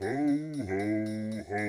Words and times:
Ho, 0.00 0.06
ho, 0.06 1.44
ho. 1.46 1.62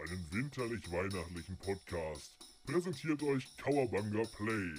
Einen 0.00 0.26
winterlich-weihnachtlichen 0.30 1.58
Podcast 1.58 2.38
präsentiert 2.64 3.22
euch 3.22 3.54
Kauerbanga 3.58 4.22
Play, 4.38 4.72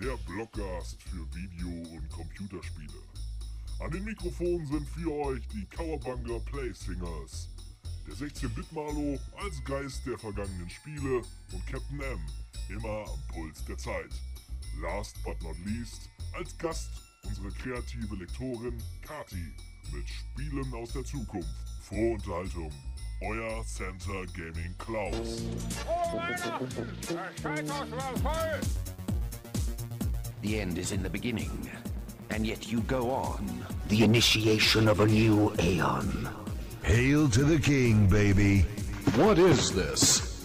der 0.00 0.16
Blockcast 0.26 1.00
für 1.00 1.32
Video- 1.32 1.96
und 1.96 2.10
Computerspiele. 2.10 3.02
An 3.78 3.92
den 3.92 4.02
Mikrofonen 4.02 4.66
sind 4.66 4.88
für 4.88 5.12
euch 5.12 5.46
die 5.46 5.64
Kauerbanga 5.66 6.40
Play 6.50 6.72
Singers. 6.72 7.50
Der 8.08 8.14
16-Bit-Malo 8.14 9.20
als 9.36 9.64
Geist 9.64 10.04
der 10.04 10.18
vergangenen 10.18 10.70
Spiele 10.70 11.18
und 11.52 11.66
Captain 11.68 12.00
M 12.00 12.20
immer 12.68 13.04
am 13.08 13.22
Puls 13.28 13.64
der 13.66 13.78
Zeit. 13.78 14.10
Last 14.80 15.22
but 15.22 15.40
not 15.44 15.56
least 15.64 16.10
als 16.32 16.58
Gast 16.58 16.90
unsere 17.22 17.52
kreative 17.52 18.16
Lektorin 18.16 18.82
Kati 19.02 19.54
mit 19.92 20.08
Spielen 20.08 20.74
aus 20.74 20.92
der 20.92 21.04
Zukunft. 21.04 21.67
Frohe 21.88 22.14
Unterhaltung. 22.14 22.70
Euer 23.22 23.64
Center 23.64 24.26
Gaming 24.36 24.74
Klaus. 24.76 25.42
The 30.42 30.60
end 30.60 30.76
is 30.78 30.92
in 30.92 31.02
the 31.02 31.08
beginning, 31.08 31.70
and 32.30 32.46
yet 32.46 32.70
you 32.70 32.80
go 32.82 33.10
on. 33.10 33.64
The 33.88 34.04
initiation 34.04 34.86
of 34.86 35.00
a 35.00 35.06
new 35.06 35.52
aeon. 35.60 36.28
Hail 36.82 37.28
to 37.30 37.44
the 37.44 37.58
king, 37.58 38.06
baby. 38.06 38.66
What 39.16 39.38
is 39.38 39.72
this? 39.72 40.44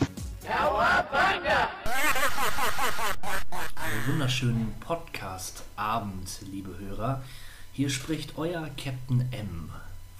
Einen 3.75 4.07
wunderschönen 4.07 4.73
Podcast-Abend, 4.79 6.39
liebe 6.49 6.79
Hörer. 6.79 7.21
Hier 7.73 7.89
spricht 7.89 8.37
euer 8.37 8.69
Captain 8.77 9.27
M 9.31 9.69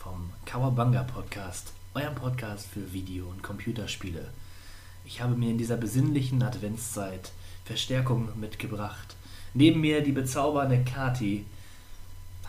vom 0.04 0.32
Kawabanga 0.46 1.04
Podcast, 1.04 1.72
eurem 1.94 2.16
Podcast 2.16 2.68
für 2.68 2.92
Video- 2.92 3.30
und 3.30 3.42
Computerspiele. 3.42 4.26
Ich 5.06 5.22
habe 5.22 5.36
mir 5.36 5.50
in 5.50 5.58
dieser 5.58 5.78
besinnlichen 5.78 6.44
Adventszeit 6.44 7.32
Verstärkung 7.64 8.28
mitgebracht. 8.38 9.16
Neben 9.54 9.80
mir 9.80 10.04
die 10.04 10.12
bezaubernde 10.12 10.84
Kati. 10.84 11.46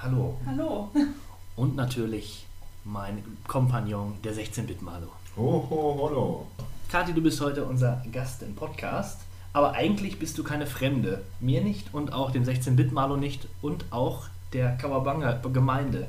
Hallo. 0.02 0.40
Hallo. 0.44 0.90
Und 1.56 1.76
natürlich 1.76 2.44
mein 2.82 3.22
Kompagnon, 3.46 4.14
der 4.24 4.34
16-Bit-Malo. 4.34 5.06
Ho, 5.36 5.66
ho, 5.70 6.08
hallo. 6.08 6.46
Kathi, 6.90 7.12
du 7.12 7.22
bist 7.22 7.40
heute 7.40 7.64
unser 7.64 8.02
Gast 8.10 8.42
im 8.42 8.56
Podcast, 8.56 9.20
aber 9.52 9.74
eigentlich 9.74 10.18
bist 10.18 10.36
du 10.38 10.42
keine 10.42 10.66
Fremde. 10.66 11.22
Mir 11.38 11.62
nicht 11.62 11.94
und 11.94 12.12
auch 12.12 12.32
dem 12.32 12.42
16-Bit-Malo 12.42 13.16
nicht 13.16 13.46
und 13.62 13.84
auch 13.92 14.24
der 14.52 14.76
Kawabanga-Gemeinde. 14.76 16.08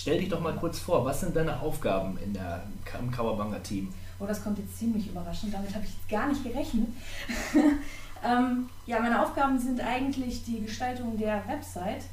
Stell 0.00 0.18
dich 0.18 0.30
doch 0.30 0.40
mal 0.40 0.56
kurz 0.56 0.78
vor, 0.78 1.04
was 1.04 1.20
sind 1.20 1.36
deine 1.36 1.60
Aufgaben 1.60 2.16
in 2.24 2.32
der, 2.32 2.62
im 2.98 3.10
Kawabanga-Team? 3.10 3.92
Oh, 4.18 4.24
das 4.24 4.42
kommt 4.42 4.58
jetzt 4.58 4.78
ziemlich 4.78 5.08
überraschend. 5.08 5.52
Damit 5.52 5.74
habe 5.74 5.84
ich 5.84 6.08
gar 6.08 6.26
nicht 6.26 6.42
gerechnet. 6.42 6.88
ähm, 8.24 8.70
ja, 8.86 8.98
meine 8.98 9.22
Aufgaben 9.22 9.58
sind 9.58 9.78
eigentlich 9.82 10.42
die 10.44 10.62
Gestaltung 10.62 11.18
der 11.18 11.46
Website 11.46 12.04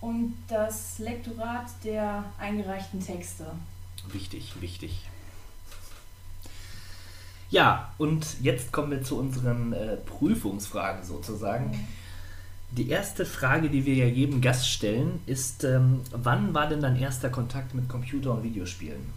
und 0.00 0.36
das 0.46 1.00
Lektorat 1.00 1.66
der 1.82 2.22
eingereichten 2.38 3.04
Texte. 3.04 3.46
Wichtig, 4.12 4.60
wichtig. 4.60 5.00
Ja, 7.50 7.92
und 7.98 8.40
jetzt 8.42 8.70
kommen 8.70 8.92
wir 8.92 9.02
zu 9.02 9.18
unseren 9.18 9.72
äh, 9.72 9.96
Prüfungsfragen 9.96 11.02
sozusagen. 11.02 11.84
Die 12.76 12.88
erste 12.88 13.24
Frage, 13.24 13.70
die 13.70 13.86
wir 13.86 13.94
ja 13.94 14.06
jedem 14.06 14.40
Gast 14.40 14.68
stellen, 14.68 15.20
ist, 15.26 15.62
ähm, 15.62 16.00
wann 16.10 16.54
war 16.54 16.68
denn 16.68 16.80
dein 16.80 16.96
erster 16.96 17.30
Kontakt 17.30 17.72
mit 17.72 17.88
Computer- 17.88 18.32
und 18.32 18.42
Videospielen? 18.42 19.12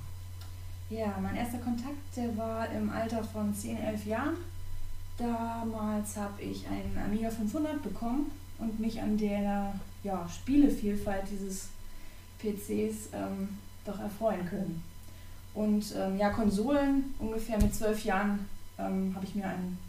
Ja, 0.92 1.18
mein 1.20 1.36
erster 1.36 1.58
Kontakt, 1.58 1.96
der 2.16 2.38
war 2.38 2.70
im 2.72 2.90
Alter 2.92 3.24
von 3.24 3.54
10, 3.54 3.78
11 3.78 4.06
Jahren. 4.06 4.38
Damals 5.18 6.16
habe 6.16 6.40
ich 6.40 6.68
einen 6.68 6.98
Amiga 7.04 7.32
500 7.32 7.82
bekommen 7.82 8.32
und 8.60 8.80
mich 8.80 9.02
an 9.02 9.18
der 9.18 9.74
ja, 10.04 10.30
Spielevielfalt 10.30 11.24
dieses 11.32 11.70
PCs 12.40 13.10
ähm, 13.14 13.58
doch 13.84 14.00
erfreuen 14.00 14.46
können. 14.48 14.84
Und 15.56 15.96
ähm, 15.98 16.18
ja, 16.18 16.30
Konsolen, 16.30 17.16
ungefähr 17.18 17.58
mit 17.58 17.74
zwölf 17.74 18.06
Jahren 18.06 18.48
ähm, 18.78 19.14
habe 19.16 19.26
ich 19.26 19.34
mir 19.34 19.48
einen, 19.48 19.80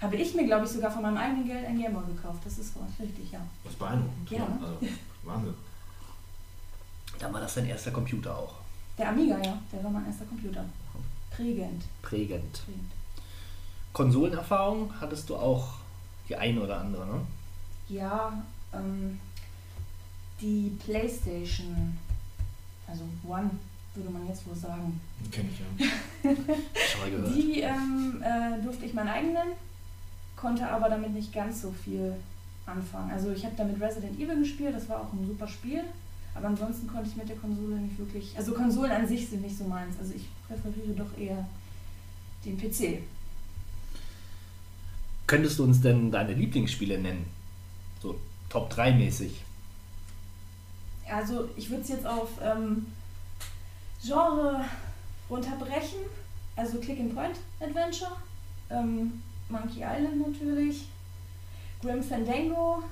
habe 0.00 0.16
ich 0.16 0.34
mir, 0.34 0.46
glaube 0.46 0.64
ich, 0.64 0.70
sogar 0.70 0.90
von 0.90 1.02
meinem 1.02 1.16
eigenen 1.16 1.46
Geld 1.46 1.66
ein 1.66 1.78
Gameboy 1.78 2.04
gekauft. 2.06 2.40
Das 2.44 2.58
ist 2.58 2.74
richtig, 3.00 3.32
ja. 3.32 3.40
Das 3.64 3.72
ist 3.72 3.78
beeindruckend. 3.78 4.30
Ja, 4.30 4.38
ne? 4.38 4.58
Also, 4.62 4.94
Wahnsinn. 5.24 5.54
Dann 7.18 7.32
war 7.32 7.40
das 7.40 7.54
dein 7.54 7.66
erster 7.66 7.90
Computer 7.90 8.36
auch. 8.36 8.54
Der 8.96 9.08
Amiga, 9.08 9.38
ja, 9.38 9.58
der 9.72 9.82
war 9.82 9.90
mein 9.90 10.06
erster 10.06 10.24
Computer. 10.24 10.64
Prägend. 11.30 11.84
Prägend. 12.02 12.64
prägend. 12.64 12.90
Konsolenerfahrung 13.92 14.92
hattest 15.00 15.28
du 15.28 15.36
auch 15.36 15.74
die 16.28 16.36
eine 16.36 16.60
oder 16.60 16.80
andere, 16.80 17.06
ne? 17.06 17.20
Ja, 17.88 18.44
ähm, 18.72 19.18
die 20.40 20.76
Playstation, 20.84 21.98
also 22.86 23.02
One, 23.26 23.50
würde 23.94 24.10
man 24.10 24.28
jetzt 24.28 24.46
wohl 24.46 24.54
sagen. 24.54 25.00
Kenn 25.32 25.48
ich 25.52 25.58
ja. 25.58 26.30
Schon 26.32 27.00
mal 27.00 27.10
gehört. 27.10 27.34
Die 27.34 27.60
ähm, 27.60 28.22
äh, 28.22 28.62
durfte 28.62 28.84
ich 28.84 28.94
meinen 28.94 29.08
eigenen, 29.08 29.48
konnte 30.40 30.68
aber 30.68 30.88
damit 30.88 31.12
nicht 31.12 31.32
ganz 31.32 31.62
so 31.62 31.70
viel 31.70 32.14
anfangen. 32.66 33.10
Also 33.10 33.30
ich 33.32 33.44
habe 33.44 33.54
damit 33.56 33.80
Resident 33.80 34.18
Evil 34.18 34.38
gespielt, 34.38 34.74
das 34.74 34.88
war 34.88 35.00
auch 35.00 35.12
ein 35.12 35.26
super 35.26 35.48
Spiel, 35.48 35.82
aber 36.34 36.48
ansonsten 36.48 36.86
konnte 36.86 37.08
ich 37.08 37.16
mit 37.16 37.28
der 37.28 37.36
Konsole 37.36 37.76
nicht 37.76 37.98
wirklich. 37.98 38.36
Also 38.36 38.52
Konsolen 38.52 38.92
an 38.92 39.08
sich 39.08 39.28
sind 39.28 39.42
nicht 39.42 39.56
so 39.56 39.64
meins. 39.64 39.96
Also 39.98 40.14
ich 40.14 40.28
präferiere 40.46 40.94
doch 40.94 41.18
eher 41.18 41.46
den 42.44 42.58
PC. 42.58 43.02
Könntest 45.26 45.58
du 45.58 45.64
uns 45.64 45.80
denn 45.80 46.10
deine 46.10 46.32
Lieblingsspiele 46.32 46.98
nennen? 46.98 47.26
So 48.00 48.18
Top 48.48 48.70
3 48.70 48.92
mäßig. 48.92 49.42
Also 51.10 51.48
ich 51.56 51.68
würde 51.70 51.82
es 51.82 51.88
jetzt 51.88 52.06
auf 52.06 52.28
ähm, 52.42 52.86
Genre 54.02 54.64
runterbrechen. 55.28 55.98
Also 56.56 56.78
Click-and-Point-Adventure, 56.78 58.16
ähm, 58.70 59.22
Monkey 59.48 59.82
Island 59.82 60.26
natürlich, 60.26 60.88
Grim 61.80 62.02
Fandango 62.02 62.82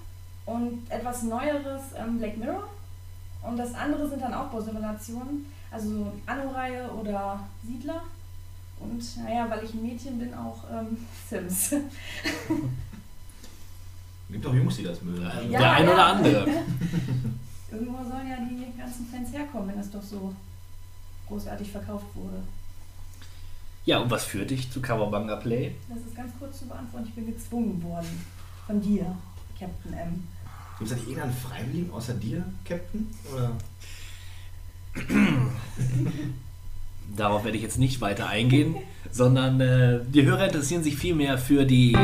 und 0.47 0.91
etwas 0.91 1.23
Neueres 1.25 1.83
ähm, 1.99 2.19
Black 2.19 2.37
Mirror. 2.39 2.69
Und 3.43 3.57
das 3.57 3.75
andere 3.75 4.09
sind 4.09 4.23
dann 4.23 4.33
Aufbausimulationen, 4.35 5.47
also 5.71 5.89
so 5.89 6.13
Anno-Reihe 6.27 6.91
oder 6.91 7.41
Siedler. 7.65 8.03
Und 8.79 9.03
naja, 9.25 9.49
weil 9.49 9.65
ich 9.65 9.75
ein 9.75 9.83
Mädchen 9.83 10.19
bin, 10.19 10.35
auch 10.35 10.65
ähm, 10.71 10.97
Sims. 11.29 11.71
Gibt 14.29 14.45
auch 14.45 14.55
Jungs, 14.55 14.77
die 14.77 14.83
das 14.83 15.01
mögen. 15.03 15.23
Ja, 15.51 15.59
der 15.59 15.73
ein 15.73 15.87
ja. 15.87 15.93
oder 15.93 16.07
andere. 16.07 16.47
Irgendwo 17.71 17.99
sollen 17.99 18.29
ja 18.29 18.37
die 18.37 18.77
ganzen 18.77 19.07
Fans 19.07 19.33
herkommen, 19.33 19.69
wenn 19.69 19.79
es 19.79 19.91
doch 19.91 20.03
so 20.03 20.35
großartig 21.29 21.71
verkauft 21.71 22.07
wurde. 22.15 22.43
Ja, 23.87 24.01
und 24.01 24.11
was 24.11 24.25
führt 24.25 24.51
dich 24.51 24.71
zu 24.71 24.83
Kawabanga 24.83 25.37
Play? 25.37 25.77
Das 25.89 25.99
ist 25.99 26.17
ganz 26.17 26.33
kurz 26.41 26.59
zu 26.59 26.67
beantworten. 26.67 27.07
Ich 27.09 27.15
bin 27.15 27.27
gezwungen 27.27 27.81
worden. 27.85 28.09
Von 28.67 28.81
dir, 28.83 29.17
Captain 29.57 29.93
M. 29.93 30.25
Gibt 30.79 30.91
es 30.91 30.97
da 30.97 30.97
nicht 30.97 31.07
irgendeinen 31.07 31.37
Freiwilligen 31.37 31.93
außer 31.93 32.15
dir, 32.15 32.45
Captain? 32.65 33.07
Oder? 33.33 33.53
Darauf 37.17 37.45
werde 37.45 37.57
ich 37.57 37.63
jetzt 37.63 37.79
nicht 37.79 38.01
weiter 38.01 38.29
eingehen, 38.29 38.75
sondern 39.13 39.61
äh, 39.61 40.01
die 40.05 40.25
Hörer 40.25 40.47
interessieren 40.47 40.83
sich 40.83 40.97
vielmehr 40.97 41.39
für 41.39 41.65
die. 41.65 41.93
Give 41.93 42.03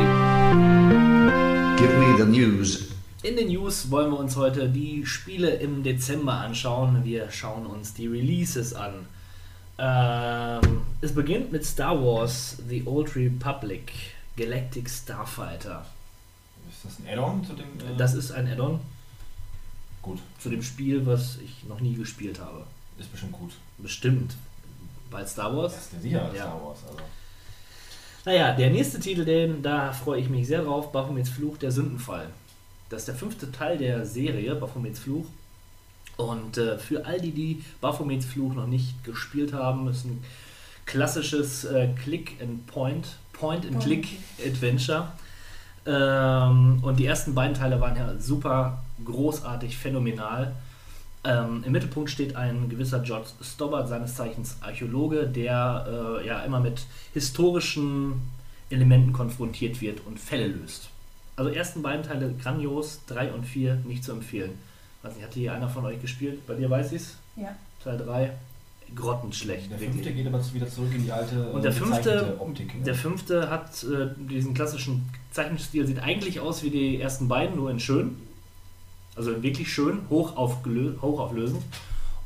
me 1.98 2.16
the 2.16 2.25
news. 2.25 2.91
In 3.25 3.34
den 3.37 3.48
News 3.48 3.91
wollen 3.91 4.12
wir 4.12 4.21
uns 4.21 4.37
heute 4.37 4.69
die 4.69 5.04
Spiele 5.04 5.50
im 5.56 5.82
Dezember 5.82 6.34
anschauen. 6.34 7.04
Wir 7.04 7.28
schauen 7.32 7.66
uns 7.66 7.92
die 7.92 8.06
Releases 8.06 8.72
an. 8.72 9.06
Ähm, 9.84 10.83
es 11.01 11.12
beginnt 11.12 11.51
mit 11.51 11.66
Star 11.66 12.01
Wars 12.01 12.56
The 12.68 12.84
Old 12.86 13.16
Republic 13.16 13.91
Galactic 14.36 14.89
Starfighter. 14.89 15.84
Ist 16.71 16.84
das 16.84 16.98
ein 17.01 17.09
Add-on 17.12 17.45
zu 17.45 17.54
dem? 17.54 17.65
Äh, 17.80 17.97
Das 17.98 18.15
ist 18.15 18.30
ein 18.30 18.47
Add-on 18.47 18.78
gut. 20.01 20.21
zu 20.39 20.51
dem 20.51 20.62
Spiel, 20.62 21.04
was 21.04 21.39
ich 21.45 21.65
noch 21.65 21.80
nie 21.80 21.95
gespielt 21.95 22.39
habe. 22.41 22.65
Ist 22.97 23.10
bestimmt 23.10 23.33
gut. 23.33 23.51
Bestimmt. 23.78 24.36
Weil 25.10 25.27
Star 25.27 25.54
Wars. 25.56 25.74
Das 25.74 25.92
ist 25.92 26.03
sicher 26.03 26.30
Ja. 26.33 26.42
Star 26.45 26.62
Wars. 26.65 26.78
Also. 26.89 26.98
Naja, 28.24 28.53
der 28.54 28.71
nächste 28.71 29.01
Titel, 29.01 29.24
den, 29.24 29.62
da 29.65 29.92
freue 29.92 30.21
ich 30.21 30.28
mich 30.28 30.47
sehr 30.47 30.62
drauf, 30.62 30.92
Baphomets 30.92 31.28
Fluch, 31.30 31.56
der 31.59 31.72
Sündenfall. 31.72 32.28
Das 32.89 33.01
ist 33.03 33.09
der 33.09 33.16
fünfte 33.16 33.51
Teil 33.51 33.78
der 33.78 34.06
Serie, 34.06 34.54
Baphomets 34.54 35.01
Fluch. 35.01 35.27
Und 36.16 36.59
äh, 36.59 36.78
für 36.78 37.06
all 37.06 37.20
die, 37.20 37.32
die 37.32 37.64
Baphomets 37.80 38.26
Fluch 38.26 38.54
noch 38.54 38.66
nicht 38.66 39.03
gespielt 39.04 39.53
haben, 39.53 39.88
ist 39.88 40.04
ein 40.04 40.22
klassisches 40.84 41.64
äh, 41.64 41.88
Click-and-Point, 42.03 43.16
Point-and-Click-Adventure. 43.32 45.09
Ähm, 45.84 46.78
und 46.82 46.98
die 46.98 47.06
ersten 47.06 47.34
beiden 47.34 47.54
Teile 47.54 47.80
waren 47.80 47.97
ja 47.97 48.14
super 48.18 48.84
großartig, 49.04 49.76
phänomenal. 49.76 50.54
Ähm, 51.24 51.62
Im 51.64 51.72
Mittelpunkt 51.72 52.10
steht 52.10 52.36
ein 52.36 52.68
gewisser 52.68 53.00
George 53.00 53.28
Stobbart, 53.41 53.88
seines 53.88 54.15
Zeichens 54.15 54.56
Archäologe, 54.60 55.26
der 55.26 56.20
äh, 56.20 56.26
ja 56.26 56.41
immer 56.41 56.60
mit 56.60 56.84
historischen 57.15 58.30
Elementen 58.70 59.12
konfrontiert 59.12 59.80
wird 59.80 60.04
und 60.06 60.18
Fälle 60.18 60.48
löst. 60.48 60.88
Also 61.36 61.50
ersten 61.50 61.82
beiden 61.82 62.03
Teile 62.04 62.34
grandios, 62.34 63.00
drei 63.06 63.32
und 63.32 63.44
vier 63.44 63.76
nicht 63.86 64.04
zu 64.04 64.12
empfehlen. 64.12 64.53
Weiß 65.03 65.15
nicht, 65.16 65.25
hatte 65.25 65.39
hier 65.39 65.53
einer 65.53 65.69
von 65.69 65.84
euch 65.84 66.01
gespielt? 66.01 66.47
Bei 66.47 66.54
dir 66.54 66.71
weiß 66.71 66.93
ich's? 66.93 67.16
Ja. 67.37 67.57
Teil 67.83 67.99
3, 67.99 68.31
grottenschlecht. 68.95 69.71
Der 69.71 69.81
wirklich. 69.81 69.97
fünfte 69.97 70.13
geht 70.15 70.27
aber 70.27 70.54
wieder 70.54 70.69
zurück 70.69 70.95
in 70.95 71.04
die 71.04 71.13
alte 71.13 71.51
Und 71.51 71.65
der 71.65 71.72
fünfte, 71.72 72.37
Optik. 72.39 72.75
ne? 72.78 72.84
der 72.84 72.95
fünfte 72.95 73.51
hat 73.51 73.83
äh, 73.84 74.09
diesen 74.16 74.54
klassischen 74.54 75.09
Zeichenstil, 75.33 75.87
sieht 75.87 76.01
eigentlich 76.01 76.41
aus 76.41 76.63
wie 76.63 76.71
die 76.71 77.01
ersten 77.01 77.28
beiden, 77.28 77.57
nur 77.57 77.71
in 77.71 77.81
schön. 77.81 78.16
Also 79.16 79.43
wirklich 79.43 79.72
schön, 79.72 80.03
hoch 80.09 80.37
hochauflösend. 80.37 81.63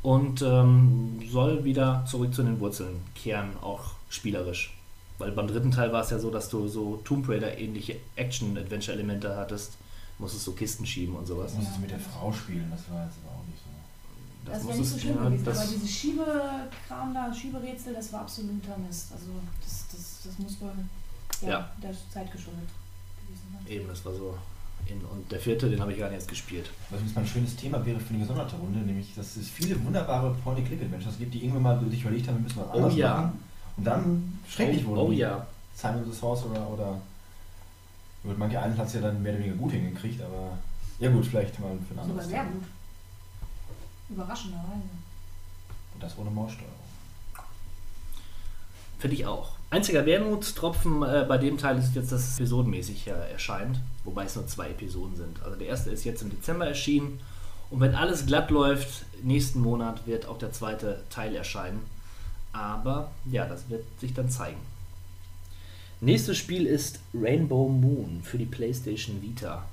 Und 0.03 0.41
ähm, 0.41 1.19
soll 1.29 1.63
wieder 1.63 2.05
zurück 2.07 2.33
zu 2.33 2.43
den 2.43 2.59
Wurzeln 2.59 3.01
kehren, 3.15 3.49
auch 3.61 3.95
spielerisch. 4.09 4.73
Weil 5.17 5.31
beim 5.31 5.47
dritten 5.47 5.71
Teil 5.71 5.91
war 5.91 6.01
es 6.01 6.11
ja 6.11 6.19
so, 6.19 6.29
dass 6.29 6.49
du 6.49 6.67
so 6.67 6.97
Tomb 7.03 7.27
Raider-ähnliche 7.27 7.97
Action-Adventure-Elemente 8.15 9.35
hattest. 9.35 9.73
Musstest 10.19 10.45
so 10.45 10.51
Kisten 10.53 10.85
schieben 10.85 11.15
und 11.15 11.25
sowas. 11.27 11.47
Das 11.47 11.55
musstest 11.55 11.77
du 11.77 11.81
mit 11.81 11.91
der 11.91 11.99
Frau 11.99 12.31
spielen, 12.33 12.67
das 12.71 12.81
war 12.91 13.05
jetzt 13.05 13.17
aber 13.23 13.37
auch 13.37 13.45
nicht 13.45 13.59
so. 13.63 13.69
Das, 14.51 14.65
wäre 14.67 14.77
nicht 14.77 14.89
so 14.89 14.97
schlimm 14.99 15.17
gewesen, 15.23 15.45
das- 15.45 15.59
aber 15.59 15.67
diese 15.67 15.87
Schiebekram 15.87 17.13
da, 17.13 17.33
Schieberätsel, 17.33 17.93
das 17.93 18.13
war 18.13 18.21
absoluter 18.21 18.77
Mist. 18.77 19.11
Also 19.11 19.25
das, 19.61 19.85
das, 19.91 20.19
das 20.25 20.39
muss 20.39 20.59
wohl 20.61 20.71
ja, 21.41 21.49
Ja. 21.49 21.69
der 21.83 21.91
Zeit 22.13 22.31
geschuldet 22.31 22.69
gewesen 23.25 23.43
sein. 23.53 23.67
Eben, 23.71 23.87
das 23.87 24.03
war 24.05 24.13
so. 24.13 24.37
In, 24.85 25.01
und 25.01 25.29
der 25.29 25.39
vierte, 25.39 25.69
den 25.69 25.81
habe 25.81 25.91
ich 25.91 25.99
gar 25.99 26.07
nicht 26.07 26.15
erst 26.15 26.29
gespielt. 26.29 26.69
Was 26.89 26.99
übrigens 26.99 27.15
mal 27.15 27.21
ein 27.21 27.27
schönes 27.27 27.55
Thema 27.57 27.85
wäre 27.85 27.99
für 27.99 28.09
eine 28.11 28.19
gesonderte 28.19 28.55
Runde, 28.55 28.79
nämlich, 28.79 29.13
dass 29.15 29.35
es 29.35 29.49
viele 29.49 29.83
wunderbare 29.83 30.33
Point-and-Click-Adventures 30.45 31.17
gibt, 31.17 31.33
die 31.33 31.39
irgendwann 31.43 31.63
mal 31.63 31.89
sich 31.89 32.01
überlegt 32.01 32.27
haben, 32.27 32.35
wir 32.37 32.43
müssen 32.43 32.59
was 32.61 32.67
Oh 32.69 32.77
anderes 32.77 32.95
ja. 32.95 33.15
machen. 33.17 33.39
Und 33.75 33.83
dann 33.83 34.39
schrecklich 34.49 34.85
oh, 34.85 34.89
wurden. 34.91 34.99
oh 35.01 35.11
ja. 35.11 35.45
Simon 35.75 36.05
the 36.09 36.17
Sorcerer 36.17 36.69
oder 36.69 37.01
gut, 38.27 38.37
manche 38.37 38.61
einen 38.61 38.77
hat 38.77 38.87
es 38.87 38.93
ja 38.93 39.01
dann 39.01 39.21
mehr 39.21 39.33
oder 39.33 39.41
weniger 39.43 39.57
gut 39.57 39.71
hingekriegt, 39.71 40.21
aber 40.21 40.57
ja 40.99 41.09
gut, 41.09 41.25
vielleicht 41.25 41.59
mal 41.59 41.69
für 41.69 41.73
ein 41.75 41.81
Sogar 41.87 42.03
anderes 42.03 42.27
sehr 42.27 42.39
Thema. 42.41 42.51
gut. 42.51 42.63
Überraschenderweise. 44.09 44.89
Und 45.93 46.03
das 46.03 46.17
ohne 46.17 46.29
Maussteuerung. 46.29 46.73
Finde 48.99 49.15
ich 49.15 49.25
auch. 49.25 49.51
Einziger 49.69 50.05
Wermutstropfen 50.05 51.03
äh, 51.03 51.25
bei 51.27 51.37
dem 51.37 51.57
Teil 51.57 51.77
ist 51.77 51.93
jetzt, 51.93 52.11
dass 52.11 52.21
es 52.21 52.35
episodenmäßig 52.35 53.07
äh, 53.07 53.31
erscheint, 53.31 53.79
wobei 54.05 54.23
es 54.23 54.35
nur 54.35 54.47
zwei 54.47 54.69
Episoden 54.69 55.15
sind. 55.15 55.41
Also 55.43 55.57
der 55.57 55.67
erste 55.67 55.89
ist 55.91 56.03
jetzt 56.03 56.21
im 56.21 56.29
Dezember 56.29 56.65
erschienen 56.65 57.19
und 57.69 57.81
wenn 57.81 57.93
alles 57.95 58.25
glatt 58.25 58.49
läuft, 58.49 59.05
nächsten 59.23 59.59
Monat 59.59 60.07
wird 60.07 60.25
auch 60.25 60.37
der 60.37 60.51
zweite 60.51 61.03
Teil 61.09 61.35
erscheinen. 61.35 61.85
Aber 62.53 63.11
ja, 63.25 63.45
das 63.45 63.69
wird 63.69 63.83
sich 63.99 64.13
dann 64.13 64.29
zeigen. 64.29 64.59
Nächstes 65.99 66.37
Spiel 66.37 66.65
ist 66.67 66.99
Rainbow 67.13 67.67
Moon 67.69 68.21
für 68.23 68.37
die 68.37 68.45
PlayStation 68.45 69.21
Vita. 69.21 69.65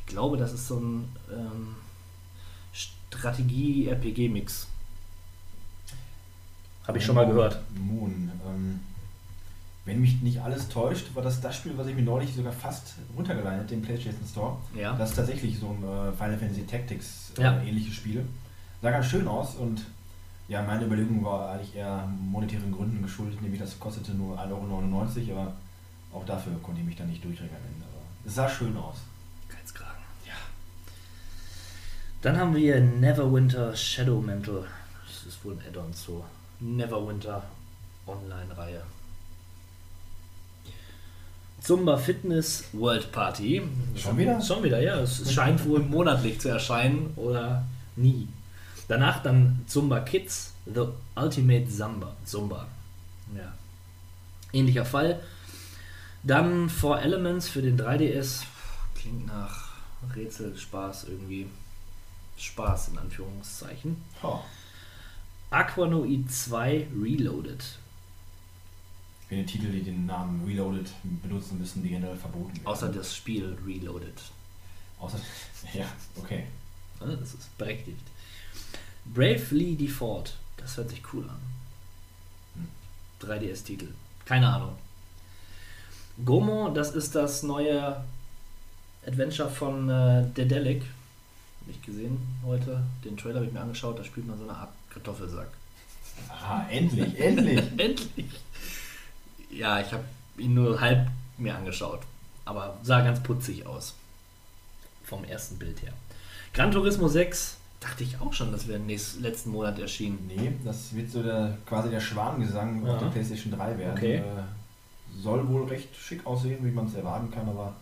Ich 0.00 0.06
glaube, 0.06 0.36
das 0.36 0.52
ist 0.52 0.66
so 0.68 0.78
ein 0.78 1.08
ähm, 1.32 1.76
Strategie-RPG-Mix. 2.72 4.66
Habe 6.86 6.98
ich 6.98 7.04
schon 7.04 7.14
mal 7.14 7.26
gehört. 7.26 7.60
Moon. 7.76 8.30
Ähm, 8.46 8.80
wenn 9.84 10.00
mich 10.00 10.20
nicht 10.20 10.40
alles 10.40 10.68
täuscht, 10.68 11.14
war 11.14 11.22
das 11.22 11.40
das 11.40 11.56
Spiel, 11.56 11.72
was 11.76 11.86
ich 11.86 11.94
mir 11.94 12.02
neulich 12.02 12.34
sogar 12.34 12.52
fast 12.52 12.94
runtergeladen 13.16 13.60
habe, 13.60 13.68
den 13.68 13.80
PlayStation 13.82 14.26
Store. 14.30 14.56
Ja. 14.74 14.94
Das 14.96 15.10
ist 15.10 15.16
tatsächlich 15.16 15.58
so 15.58 15.68
ein 15.68 15.82
äh, 15.82 16.12
Final 16.12 16.38
Fantasy 16.38 16.66
Tactics 16.66 17.32
äh, 17.38 17.42
Ja. 17.42 17.62
ähnliches 17.62 17.94
Spiel. 17.94 18.24
Sah 18.82 18.90
ganz 18.90 19.06
schön 19.06 19.26
aus 19.26 19.54
und 19.54 19.84
ja, 20.48 20.62
meine 20.62 20.86
Überlegung 20.86 21.22
war 21.24 21.52
eigentlich 21.52 21.76
eher 21.76 22.06
monetären 22.06 22.72
Gründen 22.72 23.02
geschuldet, 23.02 23.42
nämlich 23.42 23.60
das 23.60 23.78
kostete 23.78 24.12
nur 24.12 24.38
1,99 24.38 25.30
Euro, 25.30 25.40
aber 25.40 25.52
auch 26.12 26.24
dafür 26.24 26.52
konnte 26.62 26.80
ich 26.80 26.86
mich 26.86 26.96
dann 26.96 27.08
nicht 27.08 27.22
durchringen 27.22 27.54
am 27.54 27.72
Ende. 27.72 27.84
Aber 27.84 28.02
es 28.24 28.34
sah 28.34 28.48
schön 28.48 28.74
aus. 28.76 28.96
Geizkragen. 29.48 30.02
Ja. 30.26 30.32
Dann 32.22 32.38
haben 32.38 32.56
wir 32.56 32.80
Neverwinter 32.80 33.76
Shadow 33.76 34.22
Mantle. 34.22 34.64
Das 35.06 35.26
ist 35.26 35.44
wohl 35.44 35.52
ein 35.52 35.62
Add-on 35.68 35.92
zur 35.92 36.24
Neverwinter 36.60 37.42
Online-Reihe. 38.06 38.82
Zumba 41.60 41.98
Fitness 41.98 42.64
World 42.72 43.12
Party. 43.12 43.62
Schon 43.96 44.16
wieder? 44.16 44.40
Schon 44.40 44.62
wieder, 44.62 44.80
ja. 44.80 45.00
Es 45.00 45.30
scheint 45.30 45.62
wohl 45.66 45.80
monatlich 45.80 46.40
zu 46.40 46.48
erscheinen 46.48 47.12
oder 47.16 47.64
nie. 47.96 48.28
Danach 48.88 49.22
dann 49.22 49.64
Zumba 49.66 50.00
Kids, 50.00 50.52
The 50.66 50.86
Ultimate 51.14 51.68
Zumba. 51.68 52.16
Zumba. 52.24 52.66
Ja. 53.36 53.52
Ähnlicher 54.52 54.84
Fall. 54.84 55.22
Dann 56.22 56.68
Four 56.68 57.00
Elements 57.02 57.48
für 57.48 57.62
den 57.62 57.78
3DS. 57.78 58.42
Klingt 58.94 59.26
nach 59.26 59.72
Rätselspaß 60.14 61.04
irgendwie. 61.04 61.46
Spaß 62.38 62.88
in 62.88 62.98
Anführungszeichen. 62.98 63.96
Oh, 64.22 64.38
Aquanoid 65.50 66.30
2 66.30 66.86
Reloaded. 67.02 67.62
ich 69.22 69.28
finde 69.28 69.46
Titel, 69.46 69.72
die 69.72 69.82
den 69.82 70.06
Namen 70.06 70.44
Reloaded 70.46 70.88
benutzen 71.22 71.58
müssen, 71.58 71.82
die 71.82 71.88
generell 71.88 72.16
verboten 72.16 72.54
werden. 72.54 72.66
Außer 72.66 72.88
das 72.90 73.16
Spiel 73.16 73.56
Reloaded. 73.66 74.20
Außer, 75.00 75.18
ja, 75.74 75.86
okay. 76.16 76.44
Ja, 77.00 77.06
Das 77.06 77.34
ist 77.34 77.56
berechtigt. 77.58 78.00
Bravely 79.04 79.76
Default. 79.76 80.36
Das 80.56 80.76
hört 80.76 80.90
sich 80.90 81.02
cool 81.12 81.24
an. 81.28 81.40
3DS-Titel. 83.20 83.88
Keine 84.24 84.48
Ahnung. 84.48 84.76
Gomo, 86.24 86.70
das 86.70 86.94
ist 86.94 87.14
das 87.14 87.42
neue 87.42 88.04
Adventure 89.06 89.48
von 89.48 89.88
äh, 89.88 90.24
Dedelic. 90.36 90.82
Hab 90.82 91.70
ich 91.70 91.82
gesehen 91.82 92.18
heute. 92.44 92.82
Den 93.04 93.16
Trailer 93.16 93.36
habe 93.36 93.46
ich 93.46 93.52
mir 93.52 93.60
angeschaut. 93.60 93.98
Da 93.98 94.04
spielt 94.04 94.26
man 94.26 94.38
so 94.38 94.44
eine 94.44 94.54
Art 94.54 94.72
Kartoffelsack. 94.90 95.48
Ah, 96.28 96.64
endlich, 96.70 97.18
endlich. 97.18 97.58
Endlich! 97.78 98.40
Ja, 99.50 99.80
ich 99.80 99.92
habe 99.92 100.04
ihn 100.36 100.54
nur 100.54 100.80
halb 100.80 101.08
mir 101.36 101.54
angeschaut. 101.54 102.00
Aber 102.44 102.78
sah 102.82 103.02
ganz 103.02 103.22
putzig 103.22 103.66
aus. 103.66 103.94
Vom 105.04 105.24
ersten 105.24 105.58
Bild 105.58 105.80
her. 105.82 105.92
Gran 106.52 106.72
Turismo 106.72 107.08
6 107.08 107.57
dachte 107.80 108.02
ich 108.04 108.20
auch 108.20 108.32
schon, 108.32 108.50
das 108.52 108.66
wäre 108.68 108.78
nächsten 108.80 109.22
letzten 109.22 109.50
Monat 109.50 109.78
erschienen. 109.78 110.26
Nee, 110.28 110.52
das 110.64 110.94
wird 110.94 111.10
so 111.10 111.22
der, 111.22 111.56
quasi 111.66 111.90
der 111.90 112.00
Schwanengesang 112.00 112.84
Ja. 112.84 112.94
auf 112.94 112.98
der 112.98 113.06
PlayStation 113.06 113.52
3 113.52 113.78
werden. 113.78 113.96
Okay. 113.96 114.16
Äh, 114.16 114.22
soll 115.22 115.46
wohl 115.48 115.64
recht 115.64 115.94
schick 115.96 116.24
aussehen, 116.26 116.58
wie 116.64 116.70
man 116.70 116.86
es 116.86 116.94
erwarten 116.94 117.30
kann, 117.30 117.48
aber 117.48 117.74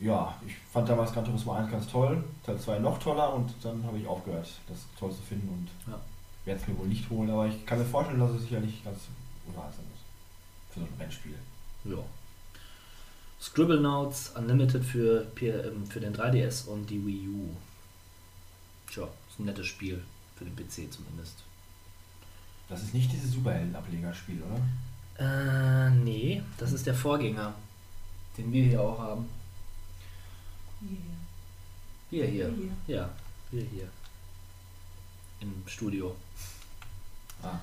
ja, 0.00 0.34
ich 0.46 0.54
fand 0.72 0.88
damals 0.88 1.12
Gran 1.12 1.24
Turismo 1.24 1.52
1 1.52 1.70
ganz 1.70 1.86
toll, 1.88 2.22
Teil 2.44 2.58
2 2.58 2.78
noch 2.80 2.98
toller 2.98 3.32
und 3.32 3.52
dann 3.62 3.82
habe 3.84 3.98
ich 3.98 4.06
aufgehört, 4.06 4.48
das 4.68 4.78
toll 4.98 5.10
zu 5.12 5.22
finden 5.22 5.48
und 5.48 5.92
Ja. 5.92 5.98
werde 6.44 6.60
es 6.60 6.68
mir 6.68 6.76
wohl 6.78 6.88
nicht 6.88 7.08
holen, 7.10 7.30
aber 7.30 7.46
ich 7.46 7.64
kann 7.64 7.78
mir 7.78 7.84
vorstellen, 7.84 8.20
dass 8.20 8.32
es 8.32 8.42
sicherlich 8.42 8.84
ganz 8.84 8.98
unterhaltsam 9.46 9.84
ist. 9.94 10.74
Für 10.74 10.80
so 10.80 10.86
ein 10.86 10.92
Rennspiel. 11.00 11.34
Ja. 11.84 11.98
Scribblenauts 13.40 14.30
Unlimited 14.36 14.84
für, 14.84 15.26
ähm, 15.40 15.86
für 15.86 16.00
den 16.00 16.12
3DS 16.14 16.66
und 16.66 16.88
die 16.90 17.04
Wii 17.06 17.28
U. 17.28 17.48
Tja, 18.94 19.08
ist 19.28 19.40
ein 19.40 19.46
nettes 19.46 19.66
Spiel. 19.66 20.04
Für 20.36 20.44
den 20.44 20.54
PC 20.54 20.92
zumindest. 20.92 21.42
Das 22.68 22.80
ist 22.82 22.94
nicht 22.94 23.12
dieses 23.12 23.32
Superhelden-Ablegerspiel, 23.32 24.40
oder? 24.42 24.60
Äh, 25.18 25.90
nee, 25.90 26.42
das 26.58 26.72
ist 26.72 26.86
der 26.86 26.94
Vorgänger, 26.94 27.54
den 28.38 28.52
wir 28.52 28.64
hier 28.64 28.80
auch 28.80 28.98
haben. 28.98 29.28
Hier. 30.80 30.98
Wir 32.10 32.26
hier. 32.26 32.54
Hier. 32.86 32.96
Ja, 32.96 33.10
wir 33.50 33.64
hier. 33.64 33.88
Im 35.40 35.62
Studio. 35.66 36.14
Ah, 37.42 37.58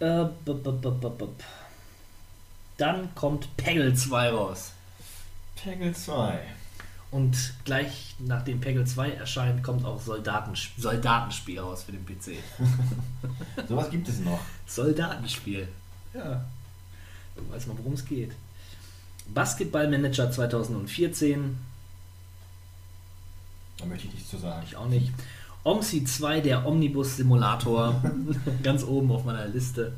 Äh, 0.00 0.24
bup, 0.44 0.62
bup, 0.62 1.18
bup. 1.18 1.44
Dann 2.76 3.14
kommt 3.14 3.56
Peggle 3.56 3.94
2 3.94 4.30
raus. 4.30 4.72
Peggle 5.56 5.94
2. 5.94 6.46
Und 7.14 7.54
gleich 7.64 8.16
nachdem 8.18 8.60
Peggle 8.60 8.84
2 8.84 9.12
erscheint, 9.12 9.62
kommt 9.62 9.84
auch 9.84 10.00
Soldatensp 10.00 10.72
Soldatenspiel 10.76 11.60
raus 11.60 11.84
für 11.84 11.92
den 11.92 12.04
PC. 12.04 12.42
Sowas 13.68 13.88
gibt 13.88 14.08
es 14.08 14.18
noch. 14.18 14.40
Soldatenspiel. 14.66 15.68
Ja. 16.12 16.44
Du 17.36 17.54
weißt 17.54 17.68
mal, 17.68 17.78
worum 17.78 17.92
es 17.92 18.04
geht. 18.04 18.32
Basketballmanager 19.32 20.32
2014. 20.32 21.56
Da 23.78 23.86
möchte 23.86 24.08
ich 24.08 24.14
nichts 24.14 24.30
zu 24.30 24.38
sagen. 24.38 24.66
Ich 24.66 24.74
auch 24.74 24.88
nicht. 24.88 25.12
OMSI 25.62 26.02
2, 26.02 26.40
der 26.40 26.66
Omnibus 26.66 27.16
Simulator. 27.16 28.02
Ganz 28.64 28.82
oben 28.82 29.12
auf 29.12 29.24
meiner 29.24 29.46
Liste. 29.46 29.92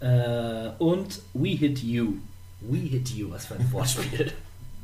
Äh, 0.00 0.70
und 0.80 1.20
We 1.32 1.50
Hit 1.50 1.80
You. 1.80 2.14
We 2.60 2.78
Hit 2.78 3.10
You, 3.10 3.30
was 3.30 3.46
für 3.46 3.54
ein 3.54 3.70
Wortspiel. 3.70 4.32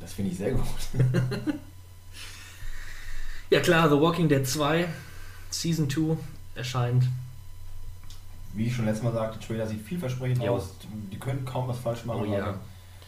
Das 0.09 0.15
finde 0.15 0.31
ich 0.33 0.39
sehr 0.39 0.53
gut. 0.53 0.65
Ja 3.51 3.61
klar, 3.61 3.89
The 3.89 3.95
Walking 3.99 4.29
Dead 4.29 4.47
2, 4.47 4.87
Season 5.51 5.89
2 5.89 6.17
erscheint. 6.55 7.05
Wie 8.53 8.67
ich 8.67 8.75
schon 8.77 8.85
letztes 8.85 9.05
Mal 9.05 9.13
sagte, 9.15 9.39
Trailer 9.47 9.67
sieht 9.67 9.81
vielversprechend 9.87 10.43
Jo. 10.43 10.57
aus. 10.57 10.71
Die 11.11 11.19
können 11.19 11.45
kaum 11.47 11.67
was 11.69 11.79
falsch 11.79 12.05
machen. 12.05 12.27
Oh 12.29 12.33
ja. 12.37 12.59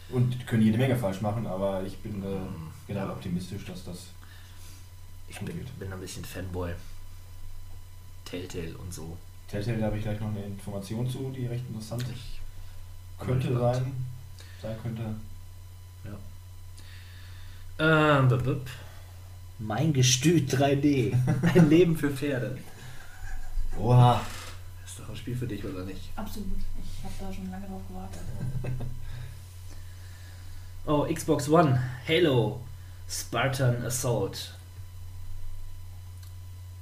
Und 0.08 0.46
können 0.46 0.62
jede 0.62 0.78
Menge 0.78 0.96
falsch 0.96 1.20
machen, 1.20 1.46
aber 1.46 1.82
ich 1.84 1.96
bin 1.98 2.22
äh, 2.22 2.36
generell 2.86 3.08
Ja. 3.08 3.12
optimistisch, 3.12 3.64
dass 3.66 3.84
das 3.84 3.98
Ich 5.28 5.38
bin, 5.38 5.46
geht. 5.58 5.78
bin 5.78 5.92
ein 5.92 6.00
bisschen 6.00 6.24
Fanboy. 6.24 6.72
Telltale 8.24 8.76
und 8.78 8.92
so. 8.94 9.16
Telltale, 9.48 9.78
da 9.78 9.86
habe 9.86 9.98
ich 9.98 10.02
gleich 10.04 10.20
noch 10.20 10.28
eine 10.28 10.44
Information 10.44 11.08
zu, 11.10 11.30
die 11.36 11.46
recht 11.46 11.64
interessant 11.68 12.04
Ich 12.14 12.40
könnte 13.18 13.48
gespannt. 13.48 13.74
sein. 13.76 13.92
Sein 14.62 14.76
könnte. 14.82 15.02
Ähm. 17.80 18.60
Mein 19.58 19.92
Gestüt 19.92 20.52
3D. 20.52 21.14
Ein 21.54 21.68
Leben 21.70 21.96
für 21.96 22.10
Pferde. 22.10 22.58
Oha! 23.78 24.20
Ist 24.86 24.98
doch 24.98 25.08
ein 25.08 25.16
Spiel 25.16 25.36
für 25.36 25.46
dich, 25.46 25.64
oder 25.64 25.84
nicht? 25.84 26.10
Absolut. 26.16 26.48
Ich 26.82 27.04
habe 27.04 27.14
da 27.20 27.32
schon 27.34 27.50
lange 27.50 27.66
drauf 27.66 27.82
gewartet. 27.88 28.20
Oh, 30.86 31.06
Xbox 31.12 31.46
One, 31.48 31.78
Halo, 32.08 32.58
Spartan 33.08 33.84
Assault. 33.84 34.54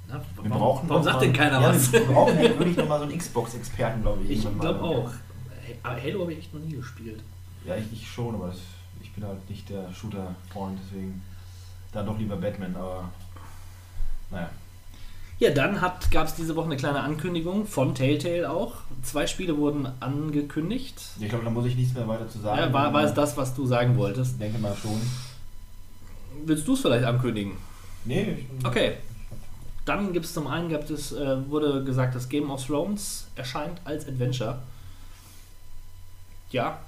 Na, 0.07 0.15
Wir 0.41 0.49
warum 0.49 0.49
brauchen 0.59 0.89
warum 0.89 1.03
sagt 1.03 1.15
mal- 1.17 1.21
denn 1.25 1.33
keiner 1.33 1.61
ja, 1.61 1.69
was? 1.73 1.91
Wir 1.91 2.05
brauchen 2.05 2.37
ja 2.37 2.43
wirklich 2.57 2.77
nochmal 2.77 2.99
so 3.01 3.03
einen 3.05 3.17
Xbox-Experten, 3.17 4.01
glaube 4.01 4.23
ich. 4.23 4.29
Ich 4.31 4.41
glaube 4.59 4.79
mal. 4.79 4.87
auch. 4.87 5.11
Ha- 5.83 5.97
Halo 6.01 6.21
habe 6.21 6.31
ich 6.33 6.39
echt 6.39 6.53
noch 6.53 6.61
nie 6.61 6.77
gespielt. 6.77 7.21
Ja, 7.65 7.75
ich, 7.75 7.91
ich 7.91 8.09
schon, 8.09 8.33
aber 8.35 8.47
das, 8.47 8.55
ich 8.55 8.61
bin 9.19 9.27
halt 9.27 9.49
nicht 9.49 9.69
der 9.69 9.91
Shooter-Freund, 9.93 10.79
deswegen 10.83 11.21
dann 11.91 12.05
doch 12.05 12.17
lieber 12.17 12.37
Batman, 12.37 12.75
aber 12.75 13.09
naja. 14.31 14.49
Ja, 15.39 15.51
dann 15.51 15.79
gab 16.11 16.27
es 16.27 16.35
diese 16.35 16.55
Woche 16.55 16.65
eine 16.65 16.77
kleine 16.77 16.99
Ankündigung 16.99 17.65
von 17.65 17.95
Telltale 17.95 18.49
auch. 18.49 18.73
Zwei 19.03 19.25
Spiele 19.25 19.57
wurden 19.57 19.87
angekündigt. 20.01 21.01
Ich 21.19 21.29
glaube, 21.29 21.45
da 21.45 21.49
muss 21.49 21.65
ich 21.65 21.75
nichts 21.75 21.93
mehr 21.93 22.07
weiter 22.07 22.27
zu 22.27 22.39
sagen. 22.39 22.59
Ja, 22.59 22.73
war, 22.73 22.93
war 22.93 23.03
es 23.03 23.13
das, 23.13 23.37
was 23.37 23.55
du 23.55 23.65
sagen 23.65 23.95
wolltest? 23.97 24.33
Ich 24.33 24.39
denke 24.39 24.59
mal 24.59 24.75
schon. 24.75 24.99
Willst 26.45 26.67
du 26.67 26.73
es 26.73 26.81
vielleicht 26.81 27.05
ankündigen? 27.05 27.53
Nee, 28.03 28.45
ich, 28.59 28.65
Okay. 28.65 28.97
Dann 29.85 30.13
gibt 30.13 30.25
es 30.25 30.33
zum 30.33 30.45
einen, 30.45 30.69
gibt 30.69 30.89
es, 30.89 31.13
äh, 31.13 31.49
wurde 31.49 31.83
gesagt, 31.83 32.13
dass 32.13 32.29
Game 32.29 32.51
of 32.51 32.63
Thrones 32.63 33.27
erscheint 33.35 33.79
als 33.85 34.07
Adventure. 34.07 34.61
Ja, 36.51 36.79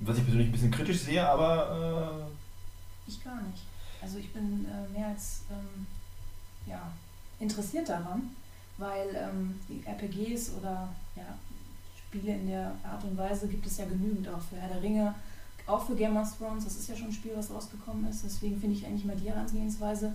Was 0.00 0.18
ich 0.18 0.24
persönlich 0.24 0.48
ein 0.48 0.52
bisschen 0.52 0.70
kritisch 0.70 1.00
sehe, 1.00 1.26
aber 1.26 2.28
Ich 3.06 3.22
gar 3.22 3.40
nicht. 3.42 3.62
Also 4.02 4.18
ich 4.18 4.32
bin 4.32 4.66
äh, 4.66 4.98
mehr 4.98 5.08
als 5.08 5.42
ähm, 5.50 5.86
ja, 6.66 6.92
interessiert 7.40 7.88
daran, 7.88 8.30
weil 8.78 9.08
ähm, 9.14 9.58
die 9.68 9.82
RPGs 9.86 10.52
oder 10.58 10.88
ja, 11.16 11.38
Spiele 11.96 12.34
in 12.34 12.48
der 12.48 12.72
Art 12.84 13.02
und 13.04 13.16
Weise 13.16 13.48
gibt 13.48 13.66
es 13.66 13.78
ja 13.78 13.86
genügend 13.86 14.28
auch 14.28 14.40
für 14.40 14.56
Herr 14.56 14.68
der 14.68 14.82
Ringe, 14.82 15.14
auch 15.66 15.84
für 15.86 15.96
Game 15.96 16.16
of 16.16 16.36
Thrones. 16.36 16.64
Das 16.64 16.76
ist 16.76 16.88
ja 16.88 16.96
schon 16.96 17.08
ein 17.08 17.12
Spiel, 17.12 17.32
was 17.34 17.50
rausgekommen 17.50 18.08
ist. 18.08 18.24
Deswegen 18.24 18.60
finde 18.60 18.76
ich 18.76 18.86
eigentlich 18.86 19.04
mal 19.04 19.16
die 19.16 19.28
Herangehensweise 19.28 20.14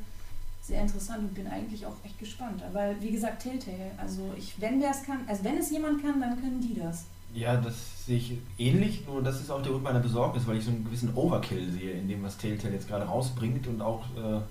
sehr 0.62 0.82
interessant 0.82 1.20
und 1.20 1.34
bin 1.34 1.48
eigentlich 1.48 1.86
auch 1.86 1.96
echt 2.04 2.20
gespannt. 2.20 2.62
Weil, 2.72 3.02
wie 3.02 3.12
gesagt, 3.12 3.42
Telltale, 3.42 3.92
also 3.98 4.32
ich, 4.38 4.60
wenn 4.62 4.80
der 4.80 4.92
es 4.92 5.04
kann, 5.04 5.20
also 5.28 5.44
wenn 5.44 5.58
es 5.58 5.72
jemand 5.72 6.02
kann, 6.02 6.22
dann 6.22 6.40
können 6.40 6.62
die 6.62 6.76
das. 6.80 7.06
Ja, 7.34 7.58
das 7.58 8.06
sehe 8.06 8.18
ich 8.18 8.38
ähnlich, 8.58 9.06
nur 9.06 9.22
das 9.22 9.40
ist 9.40 9.52
auch 9.52 9.62
der 9.62 9.72
Grund 9.72 9.84
meiner 9.84 10.00
Besorgnis, 10.00 10.46
weil 10.48 10.58
ich 10.58 10.66
so 10.66 10.72
einen 10.72 10.84
gewissen 10.84 11.14
Overkill 11.16 11.72
sehe 11.72 11.92
in 11.92 12.08
dem, 12.08 12.24
was 12.24 12.38
Telltale 12.38 12.74
jetzt 12.74 12.88
gerade 12.88 13.06
rausbringt 13.06 13.68
und 13.68 13.82
auch 13.82 14.04
äh, 14.18 14.42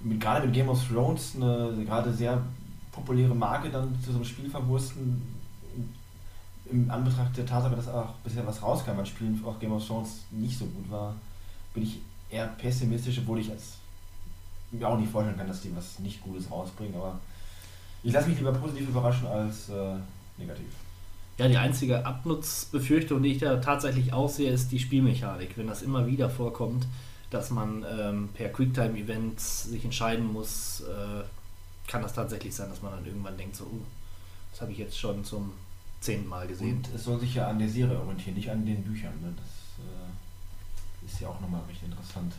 mit, 0.00 0.20
gerade 0.20 0.46
mit 0.46 0.54
Game 0.54 0.68
of 0.68 0.82
Thrones 0.88 1.36
eine 1.36 1.84
gerade 1.84 2.12
sehr 2.12 2.42
populäre 2.90 3.34
Marke 3.34 3.70
dann 3.70 3.96
zu 4.02 4.10
so 4.10 4.16
einem 4.16 4.24
Spiel 4.24 4.50
verwursten. 4.50 5.22
Im 6.70 6.90
Anbetracht 6.90 7.36
der 7.36 7.46
Tatsache, 7.46 7.76
dass 7.76 7.88
auch 7.88 8.14
bisher 8.24 8.46
was 8.46 8.62
rauskam 8.62 8.98
an 8.98 9.06
Spielen, 9.06 9.42
auch 9.44 9.58
Game 9.58 9.72
of 9.72 9.86
Thrones 9.86 10.24
nicht 10.30 10.58
so 10.58 10.64
gut 10.64 10.90
war, 10.90 11.14
bin 11.74 11.82
ich 11.82 12.00
eher 12.30 12.46
pessimistisch, 12.46 13.18
obwohl 13.18 13.40
ich 13.40 13.48
jetzt 13.48 13.76
mir 14.70 14.88
auch 14.88 14.98
nicht 14.98 15.10
vorstellen 15.10 15.36
kann, 15.36 15.48
dass 15.48 15.60
die 15.60 15.74
was 15.76 15.98
nicht 15.98 16.22
Gutes 16.22 16.50
rausbringen, 16.50 16.94
aber 16.94 17.20
ich 18.02 18.12
lasse 18.12 18.28
mich 18.28 18.38
lieber 18.38 18.52
positiv 18.52 18.88
überraschen 18.88 19.26
als 19.26 19.68
äh, 19.68 19.94
negativ. 20.38 20.68
Ja, 21.38 21.48
die 21.48 21.56
einzige 21.56 22.04
Abnutzbefürchtung, 22.04 23.22
die 23.22 23.32
ich 23.32 23.38
da 23.38 23.56
tatsächlich 23.56 24.12
auch 24.12 24.28
sehe, 24.28 24.50
ist 24.50 24.70
die 24.70 24.78
Spielmechanik. 24.78 25.56
Wenn 25.56 25.66
das 25.66 25.82
immer 25.82 26.06
wieder 26.06 26.28
vorkommt, 26.28 26.86
dass 27.30 27.50
man 27.50 27.84
ähm, 27.90 28.28
per 28.34 28.50
Quicktime-Events 28.50 29.64
sich 29.64 29.84
entscheiden 29.84 30.30
muss, 30.30 30.82
äh, 30.82 31.24
kann 31.88 32.02
das 32.02 32.12
tatsächlich 32.12 32.54
sein, 32.54 32.68
dass 32.68 32.82
man 32.82 32.92
dann 32.92 33.06
irgendwann 33.06 33.36
denkt, 33.36 33.56
so, 33.56 33.64
uh, 33.64 33.80
das 34.50 34.60
habe 34.60 34.72
ich 34.72 34.78
jetzt 34.78 34.98
schon 34.98 35.24
zum 35.24 35.52
zehnten 36.00 36.28
Mal 36.28 36.46
gesehen. 36.46 36.76
Und 36.76 36.88
es 36.94 37.04
soll 37.04 37.18
sich 37.20 37.34
ja 37.34 37.48
an 37.48 37.58
der 37.58 37.68
Serie 37.68 37.98
orientieren, 37.98 38.36
nicht 38.36 38.50
an 38.50 38.66
den 38.66 38.82
Büchern. 38.82 39.14
Ne? 39.22 39.32
Das 39.36 39.84
äh, 39.86 41.06
ist 41.06 41.20
ja 41.20 41.28
auch 41.28 41.40
nochmal 41.40 41.62
recht 41.68 41.82
interessant. 41.82 42.34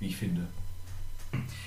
Wie 0.00 0.08
ich 0.08 0.16
finde. 0.16 0.48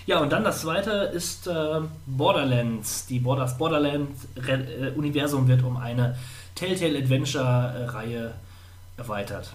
Ja, 0.05 0.19
und 0.19 0.31
dann 0.31 0.43
das 0.43 0.61
zweite 0.61 0.91
ist 0.91 1.47
äh, 1.47 1.81
Borderlands. 2.07 3.05
Die 3.05 3.19
Bord 3.19 3.39
das 3.39 3.57
Borderlands-Universum 3.57 5.47
wird 5.47 5.63
um 5.63 5.77
eine 5.77 6.17
Telltale 6.55 6.97
Adventure-Reihe 6.99 8.33
erweitert. 8.97 9.53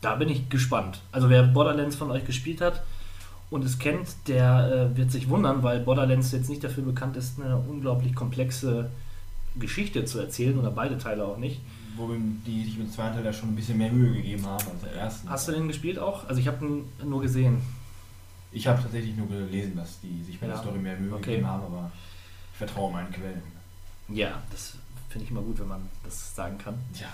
Da 0.00 0.14
bin 0.16 0.28
ich 0.28 0.48
gespannt. 0.48 1.00
Also 1.10 1.30
wer 1.30 1.42
Borderlands 1.42 1.96
von 1.96 2.10
euch 2.10 2.24
gespielt 2.24 2.60
hat 2.60 2.82
und 3.50 3.64
es 3.64 3.78
kennt, 3.78 4.08
der 4.28 4.90
äh, 4.92 4.96
wird 4.96 5.10
sich 5.10 5.28
wundern, 5.28 5.62
weil 5.62 5.80
Borderlands 5.80 6.32
jetzt 6.32 6.48
nicht 6.48 6.62
dafür 6.62 6.84
bekannt 6.84 7.16
ist, 7.16 7.40
eine 7.40 7.56
unglaublich 7.56 8.14
komplexe 8.14 8.90
Geschichte 9.58 10.04
zu 10.04 10.20
erzählen 10.20 10.58
oder 10.58 10.70
beide 10.70 10.96
Teile 10.98 11.24
auch 11.24 11.36
nicht. 11.36 11.60
Wo 11.96 12.08
die 12.46 12.64
sich 12.64 12.78
mit 12.78 12.86
dem 12.86 12.92
zweiten 12.92 13.16
Teil 13.16 13.24
ja 13.24 13.32
schon 13.32 13.50
ein 13.50 13.56
bisschen 13.56 13.78
mehr 13.78 13.90
Mühe 13.90 14.12
gegeben 14.12 14.46
haben 14.46 14.64
als 14.70 14.80
der 14.82 14.92
ersten. 14.92 15.28
Hast 15.28 15.48
du 15.48 15.52
den 15.52 15.66
gespielt 15.66 15.98
auch? 15.98 16.28
Also 16.28 16.40
ich 16.40 16.46
habe 16.46 16.64
ihn 16.64 16.84
nur 17.04 17.20
gesehen. 17.20 17.60
Ich 18.52 18.66
habe 18.66 18.82
tatsächlich 18.82 19.16
nur 19.16 19.28
gelesen, 19.28 19.76
dass 19.76 20.00
die 20.00 20.22
sich 20.24 20.38
bei 20.40 20.46
Ja. 20.46 20.54
der 20.54 20.62
Story 20.62 20.78
mehr 20.78 20.96
Mühe 20.96 21.14
Okay. 21.14 21.24
gegeben 21.32 21.46
haben, 21.46 21.62
aber 21.64 21.90
ich 22.52 22.58
vertraue 22.58 22.92
meinen 22.92 23.12
Quellen. 23.12 23.42
Ja, 24.08 24.42
das 24.50 24.74
finde 25.08 25.24
ich 25.24 25.30
immer 25.30 25.42
gut, 25.42 25.58
wenn 25.60 25.68
man 25.68 25.88
das 26.04 26.34
sagen 26.34 26.58
kann. 26.58 26.74
Ja. 27.00 27.08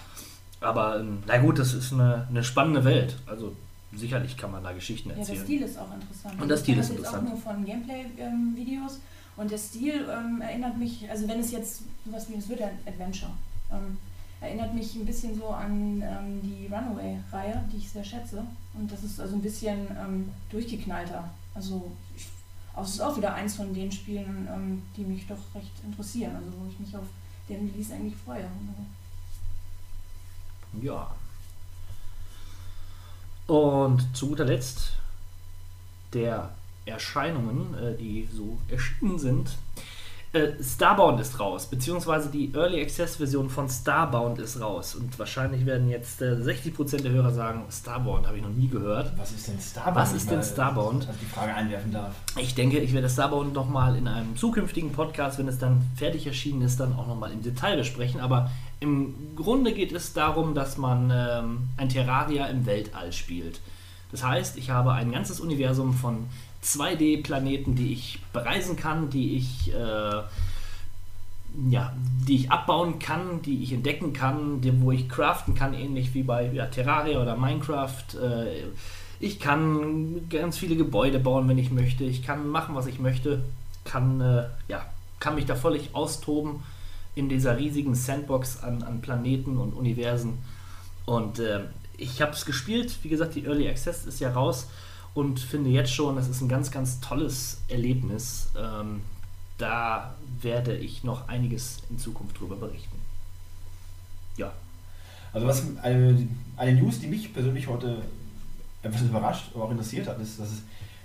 Aber 0.60 0.98
ähm, 1.00 1.22
na 1.26 1.36
gut, 1.38 1.58
das 1.58 1.74
ist 1.74 1.92
eine, 1.92 2.26
eine 2.30 2.42
spannende 2.42 2.84
Welt. 2.84 3.16
Also 3.26 3.54
sicherlich 3.94 4.36
kann 4.36 4.50
man 4.50 4.64
da 4.64 4.72
Geschichten 4.72 5.10
Ja, 5.10 5.14
der 5.16 5.20
erzählen. 5.24 5.44
Stil 5.44 5.62
ist 5.62 5.78
auch 5.78 5.92
interessant. 5.94 6.40
Und 6.40 6.48
der 6.48 6.56
Stil 6.56 6.74
ich 6.74 6.80
ist 6.80 6.90
interessant. 6.90 7.28
jetzt 7.28 7.46
auch 7.46 7.46
nur 7.46 7.54
von 7.54 7.64
Gameplay-Videos 7.66 9.00
und 9.36 9.50
der 9.50 9.58
Stil 9.58 10.06
ähm, 10.10 10.40
erinnert 10.40 10.78
mich, 10.78 11.08
also 11.10 11.28
wenn 11.28 11.40
es 11.40 11.50
jetzt 11.52 11.82
sowas 12.06 12.26
wie 12.30 12.34
es 12.36 12.48
wird 12.48 12.62
ein 12.62 12.78
Adventure, 12.86 13.30
ähm, 13.70 13.98
erinnert 14.40 14.74
mich 14.74 14.94
ein 14.94 15.06
bisschen 15.06 15.34
so 15.34 15.48
an 15.48 16.02
ähm, 16.02 16.40
die 16.42 16.66
Runaway-Reihe, 16.66 17.64
die 17.72 17.78
ich 17.78 17.90
sehr 17.90 18.04
schätze. 18.04 18.44
Und 18.74 18.90
das 18.90 19.02
ist 19.02 19.20
also 19.20 19.36
ein 19.36 19.42
bisschen 19.42 19.86
ähm, 19.98 20.30
durchgeknallter. 20.50 21.28
Also 21.54 21.90
auch 22.74 22.84
es 22.84 22.94
ist 22.94 23.00
auch 23.00 23.16
wieder 23.16 23.34
eins 23.34 23.56
von 23.56 23.72
den 23.72 23.90
Spielen, 23.90 24.48
ähm, 24.52 24.82
die 24.96 25.02
mich 25.02 25.26
doch 25.26 25.38
recht 25.54 25.72
interessieren, 25.84 26.36
also 26.36 26.48
wo 26.58 26.68
ich 26.68 26.78
mich 26.78 26.94
auf 26.94 27.06
den 27.48 27.70
Release 27.70 27.94
eigentlich 27.94 28.16
freue. 28.16 28.44
Ja. 30.82 31.14
Und 33.46 34.14
zu 34.14 34.28
guter 34.28 34.44
Letzt 34.44 34.92
der 36.12 36.50
Erscheinungen, 36.84 37.74
äh, 37.74 37.96
die 37.96 38.28
so 38.30 38.58
erschienen 38.68 39.18
sind. 39.18 39.56
Äh, 40.36 40.62
Starbound 40.62 41.18
ist 41.18 41.40
raus, 41.40 41.66
beziehungsweise 41.66 42.28
die 42.28 42.52
Early 42.54 42.82
Access 42.82 43.16
Version 43.16 43.48
von 43.48 43.70
Starbound 43.70 44.38
ist 44.38 44.60
raus. 44.60 44.94
Und 44.94 45.18
wahrscheinlich 45.18 45.64
werden 45.64 45.88
jetzt 45.88 46.20
äh, 46.20 46.34
60% 46.34 47.02
der 47.02 47.12
Hörer 47.12 47.32
sagen, 47.32 47.64
Starbound 47.70 48.26
habe 48.26 48.36
ich 48.36 48.42
noch 48.42 48.50
nie 48.50 48.68
gehört. 48.68 49.12
Was 49.16 49.32
ist 49.32 49.48
denn 49.48 49.58
Starbound? 49.58 49.96
Was 49.96 50.12
ist 50.12 50.30
denn 50.30 50.38
mal, 50.38 50.44
Starbound? 50.44 51.08
Dass 51.08 51.14
ich 51.14 51.22
die 51.22 51.26
Frage 51.26 51.54
einwerfen 51.54 51.90
darf. 51.90 52.14
Ich 52.38 52.54
denke, 52.54 52.78
ich 52.80 52.92
werde 52.92 53.08
Starbound 53.08 53.54
nochmal 53.54 53.96
in 53.96 54.08
einem 54.08 54.36
zukünftigen 54.36 54.92
Podcast, 54.92 55.38
wenn 55.38 55.48
es 55.48 55.58
dann 55.58 55.80
fertig 55.96 56.26
erschienen 56.26 56.60
ist, 56.60 56.78
dann 56.80 56.94
auch 56.94 57.06
nochmal 57.06 57.32
im 57.32 57.42
Detail 57.42 57.78
besprechen. 57.78 58.20
Aber 58.20 58.50
im 58.80 59.14
Grunde 59.36 59.72
geht 59.72 59.92
es 59.92 60.12
darum, 60.12 60.54
dass 60.54 60.76
man 60.76 61.10
ähm, 61.14 61.68
ein 61.78 61.88
Terraria 61.88 62.46
im 62.46 62.66
Weltall 62.66 63.12
spielt. 63.14 63.60
Das 64.10 64.22
heißt, 64.22 64.56
ich 64.58 64.70
habe 64.70 64.92
ein 64.92 65.12
ganzes 65.12 65.40
Universum 65.40 65.92
von 65.94 66.26
2D-Planeten, 66.66 67.76
die 67.76 67.92
ich 67.92 68.18
bereisen 68.32 68.76
kann, 68.76 69.08
die 69.08 69.36
ich, 69.36 69.72
äh, 69.72 70.22
ja, 71.70 71.92
die 72.26 72.36
ich 72.36 72.50
abbauen 72.50 72.98
kann, 72.98 73.40
die 73.42 73.62
ich 73.62 73.72
entdecken 73.72 74.12
kann, 74.12 74.60
die, 74.60 74.80
wo 74.80 74.90
ich 74.90 75.08
craften 75.08 75.54
kann, 75.54 75.74
ähnlich 75.74 76.12
wie 76.12 76.24
bei 76.24 76.50
ja, 76.52 76.66
Terraria 76.66 77.22
oder 77.22 77.36
Minecraft. 77.36 78.04
Äh, 78.20 78.64
ich 79.20 79.40
kann 79.40 80.28
ganz 80.28 80.58
viele 80.58 80.76
Gebäude 80.76 81.18
bauen, 81.18 81.48
wenn 81.48 81.58
ich 81.58 81.70
möchte. 81.70 82.04
Ich 82.04 82.22
kann 82.22 82.48
machen, 82.48 82.74
was 82.74 82.86
ich 82.86 82.98
möchte. 82.98 83.42
Kann, 83.84 84.20
äh, 84.20 84.44
ja, 84.68 84.84
kann 85.20 85.36
mich 85.36 85.46
da 85.46 85.54
völlig 85.54 85.94
austoben 85.94 86.62
in 87.14 87.28
dieser 87.28 87.56
riesigen 87.56 87.94
Sandbox 87.94 88.62
an, 88.62 88.82
an 88.82 89.00
Planeten 89.00 89.56
und 89.56 89.72
Universen. 89.72 90.38
Und 91.06 91.38
äh, 91.38 91.60
ich 91.96 92.20
habe 92.20 92.32
es 92.32 92.44
gespielt. 92.44 92.98
Wie 93.02 93.08
gesagt, 93.08 93.36
die 93.36 93.44
Early 93.44 93.68
Access 93.68 94.04
ist 94.04 94.20
ja 94.20 94.32
raus. 94.32 94.66
Und 95.16 95.40
finde 95.40 95.70
jetzt 95.70 95.94
schon, 95.94 96.14
das 96.16 96.28
ist 96.28 96.42
ein 96.42 96.48
ganz, 96.48 96.70
ganz 96.70 97.00
tolles 97.00 97.62
Erlebnis. 97.68 98.48
Ähm, 98.54 99.00
da 99.56 100.14
werde 100.42 100.76
ich 100.76 101.04
noch 101.04 101.26
einiges 101.28 101.78
in 101.88 101.98
Zukunft 101.98 102.38
drüber 102.38 102.56
berichten. 102.56 102.98
Ja. 104.36 104.52
Also 105.32 105.46
was 105.46 105.62
eine, 105.82 106.28
eine 106.58 106.74
News, 106.78 107.00
die 107.00 107.06
mich 107.06 107.32
persönlich 107.32 107.66
heute 107.66 108.02
etwas 108.82 109.00
überrascht, 109.00 109.46
aber 109.54 109.64
auch 109.64 109.70
interessiert 109.70 110.06
hat, 110.06 110.20
ist, 110.20 110.38
dass 110.38 110.52
es 110.52 110.62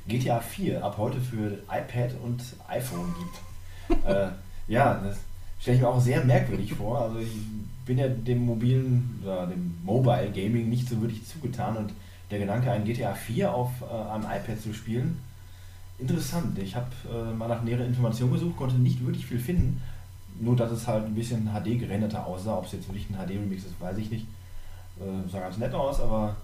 GTA 0.09 0.41
4 0.41 0.83
ab 0.83 0.97
heute 0.97 1.21
für 1.21 1.59
iPad 1.71 2.13
und 2.21 2.43
iPhone 2.67 3.15
gibt. 3.17 4.05
äh, 4.05 4.27
ja, 4.67 4.95
das 4.95 5.19
stelle 5.61 5.77
ich 5.77 5.83
mir 5.83 5.87
auch 5.87 6.01
sehr 6.01 6.25
merkwürdig 6.25 6.73
vor. 6.73 6.99
Also 6.99 7.19
ich 7.19 7.31
bin 7.85 7.97
ja 7.97 8.09
dem 8.09 8.45
mobilen 8.45 9.21
oder 9.23 9.47
dem 9.47 9.77
Mobile 9.85 10.31
Gaming 10.35 10.67
nicht 10.67 10.89
so 10.89 11.01
wirklich 11.01 11.25
zugetan 11.25 11.77
und 11.77 11.93
der 12.31 12.39
Gedanke, 12.39 12.71
ein 12.71 12.85
GTA 12.85 13.13
4 13.13 13.53
auf 13.53 13.69
äh, 13.81 14.11
einem 14.11 14.23
iPad 14.23 14.59
zu 14.59 14.73
spielen, 14.73 15.19
interessant. 15.99 16.57
Ich 16.57 16.75
habe 16.75 16.87
äh, 17.09 17.33
mal 17.33 17.47
nach 17.47 17.61
näheren 17.61 17.85
Informationen 17.85 18.33
gesucht, 18.33 18.57
konnte 18.57 18.75
nicht 18.75 19.05
wirklich 19.05 19.25
viel 19.25 19.39
finden. 19.39 19.81
Nur, 20.39 20.55
dass 20.55 20.71
es 20.71 20.87
halt 20.87 21.05
ein 21.05 21.13
bisschen 21.13 21.49
HD 21.53 21.79
gerenderter 21.79 22.25
aussah. 22.25 22.57
Ob 22.57 22.65
es 22.65 22.71
jetzt 22.71 22.87
wirklich 22.87 23.07
ein 23.09 23.15
HD-Remix 23.15 23.65
ist, 23.65 23.79
weiß 23.79 23.97
ich 23.97 24.09
nicht. 24.09 24.25
Äh, 24.99 25.29
sah 25.29 25.39
ganz 25.39 25.57
nett 25.57 25.73
aus, 25.73 25.99
aber 25.99 26.35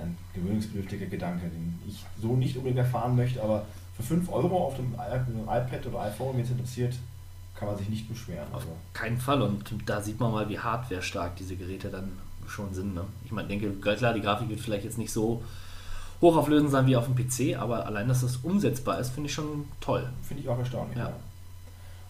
ein 0.00 0.16
gewöhnungsbedürftiger 0.34 1.06
Gedanke, 1.06 1.48
den 1.48 1.78
ich 1.86 2.04
so 2.20 2.36
nicht 2.36 2.56
unbedingt 2.56 2.78
erfahren 2.78 3.16
möchte. 3.16 3.42
Aber 3.42 3.66
für 3.96 4.02
5 4.02 4.30
Euro 4.32 4.66
auf 4.66 4.76
dem 4.76 4.94
iPad 4.94 5.86
oder 5.86 6.00
iPhone, 6.02 6.36
wenn 6.36 6.44
es 6.44 6.50
interessiert, 6.50 6.94
kann 7.54 7.68
man 7.68 7.76
sich 7.76 7.88
nicht 7.88 8.08
beschweren. 8.08 8.46
Auf 8.52 8.62
also. 8.62 8.68
keinen 8.94 9.18
Fall. 9.18 9.42
Und 9.42 9.64
da 9.84 10.00
sieht 10.00 10.18
man 10.18 10.32
mal, 10.32 10.48
wie 10.48 10.58
hardware-stark 10.58 11.36
diese 11.36 11.56
Geräte 11.56 11.90
dann 11.90 12.12
schon 12.48 12.72
sind. 12.74 12.94
Ne? 12.94 13.04
Ich 13.24 13.32
meine, 13.32 13.48
denke, 13.48 13.70
klar, 13.72 14.14
die 14.14 14.20
Grafik 14.20 14.48
wird 14.48 14.60
vielleicht 14.60 14.84
jetzt 14.84 14.98
nicht 14.98 15.12
so 15.12 15.42
hochauflösend 16.20 16.70
sein 16.70 16.86
wie 16.86 16.96
auf 16.96 17.06
dem 17.06 17.16
PC, 17.16 17.60
aber 17.60 17.86
allein, 17.86 18.08
dass 18.08 18.20
das 18.20 18.36
umsetzbar 18.38 18.98
ist, 19.00 19.10
finde 19.10 19.28
ich 19.28 19.34
schon 19.34 19.66
toll. 19.80 20.08
Finde 20.22 20.42
ich 20.42 20.48
auch 20.48 20.58
erstaunlich. 20.58 20.96
Ja. 20.96 21.08
ja. 21.08 21.16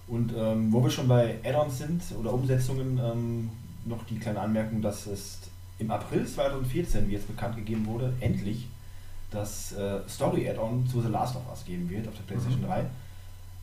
Und 0.07 0.33
ähm, 0.37 0.73
wo 0.73 0.83
wir 0.83 0.91
schon 0.91 1.09
bei 1.09 1.39
Add-ons 1.45 1.79
sind 1.79 2.03
oder 2.21 2.35
Umsetzungen, 2.35 3.01
ähm, 3.03 3.51
noch 3.85 4.05
die 4.05 4.19
kleine 4.19 4.41
Anmerkung, 4.41 4.83
dass 4.83 5.07
es 5.07 5.39
im 5.79 5.91
April 5.91 6.27
2014, 6.27 7.09
wie 7.09 7.15
jetzt 7.15 7.27
bekannt 7.27 7.57
gegeben 7.57 7.87
wurde, 7.87 8.13
endlich 8.21 8.69
das 9.31 9.73
äh, 9.73 10.01
Story-Add-on 10.09 10.87
zu 10.87 11.01
The 11.01 11.09
Last 11.09 11.37
of 11.37 11.43
Us 11.51 11.65
geben 11.65 11.89
wird 11.89 12.07
auf 12.07 12.15
der 12.15 12.23
PlayStation 12.25 12.61
mhm. 12.61 12.67
3. 12.67 12.85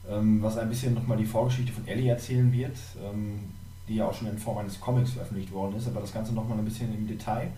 Ähm, 0.09 0.41
was 0.41 0.57
ein 0.57 0.69
bisschen 0.69 0.95
nochmal 0.95 1.17
die 1.17 1.25
Vorgeschichte 1.25 1.71
von 1.71 1.87
Ellie 1.87 2.09
erzählen 2.09 2.51
wird, 2.51 2.75
ähm, 3.03 3.51
die 3.89 3.95
ja 3.95 4.07
auch 4.07 4.13
schon 4.13 4.27
in 4.27 4.37
Form 4.37 4.59
eines 4.59 4.79
Comics 4.79 5.11
veröffentlicht 5.11 5.51
worden 5.51 5.75
ist, 5.75 5.87
aber 5.87 6.01
das 6.01 6.13
Ganze 6.13 6.33
nochmal 6.33 6.59
ein 6.59 6.65
bisschen 6.65 6.93
im 6.93 7.07
Detail 7.07 7.51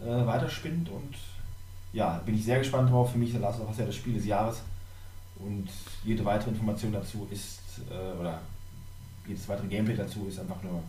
äh, 0.00 0.26
weiterspinnt 0.26 0.88
und 0.88 1.14
ja, 1.92 2.22
bin 2.24 2.34
ich 2.34 2.44
sehr 2.44 2.58
gespannt 2.58 2.90
drauf. 2.90 3.12
Für 3.12 3.18
mich 3.18 3.34
ist 3.34 3.40
Last 3.40 3.60
of 3.60 3.68
Us 3.68 3.76
ja 3.76 3.84
das 3.84 3.94
Spiel 3.94 4.14
des 4.14 4.24
Jahres 4.24 4.62
und 5.36 5.68
jede 6.04 6.24
weitere 6.24 6.50
Information 6.50 6.92
dazu 6.92 7.28
ist, 7.30 7.60
äh, 7.90 8.18
oder 8.18 8.40
jedes 9.26 9.46
weitere 9.46 9.68
Gameplay 9.68 9.94
dazu 9.94 10.26
ist 10.26 10.40
einfach 10.40 10.62
nur 10.62 10.82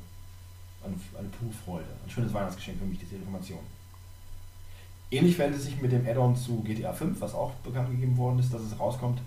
eine, 0.84 0.96
eine 1.20 1.27
pure 1.27 1.51
Freude. 1.65 1.89
Ein 2.03 2.10
schönes 2.10 2.34
Weihnachtsgeschenk 2.34 2.79
für 2.79 2.86
mich, 2.86 3.00
diese 3.00 3.15
Information. 3.15 3.60
Ähnlich 5.12 5.36
verhält 5.36 5.55
es 5.55 5.65
sich 5.65 5.79
mit 5.82 5.91
dem 5.91 6.08
Add-on 6.08 6.36
zu 6.36 6.62
GTA 6.63 6.93
5, 6.93 7.20
was 7.20 7.36
auch 7.36 7.51
bekannt 7.55 7.91
gegeben 7.91 8.17
worden 8.17 8.39
ist, 8.39 8.53
dass 8.53 8.62
es 8.62 8.79
rauskommt. 8.79 9.22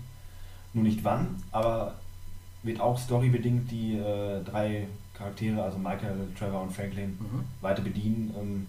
Nur 0.73 0.83
nicht 0.83 1.03
wann, 1.03 1.41
aber 1.51 1.95
wird 2.63 2.81
auch 2.81 2.97
storybedingt 2.97 3.71
die 3.71 3.97
äh, 3.97 4.43
drei 4.43 4.87
Charaktere, 5.17 5.61
also 5.61 5.77
Michael, 5.77 6.27
Trevor 6.37 6.61
und 6.61 6.71
Franklin, 6.71 7.17
mhm. 7.19 7.43
weiter 7.61 7.81
bedienen. 7.81 8.33
Ähm, 8.39 8.67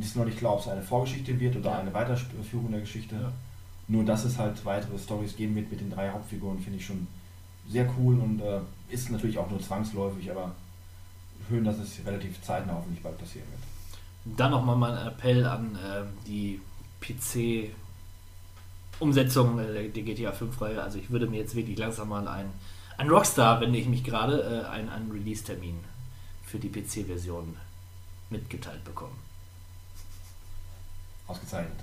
ist 0.00 0.16
noch 0.16 0.24
nicht 0.24 0.38
klar, 0.38 0.54
ob 0.54 0.60
es 0.60 0.68
eine 0.68 0.82
Vorgeschichte 0.82 1.38
wird 1.38 1.56
oder 1.56 1.70
ja. 1.72 1.78
eine 1.80 1.92
Weiterführung 1.92 2.70
der 2.70 2.80
Geschichte. 2.80 3.14
Ja. 3.14 3.32
Nur, 3.86 4.04
dass 4.04 4.24
es 4.24 4.38
halt 4.38 4.64
weitere 4.64 4.98
Stories 4.98 5.36
geben 5.36 5.54
wird 5.56 5.70
mit 5.70 5.80
den 5.80 5.90
drei 5.90 6.10
Hauptfiguren, 6.10 6.58
finde 6.58 6.78
ich 6.78 6.86
schon 6.86 7.06
sehr 7.68 7.88
cool 7.98 8.18
und 8.18 8.40
äh, 8.40 8.60
ist 8.88 9.10
natürlich 9.10 9.38
auch 9.38 9.50
nur 9.50 9.60
zwangsläufig, 9.60 10.30
aber 10.30 10.52
schön, 11.48 11.64
dass 11.64 11.78
es 11.78 12.04
relativ 12.06 12.40
zeitnah 12.42 12.74
hoffentlich 12.74 13.02
bald 13.02 13.18
passieren 13.18 13.46
wird. 13.50 14.38
Dann 14.38 14.52
nochmal 14.52 14.76
mein 14.76 14.96
Appell 15.06 15.44
an 15.46 15.76
äh, 15.76 16.02
die 16.26 16.60
PC 17.00 17.70
Umsetzung 19.00 19.58
äh, 19.58 19.88
der 19.88 20.02
GTA 20.02 20.32
5 20.32 20.60
Reihe. 20.60 20.82
Also 20.82 20.98
ich 20.98 21.10
würde 21.10 21.26
mir 21.26 21.38
jetzt 21.38 21.54
wirklich 21.54 21.78
langsam 21.78 22.08
mal 22.08 22.26
ein, 22.26 22.46
ein 22.98 23.08
Rockstar, 23.08 23.60
wende 23.60 23.78
ich 23.78 23.86
mich 23.86 24.04
gerade, 24.04 24.64
äh, 24.64 24.70
einen, 24.70 24.88
einen 24.88 25.10
Release-Termin 25.10 25.78
für 26.44 26.58
die 26.58 26.68
PC-Version 26.68 27.56
mitgeteilt 28.30 28.84
bekommen. 28.84 29.18
Ausgezeichnet. 31.26 31.78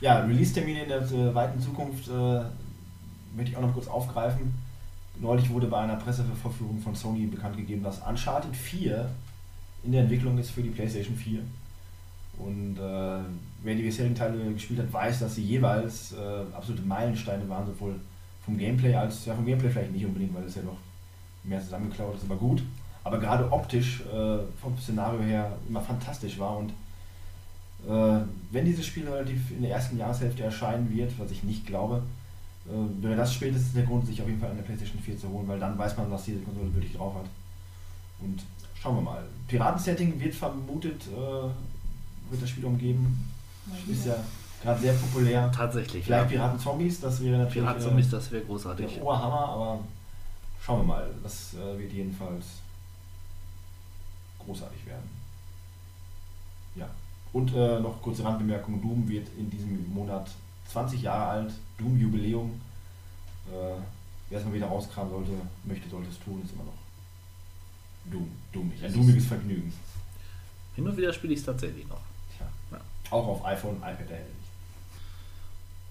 Ja, 0.00 0.20
Release-Termine 0.20 0.82
in 0.82 0.88
der 0.88 1.02
äh, 1.02 1.34
weiten 1.34 1.60
Zukunft 1.60 2.08
äh, 2.08 2.42
möchte 3.34 3.52
ich 3.52 3.56
auch 3.56 3.62
noch 3.62 3.74
kurz 3.74 3.86
aufgreifen. 3.86 4.54
Neulich 5.20 5.50
wurde 5.50 5.66
bei 5.66 5.80
einer 5.80 5.96
Presseverführung 5.96 6.80
von 6.80 6.94
Sony 6.94 7.26
bekannt 7.26 7.56
gegeben, 7.56 7.82
dass 7.82 7.98
Uncharted 8.00 8.56
4 8.56 9.10
in 9.84 9.92
der 9.92 10.02
Entwicklung 10.02 10.38
ist 10.38 10.50
für 10.50 10.62
die 10.62 10.70
PlayStation 10.70 11.16
4. 11.16 11.40
Und 12.38 12.78
äh, 12.78 13.24
wer 13.62 13.74
die 13.74 13.82
bisherigen 13.82 14.14
Teile 14.14 14.52
gespielt 14.54 14.80
hat, 14.80 14.92
weiß, 14.92 15.20
dass 15.20 15.34
sie 15.34 15.44
jeweils 15.44 16.12
äh, 16.12 16.54
absolute 16.54 16.82
Meilensteine 16.82 17.46
waren, 17.48 17.66
sowohl 17.66 18.00
vom 18.50 18.58
Gameplay 18.58 18.94
als, 18.94 19.26
ja 19.26 19.34
vom 19.34 19.46
Gameplay 19.46 19.70
vielleicht 19.70 19.92
nicht 19.92 20.04
unbedingt, 20.04 20.34
weil 20.34 20.44
es 20.44 20.56
ja 20.56 20.62
doch 20.62 20.76
mehr 21.44 21.62
zusammengeklaut 21.62 22.16
ist, 22.16 22.24
aber 22.24 22.36
gut. 22.36 22.62
Aber 23.04 23.18
gerade 23.18 23.50
optisch, 23.50 24.02
äh, 24.02 24.38
vom 24.60 24.76
Szenario 24.78 25.20
her, 25.20 25.52
immer 25.68 25.80
fantastisch 25.80 26.38
war 26.38 26.58
und 26.58 26.70
äh, 27.88 28.20
wenn 28.50 28.64
dieses 28.64 28.84
Spiel 28.84 29.08
relativ 29.08 29.52
in 29.52 29.62
der 29.62 29.70
ersten 29.70 29.96
Jahreshälfte 29.96 30.42
erscheinen 30.42 30.90
wird, 30.90 31.18
was 31.18 31.30
ich 31.30 31.44
nicht 31.44 31.64
glaube, 31.66 32.02
äh, 32.66 33.02
wäre 33.02 33.16
das 33.16 33.32
spätestens 33.32 33.72
der 33.72 33.84
Grund, 33.84 34.06
sich 34.06 34.20
auf 34.20 34.28
jeden 34.28 34.40
Fall 34.40 34.50
eine 34.50 34.62
PlayStation 34.62 35.00
4 35.00 35.18
zu 35.18 35.28
holen, 35.28 35.48
weil 35.48 35.60
dann 35.60 35.78
weiß 35.78 35.96
man, 35.96 36.10
was 36.10 36.24
diese 36.24 36.40
Konsole 36.40 36.74
wirklich 36.74 36.94
drauf 36.94 37.14
hat. 37.14 37.26
Und 38.20 38.42
schauen 38.82 38.96
wir 38.96 39.02
mal. 39.02 39.24
Piratensetting 39.48 40.20
wird 40.20 40.34
vermutet, 40.34 41.06
äh, 41.06 42.30
wird 42.30 42.42
das 42.42 42.50
Spiel 42.50 42.66
umgeben. 42.66 43.30
Ist 43.88 44.06
ja 44.06 44.16
gerade 44.62 44.80
sehr 44.80 44.92
populär. 44.94 45.50
Tatsächlich. 45.54 46.04
Vielleicht 46.04 46.30
ja. 46.30 46.38
Piraten-Zombies, 46.38 47.00
das 47.00 47.22
wäre 47.22 47.38
natürlich. 47.38 47.62
Piraten-Zombies, 47.62 48.06
äh, 48.06 48.10
das 48.10 48.30
wäre 48.30 48.44
großartig. 48.44 48.94
Der 48.94 49.02
Oberhammer, 49.02 49.48
aber 49.48 49.78
schauen 50.62 50.80
wir 50.80 50.84
mal. 50.84 51.10
Das 51.22 51.54
äh, 51.54 51.78
wird 51.78 51.92
jedenfalls 51.92 52.46
großartig 54.44 54.86
werden. 54.86 55.10
Ja. 56.76 56.88
Und 57.32 57.54
äh, 57.54 57.80
noch 57.80 58.00
kurze 58.02 58.24
Randbemerkung: 58.24 58.80
Doom 58.80 59.08
wird 59.08 59.28
in 59.38 59.50
diesem 59.50 59.92
Monat 59.92 60.30
20 60.68 61.02
Jahre 61.02 61.30
alt. 61.30 61.52
Doom-Jubiläum. 61.78 62.60
Äh, 63.48 63.80
Wer 64.30 64.38
es 64.38 64.44
mal 64.44 64.54
wieder 64.54 64.68
rauskramen 64.68 65.10
sollte, 65.10 65.32
möchte, 65.64 65.90
sollte 65.90 66.08
es 66.08 66.18
tun, 66.20 66.40
ist 66.44 66.52
immer 66.52 66.62
noch 66.62 66.78
Doom. 68.10 68.30
Doomig. 68.52 68.82
Ein 68.82 68.92
doomiges 68.92 69.26
Vergnügen. 69.26 69.72
Hin 70.76 70.86
und 70.86 70.96
wieder 70.96 71.12
spiele 71.12 71.32
ich 71.32 71.40
es 71.40 71.46
tatsächlich 71.46 71.86
noch. 71.88 72.00
Tja. 72.36 72.46
Ja. 72.70 72.80
Auch 73.10 73.26
auf 73.26 73.44
iPhone, 73.44 73.76
iPad 73.78 74.08
erhältlich. 74.08 74.39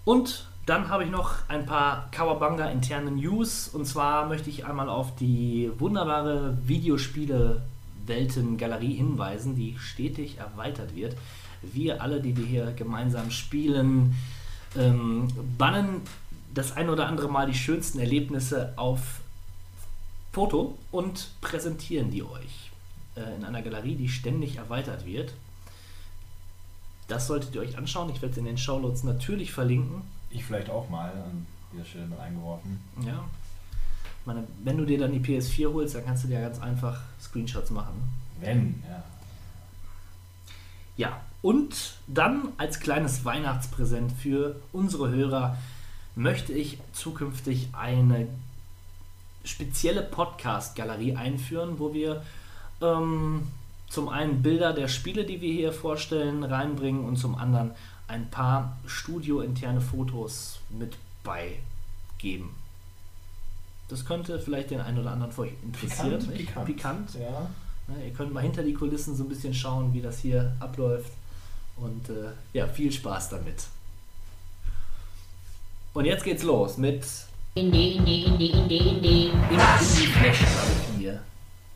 Und 0.10 0.48
dann 0.66 0.90
habe 0.90 1.04
ich 1.04 1.12
noch 1.12 1.36
ein 1.50 1.68
paar 1.68 2.10
Kawabanga 2.10 2.66
interne 2.72 3.12
News. 3.12 3.68
Und 3.68 3.86
zwar 3.86 4.28
möchte 4.28 4.50
ich 4.50 4.66
einmal 4.66 4.90
auf 4.90 5.16
die 5.16 5.70
wunderbare 5.78 6.58
Videospiele 6.66 7.62
Welten-Galerie 8.08 8.96
hinweisen, 8.96 9.56
die 9.56 9.78
stetig 9.78 10.40
erweitert 10.40 10.96
wird. 10.96 11.16
Wir 11.62 12.02
alle, 12.02 12.22
die 12.22 12.36
wir 12.36 12.46
hier 12.48 12.72
gemeinsam 12.72 13.30
spielen, 13.30 14.16
ähm, 14.76 15.28
bannen 15.60 16.02
das 16.56 16.76
ein 16.76 16.90
oder 16.90 17.06
andere 17.06 17.30
Mal 17.30 17.46
die 17.46 17.54
schönsten 17.54 18.00
Erlebnisse 18.00 18.74
auf 18.78 19.22
Foto 20.32 20.76
und 20.90 21.30
präsentieren 21.40 22.10
die 22.10 22.24
euch 22.24 22.72
äh, 23.16 23.36
in 23.36 23.46
einer 23.46 23.62
Galerie, 23.62 23.94
die 23.94 24.10
ständig 24.10 24.56
erweitert 24.56 25.06
wird. 25.06 25.34
Das 27.10 27.28
solltet 27.28 27.54
ihr 27.56 27.62
euch 27.62 27.78
anschauen. 27.78 28.10
Ich 28.10 28.22
werde 28.22 28.32
es 28.32 28.38
in 28.38 28.46
den 28.46 28.58
Shownotes 28.58 29.04
natürlich 29.04 29.52
verlinken. 29.52 30.04
Ich 30.30 30.46
vielleicht 30.46 30.70
auch 30.70 30.90
mal 30.90 31.12
an 31.12 31.46
dieser 31.74 31.84
Stelle 31.84 32.06
mal 32.06 32.20
eingeworfen. 32.20 32.80
Ja. 33.06 33.26
Ich 34.22 34.26
meine, 34.26 34.48
wenn 34.64 34.78
du 34.78 34.86
dir 34.86 35.00
dann 35.00 35.12
die 35.12 35.20
PS4 35.20 35.74
holst, 35.74 35.96
dann 35.96 36.06
kannst 36.06 36.24
du 36.24 36.28
dir 36.28 36.40
ganz 36.40 36.60
einfach 36.62 37.02
Screenshots 37.20 37.72
machen. 37.72 38.14
Wenn, 38.40 38.84
ja. 38.88 39.04
Ja, 40.98 41.22
und 41.42 41.96
dann 42.08 42.50
als 42.58 42.80
kleines 42.80 43.26
Weihnachtspräsent 43.26 44.12
für 44.12 44.58
unsere 44.72 45.10
Hörer 45.10 45.58
möchte 46.16 46.54
ich 46.54 46.78
zukünftig 46.92 47.70
eine 47.72 48.28
spezielle 49.46 50.04
Podcast-Galerie 50.04 51.16
einführen, 51.16 51.80
wo 51.80 51.94
wir 51.94 52.24
ähm, 52.82 53.48
zum 53.90 54.08
einen 54.08 54.42
Bilder 54.42 54.74
der 54.74 54.88
Spiele, 54.88 55.26
die 55.26 55.42
wir 55.42 55.52
hier 55.52 55.74
vorstellen, 55.74 56.44
reinbringen 56.44 57.06
und 57.06 57.18
zum 57.18 57.36
anderen 57.36 57.72
ein 58.08 58.30
paar 58.30 58.78
studiointerne 58.86 59.82
Fotos 59.82 60.60
mit 60.70 60.96
beigeben. 61.24 62.56
Das 63.88 64.06
könnte 64.06 64.40
vielleicht 64.40 64.70
den 64.70 64.82
einen 64.82 65.00
oder 65.00 65.12
anderen 65.12 65.32
von 65.32 65.46
euch 65.46 65.54
interessieren. 65.64 66.20
Pikant, 66.20 66.38
pikant, 66.38 66.66
pikant. 66.66 67.16
Ja. 67.16 67.50
Ihr 68.06 68.14
könnt 68.14 68.32
mal 68.32 68.42
hinter 68.42 68.62
die 68.62 68.74
Kulissen 68.74 69.16
so 69.16 69.24
ein 69.24 69.30
bisschen 69.30 69.54
schauen, 69.54 69.94
wie 69.94 70.02
das 70.02 70.20
hier 70.20 70.56
abläuft. 70.60 71.12
Und 71.78 72.10
äh, 72.10 72.32
ja, 72.54 72.68
viel 72.68 72.92
Spaß 72.92 73.30
damit. 73.30 73.66
Und 75.94 76.06
jetzt 76.06 76.24
geht's 76.24 76.44
los 76.44 76.78
mit 76.78 77.04
Indie, 77.56 77.96
Indie, 77.96 78.24
Indie, 78.24 78.52
Indie, 78.52 78.78
Indie. 78.78 79.32
Indie 79.50 80.08
Flash 80.08 80.42
habe 80.42 80.72
ich 80.72 80.98
mir 81.00 81.20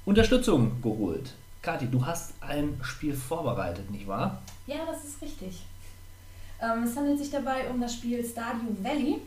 Unterstützung 0.05 0.79
geholt. 0.81 1.33
Kathi, 1.63 1.87
du 1.87 2.05
hast 2.05 2.33
ein 2.41 2.77
Spiel 2.83 3.15
vorbereitet, 3.15 3.89
nicht 3.89 4.05
wahr? 4.05 4.41
Ja, 4.67 4.85
das 4.85 5.05
ist 5.05 5.21
richtig. 5.21 5.63
Ähm, 6.61 6.83
es 6.83 6.95
handelt 6.97 7.17
sich 7.17 7.31
dabei 7.31 7.69
um 7.69 7.79
das 7.79 7.93
Spiel 7.93 8.21
Stardew 8.21 8.75
Valley, 8.81 9.21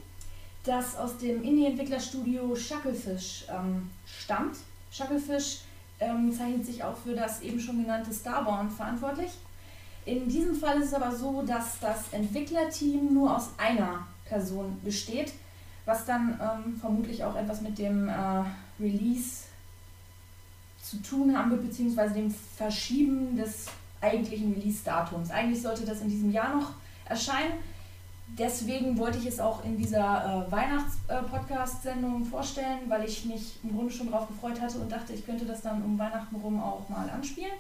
das 0.63 0.99
aus 0.99 1.17
dem 1.17 1.43
Indie-Entwicklerstudio 1.43 2.55
Shucklefish 2.55 3.47
ähm, 3.49 3.91
stammt. 4.05 4.59
Shucklefish 4.93 5.61
ähm, 5.99 6.31
zeichnet 6.31 6.67
sich 6.67 6.85
auch 6.85 6.99
für 6.99 7.15
das 7.15 7.41
eben 7.41 7.59
schon 7.59 7.83
genannte 7.83 8.13
Starborn 8.13 8.71
verantwortlich. 8.71 9.31
In 10.05 10.29
diesem 10.29 10.55
Fall 10.55 10.83
ist 10.83 10.89
es 10.89 10.95
aber 10.95 11.17
so, 11.17 11.41
dass 11.41 11.81
das 11.81 12.13
Entwicklerteam 12.13 13.15
nur 13.15 13.35
aus 13.35 13.49
einer 13.57 14.07
Person 14.27 14.79
besteht, 14.85 15.33
was 15.87 16.05
dann 16.05 16.39
ähm, 16.39 16.77
vermutlich 16.79 17.25
auch 17.25 17.35
etwas 17.35 17.63
mit 17.63 17.79
dem 17.79 18.11
äh, 18.11 18.45
Release 18.79 19.46
zu 20.87 21.03
tun 21.03 21.37
haben 21.37 21.51
wird, 21.51 21.65
beziehungsweise 21.65 22.15
dem 22.15 22.31
Verschieben 22.31 23.37
des 23.37 23.67
eigentlichen 24.01 24.55
Release-Datums. 24.55 25.31
Eigentlich 25.31 25.61
sollte 25.61 25.85
das 25.85 26.01
in 26.01 26.09
diesem 26.09 26.31
Jahr 26.31 26.55
noch 26.55 26.71
erscheinen. 27.07 27.55
Deswegen 28.39 28.99
wollte 28.99 29.19
ich 29.19 29.27
es 29.27 29.41
auch 29.41 29.65
in 29.65 29.77
dieser 29.77 30.47
äh, 30.49 30.53
Weihnachts-Podcast-Sendung 30.53 32.23
äh, 32.23 32.25
vorstellen, 32.25 32.81
weil 32.89 33.05
ich 33.05 33.25
mich 33.25 33.59
im 33.63 33.75
Grunde 33.75 33.93
schon 33.93 34.11
darauf 34.11 34.29
gefreut 34.29 34.61
hatte 34.61 34.79
und 34.79 34.91
dachte, 34.91 35.13
ich 35.13 35.25
könnte 35.25 35.45
das 35.45 35.63
dann 35.63 35.83
um 35.83 35.99
Weihnachten 35.99 36.35
rum 36.37 36.61
auch 36.61 36.89
mal 36.89 37.09
anspielen. 37.09 37.53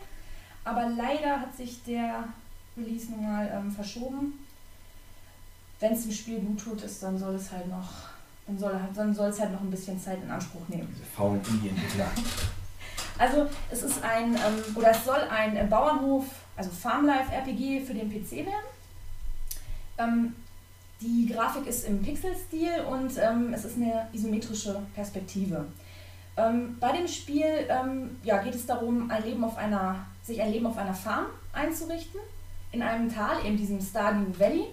Aber 0.65 0.89
leider 0.89 1.41
hat 1.41 1.57
sich 1.57 1.83
der 1.85 2.25
Release 2.77 3.11
nun 3.11 3.25
mal 3.25 3.49
ähm, 3.53 3.71
verschoben. 3.71 4.35
Wenn 5.79 5.93
es 5.93 6.03
dem 6.03 6.12
Spiel 6.12 6.41
gut 6.41 6.61
tut, 6.61 6.83
ist, 6.83 7.03
dann 7.03 7.17
soll 7.17 7.37
es 7.37 7.53
halt 7.53 7.69
noch, 7.69 7.89
dann 8.47 9.15
soll, 9.15 9.29
es 9.29 9.41
halt 9.41 9.53
noch 9.53 9.61
ein 9.61 9.71
bisschen 9.71 10.01
Zeit 10.01 10.23
in 10.23 10.31
Anspruch 10.31 10.69
nehmen. 10.69 10.89
Diese 10.93 11.05
faulen 11.05 11.41
Indie-Entwickler. 11.49 12.11
Also 13.18 13.46
es 13.70 13.83
ist 13.83 14.02
ein, 14.02 14.35
ähm, 14.35 14.76
oder 14.76 14.90
es 14.90 15.05
soll 15.05 15.20
ein 15.31 15.57
äh, 15.57 15.64
Bauernhof, 15.64 16.26
also 16.57 16.70
Farmlife-RPG 16.70 17.81
für 17.81 17.94
den 17.94 18.11
PC 18.11 18.46
werden. 18.46 18.66
Ähm, 19.98 20.37
die 21.00 21.33
Grafik 21.33 21.66
ist 21.66 21.87
im 21.87 22.02
Pixel-Stil 22.02 22.85
und 22.90 23.12
ähm, 23.18 23.52
es 23.55 23.64
ist 23.64 23.76
eine 23.76 24.09
isometrische 24.12 24.83
Perspektive. 24.94 25.66
Ähm, 26.37 26.76
bei 26.79 26.92
dem 26.92 27.09
Spiel 27.09 27.66
ähm, 27.68 28.16
ja, 28.22 28.38
geht 28.38 28.55
es 28.55 28.66
darum, 28.66 29.11
ein 29.11 29.22
Leben 29.22 29.44
auf 29.44 29.57
einer, 29.57 30.07
sich 30.22 30.40
ein 30.40 30.52
Leben 30.52 30.66
auf 30.66 30.76
einer 30.76 30.94
Farm 30.94 31.26
einzurichten, 31.52 32.20
in 32.72 32.83
einem 32.83 33.12
Tal, 33.12 33.44
eben 33.44 33.57
diesem 33.57 33.81
Stardew 33.81 34.38
Valley, 34.38 34.66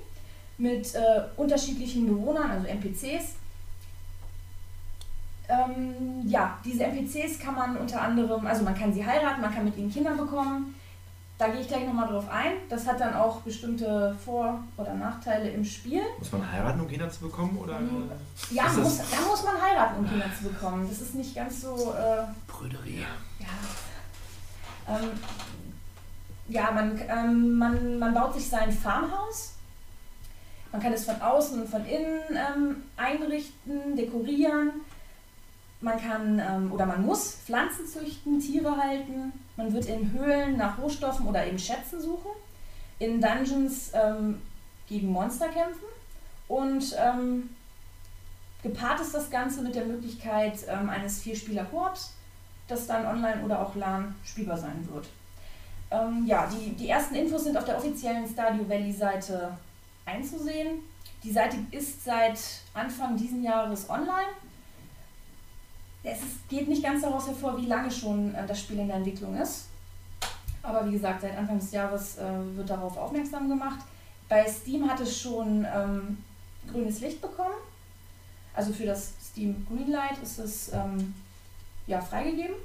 mit 0.58 0.94
äh, 0.96 1.24
unterschiedlichen 1.38 2.08
Bewohnern, 2.08 2.52
also 2.52 2.68
NPCs, 2.68 3.36
ähm, 5.50 6.22
ja, 6.26 6.58
diese 6.64 6.84
NPCs 6.86 7.40
kann 7.40 7.56
man 7.56 7.78
unter 7.78 8.02
anderem, 8.02 8.46
also 8.48 8.64
man 8.64 8.76
kann 8.76 8.94
sie 8.94 9.06
heiraten, 9.06 9.42
man 9.42 9.54
kann 9.54 9.66
mit 9.66 9.78
ihnen 9.78 9.92
Kinder 9.92 10.16
bekommen. 10.16 10.76
Da 11.38 11.48
gehe 11.48 11.62
ich 11.62 11.68
gleich 11.68 11.86
nochmal 11.86 12.08
drauf 12.08 12.30
ein. 12.30 12.54
Das 12.70 12.88
hat 12.88 13.00
dann 13.00 13.16
auch 13.16 13.42
bestimmte 13.42 14.16
Vor- 14.24 14.64
oder 14.78 14.94
Nachteile 14.94 15.50
im 15.50 15.66
Spiel. 15.66 16.02
Muss 16.20 16.32
man 16.32 16.50
heiraten, 16.50 16.80
um 16.80 16.88
Kinder 16.88 17.10
zu 17.10 17.22
bekommen? 17.22 17.58
Oder? 17.58 17.80
Mhm. 17.80 18.10
Ja, 18.52 18.68
muss, 18.68 18.98
da 18.98 19.22
muss 19.28 19.44
man 19.44 19.62
heiraten, 19.62 20.00
um 20.00 20.08
Kinder 20.08 20.28
zu 20.38 20.50
bekommen. 20.50 20.88
Das 20.88 21.02
ist 21.02 21.16
nicht 21.16 21.36
ganz 21.36 21.62
so. 21.62 21.94
Äh, 21.94 22.24
Brüderie. 22.48 23.06
ja. 23.40 24.96
Ähm, 24.96 25.12
ja, 26.50 26.72
man, 26.72 27.00
ähm, 27.08 27.58
man, 27.58 28.00
man 28.00 28.14
baut 28.14 28.36
sich 28.36 28.48
sein 28.48 28.72
Farmhaus. 28.72 29.54
Man 30.72 30.82
kann 30.82 30.94
es 30.94 31.06
von 31.06 31.22
außen 31.22 31.62
und 31.62 31.70
von 31.70 31.86
innen 31.86 32.22
ähm, 32.32 32.76
einrichten, 32.98 33.96
dekorieren. 33.96 34.72
Man 35.84 36.00
kann 36.00 36.40
ähm, 36.40 36.72
oder 36.72 36.86
man 36.86 37.06
muss 37.06 37.36
Pflanzen 37.36 37.86
züchten, 37.86 38.40
Tiere 38.40 38.78
halten. 38.78 39.34
Man 39.58 39.74
wird 39.74 39.86
in 39.88 40.14
Höhlen 40.14 40.56
nach 40.56 40.78
Rohstoffen 40.80 41.28
oder 41.28 41.46
eben 41.46 41.60
Schätzen 41.60 42.00
suchen. 42.00 42.32
In 43.00 43.20
Dungeons 43.20 43.92
ähm, 43.94 44.42
gegen 44.88 45.10
Monster 45.12 45.50
kämpfen. 45.50 45.84
Und 46.48 46.96
ähm, 46.98 47.50
gepaart 48.62 49.02
ist 49.02 49.14
das 49.14 49.30
Ganze 49.30 49.62
mit 49.62 49.76
der 49.76 49.84
Möglichkeit 49.84 50.60
ähm, 50.70 50.90
eines 50.90 51.22
Vierspieler-Koops, 51.22 52.14
das 52.70 52.88
dann 52.88 53.06
online 53.06 53.44
oder 53.44 53.60
auch 53.60 53.76
LAN 53.76 54.16
spielbar 54.24 54.58
sein 54.58 54.88
wird. 54.90 55.10
Ähm, 55.92 56.24
ja, 56.26 56.48
die, 56.48 56.72
die 56.76 56.88
ersten 56.88 57.16
Infos 57.16 57.44
sind 57.44 57.58
auf 57.58 57.66
der 57.66 57.76
offiziellen 57.76 58.26
Stardew 58.26 58.70
Valley-Seite 58.70 59.58
einzusehen. 60.06 60.80
Die 61.26 61.32
Seite 61.32 61.58
ist 61.72 62.06
seit 62.06 62.40
Anfang 62.74 63.18
diesen 63.18 63.44
Jahres 63.44 63.90
online. 63.90 64.32
Es 66.04 66.20
geht 66.50 66.68
nicht 66.68 66.84
ganz 66.84 67.02
daraus 67.02 67.28
hervor, 67.28 67.58
wie 67.58 67.66
lange 67.66 67.90
schon 67.90 68.36
äh, 68.36 68.46
das 68.46 68.60
Spiel 68.60 68.80
in 68.80 68.88
der 68.88 68.98
Entwicklung 68.98 69.36
ist. 69.38 69.68
Aber 70.62 70.86
wie 70.86 70.92
gesagt, 70.92 71.22
seit 71.22 71.38
Anfang 71.38 71.60
des 71.60 71.72
Jahres 71.72 72.18
äh, 72.18 72.56
wird 72.56 72.70
darauf 72.70 72.98
aufmerksam 72.98 73.50
gemacht. 73.50 73.80
Bei 74.30 74.46
Steam 74.48 74.90
hat 74.90 75.00
es 75.00 75.18
schon 75.20 75.66
ähm, 75.74 76.18
grünes 76.72 77.00
Licht 77.02 77.22
bekommen. 77.22 77.56
Also 78.54 78.72
für 78.72 78.86
das 78.86 79.14
Steam 79.22 79.66
Greenlight 79.68 80.22
ist 80.22 80.40
es 80.40 80.72
ähm, 80.74 81.14
ja, 81.88 82.00
freigegeben. 82.00 82.56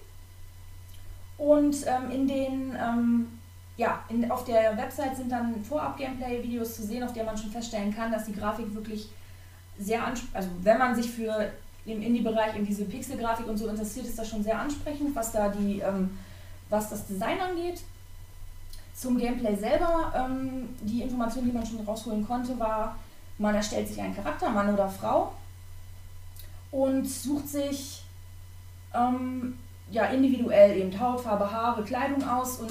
Und 1.39 1.77
ähm, 1.87 2.11
in 2.11 2.29
den, 2.29 2.77
ähm, 2.77 3.39
ja, 3.77 4.03
in, 4.09 4.31
auf 4.31 4.45
der 4.45 4.77
Website 4.77 5.17
sind 5.17 5.31
dann 5.31 5.65
Vorab-Gameplay-Videos 5.65 6.77
zu 6.77 6.83
sehen, 6.83 7.05
auf 7.05 7.13
der 7.13 7.25
man 7.25 7.39
schon 7.39 7.51
feststellen 7.51 7.95
kann, 7.95 8.11
dass 8.13 8.27
die 8.27 8.35
Grafik 8.35 8.75
wirklich 8.75 9.09
sehr 9.79 10.05
ansprechend, 10.05 10.37
also 10.37 10.49
wenn 10.63 10.79
man 10.79 10.95
sich 10.95 11.11
für 11.11 11.53
den 11.89 12.03
Indie-Bereich 12.03 12.57
in 12.57 12.67
diese 12.67 12.85
Pixel-Grafik 12.85 13.47
und 13.47 13.57
so 13.57 13.67
interessiert, 13.69 14.07
ist 14.07 14.19
das 14.19 14.29
schon 14.29 14.43
sehr 14.43 14.59
ansprechend, 14.59 15.15
was 15.17 15.33
da 15.33 15.49
die, 15.49 15.81
ähm, 15.81 16.19
was 16.69 16.91
das 16.91 17.07
Design 17.07 17.41
angeht. 17.41 17.81
Zum 18.95 19.17
Gameplay 19.17 19.57
selber, 19.57 20.13
ähm, 20.15 20.69
die 20.81 21.03
Information, 21.03 21.45
die 21.45 21.53
man 21.53 21.67
schon 21.67 21.81
rausholen 21.81 22.27
konnte, 22.27 22.59
war, 22.59 22.97
man 23.39 23.55
erstellt 23.55 23.89
sich 23.89 24.01
einen 24.01 24.15
Charakter, 24.15 24.51
Mann 24.51 24.73
oder 24.73 24.89
Frau, 24.89 25.33
und 26.71 27.09
sucht 27.09 27.49
sich 27.49 28.03
ähm, 28.95 29.59
ja, 29.91 30.07
individuell 30.07 30.77
eben 30.77 30.99
Hautfarbe, 30.99 31.51
Haare, 31.51 31.83
Kleidung 31.85 32.29
aus 32.29 32.59
und 32.59 32.71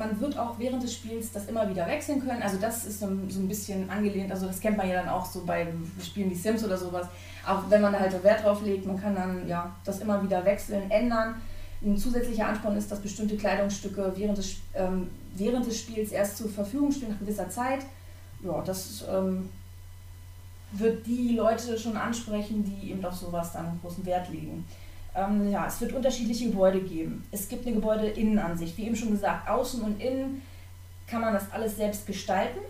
man 0.00 0.18
wird 0.18 0.36
auch 0.36 0.58
während 0.58 0.82
des 0.82 0.94
Spiels 0.94 1.30
das 1.30 1.46
immer 1.46 1.68
wieder 1.68 1.86
wechseln 1.86 2.26
können. 2.26 2.42
Also 2.42 2.56
das 2.58 2.86
ist 2.86 3.00
so, 3.00 3.06
ein 3.06 3.48
bisschen 3.48 3.88
angelehnt, 3.88 4.32
also 4.32 4.46
das 4.46 4.58
kennt 4.58 4.76
man 4.76 4.88
ja 4.88 4.94
dann 4.94 5.08
auch 5.10 5.26
so 5.26 5.44
bei 5.44 5.68
Spielen 6.02 6.30
wie 6.30 6.34
Sims 6.34 6.64
oder 6.64 6.76
sowas. 6.76 7.06
Auch 7.46 7.62
wenn 7.68 7.82
man 7.82 7.92
da 7.92 8.00
halt 8.00 8.24
Wert 8.24 8.42
drauf 8.42 8.62
legt, 8.64 8.86
man 8.86 9.00
kann 9.00 9.14
dann 9.14 9.46
ja 9.46 9.76
das 9.84 10.00
immer 10.00 10.22
wieder 10.22 10.44
wechseln, 10.44 10.90
ändern. 10.90 11.36
Ein 11.82 11.96
zusätzlicher 11.96 12.48
Ansporn 12.48 12.76
ist, 12.76 12.90
dass 12.90 13.00
bestimmte 13.00 13.36
Kleidungsstücke 13.36 14.12
während 14.16 14.38
des, 14.38 14.56
ähm, 14.74 15.10
während 15.34 15.66
des 15.66 15.78
Spiels 15.78 16.12
erst 16.12 16.38
zur 16.38 16.48
Verfügung 16.48 16.90
stehen 16.90 17.10
nach 17.10 17.18
gewisser 17.18 17.48
Zeit. 17.48 17.80
Ja, 18.42 18.60
das 18.62 19.04
ähm, 19.08 19.50
wird 20.72 21.06
die 21.06 21.36
Leute 21.36 21.78
schon 21.78 21.96
ansprechen, 21.96 22.64
die 22.64 22.90
eben 22.90 23.04
auf 23.04 23.14
sowas 23.14 23.52
dann 23.52 23.78
großen 23.82 24.04
Wert 24.06 24.30
legen. 24.30 24.64
Ähm, 25.14 25.50
ja, 25.50 25.66
es 25.66 25.80
wird 25.80 25.92
unterschiedliche 25.92 26.50
Gebäude 26.50 26.80
geben. 26.80 27.24
Es 27.30 27.48
gibt 27.48 27.66
eine 27.66 27.76
Gebäudeinnenansicht. 27.76 28.76
Wie 28.78 28.86
eben 28.86 28.96
schon 28.96 29.10
gesagt, 29.10 29.48
außen 29.48 29.82
und 29.82 30.00
innen 30.00 30.42
kann 31.06 31.20
man 31.20 31.34
das 31.34 31.50
alles 31.52 31.76
selbst 31.76 32.06
gestalten. 32.06 32.60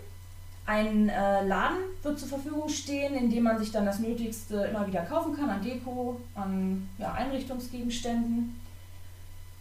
Ein 0.65 1.09
äh, 1.09 1.45
Laden 1.45 1.77
wird 2.01 2.19
zur 2.19 2.29
Verfügung 2.29 2.69
stehen, 2.69 3.15
in 3.15 3.29
dem 3.29 3.43
man 3.43 3.57
sich 3.57 3.71
dann 3.71 3.85
das 3.85 3.99
Nötigste 3.99 4.55
immer 4.65 4.85
wieder 4.87 5.01
kaufen 5.01 5.35
kann, 5.35 5.49
an 5.49 5.61
Deko, 5.61 6.19
an 6.35 6.87
ja, 6.97 7.13
Einrichtungsgegenständen. 7.13 8.59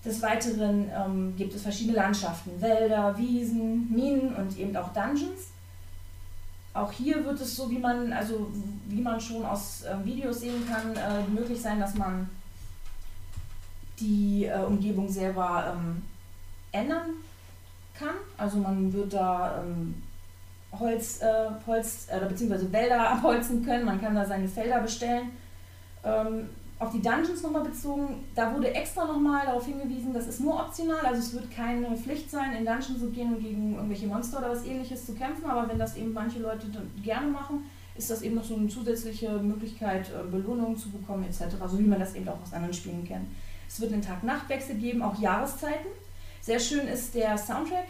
Des 0.05 0.23
Weiteren 0.23 0.91
ähm, 0.95 1.35
gibt 1.37 1.55
es 1.55 1.63
verschiedene 1.63 1.97
Landschaften, 1.97 2.61
Wälder, 2.61 3.17
Wiesen, 3.19 3.93
Minen 3.93 4.35
und 4.35 4.59
eben 4.59 4.75
auch 4.77 4.93
Dungeons. 4.95 5.49
Auch 6.73 6.93
hier 6.93 7.25
wird 7.25 7.41
es 7.41 7.57
so, 7.57 7.71
wie 7.71 7.79
man, 7.79 8.13
also 8.13 8.51
wie 8.87 9.03
man 9.03 9.21
schon 9.21 9.45
aus 9.45 9.83
äh, 9.83 10.05
Videos 10.05 10.41
sehen 10.41 10.67
kann, 10.67 10.95
äh, 10.95 11.29
möglich 11.29 11.61
sein, 11.61 11.81
dass 11.81 11.95
man 11.95 12.31
die 14.01 14.47
äh, 14.47 14.63
Umgebung 14.65 15.09
selber 15.09 15.75
ähm, 15.77 16.03
ändern 16.73 17.11
kann. 17.99 18.15
Also 18.37 18.59
man 18.59 18.93
wird 18.93 19.13
da 19.13 19.63
ähm, 19.63 19.95
Holz, 20.79 21.21
äh, 21.21 21.49
Holz 21.67 22.09
äh, 22.11 22.25
beziehungsweise 22.27 22.73
Wälder 22.73 23.11
abholzen 23.13 23.65
können, 23.65 23.85
man 23.85 24.01
kann 24.01 24.15
da 24.15 24.25
seine 24.25 24.49
Felder 24.49 24.81
bestellen. 24.81 25.31
Ähm, 26.05 26.49
auf 26.79 26.93
die 26.93 27.03
Dungeons 27.03 27.43
nochmal 27.43 27.65
bezogen, 27.65 28.25
da 28.35 28.55
wurde 28.55 28.75
extra 28.75 29.05
nochmal 29.05 29.45
darauf 29.45 29.67
hingewiesen, 29.67 30.15
das 30.15 30.27
ist 30.27 30.41
nur 30.41 30.55
optional, 30.55 31.05
also 31.05 31.21
es 31.21 31.35
wird 31.35 31.51
keine 31.51 31.95
Pflicht 31.95 32.31
sein, 32.31 32.55
in 32.55 32.65
Dungeons 32.65 33.01
zu 33.01 33.11
gehen 33.11 33.35
und 33.35 33.43
gegen 33.43 33.75
irgendwelche 33.75 34.07
Monster 34.07 34.39
oder 34.39 34.51
was 34.51 34.65
ähnliches 34.65 35.05
zu 35.05 35.15
kämpfen, 35.15 35.45
aber 35.45 35.69
wenn 35.69 35.79
das 35.79 35.97
eben 35.99 36.15
manche 36.15 36.39
Leute 36.39 36.69
gerne 37.03 37.27
machen, 37.27 37.65
ist 37.97 38.09
das 38.09 38.23
eben 38.23 38.37
noch 38.37 38.45
so 38.45 38.57
eine 38.57 38.69
zusätzliche 38.69 39.31
Möglichkeit, 39.39 40.09
äh, 40.09 40.27
Belohnungen 40.31 40.75
zu 40.75 40.91
bekommen 40.91 41.25
etc., 41.25 41.55
so 41.67 41.79
wie 41.79 41.85
man 41.85 42.01
das 42.01 42.15
eben 42.15 42.29
auch 42.29 42.41
aus 42.43 42.55
anderen 42.55 42.73
Spielen 42.73 43.05
kennt. 43.05 43.27
Es 43.71 43.81
wird 43.81 43.93
einen 43.93 44.03
Tag-Nacht-Wechsel 44.03 44.75
geben, 44.75 45.01
auch 45.01 45.19
Jahreszeiten. 45.21 45.87
Sehr 46.43 46.59
schön 46.59 46.89
ist 46.89 47.15
der 47.15 47.39
Soundtrack 47.39 47.87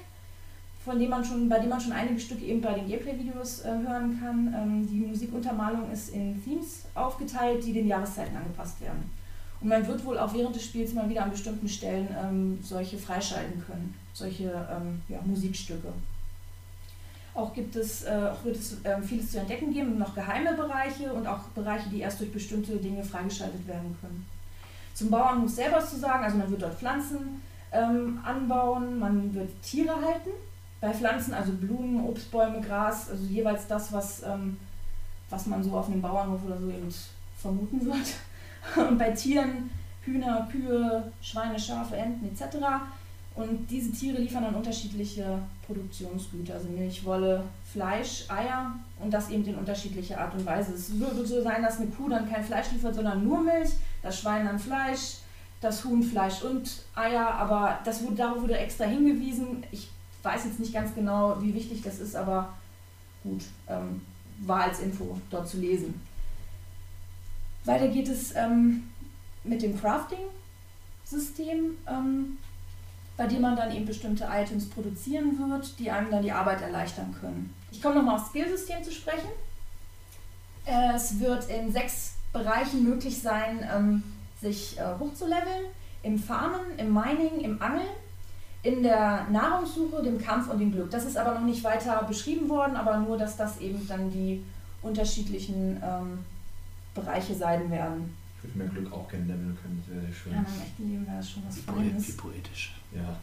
von 0.85 0.99
dem 0.99 1.11
man 1.11 1.25
schon, 1.25 1.49
bei 1.49 1.59
dem 1.59 1.69
man 1.69 1.81
schon 1.81 1.93
einige 1.93 2.19
Stücke 2.19 2.45
eben 2.45 2.61
bei 2.61 2.73
den 2.73 2.88
Gameplay-Videos 2.88 3.61
äh, 3.61 3.69
hören 3.69 4.19
kann. 4.19 4.55
Ähm, 4.57 4.88
die 4.88 5.07
Musikuntermalung 5.07 5.90
ist 5.90 6.11
in 6.11 6.43
Themes 6.43 6.85
aufgeteilt, 6.95 7.64
die 7.64 7.73
den 7.73 7.87
Jahreszeiten 7.87 8.37
angepasst 8.37 8.81
werden. 8.81 9.11
Und 9.61 9.69
man 9.69 9.87
wird 9.87 10.05
wohl 10.07 10.19
auch 10.19 10.33
während 10.33 10.57
des 10.57 10.64
Spiels 10.64 10.95
mal 10.95 11.09
wieder 11.09 11.23
an 11.23 11.31
bestimmten 11.31 11.69
Stellen 11.69 12.09
ähm, 12.19 12.59
solche 12.62 12.97
freischalten 12.97 13.62
können, 13.66 13.95
solche 14.14 14.45
ähm, 14.45 15.03
ja, 15.09 15.19
Musikstücke. 15.23 15.93
Auch 17.35 17.53
gibt 17.53 17.77
es, 17.77 18.05
äh, 18.05 18.31
wird 18.43 18.57
es 18.57 18.83
äh, 18.83 19.03
vieles 19.03 19.33
zu 19.33 19.38
entdecken 19.38 19.73
geben, 19.73 19.99
noch 19.99 20.14
geheime 20.14 20.55
Bereiche 20.55 21.12
und 21.12 21.27
auch 21.27 21.43
Bereiche, 21.55 21.90
die 21.90 22.01
erst 22.01 22.21
durch 22.21 22.33
bestimmte 22.33 22.77
Dinge 22.79 23.05
freigeschaltet 23.05 23.69
werden 23.69 23.97
können. 24.01 24.27
Zum 25.01 25.11
Bauernhof 25.11 25.49
selber 25.49 25.81
zu 25.81 25.99
sagen, 25.99 26.25
also 26.25 26.37
man 26.37 26.51
wird 26.51 26.61
dort 26.61 26.75
Pflanzen 26.75 27.41
ähm, 27.73 28.21
anbauen, 28.23 28.99
man 28.99 29.35
wird 29.35 29.51
Tiere 29.63 29.95
halten. 29.95 30.29
Bei 30.79 30.93
Pflanzen, 30.93 31.33
also 31.33 31.53
Blumen, 31.53 32.05
Obstbäume, 32.05 32.61
Gras, 32.61 33.09
also 33.09 33.25
jeweils 33.25 33.67
das, 33.67 33.91
was, 33.95 34.23
ähm, 34.25 34.59
was 35.31 35.47
man 35.47 35.65
so 35.65 35.73
auf 35.73 35.87
einem 35.87 36.03
Bauernhof 36.03 36.45
oder 36.45 36.59
so 36.59 36.69
eben 36.69 36.95
vermuten 37.35 37.87
wird. 37.87 38.77
Und 38.91 38.99
bei 38.99 39.13
Tieren 39.13 39.71
Hühner, 40.05 40.47
Kühe, 40.53 41.11
Schweine, 41.23 41.59
Schafe, 41.59 41.97
Enten 41.97 42.27
etc. 42.27 42.59
Und 43.35 43.71
diese 43.71 43.93
Tiere 43.93 44.21
liefern 44.21 44.45
dann 44.45 44.55
unterschiedliche 44.55 45.39
Produktionsgüter, 45.67 46.53
also 46.53 46.69
Milch, 46.69 47.03
Wolle, 47.07 47.45
Fleisch, 47.73 48.27
Eier 48.29 48.75
und 48.99 49.15
das 49.15 49.31
eben 49.31 49.47
in 49.47 49.55
unterschiedlicher 49.55 50.21
Art 50.21 50.35
und 50.35 50.45
Weise. 50.45 50.75
Es 50.75 50.99
würde 50.99 51.25
so 51.25 51.41
sein, 51.41 51.63
dass 51.63 51.79
eine 51.79 51.87
Kuh 51.87 52.11
dann 52.11 52.31
kein 52.31 52.45
Fleisch 52.45 52.71
liefert, 52.73 52.95
sondern 52.95 53.25
nur 53.25 53.41
Milch, 53.41 53.71
das 54.03 54.21
Schwein 54.21 54.47
dann 54.47 54.59
Fleisch, 54.59 55.19
das 55.61 55.85
Huhn 55.85 56.03
Fleisch 56.03 56.43
und 56.43 56.83
Eier, 56.95 57.35
aber 57.35 57.81
das 57.85 58.03
wurde, 58.03 58.17
darauf 58.17 58.43
wurde 58.43 58.57
extra 58.57 58.85
hingewiesen. 58.85 59.65
Ich 59.71 59.91
weiß 60.23 60.45
jetzt 60.45 60.61
nicht 60.61 60.73
ganz 60.73 60.95
genau, 60.95 61.41
wie 61.41 61.55
wichtig 61.55 61.83
das 61.83 61.99
ist, 61.99 62.17
aber 62.17 62.55
gut, 63.23 63.45
ähm, 63.69 64.03
war 64.39 64.63
als 64.65 64.81
Info 64.81 65.19
dort 65.31 65.49
zu 65.49 65.59
lesen. 65.59 66.01
Weiter 67.65 67.89
geht 67.89 68.09
es 68.09 68.35
ähm, 68.35 68.91
mit 69.45 69.63
dem 69.63 69.79
Crafting-System. 69.79 71.77
Ähm, 71.87 72.39
bei 73.21 73.27
dem 73.27 73.43
man 73.43 73.55
dann 73.55 73.71
eben 73.71 73.85
bestimmte 73.85 74.27
Items 74.33 74.71
produzieren 74.71 75.39
wird, 75.39 75.79
die 75.79 75.91
einem 75.91 76.11
dann 76.11 76.23
die 76.23 76.33
Arbeit 76.33 76.63
erleichtern 76.63 77.15
können. 77.21 77.55
Ich 77.71 77.83
komme 77.83 77.97
nochmal 77.97 78.15
aufs 78.15 78.31
Skillsystem 78.31 78.83
zu 78.83 78.91
sprechen. 78.91 79.29
Es 80.65 81.21
wird 81.21 81.47
in 81.51 81.71
sechs 81.71 82.15
Bereichen 82.33 82.85
möglich 82.85 83.21
sein, 83.21 83.66
ähm, 83.75 84.03
sich 84.40 84.79
äh, 84.79 84.85
hochzuleveln. 84.99 85.66
Im 86.03 86.19
Farmen, 86.19 86.61
im 86.79 86.95
Mining, 86.95 87.40
im 87.40 87.61
Angeln, 87.61 87.87
in 88.62 88.83
der 88.83 89.27
Nahrungssuche, 89.31 90.03
dem 90.03 90.19
Kampf 90.19 90.49
und 90.49 90.59
dem 90.59 90.73
Glück. 90.73 90.90
Das 90.90 91.05
ist 91.05 91.16
aber 91.16 91.35
noch 91.35 91.45
nicht 91.45 91.62
weiter 91.62 92.03
beschrieben 92.05 92.49
worden, 92.49 92.77
aber 92.77 92.99
nur, 92.99 93.19
dass 93.19 93.37
das 93.37 93.59
eben 93.59 93.87
dann 93.87 94.11
die 94.11 94.43
unterschiedlichen 94.83 95.81
ähm, 95.83 96.25
Bereiche 96.95 97.35
sein 97.35 97.71
werden. 97.71 98.16
Ich 98.37 98.45
würde 98.45 98.59
mehr 98.59 98.69
Glück 98.69 98.93
auch 98.93 99.09
gerne 99.09 99.27
leveln 99.27 99.59
können, 99.61 99.83
das 99.85 99.95
wäre 99.95 100.07
sehr 100.07 100.14
schön. 100.14 100.33
Ja, 100.33 100.38
im 100.38 100.62
echten 100.62 100.90
Leben 100.90 101.07
wäre 101.07 101.16
das 101.19 101.31
schon 101.31 101.43
was 101.47 101.59
poet, 101.59 101.85
wie 101.85 101.90
Feines. 101.90 102.16
poetisch. 102.16 102.75
Ja. 102.95 103.16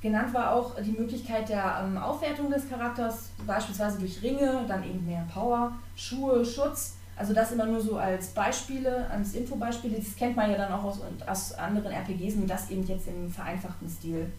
Genannt 0.00 0.34
war 0.34 0.52
auch 0.52 0.74
die 0.80 0.90
Möglichkeit 0.90 1.48
der 1.48 1.84
ähm, 1.84 1.96
Aufwertung 1.96 2.50
des 2.50 2.68
Charakters, 2.68 3.30
beispielsweise 3.46 4.00
durch 4.00 4.20
Ringe, 4.20 4.64
dann 4.66 4.82
eben 4.82 5.06
mehr 5.06 5.24
Power, 5.32 5.72
Schuhe, 5.94 6.44
Schutz. 6.44 6.96
Also 7.16 7.34
das 7.34 7.52
immer 7.52 7.66
nur 7.66 7.80
so 7.80 7.96
als 7.96 8.28
Beispiele, 8.28 9.08
als 9.10 9.34
Infobeispiele. 9.34 9.96
Das 9.98 10.16
kennt 10.16 10.36
man 10.36 10.50
ja 10.50 10.56
dann 10.56 10.72
auch 10.72 10.84
aus, 10.84 11.00
aus 11.26 11.52
anderen 11.52 11.92
RPGs, 11.92 12.36
nur 12.36 12.46
das 12.46 12.70
eben 12.70 12.86
jetzt 12.86 13.06
im 13.06 13.30
vereinfachten 13.30 13.88
Stil. 13.88 14.32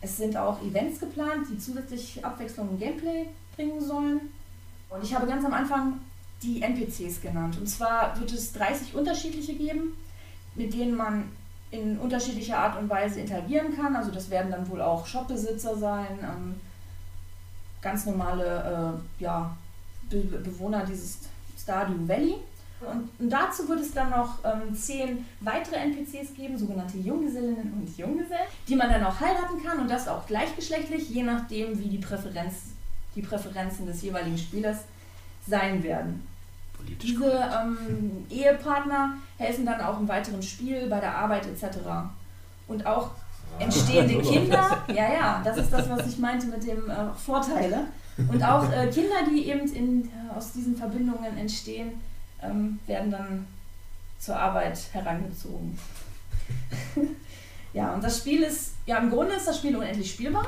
Es 0.00 0.16
sind 0.16 0.36
auch 0.36 0.60
Events 0.62 0.98
geplant, 0.98 1.46
die 1.50 1.58
zusätzlich 1.58 2.24
Abwechslung 2.24 2.70
im 2.70 2.78
Gameplay 2.78 3.26
bringen 3.54 3.80
sollen. 3.80 4.20
Und 4.90 5.04
ich 5.04 5.14
habe 5.14 5.26
ganz 5.26 5.44
am 5.44 5.54
Anfang 5.54 6.00
die 6.42 6.60
NPCs 6.60 7.20
genannt. 7.20 7.56
Und 7.58 7.68
zwar 7.68 8.18
wird 8.18 8.32
es 8.32 8.52
30 8.52 8.94
unterschiedliche 8.94 9.54
geben, 9.54 9.96
mit 10.56 10.74
denen 10.74 10.96
man 10.96 11.30
in 11.70 11.98
unterschiedlicher 11.98 12.58
Art 12.58 12.78
und 12.78 12.90
Weise 12.90 13.20
interagieren 13.20 13.74
kann. 13.74 13.96
Also 13.96 14.10
das 14.10 14.28
werden 14.28 14.50
dann 14.50 14.68
wohl 14.68 14.82
auch 14.82 15.06
Shopbesitzer 15.06 15.76
sein, 15.76 16.18
ähm, 16.20 16.60
ganz 17.80 18.06
normale 18.06 19.00
äh, 19.20 19.22
ja, 19.22 19.56
Be 20.10 20.18
Bewohner 20.18 20.84
dieses 20.84 21.20
Stardew 21.62 22.08
Valley. 22.08 22.36
Und, 22.80 23.08
und 23.20 23.30
dazu 23.30 23.68
wird 23.68 23.80
es 23.80 23.92
dann 23.92 24.10
noch 24.10 24.38
ähm, 24.44 24.74
zehn 24.74 25.24
weitere 25.40 25.76
NPCs 25.76 26.34
geben, 26.34 26.58
sogenannte 26.58 26.98
Junggesellinnen 26.98 27.72
und 27.74 27.96
Junggesellen, 27.96 28.46
die 28.66 28.74
man 28.74 28.90
dann 28.90 29.04
auch 29.04 29.20
heiraten 29.20 29.62
kann 29.62 29.78
und 29.78 29.88
das 29.88 30.08
auch 30.08 30.26
gleichgeschlechtlich, 30.26 31.08
je 31.08 31.22
nachdem, 31.22 31.78
wie 31.78 31.88
die, 31.88 31.98
Präferenz, 31.98 32.72
die 33.14 33.22
Präferenzen 33.22 33.86
des 33.86 34.02
jeweiligen 34.02 34.36
Spielers 34.36 34.78
sein 35.46 35.82
werden. 35.82 36.26
Politisch 36.76 37.10
Diese 37.10 37.50
ähm, 37.62 38.26
Ehepartner 38.28 39.14
helfen 39.38 39.64
dann 39.64 39.80
auch 39.80 40.00
im 40.00 40.08
weiteren 40.08 40.42
Spiel, 40.42 40.88
bei 40.88 40.98
der 40.98 41.16
Arbeit 41.16 41.46
etc. 41.46 41.78
Und 42.66 42.84
auch 42.84 43.10
entstehende 43.58 44.20
Kinder, 44.28 44.82
ja, 44.88 45.12
ja, 45.12 45.42
das 45.44 45.58
ist 45.58 45.72
das, 45.72 45.88
was 45.88 46.06
ich 46.06 46.18
meinte 46.18 46.46
mit 46.46 46.66
dem 46.66 46.90
äh, 46.90 47.12
Vorteile. 47.14 47.86
Und 48.16 48.42
auch 48.42 48.70
äh, 48.70 48.88
Kinder, 48.88 49.16
die 49.30 49.48
eben 49.48 49.72
in, 49.72 50.04
äh, 50.04 50.36
aus 50.36 50.52
diesen 50.52 50.76
Verbindungen 50.76 51.36
entstehen, 51.36 51.92
ähm, 52.42 52.78
werden 52.86 53.10
dann 53.10 53.46
zur 54.18 54.36
Arbeit 54.36 54.78
herangezogen. 54.92 55.78
ja, 57.72 57.92
und 57.92 58.04
das 58.04 58.18
Spiel 58.18 58.42
ist, 58.42 58.74
ja, 58.86 58.98
im 58.98 59.10
Grunde 59.10 59.34
ist 59.34 59.48
das 59.48 59.58
Spiel 59.58 59.76
unendlich 59.76 60.12
spielbar. 60.12 60.46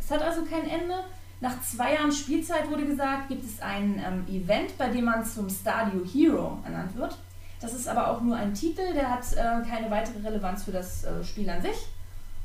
Es 0.00 0.10
hat 0.10 0.22
also 0.22 0.42
kein 0.44 0.68
Ende. 0.68 0.94
Nach 1.40 1.60
zwei 1.62 1.94
Jahren 1.94 2.12
Spielzeit 2.12 2.70
wurde 2.70 2.86
gesagt, 2.86 3.28
gibt 3.28 3.44
es 3.44 3.60
ein 3.60 4.00
ähm, 4.04 4.24
Event, 4.32 4.76
bei 4.78 4.88
dem 4.88 5.04
man 5.04 5.24
zum 5.24 5.50
Stadio 5.50 6.00
Hero 6.04 6.58
ernannt 6.64 6.96
wird. 6.96 7.16
Das 7.60 7.74
ist 7.74 7.88
aber 7.88 8.08
auch 8.08 8.20
nur 8.20 8.36
ein 8.36 8.54
Titel, 8.54 8.92
der 8.92 9.10
hat 9.10 9.24
äh, 9.34 9.68
keine 9.68 9.90
weitere 9.90 10.20
Relevanz 10.26 10.64
für 10.64 10.72
das 10.72 11.04
äh, 11.04 11.22
Spiel 11.24 11.48
an 11.48 11.62
sich. 11.62 11.86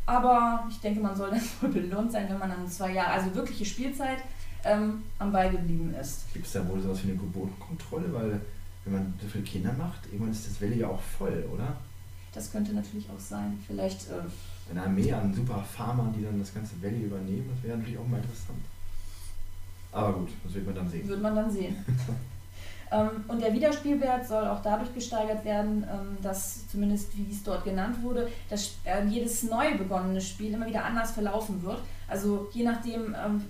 Aber 0.05 0.65
ich 0.69 0.79
denke, 0.79 0.99
man 0.99 1.15
soll 1.15 1.29
dann 1.31 1.41
wohl 1.61 1.69
belohnt 1.69 2.11
sein, 2.11 2.27
wenn 2.29 2.37
man 2.37 2.49
dann 2.49 2.67
zwei 2.67 2.91
Jahre, 2.91 3.11
also 3.11 3.33
wirkliche 3.35 3.65
Spielzeit, 3.65 4.19
ähm, 4.67 5.03
am 5.19 5.31
Ball 5.31 5.49
geblieben 5.49 5.93
ist. 5.99 6.31
Gibt 6.33 6.45
es 6.45 6.53
da 6.53 6.67
wohl 6.67 6.81
sowas 6.81 6.99
wie 7.03 7.09
eine 7.09 7.17
Geburtenkontrolle? 7.17 8.13
Weil 8.13 8.41
wenn 8.85 8.93
man 8.93 9.13
so 9.21 9.27
viele 9.27 9.43
Kinder 9.43 9.73
macht, 9.73 10.05
irgendwann 10.07 10.31
ist 10.31 10.47
das 10.47 10.61
Valley 10.61 10.79
ja 10.79 10.87
auch 10.87 11.01
voll, 11.01 11.45
oder? 11.53 11.75
Das 12.33 12.51
könnte 12.51 12.73
natürlich 12.73 13.09
auch 13.09 13.19
sein. 13.19 13.57
Vielleicht, 13.65 14.09
äh, 14.09 14.69
Eine 14.69 14.83
Armee 14.83 15.11
an 15.11 15.33
super 15.33 15.63
Farmern, 15.63 16.13
die 16.17 16.23
dann 16.23 16.39
das 16.39 16.53
ganze 16.53 16.81
Valley 16.81 17.03
übernehmen, 17.03 17.49
das 17.53 17.63
wäre 17.63 17.77
natürlich 17.77 17.99
auch 17.99 18.07
mal 18.07 18.17
interessant. 18.17 18.59
Aber 19.91 20.13
gut, 20.13 20.29
das 20.43 20.53
wird 20.53 20.65
man 20.65 20.75
dann 20.75 20.89
sehen. 20.89 21.07
wird 21.07 21.21
man 21.21 21.35
dann 21.35 21.49
sehen. 21.49 21.75
ähm, 22.91 23.09
und 23.27 23.41
der 23.41 23.53
Wiederspielwert 23.53 24.27
soll 24.27 24.45
auch 24.45 24.61
dadurch 24.61 24.93
gesteigert 24.93 25.43
werden, 25.45 25.83
ähm, 25.83 26.17
dass 26.21 26.67
zumindest 26.67 27.17
wie 27.17 27.31
es 27.31 27.43
dort 27.43 27.63
genannt 27.63 28.03
wurde, 28.03 28.29
dass 28.49 28.75
äh, 28.83 29.05
jedes 29.07 29.43
neu 29.43 29.77
begonnene 29.77 30.21
Spiel 30.21 30.53
immer 30.53 30.67
wieder 30.67 30.83
anders 30.85 31.11
verlaufen 31.11 31.63
wird. 31.63 31.79
Also 32.07 32.49
je 32.53 32.63
nachdem, 32.63 33.15
ähm, 33.15 33.41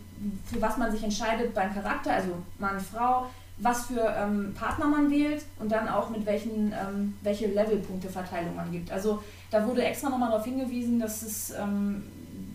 für 0.46 0.62
was 0.62 0.78
man 0.78 0.92
sich 0.92 1.04
entscheidet 1.04 1.54
beim 1.54 1.74
Charakter, 1.74 2.14
also 2.14 2.32
Mann, 2.60 2.80
Frau, 2.80 3.28
was 3.58 3.88
für 3.88 4.14
ähm, 4.18 4.54
Partner 4.54 4.86
man 4.86 5.10
wählt 5.10 5.44
und 5.60 5.72
dann 5.72 5.88
auch 5.88 6.10
mit 6.10 6.26
welchen, 6.26 6.74
ähm, 6.74 7.18
welche 7.22 7.48
Levelpunkteverteilung 7.48 8.56
man 8.56 8.72
gibt. 8.72 8.92
Also 8.92 9.24
da 9.50 9.66
wurde 9.66 9.84
extra 9.84 10.10
nochmal 10.10 10.30
darauf 10.30 10.46
hingewiesen, 10.46 11.00
dass 11.00 11.24
es 11.24 11.52
ähm, 11.52 12.04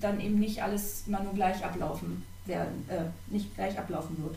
dann 0.01 0.21
eben 0.21 0.39
nicht 0.39 0.63
alles 0.63 1.05
immer 1.07 1.21
nur 1.21 1.35
gleich 1.35 1.65
ablaufen 1.65 2.25
werden, 2.47 2.87
äh, 2.89 3.33
nicht 3.33 3.55
gleich 3.55 3.79
ablaufen 3.79 4.17
wird. 4.23 4.37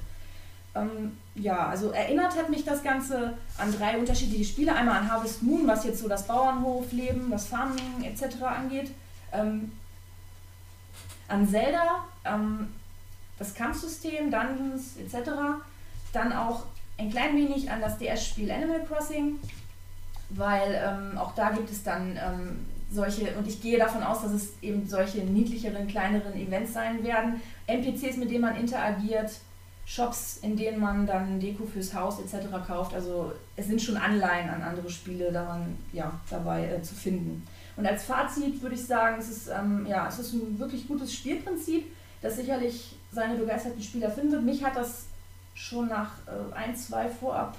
Ähm, 0.76 1.18
ja, 1.36 1.68
also 1.68 1.92
erinnert 1.92 2.36
hat 2.36 2.50
mich 2.50 2.66
das 2.66 2.84
Ganze 2.84 3.34
an 3.58 3.74
drei 3.78 3.98
unterschiedliche 3.98 4.46
Spiele. 4.46 4.76
Einmal 4.76 5.00
an 5.00 5.12
Harvest 5.12 5.44
Moon, 5.44 5.68
was 5.68 5.86
jetzt 5.86 6.00
so 6.00 6.08
das 6.08 6.28
Bauernhofleben, 6.28 7.32
das 7.32 7.48
Farming 7.48 8.04
etc. 8.04 8.42
angeht. 8.44 8.92
Ähm, 9.32 9.72
an 11.28 11.48
Zelda, 11.48 12.06
ähm, 12.26 12.68
das 13.38 13.54
Kampfsystem, 13.54 14.32
Dungeons 14.32 14.98
etc. 14.98 15.32
Dann 16.14 16.34
auch 16.34 16.66
ein 16.98 17.10
klein 17.10 17.36
wenig 17.36 17.70
an 17.70 17.82
das 17.82 17.98
DS-Spiel 17.98 18.52
Animal 18.52 18.84
Crossing, 18.86 19.40
weil 20.30 20.82
ähm, 20.84 21.18
auch 21.18 21.36
da 21.36 21.52
gibt 21.52 21.70
es 21.70 21.84
dann 21.84 22.18
ähm, 22.18 22.66
solche, 22.92 23.36
und 23.38 23.48
ich 23.48 23.62
gehe 23.62 23.78
davon 23.78 24.04
aus, 24.04 24.22
dass 24.22 24.32
es 24.32 24.54
eben 24.62 24.88
solche 24.88 25.20
niedlicheren, 25.20 25.88
kleineren 25.88 26.34
Events 26.34 26.74
sein 26.74 27.04
werden. 27.04 27.42
NPCs, 27.68 28.18
mit 28.18 28.32
denen 28.32 28.42
man 28.42 28.56
interagiert, 28.56 29.32
Shops, 29.86 30.40
in 30.42 30.58
denen 30.58 30.80
man 30.80 31.06
dann 31.06 31.40
Deko 31.40 31.66
fürs 31.66 31.94
Haus 31.94 32.20
etc. 32.20 32.48
kauft. 32.66 32.94
Also 32.96 33.34
es 33.56 33.68
sind 33.68 33.82
schon 33.82 33.98
Anleihen 33.98 34.50
an 34.50 34.64
andere 34.64 34.90
Spiele 34.90 35.32
daran, 35.32 35.78
ja, 35.94 36.20
dabei 36.30 36.68
äh, 36.68 36.82
zu 36.82 36.96
finden. 36.96 37.46
Und 37.78 37.86
als 37.86 38.06
Fazit 38.06 38.62
würde 38.62 38.76
ich 38.76 38.86
sagen, 38.86 39.18
es 39.20 39.30
ist, 39.30 39.48
ähm, 39.48 39.86
ja, 39.88 40.08
es 40.08 40.18
ist 40.18 40.34
ein 40.34 40.58
wirklich 40.58 40.88
gutes 40.88 41.14
Spielprinzip, 41.14 41.86
das 42.22 42.38
sicherlich 42.38 42.95
seine 43.16 43.36
begeisterten 43.36 43.82
Spieler 43.82 44.12
findet. 44.12 44.44
Mich 44.44 44.64
hat 44.64 44.76
das 44.76 45.06
schon 45.56 45.88
nach 45.88 46.12
äh, 46.28 46.54
ein, 46.54 46.76
zwei 46.76 47.10
Vorab 47.10 47.56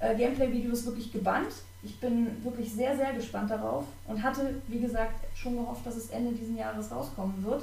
äh, 0.00 0.16
Gameplay-Videos 0.16 0.86
wirklich 0.86 1.12
gebannt. 1.12 1.52
Ich 1.82 2.00
bin 2.00 2.42
wirklich 2.42 2.72
sehr, 2.72 2.96
sehr 2.96 3.12
gespannt 3.12 3.50
darauf 3.50 3.84
und 4.06 4.22
hatte, 4.22 4.54
wie 4.66 4.80
gesagt, 4.80 5.24
schon 5.36 5.56
gehofft, 5.56 5.86
dass 5.86 5.96
es 5.96 6.10
Ende 6.10 6.32
dieses 6.32 6.56
Jahres 6.56 6.90
rauskommen 6.90 7.44
wird. 7.44 7.62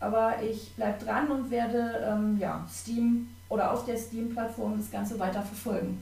Aber 0.00 0.42
ich 0.42 0.72
bleibe 0.74 1.02
dran 1.04 1.30
und 1.30 1.50
werde 1.50 2.06
ähm, 2.06 2.36
ja, 2.38 2.66
Steam 2.70 3.28
oder 3.48 3.72
auf 3.72 3.84
der 3.84 3.96
Steam-Plattform 3.96 4.76
das 4.76 4.90
Ganze 4.90 5.18
weiter 5.18 5.42
verfolgen. 5.42 5.98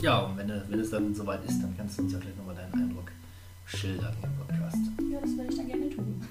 Ja, 0.00 0.20
und 0.20 0.36
wenn, 0.36 0.48
wenn 0.68 0.80
es 0.80 0.90
dann 0.90 1.14
soweit 1.14 1.44
ist, 1.44 1.62
dann 1.62 1.74
kannst 1.76 1.98
du 1.98 2.02
uns 2.02 2.12
ja 2.12 2.18
vielleicht 2.18 2.38
nochmal 2.38 2.54
deinen 2.54 2.74
Eindruck 2.74 3.10
schildern 3.64 4.14
im 4.22 4.36
Podcast. 4.36 4.76
Ja, 5.10 5.18
das 5.20 5.36
werde 5.36 5.50
ich 5.50 5.56
dann 5.56 5.66
gerne 5.66 5.90
tun. 5.90 6.26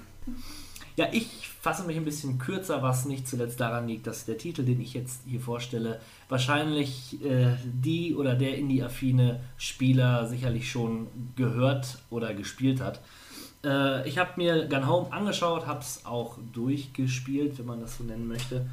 Ja, 0.96 1.08
ich 1.12 1.50
fasse 1.66 1.84
mich 1.88 1.98
ein 1.98 2.06
bisschen 2.06 2.38
kürzer, 2.38 2.84
was 2.84 3.06
nicht 3.06 3.28
zuletzt 3.28 3.60
daran 3.60 3.88
liegt, 3.88 4.06
dass 4.06 4.26
der 4.26 4.38
Titel, 4.38 4.64
den 4.64 4.80
ich 4.80 4.94
jetzt 4.94 5.22
hier 5.26 5.40
vorstelle, 5.40 6.00
wahrscheinlich 6.30 7.20
äh, 7.26 7.56
die 7.64 8.14
oder 8.14 8.36
der 8.36 8.56
Indie-affine 8.56 9.40
Spieler 9.58 10.28
sicherlich 10.28 10.70
schon 10.70 11.08
gehört 11.36 11.98
oder 12.12 12.36
gespielt 12.36 12.82
hat. 12.82 13.02
Äh, 13.64 14.08
ich 14.08 14.20
habe 14.20 14.34
mir 14.38 14.68
Gun 14.68 14.88
Home 14.88 15.12
angeschaut, 15.12 15.66
habe 15.66 15.80
es 15.80 16.06
auch 16.06 16.38
durchgespielt, 16.54 17.58
wenn 17.58 17.66
man 17.66 17.82
das 17.82 17.98
so 17.98 18.04
nennen 18.04 18.28
möchte. 18.28 18.70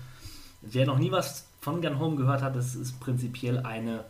Wer 0.61 0.85
noch 0.85 0.99
nie 0.99 1.11
was 1.11 1.47
von 1.63 1.81
Gun 1.81 1.99
Home 1.99 2.17
gehört 2.17 2.43
hat, 2.43 2.55
das 2.55 2.75
ist 2.75 3.01
prinzipiell 3.01 3.61
eine 3.61 4.05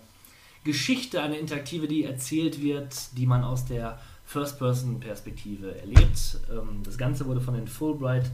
Geschichte, 0.64 1.22
eine 1.22 1.36
interaktive, 1.36 1.86
die 1.86 2.02
erzählt 2.02 2.60
wird, 2.60 3.16
die 3.16 3.26
man 3.26 3.44
aus 3.44 3.64
der 3.64 4.00
First-Person-Perspektive 4.24 5.78
erlebt. 5.78 6.40
Ähm, 6.50 6.82
das 6.82 6.98
Ganze 6.98 7.26
wurde 7.26 7.40
von 7.40 7.54
den 7.54 7.68
Fulbright, 7.68 8.28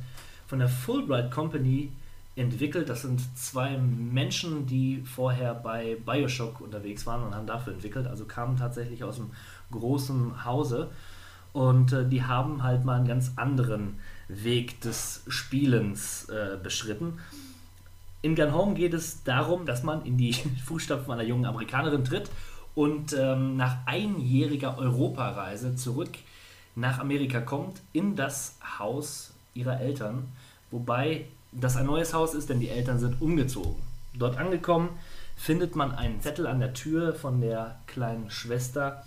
von 0.49 0.59
der 0.59 0.69
Fulbright 0.69 1.31
Company 1.31 1.93
entwickelt. 2.35 2.89
Das 2.89 3.03
sind 3.03 3.21
zwei 3.37 3.77
Menschen, 3.77 4.67
die 4.67 5.03
vorher 5.05 5.55
bei 5.55 5.97
Bioshock 6.05 6.61
unterwegs 6.61 7.07
waren 7.07 7.23
und 7.23 7.35
haben 7.35 7.47
dafür 7.47 7.75
entwickelt, 7.75 8.07
also 8.07 8.25
kamen 8.25 8.57
tatsächlich 8.57 9.05
aus 9.05 9.21
einem 9.21 9.31
großen 9.71 10.45
Hause. 10.45 10.91
Und 11.53 11.93
äh, 11.93 12.09
die 12.09 12.25
haben 12.25 12.63
halt 12.63 12.85
mal 12.85 12.97
einen 12.97 13.09
ganz 13.09 13.33
anderen 13.37 13.99
Weg 14.29 14.81
des 14.81 15.23
Spielens 15.29 16.29
äh, 16.29 16.57
beschritten. 16.63 17.19
In 18.21 18.35
Gun 18.35 18.53
Home 18.53 18.75
geht 18.75 18.95
es 18.95 19.23
darum, 19.23 19.65
dass 19.67 19.83
man 19.83 20.05
in 20.05 20.17
die 20.17 20.33
Fußstapfen 20.65 21.13
einer 21.13 21.23
jungen 21.23 21.47
Amerikanerin 21.47 22.05
tritt 22.05 22.31
und 22.75 23.13
ähm, 23.13 23.57
nach 23.57 23.79
einjähriger 23.87 24.79
Europareise 24.79 25.75
zurück 25.75 26.11
nach 26.75 27.01
Amerika 27.01 27.41
kommt, 27.41 27.81
in 27.93 28.15
das 28.15 28.57
Haus 28.79 29.35
ihrer 29.55 29.81
Eltern, 29.81 30.29
wobei 30.71 31.27
das 31.53 31.77
ein 31.77 31.87
neues 31.87 32.13
Haus 32.13 32.35
ist, 32.35 32.49
denn 32.49 32.61
die 32.61 32.69
Eltern 32.69 32.99
sind 32.99 33.21
umgezogen. 33.21 33.77
Dort 34.15 34.37
angekommen 34.37 34.91
findet 35.37 35.77
man 35.77 35.93
einen 35.93 36.21
Zettel 36.21 36.47
an 36.47 36.61
der 36.61 36.75
Tür 36.75 37.15
von 37.15 37.41
der 37.41 37.81
kleinen 37.87 38.31
Schwester, 38.31 39.05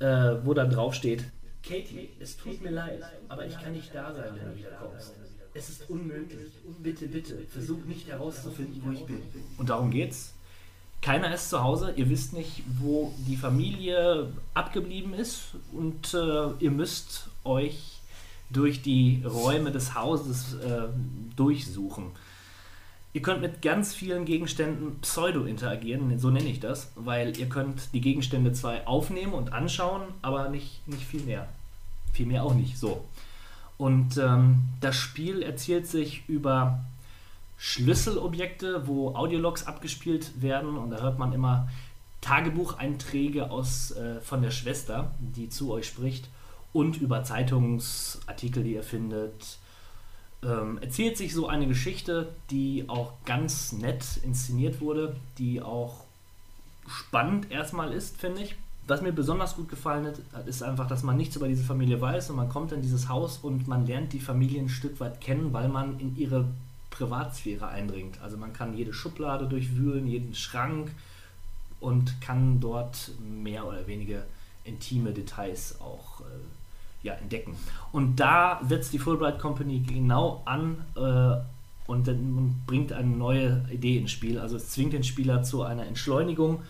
äh, 0.00 0.34
wo 0.44 0.54
dann 0.54 0.70
drauf 0.70 0.94
steht, 0.94 1.24
Katie, 1.62 2.08
es 2.18 2.36
tut 2.36 2.60
mir 2.60 2.70
leid, 2.70 3.00
aber 3.28 3.46
ich 3.46 3.56
kann 3.58 3.72
nicht 3.72 3.94
da 3.94 4.12
sein, 4.12 4.34
wenn 4.34 4.50
du 4.50 4.58
wiederkommst. 4.58 5.12
Es 5.54 5.68
ist 5.68 5.88
unmöglich. 5.88 6.50
Bitte, 6.82 7.06
bitte, 7.06 7.38
versuch 7.50 7.84
nicht 7.84 8.08
herauszufinden, 8.08 8.82
wo 8.84 8.90
ich 8.90 9.04
bin. 9.04 9.22
Und 9.58 9.70
darum 9.70 9.90
geht's. 9.90 10.34
Keiner 11.02 11.34
ist 11.34 11.50
zu 11.50 11.62
Hause, 11.62 11.92
ihr 11.96 12.08
wisst 12.08 12.32
nicht, 12.32 12.62
wo 12.80 13.12
die 13.26 13.36
Familie 13.36 14.32
abgeblieben 14.54 15.14
ist 15.14 15.54
und 15.72 16.14
äh, 16.14 16.50
ihr 16.60 16.70
müsst 16.70 17.28
euch 17.44 18.00
durch 18.52 18.82
die 18.82 19.22
Räume 19.24 19.72
des 19.72 19.94
Hauses 19.94 20.54
äh, 20.54 20.88
durchsuchen. 21.36 22.12
Ihr 23.14 23.20
könnt 23.20 23.42
mit 23.42 23.60
ganz 23.60 23.94
vielen 23.94 24.24
Gegenständen 24.24 24.98
pseudo 25.00 25.44
interagieren, 25.44 26.18
so 26.18 26.30
nenne 26.30 26.48
ich 26.48 26.60
das, 26.60 26.92
weil 26.94 27.36
ihr 27.36 27.48
könnt 27.48 27.92
die 27.92 28.00
Gegenstände 28.00 28.52
zwar 28.52 28.88
aufnehmen 28.88 29.34
und 29.34 29.52
anschauen, 29.52 30.02
aber 30.22 30.48
nicht, 30.48 30.86
nicht 30.88 31.04
viel 31.04 31.22
mehr. 31.22 31.46
Viel 32.12 32.26
mehr 32.26 32.42
auch 32.42 32.54
nicht, 32.54 32.78
so. 32.78 33.04
Und 33.76 34.16
ähm, 34.16 34.62
das 34.80 34.96
Spiel 34.96 35.42
erzählt 35.42 35.86
sich 35.86 36.26
über 36.26 36.84
Schlüsselobjekte, 37.58 38.86
wo 38.86 39.14
Audiologs 39.14 39.66
abgespielt 39.66 40.40
werden 40.40 40.76
und 40.78 40.90
da 40.90 41.00
hört 41.00 41.18
man 41.18 41.32
immer 41.32 41.68
Tagebucheinträge 42.22 43.50
aus, 43.50 43.90
äh, 43.90 44.20
von 44.20 44.40
der 44.40 44.50
Schwester, 44.50 45.12
die 45.20 45.48
zu 45.50 45.70
euch 45.70 45.86
spricht 45.86 46.28
und 46.72 47.00
über 47.00 47.24
Zeitungsartikel, 47.24 48.62
die 48.62 48.74
ihr 48.74 48.82
findet. 48.82 49.58
Ähm, 50.42 50.78
erzählt 50.78 51.16
sich 51.16 51.34
so 51.34 51.46
eine 51.46 51.66
Geschichte, 51.66 52.32
die 52.50 52.84
auch 52.88 53.12
ganz 53.24 53.72
nett 53.72 54.04
inszeniert 54.24 54.80
wurde, 54.80 55.16
die 55.38 55.62
auch 55.62 56.04
spannend 56.88 57.50
erstmal 57.50 57.92
ist, 57.92 58.20
finde 58.20 58.42
ich. 58.42 58.56
Was 58.88 59.00
mir 59.00 59.12
besonders 59.12 59.54
gut 59.54 59.68
gefallen 59.68 60.06
hat, 60.06 60.46
ist 60.46 60.62
einfach, 60.62 60.88
dass 60.88 61.04
man 61.04 61.16
nichts 61.16 61.36
über 61.36 61.46
diese 61.46 61.62
Familie 61.62 62.00
weiß 62.00 62.30
und 62.30 62.36
man 62.36 62.48
kommt 62.48 62.72
in 62.72 62.82
dieses 62.82 63.08
Haus 63.08 63.38
und 63.38 63.68
man 63.68 63.86
lernt 63.86 64.12
die 64.12 64.18
Familie 64.18 64.60
ein 64.60 64.68
Stück 64.68 64.98
weit 64.98 65.20
kennen, 65.20 65.52
weil 65.52 65.68
man 65.68 66.00
in 66.00 66.16
ihre 66.16 66.48
Privatsphäre 66.90 67.68
eindringt. 67.68 68.20
Also 68.20 68.36
man 68.36 68.52
kann 68.52 68.76
jede 68.76 68.92
Schublade 68.92 69.46
durchwühlen, 69.46 70.08
jeden 70.08 70.34
Schrank 70.34 70.90
und 71.78 72.20
kann 72.20 72.58
dort 72.58 73.12
mehr 73.20 73.66
oder 73.66 73.86
weniger 73.86 74.24
intime 74.64 75.12
Details 75.12 75.80
auch 75.80 76.20
äh, 76.20 76.24
ja, 77.02 77.14
entdecken. 77.14 77.56
Und 77.90 78.16
da 78.16 78.60
setzt 78.66 78.92
die 78.92 78.98
Fulbright 78.98 79.38
Company 79.38 79.80
genau 79.80 80.42
an 80.44 80.84
äh, 80.96 81.90
und, 81.90 82.08
und 82.08 82.62
bringt 82.66 82.92
eine 82.92 83.08
neue 83.08 83.64
Idee 83.70 83.98
ins 83.98 84.12
Spiel. 84.12 84.38
Also 84.38 84.56
es 84.56 84.70
zwingt 84.70 84.92
den 84.92 85.04
Spieler 85.04 85.42
zu 85.42 85.62
einer 85.62 85.86
Entschleunigung 85.86 86.62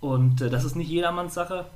und 0.00 0.40
äh, 0.40 0.50
das 0.50 0.64
ist 0.64 0.76
nicht 0.76 0.88
jedermanns 0.88 1.34
Sache. 1.34 1.66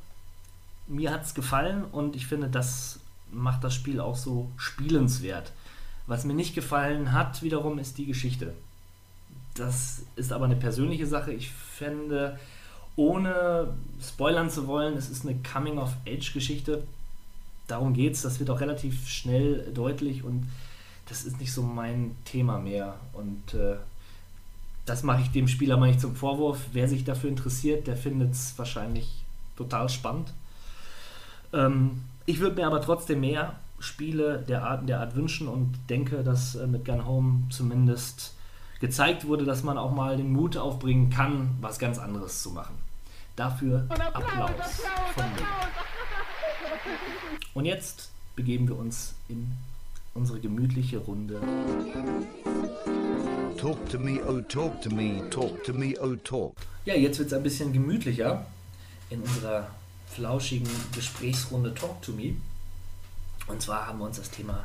Mir 0.86 1.12
hat 1.12 1.24
es 1.24 1.34
gefallen 1.34 1.84
und 1.84 2.16
ich 2.16 2.26
finde, 2.26 2.48
das 2.48 3.00
macht 3.30 3.62
das 3.64 3.74
Spiel 3.74 4.00
auch 4.00 4.16
so 4.16 4.50
spielenswert. 4.56 5.52
Was 6.06 6.24
mir 6.24 6.34
nicht 6.34 6.54
gefallen 6.54 7.12
hat, 7.12 7.42
wiederum, 7.42 7.78
ist 7.78 7.98
die 7.98 8.06
Geschichte. 8.06 8.54
Das 9.54 10.02
ist 10.16 10.32
aber 10.32 10.46
eine 10.46 10.56
persönliche 10.56 11.06
Sache. 11.06 11.32
Ich 11.32 11.50
fände, 11.50 12.38
ohne 12.96 13.74
spoilern 14.00 14.50
zu 14.50 14.66
wollen, 14.66 14.96
es 14.96 15.10
ist 15.10 15.24
eine 15.24 15.38
Coming-of-Age-Geschichte. 15.42 16.84
Darum 17.70 17.94
geht 17.94 18.14
es. 18.14 18.22
Das 18.22 18.40
wird 18.40 18.50
auch 18.50 18.60
relativ 18.60 19.08
schnell 19.08 19.70
deutlich 19.72 20.24
und 20.24 20.46
das 21.08 21.24
ist 21.24 21.40
nicht 21.40 21.52
so 21.52 21.62
mein 21.62 22.16
Thema 22.24 22.58
mehr. 22.58 22.96
Und 23.12 23.54
äh, 23.54 23.76
das 24.86 25.02
mache 25.02 25.22
ich 25.22 25.30
dem 25.30 25.48
Spieler 25.48 25.76
mal 25.76 25.88
nicht 25.88 26.00
zum 26.00 26.16
Vorwurf. 26.16 26.58
Wer 26.72 26.88
sich 26.88 27.04
dafür 27.04 27.30
interessiert, 27.30 27.86
der 27.86 27.96
findet 27.96 28.32
es 28.32 28.54
wahrscheinlich 28.56 29.24
total 29.56 29.88
spannend. 29.88 30.32
Ähm, 31.52 32.02
ich 32.26 32.40
würde 32.40 32.56
mir 32.56 32.66
aber 32.66 32.80
trotzdem 32.80 33.20
mehr 33.20 33.58
Spiele 33.78 34.44
der 34.46 34.64
Art, 34.64 34.88
der 34.88 35.00
Art 35.00 35.16
wünschen 35.16 35.48
und 35.48 35.74
denke, 35.88 36.22
dass 36.22 36.54
äh, 36.54 36.66
mit 36.66 36.84
Gun 36.84 37.06
Home 37.06 37.42
zumindest 37.50 38.34
gezeigt 38.80 39.26
wurde, 39.26 39.44
dass 39.44 39.62
man 39.62 39.78
auch 39.78 39.92
mal 39.92 40.16
den 40.16 40.32
Mut 40.32 40.56
aufbringen 40.56 41.10
kann, 41.10 41.56
was 41.60 41.78
ganz 41.78 41.98
anderes 41.98 42.42
zu 42.42 42.50
machen. 42.50 42.74
Dafür 43.40 43.86
Applaus 43.88 44.82
von 45.14 45.24
mir. 45.24 45.46
Und 47.54 47.64
jetzt 47.64 48.10
begeben 48.36 48.68
wir 48.68 48.76
uns 48.76 49.14
in 49.30 49.50
unsere 50.12 50.40
gemütliche 50.40 50.98
Runde. 50.98 51.40
Talk 53.56 53.88
to 53.88 53.98
me, 53.98 54.20
oh 54.28 54.42
talk 54.42 54.82
to 54.82 54.90
me, 54.90 55.22
talk 55.30 55.64
to 55.64 55.72
me, 55.72 55.94
oh 56.02 56.16
talk. 56.16 56.54
Ja, 56.84 56.94
jetzt 56.94 57.18
wird 57.18 57.28
es 57.28 57.32
ein 57.32 57.42
bisschen 57.42 57.72
gemütlicher 57.72 58.44
in 59.08 59.22
unserer 59.22 59.68
flauschigen 60.08 60.68
Gesprächsrunde 60.94 61.72
Talk 61.72 62.02
to 62.02 62.12
Me. 62.12 62.34
Und 63.46 63.62
zwar 63.62 63.86
haben 63.86 64.00
wir 64.00 64.04
uns 64.04 64.18
das 64.18 64.28
Thema 64.30 64.64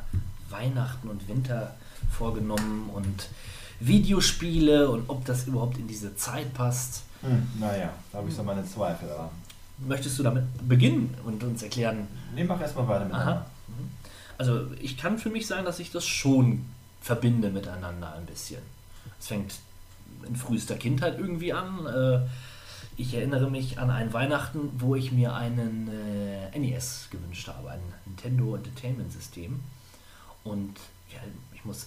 Weihnachten 0.50 1.08
und 1.08 1.26
Winter 1.28 1.74
vorgenommen 2.10 2.90
und 2.92 3.30
Videospiele 3.80 4.90
und 4.90 5.08
ob 5.08 5.24
das 5.24 5.46
überhaupt 5.46 5.78
in 5.78 5.88
diese 5.88 6.14
Zeit 6.16 6.52
passt. 6.52 7.05
Hm, 7.22 7.48
naja, 7.60 7.92
da 8.12 8.18
habe 8.18 8.28
ich 8.28 8.34
so 8.34 8.42
meine 8.42 8.64
Zweifel. 8.64 9.08
Aber 9.10 9.30
Möchtest 9.78 10.18
du 10.18 10.22
damit 10.22 10.44
beginnen 10.68 11.14
und 11.24 11.42
uns 11.44 11.62
erklären? 11.62 12.08
nee, 12.34 12.44
mach 12.44 12.60
erstmal 12.60 12.88
weiter 12.88 13.04
miteinander. 13.04 13.32
Aha. 13.32 13.46
Mhm. 13.68 13.90
Also 14.38 14.66
ich 14.80 14.96
kann 14.96 15.18
für 15.18 15.30
mich 15.30 15.46
sagen, 15.46 15.64
dass 15.64 15.78
ich 15.78 15.90
das 15.90 16.06
schon 16.06 16.64
verbinde 17.00 17.50
miteinander 17.50 18.14
ein 18.14 18.26
bisschen. 18.26 18.60
Es 19.18 19.28
fängt 19.28 19.54
in 20.26 20.36
frühester 20.36 20.76
Kindheit 20.76 21.18
irgendwie 21.18 21.52
an. 21.52 21.86
Äh, 21.86 22.20
Ich 22.98 23.12
erinnere 23.12 23.50
mich 23.50 23.78
an 23.78 23.90
ein 23.90 24.12
Weihnachten, 24.14 24.70
wo 24.78 24.94
ich 24.94 25.12
mir 25.12 25.34
einen 25.34 25.88
äh, 25.88 26.58
NES 26.58 27.08
gewünscht 27.10 27.46
habe, 27.48 27.70
ein 27.72 27.80
Nintendo 28.06 28.56
Entertainment 28.56 29.12
System. 29.12 29.60
Und 30.44 30.76
ja, 31.12 31.20
ich 31.54 31.62
muss 31.66 31.86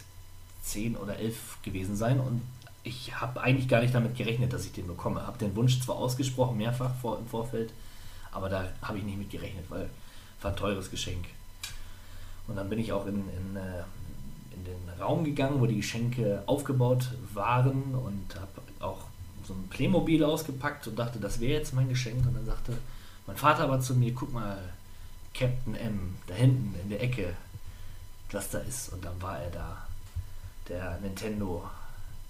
10 0.63 0.95
oder 0.97 1.17
11 1.17 1.57
gewesen 1.63 1.95
sein 1.95 2.19
und 2.19 2.41
ich 2.89 3.19
habe 3.19 3.41
eigentlich 3.41 3.67
gar 3.67 3.81
nicht 3.81 3.93
damit 3.93 4.17
gerechnet, 4.17 4.51
dass 4.51 4.65
ich 4.65 4.71
den 4.71 4.87
bekomme. 4.87 5.25
Habe 5.25 5.37
den 5.37 5.55
Wunsch 5.55 5.79
zwar 5.79 5.95
ausgesprochen, 5.95 6.57
mehrfach 6.57 6.93
vor, 6.95 7.17
im 7.19 7.27
Vorfeld, 7.27 7.71
aber 8.31 8.49
da 8.49 8.67
habe 8.81 8.97
ich 8.97 9.03
nicht 9.03 9.17
mit 9.17 9.29
gerechnet, 9.29 9.65
weil 9.69 9.89
war 10.41 10.51
ein 10.51 10.57
teures 10.57 10.89
Geschenk. 10.89 11.25
Und 12.47 12.55
dann 12.55 12.69
bin 12.69 12.79
ich 12.79 12.91
auch 12.91 13.05
in, 13.05 13.15
in, 13.15 13.55
äh, 13.55 13.83
in 14.53 14.63
den 14.65 15.01
Raum 15.01 15.23
gegangen, 15.23 15.59
wo 15.59 15.65
die 15.65 15.77
Geschenke 15.77 16.43
aufgebaut 16.45 17.09
waren 17.33 17.95
und 17.95 18.35
habe 18.35 18.61
auch 18.79 18.99
so 19.45 19.53
ein 19.53 19.67
Playmobil 19.69 20.23
ausgepackt 20.23 20.87
und 20.87 20.97
dachte, 20.97 21.19
das 21.19 21.39
wäre 21.39 21.59
jetzt 21.59 21.73
mein 21.73 21.89
Geschenk. 21.89 22.25
Und 22.25 22.35
dann 22.35 22.45
sagte 22.45 22.77
mein 23.27 23.37
Vater 23.37 23.63
aber 23.63 23.79
zu 23.79 23.95
mir, 23.95 24.13
guck 24.13 24.33
mal, 24.33 24.57
Captain 25.33 25.75
M, 25.75 26.15
da 26.27 26.33
hinten 26.33 26.73
in 26.81 26.89
der 26.89 27.03
Ecke, 27.03 27.35
was 28.31 28.49
da 28.49 28.59
ist. 28.59 28.89
Und 28.93 29.03
dann 29.05 29.21
war 29.21 29.39
er 29.39 29.51
da. 29.51 29.87
der 30.67 30.99
Nintendo, 31.01 31.69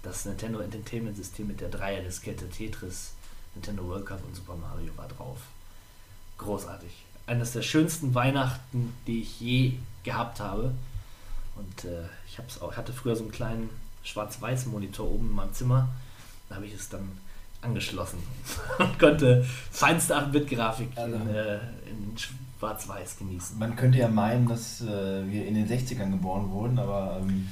das 0.02 0.24
Nintendo 0.24 0.60
Entertainment 0.60 1.16
System 1.16 1.48
mit 1.48 1.60
der 1.60 1.68
Dreierdiskette 1.68 2.48
Tetris, 2.48 3.12
Nintendo 3.54 3.86
World 3.86 4.06
Cup 4.06 4.20
und 4.24 4.34
Super 4.34 4.56
Mario 4.56 4.90
war 4.96 5.08
drauf. 5.08 5.38
Großartig. 6.38 6.90
Eines 7.26 7.52
der 7.52 7.62
schönsten 7.62 8.14
Weihnachten, 8.14 8.94
die 9.06 9.22
ich 9.22 9.40
je 9.40 9.74
gehabt 10.04 10.40
habe. 10.40 10.72
Und 11.56 11.84
äh, 11.84 12.04
ich 12.26 12.38
hab's 12.38 12.60
auch, 12.60 12.76
hatte 12.76 12.92
früher 12.92 13.14
so 13.14 13.22
einen 13.22 13.32
kleinen 13.32 13.70
Schwarz-Weiß-Monitor 14.04 15.06
oben 15.06 15.28
in 15.28 15.34
meinem 15.34 15.52
Zimmer. 15.52 15.88
Da 16.48 16.56
habe 16.56 16.66
ich 16.66 16.74
es 16.74 16.88
dann 16.88 17.06
angeschlossen 17.60 18.18
und 18.78 18.98
konnte 18.98 19.44
feinste 19.70 20.16
8-Bit-Grafik 20.16 20.88
Also. 20.96 21.16
in, 21.16 21.28
äh, 21.28 21.56
in 21.86 22.16
Schwarz-Weiß 22.58 23.18
genießen. 23.18 23.58
Man 23.58 23.76
könnte 23.76 23.98
ja 23.98 24.08
meinen, 24.08 24.48
dass 24.48 24.80
äh, 24.80 24.86
wir 25.30 25.46
in 25.46 25.54
den 25.54 25.68
60ern 25.68 26.10
geboren 26.10 26.50
wurden, 26.50 26.78
aber 26.78 27.18
ähm, 27.20 27.50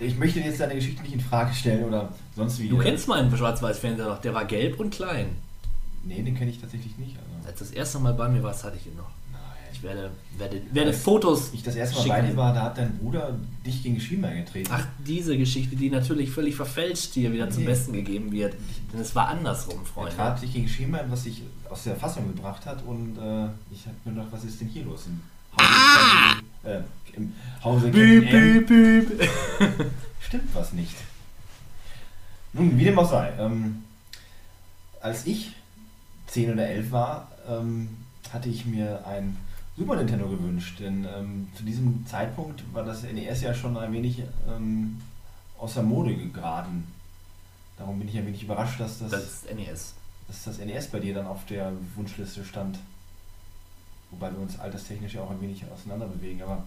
ich 0.00 0.16
möchte 0.18 0.40
jetzt 0.40 0.60
deine 0.60 0.74
Geschichte 0.74 1.02
nicht 1.02 1.14
in 1.14 1.20
Frage 1.20 1.54
stellen 1.54 1.84
oder 1.84 2.12
sonst 2.36 2.58
wie. 2.60 2.68
Du 2.68 2.78
kennst 2.78 3.08
meinen 3.08 3.34
Schwarz-Weiß-Fernseher 3.36 4.06
noch, 4.08 4.20
der 4.20 4.34
war 4.34 4.44
gelb 4.44 4.78
und 4.80 4.90
klein. 4.90 5.36
Nee, 6.04 6.22
den 6.22 6.36
kenne 6.36 6.50
ich 6.50 6.60
tatsächlich 6.60 6.96
nicht. 6.98 7.16
Also. 7.16 7.48
Als 7.48 7.58
das 7.58 7.70
erste 7.70 7.98
Mal 7.98 8.14
bei 8.14 8.28
mir 8.28 8.42
warst, 8.42 8.64
hatte 8.64 8.76
ich 8.76 8.86
ihn 8.86 8.96
noch. 8.96 9.10
Nein. 9.32 9.40
Ich 9.72 9.82
werde, 9.82 10.10
werde, 10.38 10.60
werde 10.72 10.92
Fotos. 10.92 11.50
Ich 11.52 11.62
das 11.62 11.74
erste 11.76 11.96
Mal 11.96 12.02
schicken. 12.02 12.16
bei 12.16 12.22
dir 12.22 12.36
war, 12.36 12.54
da 12.54 12.62
hat 12.62 12.78
dein 12.78 12.96
Bruder 12.98 13.34
dich 13.66 13.82
gegen 13.82 14.00
Schienbein 14.00 14.44
getreten. 14.44 14.70
Ach, 14.72 14.86
diese 15.06 15.36
Geschichte, 15.36 15.76
die 15.76 15.90
natürlich 15.90 16.30
völlig 16.30 16.54
verfälscht 16.54 17.14
hier 17.14 17.32
wieder 17.32 17.50
zum 17.50 17.62
Nee. 17.64 17.68
Besten 17.68 17.92
gegeben 17.92 18.32
wird. 18.32 18.54
Denn 18.92 19.00
es 19.00 19.14
war 19.14 19.28
andersrum, 19.28 19.80
er 19.80 19.86
Freunde. 19.86 20.14
trat 20.16 20.40
dich 20.42 20.52
gegen 20.54 20.68
Schienbein, 20.68 21.10
was 21.10 21.24
dich 21.24 21.42
aus 21.68 21.82
der 21.84 21.96
Fassung 21.96 22.26
gebracht 22.28 22.64
hat 22.64 22.82
und 22.86 23.18
äh, 23.18 23.46
ich 23.72 23.84
habe 23.86 23.96
mir 24.04 24.12
gedacht, 24.12 24.28
was 24.30 24.44
ist 24.44 24.60
denn 24.60 24.68
hier 24.68 24.84
los? 24.84 25.06
Hause, 25.56 26.42
äh, 26.64 26.80
im 27.16 27.32
Hause 27.64 27.86
M 27.88 27.92
büb, 27.92 28.66
büb. 28.66 29.28
stimmt 30.20 30.54
was 30.54 30.72
nicht. 30.72 30.94
Nun, 32.52 32.78
wie 32.78 32.84
dem 32.84 32.98
auch 32.98 33.08
sei. 33.10 33.32
Ähm, 33.38 33.84
als 35.00 35.26
ich 35.26 35.52
10 36.28 36.52
oder 36.52 36.68
11 36.68 36.90
war, 36.92 37.30
ähm, 37.48 37.88
hatte 38.32 38.48
ich 38.48 38.66
mir 38.66 39.06
ein 39.06 39.36
Super 39.76 39.96
Nintendo 39.96 40.28
gewünscht, 40.28 40.80
denn 40.80 41.06
ähm, 41.16 41.48
zu 41.54 41.62
diesem 41.62 42.04
Zeitpunkt 42.06 42.62
war 42.74 42.84
das 42.84 43.04
NES 43.04 43.42
ja 43.42 43.54
schon 43.54 43.76
ein 43.76 43.92
wenig 43.92 44.22
ähm, 44.48 45.00
aus 45.56 45.74
der 45.74 45.84
Mode 45.84 46.16
geraten. 46.16 46.84
Darum 47.78 47.98
bin 48.00 48.08
ich 48.08 48.18
ein 48.18 48.26
wenig 48.26 48.42
überrascht, 48.42 48.80
dass 48.80 48.98
das, 48.98 49.10
Das 49.10 49.22
ist 49.22 49.54
NES. 49.54 49.94
dass 50.26 50.44
das 50.44 50.58
NES 50.58 50.88
bei 50.88 50.98
dir 50.98 51.14
dann 51.14 51.26
auf 51.28 51.46
der 51.46 51.72
Wunschliste 51.94 52.44
stand. 52.44 52.78
Wobei 54.10 54.30
wir 54.32 54.38
uns 54.38 54.58
alterstechnisch 54.58 55.14
ja 55.14 55.22
auch 55.22 55.30
ein 55.30 55.40
wenig 55.40 55.64
auseinander 55.70 56.06
bewegen, 56.06 56.42
aber 56.42 56.64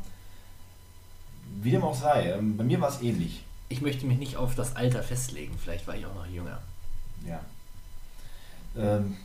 wie 1.61 1.71
dem 1.71 1.83
auch 1.83 1.95
sei, 1.95 2.31
ähm, 2.31 2.55
bei 2.57 2.63
mir 2.63 2.79
war 2.79 2.89
es 2.89 3.01
ähnlich. 3.01 3.43
Ich 3.69 3.81
möchte 3.81 4.05
mich 4.05 4.19
nicht 4.19 4.37
auf 4.37 4.55
das 4.55 4.75
Alter 4.75 5.03
festlegen. 5.03 5.57
Vielleicht 5.57 5.87
war 5.87 5.95
ich 5.95 6.05
auch 6.05 6.15
noch 6.15 6.27
jünger. 6.27 6.59
Ja. 7.25 7.39
Ähm, 8.77 9.17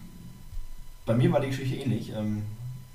bei 1.04 1.14
mir 1.14 1.32
war 1.32 1.40
die 1.40 1.48
Geschichte 1.48 1.76
ähnlich. 1.76 2.10
Ähm, 2.10 2.44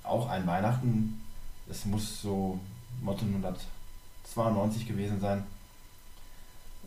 auch 0.03 0.29
ein 0.29 0.47
Weihnachten. 0.47 1.21
Es 1.69 1.85
muss 1.85 2.21
so 2.21 2.59
1992 3.01 4.87
gewesen 4.87 5.19
sein. 5.19 5.43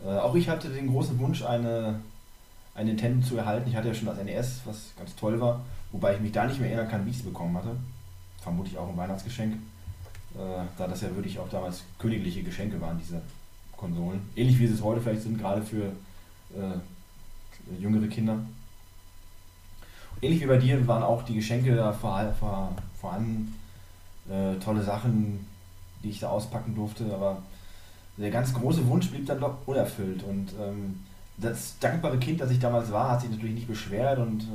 Äh, 0.03 0.17
auch 0.17 0.35
ich 0.35 0.49
hatte 0.49 0.69
den 0.69 0.87
großen 0.87 1.17
Wunsch, 1.19 1.43
eine, 1.43 2.01
ein 2.73 2.87
Nintendo 2.87 3.25
zu 3.25 3.37
erhalten. 3.37 3.69
Ich 3.69 3.75
hatte 3.75 3.87
ja 3.87 3.93
schon 3.93 4.07
das 4.07 4.23
NES, 4.23 4.61
was 4.65 4.91
ganz 4.97 5.15
toll 5.15 5.39
war. 5.39 5.61
Wobei 5.91 6.15
ich 6.15 6.21
mich 6.21 6.31
da 6.31 6.45
nicht 6.45 6.59
mehr 6.59 6.69
erinnern 6.69 6.89
kann, 6.89 7.05
wie 7.05 7.11
ich 7.11 7.17
es 7.17 7.23
bekommen 7.23 7.55
hatte. 7.57 7.75
Vermutlich 8.45 8.77
auch 8.77 8.87
ein 8.87 8.95
Weihnachtsgeschenk. 8.95 9.55
Äh, 10.35 10.65
da 10.77 10.85
das 10.85 11.01
ja 11.01 11.15
wirklich 11.15 11.39
auch 11.39 11.49
damals 11.49 11.81
königliche 11.97 12.43
Geschenke 12.43 12.79
waren, 12.79 12.99
diese 12.99 13.19
Konsolen. 13.75 14.21
Ähnlich 14.35 14.59
wie 14.59 14.67
sie 14.67 14.75
es 14.75 14.83
heute 14.83 15.01
vielleicht 15.01 15.23
sind, 15.23 15.39
gerade 15.39 15.63
für 15.63 15.85
äh, 16.53 17.81
jüngere 17.81 18.05
Kinder. 18.05 18.37
Ähnlich 20.21 20.41
wie 20.41 20.45
bei 20.45 20.57
dir 20.57 20.85
waren 20.85 21.01
auch 21.01 21.23
die 21.23 21.33
Geschenke 21.33 21.75
da 21.75 21.91
vor, 21.91 22.31
vor, 22.39 22.71
vorhanden. 23.01 23.55
Äh, 24.29 24.59
tolle 24.63 24.83
Sachen, 24.83 25.47
die 26.03 26.11
ich 26.11 26.19
da 26.19 26.29
auspacken 26.29 26.75
durfte, 26.75 27.11
aber 27.11 27.41
der 28.17 28.29
ganz 28.29 28.53
große 28.53 28.87
Wunsch 28.87 29.09
blieb 29.09 29.25
dann 29.25 29.39
doch 29.39 29.57
unerfüllt. 29.65 30.21
Und 30.21 30.53
ähm, 30.61 31.03
das 31.37 31.79
dankbare 31.79 32.19
Kind, 32.19 32.41
das 32.41 32.51
ich 32.51 32.59
damals 32.59 32.91
war, 32.91 33.09
hat 33.09 33.21
sich 33.21 33.31
natürlich 33.31 33.55
nicht 33.55 33.67
beschwert 33.67 34.19
und 34.19 34.43
äh, 34.43 34.45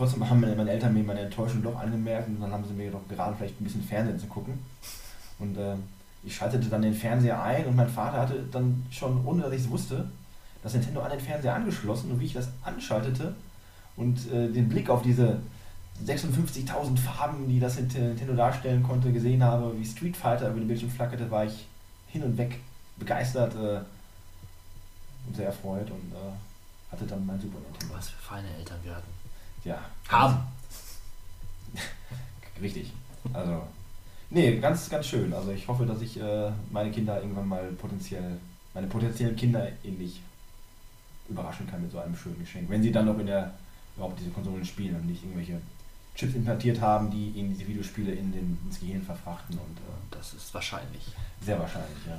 trotzdem 0.00 0.28
haben 0.28 0.40
meine, 0.40 0.70
Eltern 0.70 0.94
mir 0.94 1.04
meine 1.04 1.20
Enttäuschung 1.20 1.62
doch 1.62 1.78
angemerkt 1.78 2.28
und 2.28 2.40
dann 2.40 2.50
haben 2.50 2.64
sie 2.66 2.72
mir 2.72 2.90
doch 2.90 3.06
geraten, 3.06 3.36
vielleicht 3.36 3.60
ein 3.60 3.64
bisschen 3.64 3.82
Fernsehen 3.82 4.18
zu 4.18 4.26
gucken. 4.26 4.58
Und 5.38 5.56
äh, 5.58 5.74
ich 6.24 6.34
schaltete 6.34 6.68
dann 6.68 6.82
den 6.82 6.94
Fernseher 6.94 7.42
ein 7.42 7.66
und 7.66 7.76
mein 7.76 7.88
Vater 7.88 8.18
hatte 8.20 8.42
dann 8.50 8.86
schon, 8.90 9.24
ohne 9.26 9.42
dass 9.42 9.52
ich 9.52 9.60
es 9.60 9.70
wusste, 9.70 10.08
das 10.62 10.72
Nintendo 10.72 11.02
an 11.02 11.10
den 11.10 11.20
Fernseher 11.20 11.54
angeschlossen 11.54 12.10
und 12.10 12.20
wie 12.20 12.26
ich 12.26 12.32
das 12.32 12.48
anschaltete 12.62 13.34
und 13.96 14.30
äh, 14.32 14.48
den 14.50 14.68
Blick 14.68 14.88
auf 14.88 15.02
diese 15.02 15.38
56.000 16.06 16.96
Farben, 16.96 17.46
die 17.48 17.60
das 17.60 17.78
Nintendo 17.78 18.34
darstellen 18.34 18.82
konnte, 18.82 19.12
gesehen 19.12 19.44
habe, 19.44 19.78
wie 19.78 19.84
Street 19.84 20.16
Fighter 20.16 20.48
über 20.48 20.60
den 20.60 20.68
Bildschirm 20.68 20.90
flackerte, 20.90 21.30
war 21.30 21.44
ich 21.44 21.66
hin 22.08 22.22
und 22.22 22.38
weg 22.38 22.58
begeistert 22.96 23.54
äh, 23.54 23.80
und 25.26 25.36
sehr 25.36 25.46
erfreut 25.46 25.90
und 25.90 26.12
äh, 26.12 26.90
hatte 26.90 27.04
dann 27.04 27.24
mein 27.26 27.38
Super 27.38 27.58
Nintendo. 27.58 27.94
Was 27.94 28.08
für 28.08 28.22
feine 28.22 28.48
Eltern 28.56 28.78
wir 28.82 28.96
hatten. 28.96 29.19
Ja. 29.64 29.78
Haben. 30.08 30.38
Richtig. 32.62 32.92
Also, 33.32 33.62
nee, 34.30 34.58
ganz, 34.58 34.88
ganz 34.88 35.06
schön. 35.06 35.32
Also 35.32 35.50
ich 35.52 35.66
hoffe, 35.68 35.86
dass 35.86 36.00
ich 36.00 36.20
äh, 36.20 36.50
meine 36.70 36.90
Kinder 36.90 37.20
irgendwann 37.20 37.48
mal 37.48 37.64
potenziell, 37.72 38.38
meine 38.74 38.86
potenziellen 38.86 39.36
Kinder 39.36 39.68
ähnlich 39.84 40.20
überraschen 41.28 41.68
kann 41.70 41.82
mit 41.82 41.92
so 41.92 41.98
einem 41.98 42.16
schönen 42.16 42.38
Geschenk. 42.40 42.68
Wenn 42.68 42.82
sie 42.82 42.92
dann 42.92 43.06
noch 43.06 43.18
in 43.18 43.26
der, 43.26 43.54
überhaupt 43.96 44.18
diese 44.18 44.30
Konsolen 44.30 44.64
spielen 44.64 44.96
und 44.96 45.06
nicht 45.06 45.22
irgendwelche 45.22 45.60
Chips 46.14 46.34
implantiert 46.34 46.80
haben, 46.80 47.10
die 47.10 47.30
ihnen 47.30 47.50
diese 47.50 47.68
Videospiele 47.68 48.12
in 48.12 48.32
den, 48.32 48.58
ins 48.66 48.80
Gehirn 48.80 49.02
verfrachten 49.02 49.56
und 49.58 49.78
äh, 49.78 49.92
Das 50.10 50.34
ist 50.34 50.52
wahrscheinlich. 50.52 51.02
sehr 51.40 51.58
wahrscheinlich, 51.58 51.98
ja. 52.06 52.18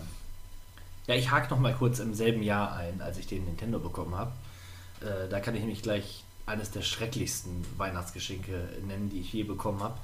Ja, 1.07 1.15
ich 1.15 1.29
hake 1.31 1.49
noch 1.49 1.59
mal 1.59 1.73
kurz 1.73 1.99
im 1.99 2.13
selben 2.13 2.43
Jahr 2.43 2.75
ein, 2.75 3.01
als 3.01 3.17
ich 3.17 3.27
den 3.27 3.43
Nintendo 3.45 3.79
bekommen 3.79 4.15
habe. 4.15 4.31
Äh, 5.01 5.27
da 5.29 5.39
kann 5.39 5.55
ich 5.55 5.61
nämlich 5.61 5.81
gleich 5.81 6.23
eines 6.45 6.71
der 6.71 6.81
schrecklichsten 6.81 7.65
Weihnachtsgeschenke 7.77 8.69
nennen, 8.87 9.09
die 9.09 9.19
ich 9.19 9.33
je 9.33 9.43
bekommen 9.43 9.81
habe. 9.81 9.97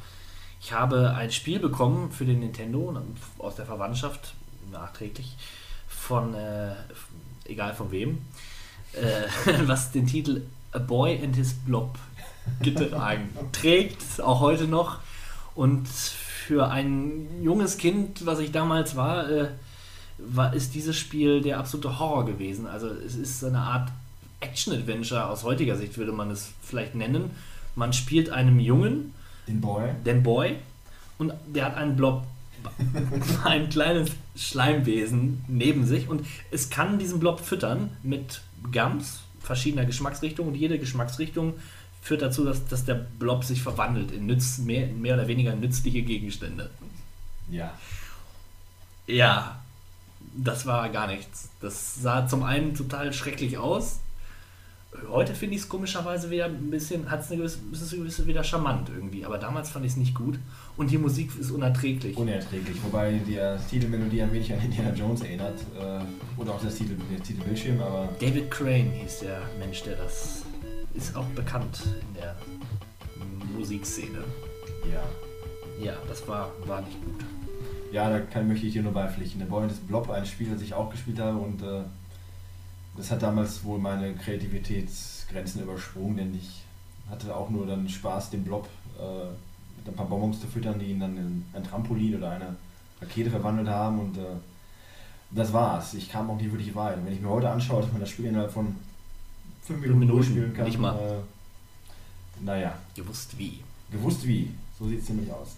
Ich 0.62 0.72
habe 0.72 1.14
ein 1.16 1.32
Spiel 1.32 1.60
bekommen 1.60 2.12
für 2.12 2.26
den 2.26 2.40
Nintendo 2.40 2.96
aus 3.38 3.56
der 3.56 3.66
Verwandtschaft, 3.66 4.34
nachträglich, 4.72 5.36
von, 5.88 6.34
äh, 6.34 6.74
egal 7.46 7.74
von 7.74 7.92
wem, 7.92 8.20
äh, 8.94 9.58
was 9.68 9.92
den 9.92 10.08
Titel 10.08 10.44
A 10.72 10.80
Boy 10.80 11.20
and 11.24 11.36
His 11.36 11.54
Blob 11.54 11.98
getragen 12.62 13.30
trägt, 13.52 14.22
auch 14.22 14.40
heute 14.40 14.68
noch. 14.68 15.00
Und 15.56 15.88
für 15.88 16.70
ein 16.70 17.44
junges 17.44 17.78
Kind, 17.78 18.26
was 18.26 18.40
ich 18.40 18.52
damals 18.52 18.96
war, 18.96 19.30
äh, 19.30 19.50
war, 20.18 20.54
ist 20.54 20.74
dieses 20.74 20.96
Spiel 20.96 21.42
der 21.42 21.60
absolute 21.60 22.00
Horror 22.00 22.26
gewesen. 22.26 22.68
Also 22.68 22.88
es 22.88 23.16
ist 23.16 23.44
eine 23.44 23.60
Art 23.60 23.90
Action-Adventure 24.40 25.28
aus 25.28 25.44
heutiger 25.44 25.76
Sicht, 25.76 25.98
würde 25.98 26.12
man 26.12 26.32
es 26.32 26.52
vielleicht 26.62 26.96
nennen. 26.96 27.32
Man 27.76 27.94
spielt 27.94 28.30
einem 28.30 28.60
Jungen, 28.60 29.14
Den 29.48 29.62
Boy. 29.62 29.90
den 30.06 30.24
Boy, 30.24 30.56
und 31.18 31.34
der 31.48 31.66
hat 31.66 31.76
einen 31.76 31.96
Blob, 31.96 32.24
ein 33.44 33.70
kleines 33.70 34.12
Schleimwesen 34.36 35.44
neben 35.48 35.86
sich 35.86 36.10
und 36.10 36.26
es 36.52 36.70
kann 36.70 37.00
diesen 37.00 37.20
Blob 37.20 37.40
füttern 37.40 37.92
mit 38.04 38.42
Gums 38.72 39.22
verschiedener 39.42 39.86
Geschmacksrichtungen 39.86 40.52
und 40.54 40.60
jede 40.60 40.78
Geschmacksrichtung 40.78 41.54
führt 42.02 42.22
dazu, 42.22 42.44
dass, 42.46 42.68
dass 42.68 42.86
der 42.86 42.96
Blob 42.96 43.44
sich 43.44 43.62
verwandelt 43.62 44.12
in 44.12 44.26
nütz, 44.26 44.58
mehr, 44.60 44.88
mehr 44.88 45.16
oder 45.16 45.28
weniger 45.28 45.56
nützliche 45.56 46.02
Gegenstände. 46.02 46.70
Ja. 47.50 47.74
Ja, 49.08 49.62
das 50.36 50.66
war 50.66 50.90
gar 50.90 51.08
nichts. 51.08 51.50
Das 51.62 51.96
sah 51.96 52.28
zum 52.28 52.44
einen 52.44 52.76
total 52.76 53.14
schrecklich 53.14 53.58
aus. 53.58 54.00
Heute 55.10 55.36
finde 55.36 55.56
ich 55.56 55.62
es 55.62 55.70
komischerweise 55.70 56.30
wieder 56.30 56.46
ein 56.46 56.70
bisschen, 56.70 57.10
hat 57.12 57.20
es 57.22 57.28
eine 57.28 57.38
gewisse, 57.38 57.60
ist 57.72 57.82
es 57.82 57.92
gewisse 57.92 58.26
wieder 58.26 58.44
charmant 58.44 58.90
irgendwie. 58.90 59.26
Aber 59.26 59.38
damals 59.38 59.70
fand 59.70 59.86
ich 59.86 59.92
es 59.92 59.98
nicht 59.98 60.16
gut. 60.16 60.40
Und 60.78 60.90
die 60.92 60.98
Musik 60.98 61.32
ist 61.40 61.52
unerträglich. 61.52 62.16
Unerträglich, 62.18 62.78
wobei 62.84 63.20
die 63.26 63.40
Titelmelodie 63.70 64.22
ein 64.22 64.32
wenig 64.32 64.52
an 64.54 64.60
Indiana 64.64 64.94
Jones 64.94 65.22
erinnert. 65.22 65.60
Äh, 65.78 66.40
oder 66.42 66.54
auch 66.54 66.62
das 66.62 66.76
Titel, 66.76 66.96
der 67.12 67.22
Titelbildschirm, 67.22 67.82
aber 67.82 68.10
David 68.20 68.50
Crane 68.50 68.92
hieß 68.92 69.20
der 69.20 69.42
Mensch, 69.60 69.84
der 69.84 69.98
das 69.98 70.44
ist 70.94 71.16
auch 71.16 71.26
bekannt 71.28 71.84
in 72.02 72.22
der 72.22 72.36
Musikszene. 73.56 74.24
ja. 74.92 75.04
Ja, 75.80 75.94
das 76.08 76.28
war, 76.28 76.52
war 76.66 76.82
nicht 76.82 77.00
gut. 77.06 77.24
Ja, 77.92 78.10
da 78.10 78.20
kann, 78.20 78.48
möchte 78.48 78.66
ich 78.66 78.74
hier 78.74 78.82
nur 78.82 78.94
beipflichten. 78.94 79.40
Der 79.40 79.46
Boy 79.46 79.68
his 79.68 79.78
Blob, 79.78 80.10
ein 80.10 80.26
Spiel, 80.26 80.50
das 80.52 80.62
ich 80.62 80.74
auch 80.74 80.90
gespielt 80.90 81.20
habe 81.20 81.38
und 81.38 81.62
äh, 81.62 81.84
das 82.98 83.12
hat 83.12 83.22
damals 83.22 83.64
wohl 83.64 83.80
meine 83.80 84.14
Kreativitätsgrenzen 84.16 85.64
übersprungen, 85.64 86.18
denn 86.18 86.36
ich 86.36 86.64
hatte 87.10 87.36
auch 87.36 87.50
nur 87.50 87.66
dann 87.68 87.88
Spaß, 87.88 88.32
den 88.32 88.43
Blob 88.43 88.68
äh, 89.00 89.26
mit 89.78 89.88
ein 89.88 89.95
paar 89.95 90.08
Bonbons 90.08 90.41
zu 90.41 90.48
füttern, 90.48 90.80
die 90.80 90.88
ihn 90.88 91.00
dann 91.00 91.16
in 91.16 91.45
ein 91.54 91.64
Trampolin 91.64 92.16
oder 92.16 92.32
eine 92.32 92.56
Rakete 93.02 93.30
verwandelt 93.30 93.70
haben 93.70 94.00
und 94.00 94.18
äh, 94.18 94.22
Das 95.32 95.54
war's. 95.54 95.93
Ich 95.93 96.10
kam 96.10 96.30
auch 96.30 96.38
nicht 96.38 96.52
wirklich 96.52 96.74
weit. 96.76 96.98
Wenn 97.06 97.14
ich 97.14 97.22
mir 97.22 97.30
heute 97.30 97.50
anschaue, 97.50 97.82
dass 97.82 97.91
man 97.91 98.02
das 98.02 98.10
Spiel 98.10 98.26
innerhalb 98.26 98.52
von 98.52 98.76
fünf 99.64 99.80
Minuten, 99.82 100.00
Minuten, 100.00 100.18
durchspielen 100.18 100.54
kann, 100.54 100.66
nicht 100.66 100.80
mal. 100.80 100.95
Äh, 100.95 102.43
naja, 102.43 102.78
Gewusst 102.95 103.38
wie. 103.38 103.62
gewusst 103.91 104.26
wie. 104.28 104.52
So 104.80 104.88
sieht 104.88 105.02
es 105.02 105.10
nämlich 105.10 105.32
aus. 105.32 105.56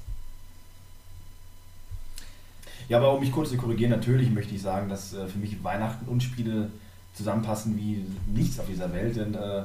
Ja, 2.87 2.97
aber 2.97 3.13
um 3.13 3.19
mich 3.19 3.31
kurz 3.31 3.49
zu 3.49 3.57
korrigieren, 3.57 3.91
natürlich 3.91 4.29
möchte 4.31 4.55
ich 4.55 4.61
sagen, 4.61 4.89
dass 4.89 5.13
äh, 5.13 5.27
für 5.27 5.37
mich 5.37 5.63
Weihnachten 5.63 6.07
und 6.07 6.23
Spiele 6.23 6.71
zusammenpassen 7.19 7.77
wie 7.77 8.05
nichts 8.27 8.59
auf 8.59 8.67
dieser 8.67 8.91
Welt. 8.93 9.15
Denn 9.15 9.35
äh, 9.35 9.63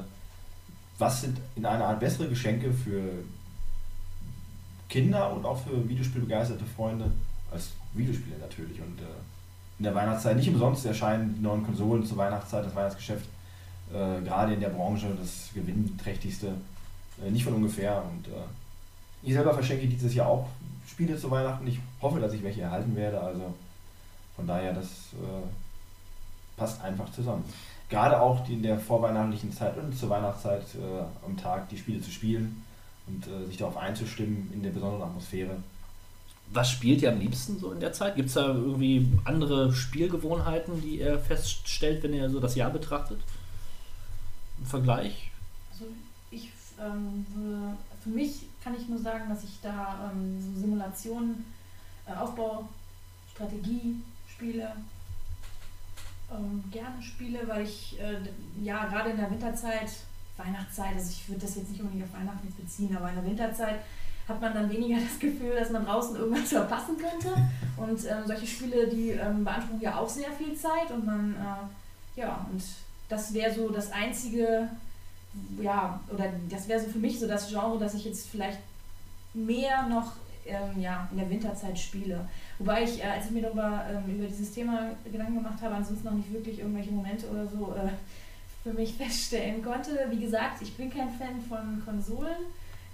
was 0.99 1.21
sind 1.21 1.37
in 1.55 1.65
einer 1.65 1.85
Art 1.85 1.99
bessere 1.99 2.27
Geschenke 2.27 2.71
für 2.71 3.01
Kinder 4.89 5.33
und 5.33 5.45
auch 5.45 5.57
für 5.63 5.87
Videospielbegeisterte 5.87 6.65
Freunde 6.75 7.09
als 7.51 7.71
Videospiele 7.93 8.37
natürlich. 8.39 8.79
Und 8.79 8.99
äh, 8.99 9.79
in 9.79 9.83
der 9.83 9.95
Weihnachtszeit 9.95 10.37
nicht 10.37 10.49
umsonst 10.49 10.85
erscheinen 10.85 11.35
die 11.35 11.41
neuen 11.41 11.65
Konsolen 11.65 12.05
zur 12.05 12.17
Weihnachtszeit, 12.17 12.65
das 12.65 12.75
Weihnachtsgeschäft, 12.75 13.25
äh, 13.91 14.21
gerade 14.21 14.53
in 14.53 14.59
der 14.59 14.69
Branche 14.69 15.07
das 15.19 15.49
gewinnträchtigste, 15.53 16.53
äh, 17.25 17.31
nicht 17.31 17.45
von 17.45 17.53
ungefähr. 17.53 18.03
Und 18.03 18.27
äh, 18.27 18.45
ich 19.23 19.33
selber 19.33 19.53
verschenke 19.53 19.87
dieses 19.87 20.13
Jahr 20.13 20.27
auch 20.27 20.49
Spiele 20.87 21.17
zu 21.17 21.31
Weihnachten. 21.31 21.65
Ich 21.67 21.79
hoffe, 22.01 22.19
dass 22.19 22.33
ich 22.33 22.43
welche 22.43 22.61
erhalten 22.61 22.95
werde. 22.95 23.19
Also 23.19 23.53
von 24.35 24.45
daher, 24.45 24.73
das 24.73 24.85
äh, 25.13 25.47
passt 26.57 26.81
einfach 26.81 27.11
zusammen. 27.11 27.43
Gerade 27.89 28.19
auch 28.19 28.43
die 28.45 28.53
in 28.53 28.63
der 28.63 28.79
vorweihnachtlichen 28.79 29.51
Zeit 29.51 29.77
und 29.77 29.97
zur 29.97 30.09
Weihnachtszeit 30.09 30.63
äh, 30.75 31.25
am 31.25 31.37
Tag 31.37 31.69
die 31.69 31.77
Spiele 31.77 32.01
zu 32.01 32.09
spielen 32.11 32.63
und 33.07 33.27
äh, 33.27 33.45
sich 33.45 33.57
darauf 33.57 33.77
einzustimmen 33.77 34.49
in 34.53 34.63
der 34.63 34.71
besonderen 34.71 35.03
Atmosphäre. 35.03 35.57
Was 36.51 36.69
spielt 36.71 37.01
ihr 37.01 37.11
am 37.11 37.19
liebsten 37.19 37.59
so 37.59 37.71
in 37.71 37.79
der 37.79 37.93
Zeit? 37.93 38.15
Gibt 38.15 38.27
es 38.29 38.35
da 38.35 38.47
irgendwie 38.47 39.07
andere 39.23 39.73
Spielgewohnheiten, 39.73 40.81
die 40.81 40.99
ihr 40.99 41.19
feststellt, 41.19 42.03
wenn 42.03 42.13
ihr 42.13 42.29
so 42.29 42.39
das 42.39 42.55
Jahr 42.55 42.69
betrachtet? 42.71 43.19
Im 44.59 44.65
Vergleich? 44.65 45.31
Also 45.71 45.85
ich, 46.31 46.49
ähm, 46.79 47.25
würde- 47.35 47.75
für 48.03 48.09
mich 48.09 48.43
kann 48.63 48.75
ich 48.79 48.87
nur 48.87 48.99
sagen, 48.99 49.27
dass 49.29 49.43
ich 49.43 49.59
da 49.61 50.11
ähm, 50.13 50.39
so 50.55 50.59
Simulationen, 50.61 51.45
äh, 52.07 52.13
Aufbau, 52.13 52.67
Strategie 53.33 53.95
spiele, 54.27 54.71
ähm, 56.31 56.63
gerne 56.71 57.01
spiele, 57.01 57.47
weil 57.47 57.63
ich 57.63 57.99
äh, 57.99 58.17
ja 58.63 58.85
gerade 58.85 59.11
in 59.11 59.17
der 59.17 59.29
Winterzeit, 59.29 59.89
Weihnachtszeit, 60.37 60.95
also 60.95 61.11
ich 61.11 61.27
würde 61.29 61.41
das 61.41 61.55
jetzt 61.55 61.69
nicht 61.69 61.81
unbedingt 61.81 62.05
auf 62.05 62.19
Weihnachten 62.19 62.53
beziehen, 62.57 62.95
aber 62.95 63.09
in 63.09 63.15
der 63.15 63.25
Winterzeit 63.25 63.79
hat 64.27 64.41
man 64.41 64.53
dann 64.53 64.69
weniger 64.69 64.99
das 65.09 65.19
Gefühl, 65.19 65.55
dass 65.55 65.69
man 65.69 65.85
draußen 65.85 66.15
irgendwas 66.15 66.49
verpassen 66.49 66.97
könnte. 66.97 67.35
Und 67.77 68.05
ähm, 68.05 68.23
solche 68.25 68.47
Spiele, 68.47 68.87
die 68.87 69.11
ähm, 69.11 69.43
beanspruchen 69.43 69.81
ja 69.81 69.97
auch 69.97 70.09
sehr 70.09 70.31
viel 70.31 70.55
Zeit 70.55 70.91
und 70.91 71.05
man, 71.05 71.35
äh, 71.35 72.19
ja, 72.19 72.45
und 72.51 72.63
das 73.09 73.33
wäre 73.33 73.53
so 73.53 73.69
das 73.69 73.91
einzige, 73.91 74.69
ja, 75.61 75.99
oder 76.11 76.25
das 76.49 76.67
wäre 76.67 76.79
so 76.79 76.89
für 76.89 76.99
mich 76.99 77.19
so 77.19 77.27
das 77.27 77.49
Genre, 77.49 77.77
das 77.77 77.93
ich 77.93 78.05
jetzt 78.05 78.29
vielleicht 78.29 78.59
mehr 79.33 79.83
noch 79.87 80.13
ähm, 80.45 80.79
ja, 80.81 81.07
in 81.11 81.17
der 81.17 81.29
Winterzeit 81.29 81.77
spiele. 81.77 82.27
Wobei 82.59 82.83
ich, 82.83 83.03
äh, 83.03 83.07
als 83.07 83.25
ich 83.25 83.31
mir 83.31 83.41
darüber 83.41 83.85
ähm, 83.89 84.15
über 84.15 84.27
dieses 84.27 84.53
Thema 84.53 84.91
Gedanken 85.03 85.35
gemacht 85.35 85.61
habe, 85.61 85.75
ansonsten 85.75 86.05
noch 86.05 86.13
nicht 86.13 86.31
wirklich 86.31 86.59
irgendwelche 86.59 86.91
Momente 86.91 87.27
oder 87.27 87.47
so 87.47 87.75
äh, 87.75 87.89
für 88.63 88.73
mich 88.73 88.93
feststellen 88.97 89.63
konnte. 89.63 90.07
Wie 90.09 90.19
gesagt, 90.19 90.61
ich 90.61 90.75
bin 90.75 90.89
kein 90.89 91.09
Fan 91.09 91.41
von 91.49 91.83
Konsolen. 91.85 92.45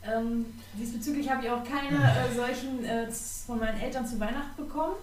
Ähm, 0.04 0.46
diesbezüglich 0.74 1.30
habe 1.30 1.46
ich 1.46 1.52
auch 1.52 1.64
keine 1.64 1.98
äh, 2.04 2.36
solchen 2.36 2.84
äh, 2.84 3.08
von 3.12 3.60
meinen 3.60 3.80
Eltern 3.80 4.06
zu 4.06 4.20
Weihnachten 4.20 4.56
bekommen. 4.56 4.96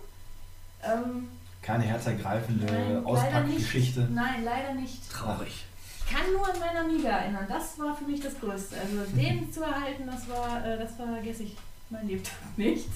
Ähm, 0.82 1.28
Keine 1.62 1.84
herzergreifende. 1.84 3.02
Auspackgeschichte. 3.04 4.09
Nein, 4.12 4.44
leider 4.44 4.74
nicht. 4.74 5.11
Traurig. 5.11 5.64
Ich 5.98 6.14
kann 6.14 6.32
nur 6.32 6.48
an 6.48 6.59
meinen 6.59 6.90
Amiga 6.90 7.09
erinnern. 7.11 7.46
Das 7.48 7.78
war 7.78 7.96
für 7.96 8.04
mich 8.04 8.20
das 8.20 8.38
Größte. 8.40 8.76
Also 8.76 9.11
den 9.16 9.52
zu 9.52 9.62
erhalten, 9.62 10.04
das 10.06 10.28
war, 10.28 10.64
äh, 10.64 10.78
das 10.78 10.94
vergesse 10.94 11.44
ich 11.44 11.56
mein 11.90 12.06
Lebtag 12.06 12.38
nicht. 12.56 12.88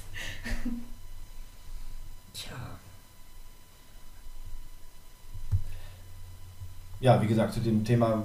Tja. 2.33 2.53
Ja, 7.01 7.21
wie 7.21 7.27
gesagt, 7.27 7.55
zu 7.55 7.61
dem 7.61 7.85
Thema 7.85 8.23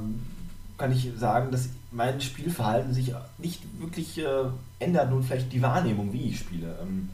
kann 0.78 0.92
ich 0.92 1.12
sagen, 1.18 1.52
dass 1.52 1.70
mein 1.92 2.22
Spielverhalten 2.22 2.94
sich 2.94 3.14
nicht 3.40 3.64
wirklich 3.80 4.20
äh, 4.20 4.46
ändert, 4.80 5.10
nur 5.10 5.24
vielleicht 5.24 5.52
die 5.52 5.62
Wahrnehmung, 5.62 6.14
wie 6.14 6.30
ich 6.30 6.40
spiele. 6.40 6.78
Ähm, 6.82 7.10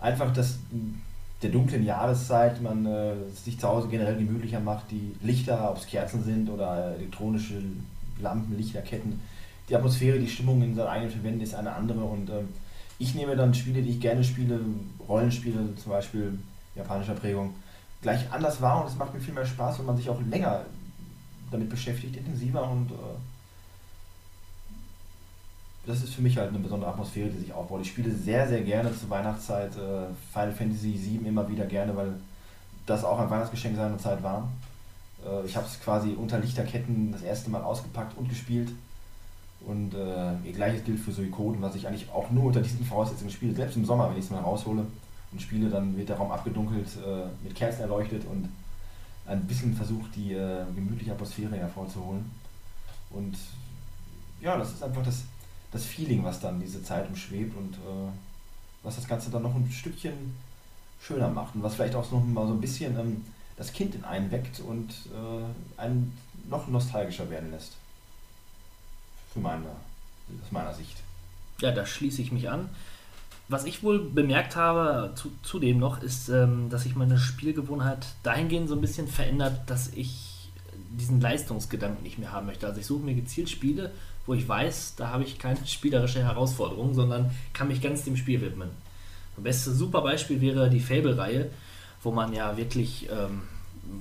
einfach, 0.00 0.32
dass 0.32 0.58
der 1.42 1.50
dunklen 1.50 1.84
Jahreszeit 1.84 2.62
man 2.62 2.86
äh, 2.86 3.14
sich 3.34 3.58
zu 3.58 3.68
Hause 3.68 3.88
generell 3.88 4.16
gemütlicher 4.16 4.60
macht, 4.60 4.90
die 4.90 5.14
Lichter, 5.22 5.70
ob 5.70 5.78
es 5.78 5.86
Kerzen 5.86 6.24
sind 6.24 6.48
oder 6.48 6.94
elektronische 6.96 7.62
Lampen, 8.20 8.56
Lichterketten, 8.56 9.20
die 9.68 9.76
Atmosphäre, 9.76 10.18
die 10.18 10.28
Stimmung 10.28 10.62
in 10.62 10.74
seinen 10.74 10.88
eigenen 10.88 11.10
vier 11.12 11.24
Wänden 11.24 11.40
ist 11.40 11.54
eine 11.54 11.72
andere 11.72 12.00
und 12.00 12.30
ähm, 12.30 12.48
ich 13.02 13.14
nehme 13.16 13.34
dann 13.34 13.52
Spiele, 13.52 13.82
die 13.82 13.90
ich 13.90 14.00
gerne 14.00 14.22
spiele, 14.22 14.60
Rollenspiele 15.08 15.74
zum 15.74 15.90
Beispiel 15.90 16.38
japanischer 16.76 17.14
Prägung, 17.14 17.54
gleich 18.00 18.30
anders 18.32 18.62
wahr 18.62 18.80
und 18.80 18.88
es 18.88 18.96
macht 18.96 19.12
mir 19.12 19.20
viel 19.20 19.34
mehr 19.34 19.44
Spaß, 19.44 19.80
wenn 19.80 19.86
man 19.86 19.96
sich 19.96 20.08
auch 20.08 20.20
länger 20.30 20.64
damit 21.50 21.68
beschäftigt, 21.68 22.16
intensiver 22.16 22.70
und 22.70 22.92
äh, 22.92 22.94
das 25.84 26.02
ist 26.04 26.14
für 26.14 26.22
mich 26.22 26.38
halt 26.38 26.50
eine 26.50 26.60
besondere 26.60 26.90
Atmosphäre, 26.90 27.28
die 27.28 27.40
sich 27.40 27.52
aufbaut. 27.52 27.80
Ich 27.82 27.88
spiele 27.88 28.14
sehr, 28.14 28.46
sehr 28.46 28.62
gerne 28.62 28.96
zur 28.96 29.10
Weihnachtszeit 29.10 29.72
äh, 29.76 30.06
Final 30.32 30.52
Fantasy 30.52 30.92
VII 30.92 31.28
immer 31.28 31.48
wieder 31.48 31.66
gerne, 31.66 31.96
weil 31.96 32.14
das 32.86 33.02
auch 33.02 33.18
ein 33.18 33.28
Weihnachtsgeschenk 33.28 33.76
seiner 33.76 33.98
Zeit 33.98 34.22
war. 34.22 34.48
Äh, 35.26 35.44
ich 35.44 35.56
habe 35.56 35.66
es 35.66 35.80
quasi 35.80 36.10
unter 36.10 36.38
Lichterketten 36.38 37.10
das 37.10 37.22
erste 37.22 37.50
Mal 37.50 37.62
ausgepackt 37.62 38.16
und 38.16 38.28
gespielt. 38.28 38.70
Und 39.66 39.94
äh, 39.94 40.52
gleiches 40.52 40.84
gilt 40.84 40.98
für 40.98 41.12
Suikoden, 41.12 41.62
was 41.62 41.74
ich 41.74 41.86
eigentlich 41.86 42.10
auch 42.10 42.30
nur 42.30 42.44
unter 42.44 42.60
diesen 42.60 42.84
Voraussetzungen 42.84 43.30
spiele. 43.30 43.54
Selbst 43.54 43.76
im 43.76 43.84
Sommer, 43.84 44.10
wenn 44.10 44.18
ich 44.18 44.24
es 44.24 44.30
mal 44.30 44.40
raushole 44.40 44.84
und 45.30 45.40
spiele, 45.40 45.70
dann 45.70 45.96
wird 45.96 46.08
der 46.08 46.16
Raum 46.16 46.32
abgedunkelt, 46.32 46.88
äh, 46.96 47.26
mit 47.44 47.54
Kerzen 47.54 47.82
erleuchtet 47.82 48.24
und 48.24 48.48
ein 49.26 49.46
bisschen 49.46 49.74
versucht, 49.74 50.16
die 50.16 50.32
äh, 50.32 50.64
gemütliche 50.74 51.12
Atmosphäre 51.12 51.56
hervorzuholen. 51.56 52.30
Und 53.10 53.36
ja, 54.40 54.56
das 54.56 54.72
ist 54.72 54.82
einfach 54.82 55.04
das, 55.04 55.22
das 55.70 55.84
Feeling, 55.84 56.24
was 56.24 56.40
dann 56.40 56.60
diese 56.60 56.82
Zeit 56.82 57.08
umschwebt 57.08 57.56
und 57.56 57.74
äh, 57.74 58.10
was 58.82 58.96
das 58.96 59.06
Ganze 59.06 59.30
dann 59.30 59.42
noch 59.42 59.54
ein 59.54 59.70
Stückchen 59.70 60.34
schöner 61.00 61.28
macht 61.28 61.54
und 61.54 61.62
was 61.62 61.74
vielleicht 61.74 61.94
auch 61.94 62.10
noch 62.10 62.24
mal 62.24 62.46
so 62.46 62.54
ein 62.54 62.60
bisschen 62.60 62.98
ähm, 62.98 63.24
das 63.56 63.72
Kind 63.72 63.94
in 63.94 64.04
einen 64.04 64.30
weckt 64.30 64.60
und 64.60 64.90
äh, 65.12 65.80
einen 65.80 66.16
noch 66.48 66.68
nostalgischer 66.68 67.30
werden 67.30 67.50
lässt. 67.50 67.76
Für 69.32 69.40
meine, 69.40 69.66
aus 70.42 70.50
meiner 70.50 70.74
Sicht. 70.74 70.96
Ja, 71.60 71.72
da 71.72 71.86
schließe 71.86 72.22
ich 72.22 72.32
mich 72.32 72.50
an. 72.50 72.68
Was 73.48 73.64
ich 73.64 73.82
wohl 73.82 73.98
bemerkt 73.98 74.56
habe, 74.56 75.12
zu, 75.14 75.30
zudem 75.42 75.78
noch, 75.78 76.02
ist, 76.02 76.28
ähm, 76.28 76.70
dass 76.70 76.84
sich 76.84 76.96
meine 76.96 77.18
Spielgewohnheit 77.18 78.06
dahingehend 78.22 78.68
so 78.68 78.74
ein 78.74 78.80
bisschen 78.80 79.08
verändert, 79.08 79.60
dass 79.66 79.88
ich 79.94 80.50
diesen 80.90 81.20
Leistungsgedanken 81.20 82.02
nicht 82.02 82.18
mehr 82.18 82.32
haben 82.32 82.46
möchte. 82.46 82.66
Also 82.66 82.80
ich 82.80 82.86
suche 82.86 83.04
mir 83.04 83.14
gezielt 83.14 83.50
Spiele, 83.50 83.92
wo 84.26 84.34
ich 84.34 84.48
weiß, 84.48 84.94
da 84.96 85.08
habe 85.08 85.24
ich 85.24 85.38
keine 85.38 85.58
spielerische 85.66 86.22
Herausforderung, 86.22 86.94
sondern 86.94 87.30
kann 87.52 87.68
mich 87.68 87.80
ganz 87.80 88.04
dem 88.04 88.16
Spiel 88.16 88.40
widmen. 88.40 88.70
Das 89.36 89.44
beste 89.44 89.72
super 89.72 90.02
Beispiel 90.02 90.40
wäre 90.40 90.68
die 90.68 90.80
Fable-Reihe, 90.80 91.50
wo 92.02 92.10
man 92.10 92.32
ja 92.32 92.56
wirklich 92.56 93.08
ähm, 93.10 93.42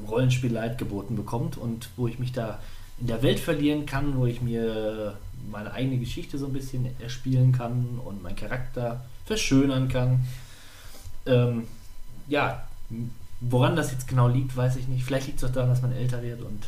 Rollenspiel 0.07 0.51
Light 0.51 0.77
geboten 0.77 1.15
bekommt 1.15 1.57
und 1.57 1.89
wo 1.95 2.07
ich 2.07 2.19
mich 2.19 2.31
da 2.31 2.59
in 3.01 3.07
der 3.07 3.21
Welt 3.23 3.39
verlieren 3.39 3.85
kann, 3.85 4.15
wo 4.15 4.27
ich 4.27 4.41
mir 4.41 5.17
meine 5.49 5.73
eigene 5.73 5.97
Geschichte 5.97 6.37
so 6.37 6.45
ein 6.45 6.53
bisschen 6.53 6.87
erspielen 7.01 7.51
kann 7.51 7.99
und 8.05 8.21
meinen 8.21 8.35
Charakter 8.35 9.03
verschönern 9.25 9.89
kann. 9.89 10.25
Ähm, 11.25 11.67
ja, 12.27 12.67
woran 13.39 13.75
das 13.75 13.91
jetzt 13.91 14.07
genau 14.07 14.27
liegt, 14.27 14.55
weiß 14.55 14.75
ich 14.75 14.87
nicht. 14.87 15.03
Vielleicht 15.03 15.27
liegt 15.27 15.41
es 15.41 15.49
auch 15.49 15.53
daran, 15.53 15.69
dass 15.69 15.81
man 15.81 15.91
älter 15.91 16.21
wird 16.21 16.41
und, 16.41 16.67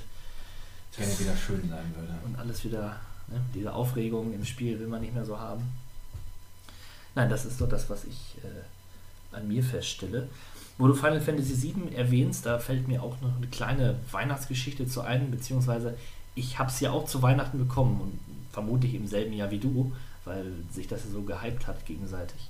Wenn 0.98 1.08
er 1.08 1.20
wieder 1.20 1.38
schön 1.38 1.70
sein 1.70 1.94
würde. 1.96 2.14
und 2.26 2.38
alles 2.38 2.66
wieder, 2.66 2.98
ne, 3.28 3.40
diese 3.54 3.72
Aufregung 3.72 4.34
im 4.34 4.44
Spiel 4.44 4.80
will 4.80 4.88
man 4.88 5.02
nicht 5.02 5.14
mehr 5.14 5.26
so 5.26 5.40
haben. 5.40 5.64
Nein, 7.14 7.30
das 7.30 7.46
ist 7.46 7.60
so 7.60 7.68
das, 7.68 7.90
was 7.92 8.06
ich 8.06 8.38
äh, 8.44 9.36
an 9.36 9.48
mir 9.48 9.64
feststelle. 9.64 10.30
Wo 10.80 10.88
du 10.88 10.96
Final 10.96 11.22
Fantasy 11.22 11.62
VII 11.62 11.94
erwähnst, 11.96 12.48
da 12.48 12.58
fällt 12.58 12.88
mir 12.88 13.04
auch 13.04 13.22
noch 13.22 13.38
eine 13.38 13.46
kleine 13.46 14.00
Weihnachtsgeschichte 14.12 14.88
zu 14.88 15.02
ein, 15.02 15.30
beziehungsweise 15.30 15.96
ich 16.36 16.58
habe 16.60 16.70
es 16.70 16.80
ja 16.80 16.92
auch 16.92 17.06
zu 17.06 17.22
Weihnachten 17.22 17.58
bekommen 17.58 18.00
und 18.02 18.20
vermutlich 18.52 18.94
im 18.96 19.08
selben 19.08 19.34
Jahr 19.34 19.52
wie 19.52 19.60
du, 19.60 19.92
weil 20.26 20.46
sich 20.72 20.88
das 20.88 21.04
so 21.12 21.22
gehypt 21.24 21.68
hat 21.68 21.86
gegenseitig. 21.86 22.50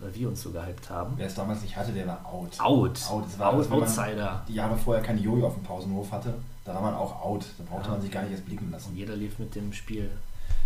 Oder 0.00 0.14
wir 0.14 0.28
uns 0.28 0.42
so 0.42 0.52
gehypt 0.52 0.90
haben. 0.90 1.14
Wer 1.16 1.26
es 1.26 1.34
damals 1.34 1.60
nicht 1.62 1.76
hatte, 1.76 1.90
der 1.92 2.06
war 2.06 2.24
out. 2.24 2.58
Out. 2.60 3.00
Out. 3.10 3.24
Das 3.26 3.38
war, 3.38 3.52
Out, 3.52 3.64
das, 3.64 3.70
Outsider. 3.72 4.44
Die 4.48 4.54
Jahre 4.54 4.76
vorher 4.76 5.02
keine 5.02 5.20
Jojo 5.20 5.48
auf 5.48 5.54
dem 5.54 5.64
Pausenhof 5.64 6.12
hatte, 6.12 6.34
da 6.64 6.72
war 6.74 6.82
man 6.82 6.94
auch 6.94 7.20
out. 7.20 7.44
Da 7.58 7.64
brauchte 7.64 7.86
Ja. 7.88 7.92
man 7.94 8.00
sich 8.02 8.10
gar 8.10 8.22
nicht 8.22 8.32
erst 8.32 8.46
blicken 8.46 8.66
Und 8.66 8.70
lassen. 8.72 8.94
jeder 8.96 9.16
lief 9.16 9.38
mit 9.40 9.54
dem 9.56 9.72
Spiel 9.72 10.08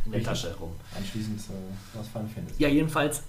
in 0.05 0.13
der 0.13 0.21
Richtig. 0.21 0.27
Tasche 0.43 0.51
herum. 0.51 0.73
Anschließend 0.97 1.41
äh, 1.41 1.99
was 1.99 2.09
Final 2.09 2.29
Fantasy. 2.29 2.63
Ja, 2.63 2.69
jedenfalls 2.69 3.23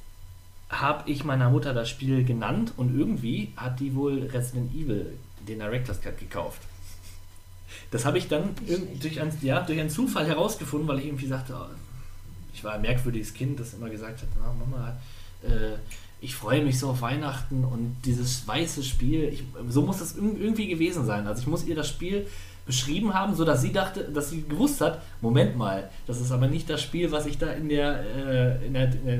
habe 0.69 1.09
ich 1.09 1.23
meiner 1.23 1.49
Mutter 1.49 1.73
das 1.73 1.87
Spiel 1.89 2.25
genannt 2.25 2.73
und 2.77 2.97
irgendwie 2.97 3.53
hat 3.55 3.79
die 3.79 3.95
wohl 3.95 4.23
Resident 4.23 4.73
Evil, 4.73 5.17
den 5.47 5.59
Director's 5.59 6.01
Cut, 6.01 6.17
gekauft. 6.17 6.61
Das 7.91 8.05
habe 8.05 8.17
ich 8.17 8.27
dann 8.27 8.49
durch, 9.01 9.21
ein, 9.21 9.31
ja, 9.41 9.61
durch 9.61 9.79
einen 9.79 9.89
Zufall 9.89 10.25
herausgefunden, 10.25 10.87
weil 10.87 10.99
ich 10.99 11.05
irgendwie 11.05 11.27
sagte, 11.27 11.53
oh, 11.55 11.65
ich 12.53 12.63
war 12.63 12.73
ein 12.73 12.81
merkwürdiges 12.81 13.33
Kind, 13.33 13.59
das 13.59 13.73
immer 13.73 13.89
gesagt 13.89 14.21
hat, 14.21 14.27
"Na, 14.39 14.53
Mama, 14.53 14.97
äh, 15.43 15.77
ich 16.21 16.35
freue 16.35 16.63
mich 16.63 16.79
so 16.79 16.89
auf 16.89 17.01
Weihnachten 17.01 17.65
und 17.65 17.97
dieses 18.05 18.47
weiße 18.47 18.83
Spiel, 18.83 19.23
ich, 19.25 19.43
so 19.69 19.81
muss 19.81 20.01
irg- 20.01 20.39
irgendwie 20.39 20.67
gewesen 20.67 21.05
sein. 21.05 21.27
Also 21.27 21.41
ich 21.41 21.47
muss 21.47 21.65
ihr 21.65 21.75
das 21.75 21.89
Spiel 21.89 22.27
beschrieben 22.65 23.13
haben, 23.13 23.35
sodass 23.35 23.61
sie 23.61 23.73
dachte, 23.73 24.05
dass 24.05 24.29
sie 24.29 24.43
gewusst 24.43 24.79
hat, 24.79 25.01
Moment 25.19 25.57
mal, 25.57 25.89
das 26.07 26.21
ist 26.21 26.31
aber 26.31 26.47
nicht 26.47 26.69
das 26.69 26.81
Spiel, 26.81 27.11
was 27.11 27.25
ich 27.25 27.37
da 27.37 27.47
in 27.51 27.67
der, 27.67 27.99
äh, 28.15 28.65
in 28.65 28.73
der, 28.73 28.85
in 28.93 29.05
der 29.05 29.19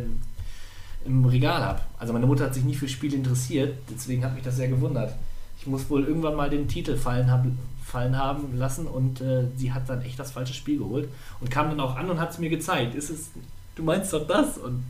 im 1.05 1.25
Regal 1.25 1.61
habe. 1.61 1.81
Also 1.99 2.13
meine 2.13 2.25
Mutter 2.25 2.45
hat 2.45 2.53
sich 2.53 2.63
nie 2.63 2.75
für 2.75 2.87
Spiele 2.87 3.17
interessiert, 3.17 3.77
deswegen 3.93 4.23
hat 4.23 4.33
mich 4.35 4.43
das 4.43 4.55
sehr 4.55 4.69
gewundert. 4.69 5.13
Ich 5.59 5.67
muss 5.67 5.89
wohl 5.89 6.05
irgendwann 6.05 6.35
mal 6.35 6.49
den 6.49 6.69
Titel 6.69 6.95
fallen, 6.95 7.29
hab, 7.29 7.45
fallen 7.93 8.17
haben 8.17 8.57
lassen 8.57 8.87
und 8.87 9.21
äh, 9.21 9.45
sie 9.55 9.71
hat 9.71 9.87
dann 9.87 10.01
echt 10.01 10.17
das 10.17 10.31
falsche 10.31 10.55
Spiel 10.55 10.79
geholt 10.79 11.07
und 11.39 11.51
kam 11.51 11.69
dann 11.69 11.79
auch 11.79 11.95
an 11.95 12.09
und 12.09 12.19
hat 12.19 12.31
es 12.31 12.39
mir 12.39 12.49
gezeigt. 12.49 12.95
Ist 12.95 13.11
es, 13.11 13.29
du 13.75 13.83
meinst 13.83 14.11
doch 14.11 14.27
das? 14.27 14.57
Und 14.57 14.83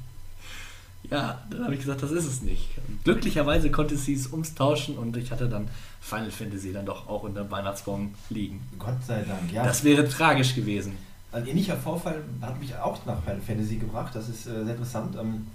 ja, 1.11 1.43
dann 1.49 1.65
habe 1.65 1.73
ich 1.73 1.81
gesagt, 1.81 2.01
das 2.01 2.11
ist 2.11 2.25
es 2.25 2.41
nicht. 2.41 2.69
Und 2.87 3.03
glücklicherweise 3.03 3.69
konnte 3.71 3.97
sie 3.97 4.13
es 4.13 4.27
umtauschen 4.27 4.97
und 4.97 5.17
ich 5.17 5.31
hatte 5.31 5.49
dann 5.49 5.67
Final 5.99 6.31
Fantasy 6.31 6.71
dann 6.71 6.85
doch 6.85 7.09
auch 7.09 7.23
unter 7.23 7.43
dem 7.43 7.51
Weihnachtsbaum 7.51 8.15
liegen. 8.29 8.61
Gott 8.79 9.03
sei 9.05 9.21
Dank, 9.23 9.51
ja. 9.51 9.65
Das 9.65 9.83
wäre 9.83 10.07
tragisch 10.07 10.55
gewesen. 10.55 10.97
Ein 11.33 11.45
ähnlicher 11.45 11.75
Vorfall 11.75 12.23
hat 12.41 12.57
mich 12.57 12.73
auch 12.77 13.05
nach 13.05 13.21
Final 13.23 13.41
Fantasy 13.41 13.75
gebracht. 13.75 14.15
Das 14.15 14.29
ist 14.29 14.47
äh, 14.47 14.63
sehr 14.63 14.75
interessant, 14.75 15.17
ähm, 15.19 15.47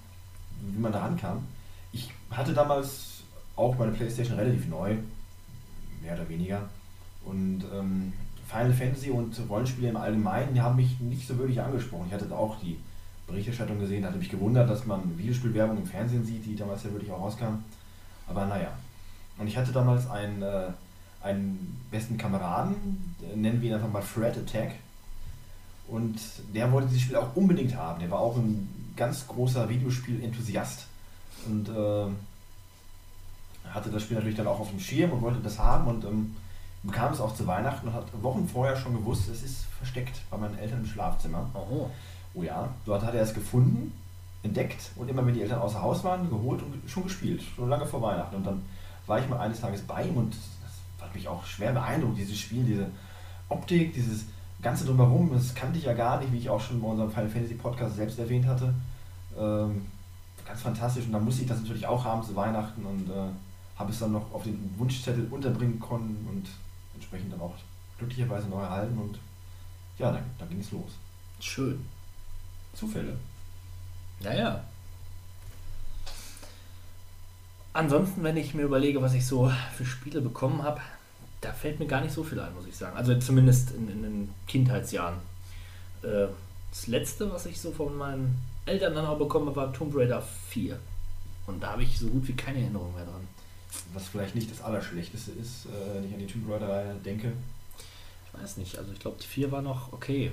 wie 0.60 0.80
man 0.80 0.92
da 0.92 1.00
rankam. 1.00 1.46
Ich 1.92 2.10
hatte 2.30 2.52
damals 2.52 3.22
auch 3.56 3.74
meine 3.78 3.92
Playstation 3.92 4.38
relativ 4.38 4.68
neu, 4.68 4.96
mehr 6.02 6.14
oder 6.14 6.28
weniger. 6.28 6.68
Und 7.24 7.64
ähm, 7.74 8.12
Final 8.46 8.72
Fantasy 8.72 9.10
und 9.10 9.38
Rollenspiele 9.48 9.90
im 9.90 9.96
Allgemeinen, 9.96 10.54
die 10.54 10.60
haben 10.60 10.76
mich 10.76 10.98
nicht 11.00 11.26
so 11.26 11.36
wirklich 11.38 11.60
angesprochen. 11.60 12.06
Ich 12.08 12.14
hatte 12.14 12.34
auch 12.34 12.58
die 12.60 12.78
Berichterstattung 13.26 13.78
gesehen, 13.78 14.06
hatte 14.06 14.18
mich 14.18 14.30
gewundert, 14.30 14.70
dass 14.70 14.86
man 14.86 15.18
Videospielwerbung 15.18 15.76
im 15.76 15.86
Fernsehen 15.86 16.24
sieht, 16.24 16.46
die 16.46 16.56
damals 16.56 16.84
ja 16.84 16.92
wirklich 16.92 17.10
auch 17.12 17.20
rauskam. 17.20 17.62
Aber 18.26 18.46
naja. 18.46 18.72
Und 19.36 19.46
ich 19.46 19.56
hatte 19.56 19.72
damals 19.72 20.08
einen, 20.10 20.42
äh, 20.42 20.68
einen 21.22 21.80
besten 21.90 22.16
Kameraden, 22.16 23.14
nennen 23.34 23.60
wir 23.60 23.68
ihn 23.68 23.74
einfach 23.74 23.92
mal 23.92 24.02
Fred 24.02 24.36
Attack. 24.36 24.72
Und 25.86 26.18
der 26.54 26.72
wollte 26.72 26.88
dieses 26.88 27.02
Spiel 27.02 27.16
auch 27.16 27.36
unbedingt 27.36 27.76
haben. 27.76 28.00
Der 28.00 28.10
war 28.10 28.20
auch 28.20 28.36
ein 28.36 28.68
ganz 28.96 29.26
großer 29.26 29.68
Videospiel-Enthusiast. 29.68 30.86
Und 31.46 31.68
äh, 31.68 32.06
hatte 33.72 33.90
das 33.90 34.02
Spiel 34.02 34.16
natürlich 34.16 34.36
dann 34.36 34.46
auch 34.46 34.60
auf 34.60 34.70
dem 34.70 34.80
Schirm 34.80 35.12
und 35.12 35.22
wollte 35.22 35.40
das 35.40 35.58
haben 35.58 35.88
und 35.88 36.04
ähm, 36.04 36.36
bekam 36.82 37.12
es 37.12 37.20
auch 37.20 37.34
zu 37.34 37.46
Weihnachten 37.46 37.88
und 37.88 37.94
hat 37.94 38.06
Wochen 38.22 38.48
vorher 38.48 38.76
schon 38.76 38.94
gewusst, 38.94 39.28
es 39.28 39.42
ist 39.42 39.64
versteckt 39.78 40.20
bei 40.30 40.36
meinen 40.36 40.58
Eltern 40.58 40.80
im 40.80 40.86
Schlafzimmer. 40.86 41.48
Oh. 41.54 41.88
Oh 42.34 42.42
ja, 42.42 42.68
dort 42.84 43.02
hat 43.02 43.14
er 43.14 43.22
es 43.22 43.34
gefunden, 43.34 43.92
entdeckt 44.42 44.90
und 44.96 45.08
immer 45.08 45.26
wenn 45.26 45.34
die 45.34 45.42
Eltern 45.42 45.60
außer 45.60 45.82
Haus 45.82 46.04
waren, 46.04 46.28
geholt 46.28 46.62
und 46.62 46.88
schon 46.88 47.04
gespielt, 47.04 47.42
schon 47.42 47.68
lange 47.68 47.86
vor 47.86 48.02
Weihnachten. 48.02 48.36
Und 48.36 48.46
dann 48.46 48.62
war 49.06 49.18
ich 49.18 49.28
mal 49.28 49.40
eines 49.40 49.60
Tages 49.60 49.82
bei 49.82 50.04
ihm 50.04 50.16
und 50.16 50.34
das 50.34 51.02
hat 51.06 51.14
mich 51.14 51.26
auch 51.26 51.44
schwer 51.44 51.72
beeindruckt, 51.72 52.18
dieses 52.18 52.38
Spiel, 52.38 52.64
diese 52.64 52.86
Optik, 53.48 53.94
dieses 53.94 54.26
Ganze 54.60 54.84
drumherum, 54.84 55.32
das 55.32 55.54
kannte 55.54 55.78
ich 55.78 55.84
ja 55.84 55.94
gar 55.94 56.20
nicht, 56.20 56.32
wie 56.32 56.38
ich 56.38 56.50
auch 56.50 56.60
schon 56.60 56.80
bei 56.80 56.88
unserem 56.88 57.10
Final 57.10 57.28
Fantasy 57.28 57.54
Podcast 57.54 57.96
selbst 57.96 58.18
erwähnt 58.18 58.46
hatte. 58.46 58.74
Ähm, 59.38 59.86
ganz 60.46 60.62
fantastisch 60.62 61.06
und 61.06 61.12
dann 61.12 61.24
musste 61.24 61.42
ich 61.42 61.48
das 61.48 61.60
natürlich 61.60 61.86
auch 61.86 62.04
haben 62.04 62.22
zu 62.22 62.34
Weihnachten 62.34 62.84
und 62.84 63.08
äh, 63.08 63.28
habe 63.78 63.92
es 63.92 63.98
dann 63.98 64.12
noch 64.12 64.32
auf 64.32 64.42
den 64.42 64.74
Wunschzettel 64.76 65.28
unterbringen 65.30 65.80
können 65.80 66.26
und 66.30 66.48
entsprechend 67.08 67.32
dann 67.32 67.40
auch 67.40 67.54
glücklicherweise 67.98 68.48
noch 68.48 68.60
erhalten 68.60 68.98
und 68.98 69.18
ja, 69.98 70.12
dann, 70.12 70.24
dann 70.38 70.48
ging 70.48 70.60
es 70.60 70.70
los. 70.70 70.92
Schön. 71.40 71.84
Zufälle. 72.74 73.16
Ja, 74.20 74.34
ja. 74.34 74.64
Ansonsten, 77.72 78.22
wenn 78.22 78.36
ich 78.36 78.54
mir 78.54 78.62
überlege, 78.62 79.02
was 79.02 79.14
ich 79.14 79.26
so 79.26 79.50
für 79.76 79.84
Spiele 79.84 80.20
bekommen 80.20 80.62
habe, 80.62 80.80
da 81.40 81.52
fällt 81.52 81.78
mir 81.78 81.86
gar 81.86 82.00
nicht 82.00 82.12
so 82.12 82.24
viel 82.24 82.40
ein, 82.40 82.54
muss 82.54 82.66
ich 82.66 82.76
sagen. 82.76 82.96
Also 82.96 83.16
zumindest 83.18 83.70
in, 83.72 83.88
in 83.88 84.02
den 84.02 84.34
Kindheitsjahren. 84.46 85.16
Äh, 86.02 86.26
das 86.70 86.86
letzte, 86.86 87.32
was 87.32 87.46
ich 87.46 87.60
so 87.60 87.72
von 87.72 87.96
meinen 87.96 88.38
Eltern 88.66 88.94
dann 88.94 89.06
auch 89.06 89.18
bekommen 89.18 89.46
habe, 89.46 89.56
war 89.56 89.72
Tomb 89.72 89.94
Raider 89.96 90.22
4. 90.50 90.78
Und 91.46 91.62
da 91.62 91.72
habe 91.72 91.82
ich 91.82 91.98
so 91.98 92.08
gut 92.08 92.28
wie 92.28 92.34
keine 92.34 92.60
Erinnerung 92.60 92.94
mehr 92.94 93.04
dran. 93.04 93.26
Was 93.92 94.08
vielleicht 94.08 94.34
nicht 94.34 94.50
das 94.50 94.62
Allerschlechteste 94.62 95.32
ist, 95.32 95.66
äh, 95.66 95.94
wenn 95.94 96.04
ich 96.04 96.12
an 96.12 96.20
die 96.20 96.26
Tomb 96.26 96.50
Raider 96.50 96.94
denke. 97.04 97.32
Ich 98.26 98.40
weiß 98.40 98.56
nicht, 98.58 98.78
also 98.78 98.92
ich 98.92 98.98
glaube, 98.98 99.18
die 99.22 99.26
4 99.26 99.52
war 99.52 99.62
noch 99.62 99.92
okay. 99.92 100.30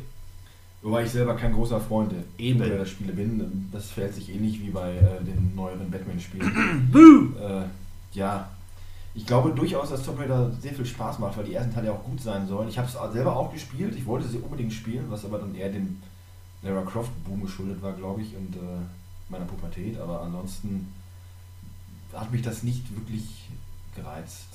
Wobei 0.82 1.04
ich 1.04 1.12
selber 1.12 1.36
kein 1.36 1.54
großer 1.54 1.80
Freund 1.82 2.12
der 2.12 2.24
Eben. 2.38 2.60
Tomb 2.60 2.72
Raider 2.72 2.86
Spiele 2.86 3.14
bin. 3.14 3.70
Das 3.72 3.90
fällt 3.90 4.14
sich 4.14 4.30
ähnlich 4.30 4.62
wie 4.62 4.70
bei 4.70 4.96
äh, 4.96 5.24
den 5.24 5.54
neueren 5.56 5.90
Batman-Spielen. 5.90 6.94
äh, 7.42 7.64
ja, 8.18 8.50
ich 9.16 9.26
glaube 9.26 9.52
durchaus, 9.52 9.90
dass 9.90 10.04
Tomb 10.04 10.20
Raider 10.20 10.52
sehr 10.62 10.74
viel 10.74 10.86
Spaß 10.86 11.20
macht, 11.20 11.38
weil 11.38 11.46
die 11.46 11.54
ersten 11.54 11.74
Teile 11.74 11.92
auch 11.92 12.04
gut 12.04 12.22
sein 12.22 12.48
sollen. 12.48 12.68
Ich 12.68 12.78
habe 12.78 12.88
es 12.88 13.14
selber 13.14 13.36
auch 13.36 13.52
gespielt, 13.52 13.96
ich 13.96 14.06
wollte 14.06 14.28
sie 14.28 14.40
unbedingt 14.40 14.74
spielen, 14.74 15.06
was 15.10 15.24
aber 15.24 15.40
dann 15.40 15.56
eher 15.56 15.70
dem 15.70 16.02
Lara 16.62 16.82
Croft-Boom 16.82 17.44
geschuldet 17.44 17.82
war, 17.82 17.94
glaube 17.94 18.22
ich, 18.22 18.36
und 18.36 18.56
äh, 18.56 18.60
meiner 19.30 19.46
Pubertät. 19.46 19.98
Aber 20.00 20.22
ansonsten 20.22 20.92
hat 22.16 22.32
mich 22.32 22.42
das 22.42 22.64
nicht 22.64 22.96
wirklich 22.96 23.50
gereizt. 23.96 24.48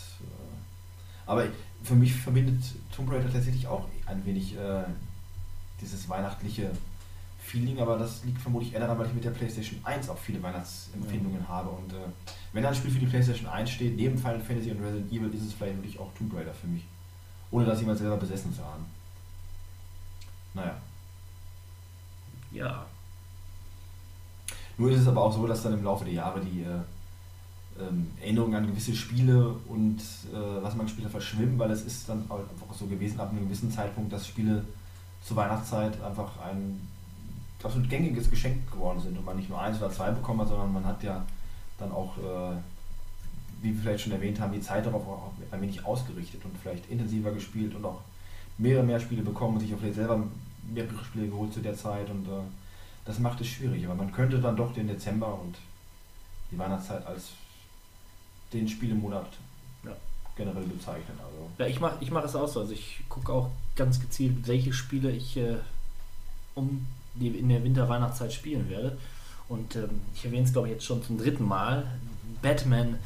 Aber 1.27 1.47
für 1.83 1.95
mich 1.95 2.15
verbindet 2.15 2.63
Tomb 2.95 3.11
Raider 3.11 3.33
tatsächlich 3.33 3.67
auch 3.67 3.87
ein 4.07 4.25
wenig 4.27 4.57
äh, 4.57 4.83
dieses 5.81 6.09
weihnachtliche 6.09 6.71
Feeling, 7.43 7.81
aber 7.81 7.99
das 7.99 8.25
liegt 8.25 8.41
vermutlich 8.41 8.75
eher 8.75 8.81
daran, 8.81 8.99
weil 8.99 9.07
ich 9.07 9.15
mit 9.15 9.25
der 9.25 9.31
PlayStation 9.31 9.81
1 9.83 10.09
auch 10.09 10.19
viele 10.19 10.43
Weihnachtsempfindungen 10.43 11.49
habe. 11.49 11.71
Und 11.71 11.93
äh, 11.93 11.97
wenn 12.53 12.65
ein 12.65 12.75
Spiel 12.75 12.91
für 12.91 12.99
die 12.99 13.07
PlayStation 13.07 13.49
1 13.49 13.71
steht, 13.71 13.97
neben 13.97 14.19
Final 14.19 14.41
Fantasy 14.41 14.71
und 14.71 14.83
Resident 14.83 15.11
Evil, 15.13 15.33
ist 15.35 15.47
es 15.47 15.55
vielleicht 15.55 15.77
wirklich 15.77 15.99
auch 15.99 16.13
Tomb 16.19 16.35
Raider 16.35 16.53
für 16.53 16.67
mich. 16.67 16.85
Ohne 17.51 17.65
das 17.65 17.81
jemand 17.81 17.99
selber 17.99 18.17
besessen 18.17 18.55
zu 18.55 18.65
haben. 18.65 18.85
Naja. 20.55 20.77
Ja, 22.53 22.87
Nur 24.77 24.91
ist 24.91 25.03
es 25.03 25.07
aber 25.07 25.23
auch 25.23 25.33
so, 25.33 25.47
dass 25.47 25.63
dann 25.63 25.75
im 25.75 25.85
Laufe 25.85 26.05
der 26.05 26.15
Jahre 26.15 26.41
die 26.41 26.63
äh, 26.63 26.81
ähm, 27.81 28.11
Erinnerungen 28.21 28.55
an 28.57 28.67
gewisse 28.67 28.95
Spiele 28.95 29.55
und 29.69 29.99
äh, 30.33 30.63
was 30.63 30.75
man 30.75 30.87
hat 30.87 31.11
verschwimmen, 31.11 31.59
weil 31.59 31.71
es 31.71 31.83
ist 31.83 32.09
dann 32.09 32.25
auch 32.29 32.39
einfach 32.39 32.75
so 32.79 32.87
gewesen 32.87 33.21
ab 33.21 33.31
einem 33.31 33.45
gewissen 33.45 33.71
Zeitpunkt, 33.71 34.13
dass 34.13 34.27
Spiele 34.27 34.65
zur 35.25 35.37
Weihnachtszeit 35.37 36.03
einfach 36.03 36.39
ein 36.41 36.81
absolut 37.63 37.91
gängiges 37.91 38.31
Geschenk 38.31 38.71
geworden 38.71 39.01
sind 39.01 39.19
und 39.19 39.25
man 39.25 39.37
nicht 39.37 39.51
nur 39.51 39.61
eins 39.61 39.79
oder 39.79 39.91
zwei 39.91 40.11
bekommen 40.11 40.41
hat, 40.41 40.49
sondern 40.49 40.73
man 40.73 40.85
hat 40.85 41.03
ja 41.03 41.25
dann 41.79 41.93
auch, 41.93 42.17
äh, 42.19 42.57
wie 43.63 43.75
wir 43.75 43.83
vielleicht 43.83 44.05
schon 44.05 44.13
erwähnt 44.13 44.41
haben, 44.41 44.53
die 44.53 44.61
Zeit 44.61 44.87
darauf 44.87 45.07
auch 45.07 45.33
ein 45.51 45.61
wenig 45.61 45.85
ausgerichtet 45.85 46.45
und 46.45 46.57
vielleicht 46.57 46.91
intensiver 46.91 47.33
gespielt 47.33 47.75
und 47.75 47.85
auch 47.85 48.01
mehrere 48.59 48.85
mehr 48.85 49.01
Spiele 49.01 49.23
bekommen 49.23 49.55
und 49.55 49.61
sich 49.61 49.75
auch 49.75 49.79
vielleicht 49.79 49.97
selber 49.97 50.23
mehrere 50.73 51.05
Spiele 51.05 51.29
geholt 51.29 51.53
zu 51.53 51.61
der 51.61 51.77
Zeit 51.77 52.09
und 52.11 52.27
äh, 52.27 52.43
das 53.05 53.19
macht 53.19 53.41
es 53.41 53.49
schwierig, 53.49 53.85
aber 53.87 53.95
man 53.95 54.13
könnte 54.13 54.39
dann 54.39 54.57
doch 54.57 54.73
den 54.73 54.87
Dezember 54.87 55.39
und 55.41 55.57
die 56.51 56.59
Weihnachtszeit 56.59 57.07
als 57.07 57.31
den 58.53 58.69
Spielemonat 58.69 59.29
Ja. 59.85 59.93
generell 60.37 60.65
bezeichnen. 60.65 61.19
Also 61.19 61.51
Ja, 61.59 61.67
ich 61.67 61.81
mache 61.81 61.97
ich 62.01 62.11
mach 62.11 62.25
es 62.25 62.35
auch 62.37 62.49
so. 62.49 62.61
Also 62.61 62.73
ich 62.73 63.01
gucke 63.09 63.33
auch 63.33 63.51
ganz 63.77 64.01
gezielt, 64.01 64.47
welche 64.47 64.73
Spiele 64.73 65.11
ich 65.11 65.37
äh, 65.37 65.57
um 66.55 66.87
die 67.15 67.29
in 67.29 67.49
der 67.49 67.63
Winter-Weihnachtszeit 67.65 68.33
spielen 68.33 68.69
werde. 68.71 68.97
Und 69.49 69.75
ähm, 69.77 70.01
ich 70.15 70.25
erwähne 70.25 70.45
es, 70.45 70.53
glaube 70.53 70.69
ich, 70.69 70.75
jetzt 70.75 70.85
schon 70.85 71.03
zum 71.03 71.19
dritten 71.19 71.45
Mal. 71.47 71.87
Batman 72.41 72.99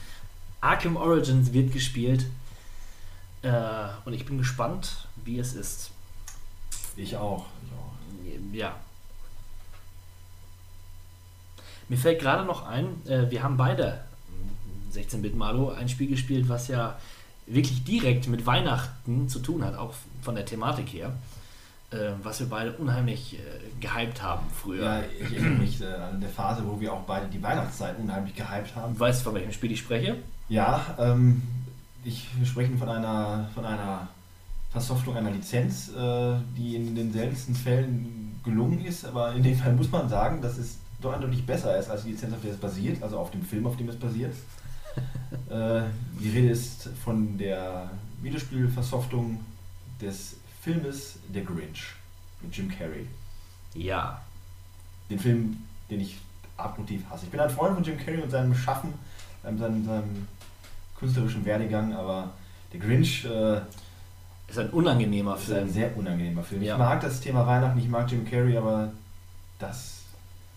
Arkham 0.61 0.97
Origins 0.97 1.53
wird 1.53 1.73
gespielt. 1.73 2.27
Äh, 3.43 3.87
und 4.05 4.13
ich 4.13 4.25
bin 4.27 4.39
gespannt, 4.39 5.07
wie 5.25 5.39
es 5.39 5.55
ist. 5.55 5.91
ich 6.97 7.17
auch. 7.17 7.47
Ich 7.65 7.73
auch. 7.73 8.55
Ja. 8.55 8.77
Mir 11.89 11.99
fällt 11.99 12.21
gerade 12.21 12.45
noch 12.45 12.67
ein, 12.67 12.87
äh, 13.07 13.31
wir 13.31 13.43
haben 13.43 13.57
beide 13.57 14.05
16-Bit 14.95 15.37
Malo 15.37 15.71
ein 15.71 15.89
Spiel 15.89 16.09
gespielt, 16.09 16.49
was 16.49 16.69
ja 16.69 16.99
wirklich 17.47 17.85
direkt 17.85 18.29
mit 18.29 18.47
Weihnachten 18.47 19.29
zu 19.29 19.41
tun 19.41 19.65
hat, 19.65 19.77
auch 19.77 19.95
von 20.23 20.35
der 20.35 20.47
Thematik 20.47 20.93
her. 20.93 21.13
Äh, 21.91 22.13
was 22.23 22.41
wir 22.41 22.49
beide 22.49 22.73
unheimlich 22.73 23.39
äh, 23.39 23.39
gehypt 23.81 24.23
haben 24.23 24.47
früher. 24.53 24.85
Ja, 24.85 25.03
ich 25.21 25.37
erinnere 25.37 25.61
mich 25.61 25.81
äh, 25.81 25.87
an 25.87 26.21
der 26.21 26.31
Phase, 26.31 26.63
wo 26.67 26.81
wir 26.81 26.93
auch 26.93 27.03
beide 27.03 27.29
die 27.29 27.41
Weihnachtszeit 27.43 27.99
unheimlich 27.99 28.35
gehypt 28.35 28.75
haben. 28.75 28.95
Du 28.95 29.01
weißt, 29.01 29.23
von 29.23 29.35
welchem 29.35 29.53
Spiel 29.53 29.71
ich 29.71 29.81
spreche? 29.81 30.17
Ja, 30.49 30.85
ähm, 30.99 31.43
ich, 32.03 32.27
wir 32.37 32.47
sprechen 32.47 32.79
von 32.79 32.89
einer, 32.89 33.49
von 33.55 33.65
einer 33.65 34.09
Versoftung 34.71 35.17
einer 35.17 35.31
Lizenz, 35.31 35.91
äh, 35.91 36.35
die 36.57 36.75
in 36.75 36.97
den 36.97 37.13
seltensten 37.13 37.55
Fällen 37.55 38.41
gelungen 38.43 38.85
ist, 38.85 39.05
aber 39.05 39.33
in 39.35 39.43
dem 39.43 39.57
Fall 39.57 39.75
muss 39.75 39.91
man 39.93 40.09
sagen, 40.09 40.43
das 40.43 40.59
ist 40.59 40.81
doch 41.01 41.13
eindeutig 41.13 41.47
besser 41.47 41.79
ist 41.79 41.91
als 41.91 42.03
die 42.03 42.11
Lizenz, 42.11 42.35
auf 42.35 42.41
der 42.43 42.53
es 42.53 42.57
basiert, 42.57 43.03
also 43.03 43.19
auf 43.19 43.31
dem 43.31 43.43
Film, 43.43 43.67
auf 43.67 43.77
dem 43.77 43.89
es 43.89 43.97
basiert. 43.97 44.35
Äh, 45.51 45.83
die 46.21 46.31
Rede 46.31 46.49
ist 46.51 46.89
von 47.05 47.37
der 47.39 47.91
Videospielversoftung 48.23 49.41
des 50.01 50.37
Filmes 50.63 51.19
Der 51.29 51.43
Grinch 51.43 51.95
mit 52.43 52.57
Jim 52.57 52.69
Carrey. 52.71 53.07
Ja. 53.75 54.21
Den 55.11 55.19
Film, 55.19 55.59
den 55.91 56.01
ich 56.01 56.17
abgrundtief 56.57 57.03
hasse. 57.11 57.25
Ich 57.27 57.31
bin 57.31 57.41
ein 57.41 57.51
Freund 57.51 57.75
von 57.75 57.85
Jim 57.85 57.99
Carrey 57.99 58.21
und 58.23 58.31
seinem 58.31 58.55
Schaffen, 58.55 58.95
seinem, 59.43 59.59
seinem, 59.59 59.85
seinem 59.85 60.29
künstlerischen 60.99 61.45
Werdegang, 61.45 61.93
aber 61.95 62.33
der 62.73 62.81
Grinch 62.81 63.25
äh, 63.25 63.61
Ist 64.49 64.59
ein 64.59 64.71
unangenehmer 64.71 65.35
ist 65.37 65.51
ein 65.51 65.57
Film. 65.57 65.69
sehr 65.71 65.97
unangenehmer 65.97 66.43
Film. 66.43 66.63
Ja. 66.63 66.75
Ich 66.75 66.79
mag 66.79 67.01
das 67.01 67.21
Thema 67.21 67.47
Weihnachten, 67.47 67.79
ich 67.79 67.89
mag 67.89 68.11
Jim 68.11 68.25
Carrey, 68.29 68.57
aber 68.57 68.93
das 69.59 70.04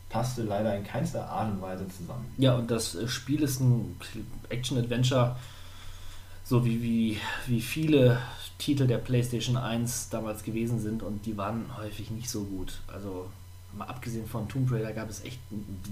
passte 0.09 0.43
leider 0.43 0.75
in 0.75 0.83
keinster 0.83 1.29
Art 1.29 1.51
und 1.51 1.61
Weise 1.61 1.87
zusammen. 1.89 2.25
Ja, 2.37 2.55
und 2.55 2.71
das 2.71 2.95
äh, 2.95 3.07
Spiel 3.07 3.41
ist 3.43 3.59
ein 3.59 3.97
Action-Adventure, 4.49 5.35
so 6.43 6.65
wie, 6.65 6.81
wie, 6.81 7.17
wie 7.47 7.61
viele 7.61 8.19
Titel 8.57 8.87
der 8.87 8.97
PlayStation 8.97 9.57
1 9.57 10.09
damals 10.09 10.43
gewesen 10.43 10.79
sind 10.79 11.03
und 11.03 11.25
die 11.25 11.37
waren 11.37 11.65
häufig 11.77 12.09
nicht 12.09 12.29
so 12.29 12.43
gut. 12.43 12.79
Also 12.87 13.29
mal 13.77 13.85
abgesehen 13.85 14.27
von 14.27 14.47
Tomb 14.47 14.71
Raider 14.71 14.93
gab 14.93 15.09
es 15.09 15.23
echt 15.23 15.39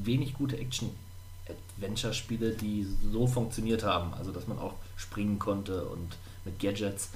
wenig 0.03 0.33
gute 0.33 0.57
Action-Adventure-Spiele, 0.57 2.51
die 2.51 2.87
so 3.11 3.27
funktioniert 3.27 3.83
haben. 3.83 4.13
Also 4.13 4.31
dass 4.31 4.47
man 4.47 4.57
auch 4.59 4.75
springen 4.95 5.39
konnte 5.39 5.85
und 5.85 6.15
mit 6.45 6.59
Gadgets. 6.59 7.09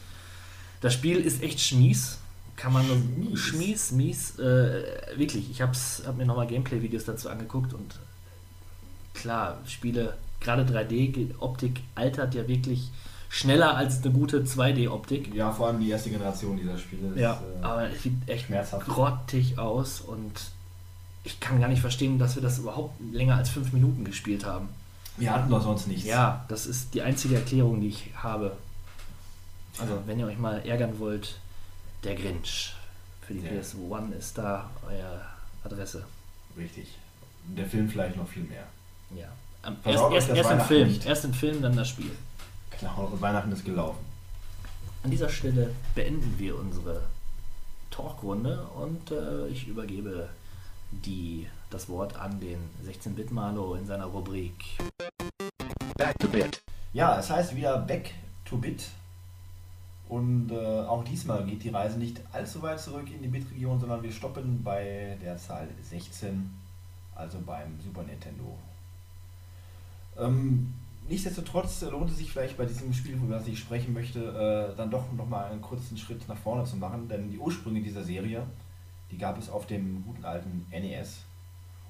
Das 0.82 0.94
Spiel 0.94 1.18
ist 1.18 1.42
echt 1.42 1.60
schmies. 1.60 2.20
Kann 2.60 2.74
man 2.74 2.86
Schmies. 2.86 3.40
schmies, 3.40 3.92
mies, 3.92 4.40
äh, 4.40 4.84
wirklich. 5.16 5.50
Ich 5.50 5.62
habe 5.62 5.72
hab 6.06 6.18
mir 6.18 6.26
nochmal 6.26 6.46
Gameplay-Videos 6.48 7.06
dazu 7.06 7.30
angeguckt 7.30 7.74
und 7.74 8.00
klar, 9.14 9.60
Spiele, 9.66 10.18
gerade 10.42 10.64
3D-Optik 10.64 11.82
altert 11.96 12.36
ja 12.36 12.48
wirklich 12.48 12.92
schneller 13.30 13.76
als 13.78 14.04
eine 14.04 14.12
gute 14.12 14.44
2D-Optik. 14.44 15.34
Ja, 15.34 15.52
vor 15.52 15.68
allem 15.68 15.80
die 15.80 15.90
erste 15.90 16.10
Generation 16.10 16.58
dieser 16.58 16.78
Spiele. 16.78 17.10
ist, 17.14 17.20
Ja, 17.20 17.42
äh, 17.62 17.64
aber 17.64 17.90
es 17.90 18.04
sieht 18.04 18.14
echt 18.28 18.48
schmerzhaft. 18.48 18.88
grottig 18.88 19.58
aus 19.58 20.02
und 20.02 20.34
ich 21.24 21.40
kann 21.40 21.62
gar 21.62 21.68
nicht 21.70 21.82
verstehen, 21.82 22.20
dass 22.20 22.36
wir 22.36 22.42
das 22.42 22.60
überhaupt 22.60 23.00
länger 23.14 23.36
als 23.36 23.50
fünf 23.50 23.72
Minuten 23.72 24.04
gespielt 24.04 24.46
haben. 24.46 24.70
wir 25.18 25.32
hatten 25.32 25.50
doch 25.50 25.62
sonst 25.62 25.88
nichts. 25.88 26.06
Ja, 26.06 26.44
das 26.50 26.66
ist 26.66 26.94
die 26.94 27.02
einzige 27.04 27.36
Erklärung, 27.36 27.82
die 27.82 27.90
ich 27.90 28.10
habe. 28.16 28.58
Also, 29.78 29.94
wenn 30.08 30.20
ihr 30.20 30.26
euch 30.28 30.38
mal 30.38 30.60
ärgern 30.66 31.00
wollt, 31.00 31.40
der 32.04 32.16
Grinch. 32.16 32.74
Für 33.22 33.34
die 33.34 33.42
Ja. 33.42 33.52
PS1 33.52 34.14
ist 34.18 34.38
da 34.38 34.70
eure 34.88 35.22
Adresse. 35.64 36.06
Richtig. 36.58 36.88
Der 37.46 37.66
Film 37.66 37.90
vielleicht 37.90 38.16
noch 38.18 38.28
viel 38.28 38.44
mehr. 38.44 38.64
Ja. 39.16 39.28
Am- 39.62 39.78
Erst, 39.84 40.04
erst, 40.14 40.30
erst 40.30 40.30
im 40.30 40.46
Weihnachten 40.46 40.68
Film. 40.68 40.88
nicht. 40.88 41.06
Erst 41.06 41.26
im 41.26 41.34
Film, 41.34 41.62
dann 41.62 41.76
das 41.76 41.90
Spiel. 41.90 42.12
Genau, 42.80 43.06
und 43.12 43.22
Weihnachten 43.22 43.52
ist 43.52 43.66
gelaufen. 43.66 44.00
An 45.04 45.12
dieser 45.12 45.30
Stelle 45.30 45.74
beenden 45.96 46.36
wir 46.38 46.58
unsere 46.58 47.02
Talkrunde 47.92 48.64
und 48.76 49.12
äh, 49.12 49.48
ich 49.48 49.68
übergebe 49.68 50.30
die, 50.92 51.48
das 51.70 51.88
Wort 51.90 52.16
an 52.18 52.40
den 52.40 52.58
16-Bit-Malo 52.86 53.76
in 53.76 53.86
seiner 53.86 54.06
Rubrik. 54.06 54.54
Back 55.98 56.18
to 56.20 56.28
bit. 56.28 56.62
Ja, 56.94 57.20
es 57.20 57.30
heißt 57.30 57.56
wieder 57.56 57.78
Back 57.80 58.14
to 58.46 58.58
Bit. 58.58 58.84
Und 60.10 60.52
äh, 60.52 60.56
auch 60.56 61.04
diesmal 61.04 61.46
geht 61.46 61.64
die 61.64 61.70
Reise 61.70 62.00
nicht 62.00 62.20
allzu 62.32 62.64
weit 62.64 62.80
zurück 62.80 63.06
in 63.12 63.22
die 63.22 63.28
Bit-Region, 63.28 63.80
sondern 63.80 64.02
wir 64.02 64.12
stoppen 64.12 64.64
bei 64.64 65.16
der 65.22 65.38
Zahl 65.38 65.68
16, 65.84 66.50
also 67.16 67.38
beim 67.46 67.80
Super 67.80 68.02
Nintendo. 68.02 68.58
Ähm, 70.18 70.74
nichtsdestotrotz 71.08 71.84
lohnt 71.84 72.10
es 72.10 72.18
sich 72.18 72.32
vielleicht 72.32 72.58
bei 72.58 72.66
diesem 72.66 72.92
Spiel, 72.92 73.18
über 73.18 73.36
das 73.36 73.48
ich 73.48 73.60
sprechen 73.60 73.94
möchte, 73.94 74.74
äh, 74.74 74.76
dann 74.76 74.90
doch 74.90 75.12
nochmal 75.12 75.52
einen 75.52 75.62
kurzen 75.62 75.96
Schritt 75.96 76.28
nach 76.28 76.38
vorne 76.38 76.64
zu 76.66 76.78
machen, 76.78 77.08
denn 77.08 77.30
die 77.30 77.38
Ursprünge 77.38 77.82
dieser 77.82 78.04
Serie, 78.04 78.48
die 79.12 79.18
gab 79.20 79.38
es 79.38 79.48
auf 79.48 79.68
dem 79.68 80.04
guten 80.06 80.26
alten 80.26 80.66
NES. 80.72 81.20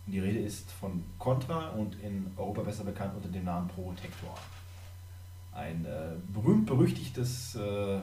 Und 0.05 0.11
die 0.11 0.19
Rede 0.19 0.39
ist 0.39 0.69
von 0.71 1.05
Contra 1.19 1.69
und 1.69 1.95
in 2.03 2.29
Europa 2.35 2.63
besser 2.63 2.83
bekannt 2.83 3.13
unter 3.15 3.29
dem 3.29 3.45
Namen 3.45 3.69
Protector. 3.69 4.37
Ein 5.59 5.85
äh, 5.85 6.15
berühmt-berüchtigtes 6.33 7.55
äh, 7.55 7.99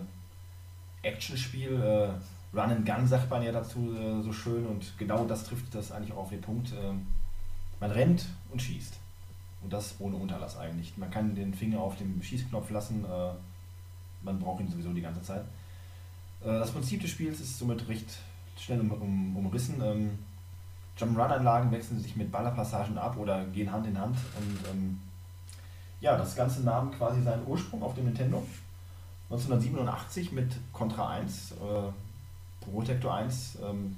Actionspiel, 1.02 1.80
äh, 1.80 2.56
Run 2.56 2.70
and 2.70 2.86
Gun 2.86 3.06
sagt 3.06 3.30
man 3.30 3.42
ja 3.42 3.52
dazu 3.52 3.94
äh, 3.94 4.22
so 4.22 4.32
schön 4.32 4.66
und 4.66 4.98
genau 4.98 5.24
das 5.24 5.44
trifft 5.44 5.74
das 5.74 5.90
eigentlich 5.90 6.12
auch 6.12 6.24
auf 6.24 6.30
den 6.30 6.40
Punkt. 6.40 6.72
ähm, 6.78 7.06
man 7.80 7.90
rennt 7.90 8.26
und 8.52 8.60
schießt. 8.60 8.94
Und 9.62 9.72
das 9.72 9.96
ohne 9.98 10.16
Unterlass 10.16 10.58
eigentlich. 10.58 10.96
Man 10.96 11.10
kann 11.10 11.34
den 11.34 11.54
Finger 11.54 11.80
auf 11.80 11.96
dem 11.96 12.22
Schießknopf 12.22 12.70
lassen, 12.70 13.04
äh, 13.04 13.32
man 14.22 14.38
braucht 14.38 14.60
ihn 14.60 14.68
sowieso 14.68 14.92
die 14.92 15.00
ganze 15.00 15.22
Zeit. 15.22 15.44
Äh, 16.42 16.58
das 16.58 16.70
Prinzip 16.70 17.00
des 17.00 17.10
Spiels 17.10 17.40
ist 17.40 17.58
somit 17.58 17.88
recht 17.88 18.18
schnell 18.58 18.80
um, 18.80 18.90
um, 18.92 19.36
umrissen. 19.36 19.80
Ähm, 19.82 20.18
Jump'n'Run-Anlagen 20.98 21.70
wechseln 21.72 22.00
sich 22.00 22.16
mit 22.16 22.30
Ballerpassagen 22.32 22.96
ab 22.96 23.16
oder 23.18 23.44
gehen 23.46 23.70
Hand 23.70 23.86
in 23.86 23.98
Hand. 23.98 24.16
Und 24.38 24.70
ähm, 24.70 25.00
ja, 26.00 26.16
das 26.16 26.36
Ganze 26.36 26.62
nahm 26.62 26.90
quasi 26.90 27.22
seinen 27.22 27.46
Ursprung 27.46 27.82
auf 27.82 27.94
dem 27.94 28.06
Nintendo. 28.06 28.42
1987 29.30 30.32
mit 30.32 30.52
Contra 30.72 31.08
1, 31.10 31.52
äh, 31.52 32.64
Protector 32.64 33.14
1. 33.14 33.58
Ähm, 33.64 33.96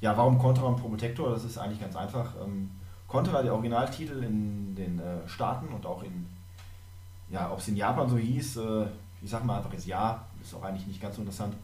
ja, 0.00 0.16
warum 0.16 0.38
Contra 0.38 0.64
und 0.64 0.76
Protector? 0.76 1.30
Das 1.30 1.44
ist 1.44 1.58
eigentlich 1.58 1.80
ganz 1.80 1.96
einfach. 1.96 2.34
Ähm, 2.42 2.70
Contra, 3.06 3.42
der 3.42 3.52
Originaltitel 3.52 4.22
in 4.22 4.74
den 4.74 4.98
äh, 4.98 5.28
Staaten 5.28 5.68
und 5.68 5.84
auch 5.86 6.02
in, 6.02 6.26
ja, 7.30 7.50
ob 7.50 7.58
es 7.58 7.68
in 7.68 7.76
Japan 7.76 8.08
so 8.08 8.16
hieß, 8.16 8.56
äh, 8.58 8.86
ich 9.22 9.30
sag 9.30 9.44
mal 9.44 9.58
einfach 9.58 9.72
jetzt 9.72 9.86
ja, 9.86 10.24
ist 10.40 10.54
auch 10.54 10.62
eigentlich 10.62 10.86
nicht 10.86 11.00
ganz 11.00 11.16
so 11.16 11.22
interessant. 11.22 11.54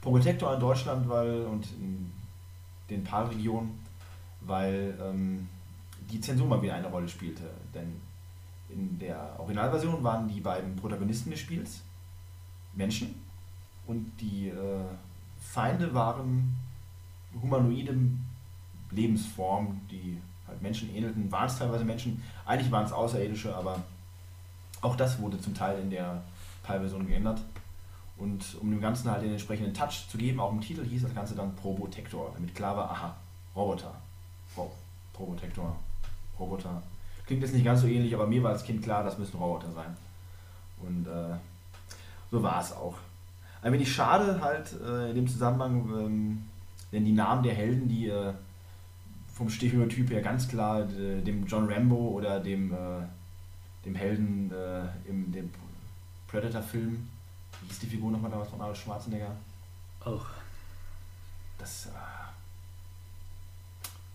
Protector 0.00 0.54
in 0.54 0.60
Deutschland 0.60 1.08
weil, 1.08 1.44
und 1.44 1.66
in 1.72 2.12
den 2.88 3.04
PAL-Regionen, 3.04 3.78
weil 4.42 4.96
ähm, 5.02 5.48
die 6.10 6.20
Zensur 6.20 6.46
mal 6.46 6.62
wieder 6.62 6.74
eine 6.74 6.88
Rolle 6.88 7.08
spielte. 7.08 7.44
Denn 7.74 8.00
in 8.68 8.98
der 8.98 9.34
Originalversion 9.38 10.02
waren 10.02 10.28
die 10.28 10.40
beiden 10.40 10.76
Protagonisten 10.76 11.30
des 11.30 11.40
Spiels 11.40 11.82
Menschen 12.74 13.14
und 13.86 14.12
die 14.20 14.48
äh, 14.48 14.84
Feinde 15.40 15.92
waren 15.94 16.56
humanoide 17.40 17.96
Lebensformen, 18.90 19.80
die 19.90 20.18
halt 20.46 20.60
Menschen 20.62 20.94
ähnelten. 20.94 21.30
Waren 21.30 21.46
es 21.46 21.58
teilweise 21.58 21.84
Menschen, 21.84 22.22
eigentlich 22.44 22.70
waren 22.70 22.84
es 22.84 22.92
Außerirdische, 22.92 23.54
aber 23.54 23.82
auch 24.80 24.96
das 24.96 25.18
wurde 25.20 25.40
zum 25.40 25.54
Teil 25.54 25.80
in 25.80 25.90
der 25.90 26.22
PAL-Version 26.62 27.06
geändert. 27.06 27.40
Und 28.16 28.56
um 28.60 28.70
dem 28.70 28.80
Ganzen 28.80 29.10
halt 29.10 29.22
den 29.22 29.30
entsprechenden 29.30 29.72
Touch 29.72 30.08
zu 30.08 30.18
geben, 30.18 30.40
auch 30.40 30.52
im 30.52 30.60
Titel 30.60 30.84
hieß 30.84 31.02
das 31.02 31.14
Ganze 31.14 31.34
dann 31.34 31.54
Probotector, 31.54 32.32
damit 32.34 32.54
klar 32.54 32.76
war, 32.76 32.90
aha, 32.90 33.16
Roboter. 33.54 33.94
Pro 34.54 34.70
Probotector, 35.12 35.76
Roboter. 36.38 36.82
Klingt 37.28 37.42
jetzt 37.42 37.52
nicht 37.52 37.64
ganz 37.64 37.82
so 37.82 37.86
ähnlich, 37.86 38.14
aber 38.14 38.26
mir 38.26 38.42
war 38.42 38.52
als 38.52 38.64
Kind 38.64 38.82
klar, 38.82 39.04
das 39.04 39.18
müssen 39.18 39.36
Roboter 39.36 39.70
sein. 39.70 39.94
Und 40.80 41.06
äh, 41.06 41.36
so 42.30 42.42
war 42.42 42.58
es 42.62 42.72
auch. 42.72 42.96
Ein 43.60 43.74
wenig 43.74 43.92
schade 43.92 44.40
halt 44.40 44.72
äh, 44.80 45.10
in 45.10 45.14
dem 45.14 45.28
Zusammenhang, 45.28 45.90
ähm, 45.94 46.44
denn 46.90 47.04
die 47.04 47.12
Namen 47.12 47.42
der 47.42 47.52
Helden, 47.52 47.86
die 47.86 48.08
äh, 48.08 48.32
vom 49.34 49.50
Stereotyp 49.50 50.10
her 50.10 50.22
ganz 50.22 50.48
klar 50.48 50.88
äh, 50.88 51.20
dem 51.20 51.46
John 51.46 51.70
Rambo 51.70 51.96
oder 51.96 52.40
dem, 52.40 52.72
äh, 52.72 52.76
dem 53.84 53.94
Helden 53.94 54.50
äh, 54.50 55.10
im 55.10 55.30
dem 55.30 55.50
Predator-Film, 56.28 57.06
wie 57.60 57.66
hieß 57.68 57.78
die 57.80 57.88
Figur 57.88 58.10
nochmal 58.10 58.30
damals 58.30 58.48
von 58.48 58.58
Arnold 58.58 58.78
Schwarzenegger? 58.78 59.36
Oh, 60.06 60.20
Das, 61.58 61.90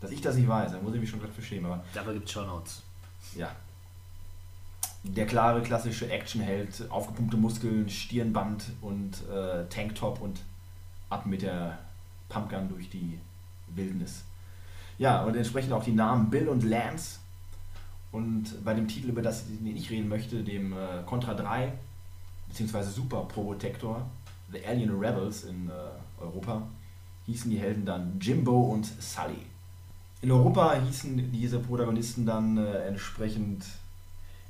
dass 0.01 0.09
ich 0.09 0.21
das 0.21 0.35
nicht 0.35 0.47
weiß, 0.47 0.71
da 0.71 0.79
muss 0.79 0.95
ich 0.95 1.01
mich 1.01 1.09
schon 1.11 1.19
gleich 1.19 1.31
für 1.31 1.43
schämen, 1.43 1.71
aber 1.71 1.83
dafür 1.93 2.13
gibt 2.13 2.25
es 2.25 2.31
Show 2.31 2.43
Notes. 2.43 2.81
Ja. 3.35 3.51
Der 5.03 5.25
klare, 5.25 5.61
klassische 5.61 6.09
Actionheld, 6.09 6.89
aufgepumpte 6.89 7.35
Muskeln, 7.35 7.89
Stirnband 7.89 8.63
und 8.81 9.27
äh, 9.29 9.65
Tanktop 9.69 10.21
und 10.21 10.41
ab 11.09 11.25
mit 11.25 11.41
der 11.41 11.77
Pumpgun 12.29 12.69
durch 12.69 12.89
die 12.89 13.19
Wildnis. 13.67 14.23
Ja, 14.97 15.23
und 15.23 15.35
entsprechend 15.35 15.73
auch 15.73 15.83
die 15.83 15.91
Namen 15.91 16.29
Bill 16.29 16.47
und 16.47 16.63
Lance. 16.63 17.19
Und 18.11 18.63
bei 18.63 18.73
dem 18.73 18.87
Titel, 18.87 19.09
über 19.09 19.21
das 19.21 19.45
ich 19.63 19.89
reden 19.89 20.07
möchte, 20.07 20.43
dem 20.43 20.73
äh, 20.73 21.03
Contra 21.05 21.33
3, 21.33 21.73
beziehungsweise 22.47 22.91
Super 22.91 23.21
Probotector, 23.21 24.07
The 24.51 24.65
Alien 24.65 24.91
Rebels 24.91 25.43
in 25.45 25.69
äh, 25.69 26.21
Europa, 26.21 26.61
hießen 27.25 27.49
die 27.49 27.57
Helden 27.57 27.85
dann 27.85 28.19
Jimbo 28.19 28.71
und 28.71 28.85
Sully. 28.85 29.47
In 30.23 30.31
Europa 30.31 30.75
hießen 30.75 31.31
diese 31.33 31.59
Protagonisten 31.59 32.25
dann 32.25 32.57
äh, 32.57 32.87
entsprechend 32.87 33.65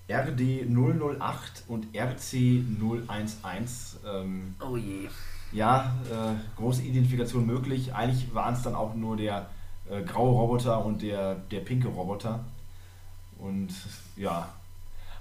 RD008 0.08 1.68
und 1.68 1.88
RC011. 1.96 3.96
Ähm, 4.06 4.54
Oh 4.62 4.78
je. 4.78 5.10
ja, 5.52 5.96
äh, 6.12 6.36
große 6.58 6.84
Identifikation 6.84 7.48
möglich. 7.48 7.92
Eigentlich 7.92 8.36
waren 8.36 8.54
es 8.54 8.62
dann 8.62 8.76
auch 8.76 8.94
nur 8.94 9.18
der 9.18 9.48
äh, 9.90 10.04
graue 10.04 10.34
Roboter 10.34 10.86
und 10.86 11.02
der, 11.02 11.38
der 11.50 11.62
pinke 11.62 11.88
Roboter. 11.88 12.42
Und 13.40 13.74
ja, 14.16 14.50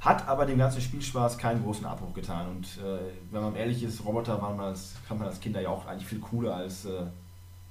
hat 0.03 0.29
aber 0.29 0.45
dem 0.45 0.59
ganzen 0.59 0.83
Spielspaß 0.83 1.39
keinen 1.39 1.63
großen 1.63 1.87
Abbruch 1.87 2.13
getan. 2.13 2.51
Und 2.51 2.67
äh, 2.85 2.99
wenn 3.31 3.41
man 3.41 3.57
ehrlich 3.57 3.83
ist, 3.83 4.05
Roboter 4.05 4.43
waren 4.43 4.59
man 4.59 4.67
als, 4.67 4.97
fand 5.09 5.21
man 5.21 5.31
als 5.31 5.41
Kinder 5.41 5.63
ja 5.63 5.71
auch 5.71 5.87
eigentlich 5.87 6.07
viel 6.07 6.21
cooler 6.21 6.57
als 6.57 6.85
äh, 6.85 7.05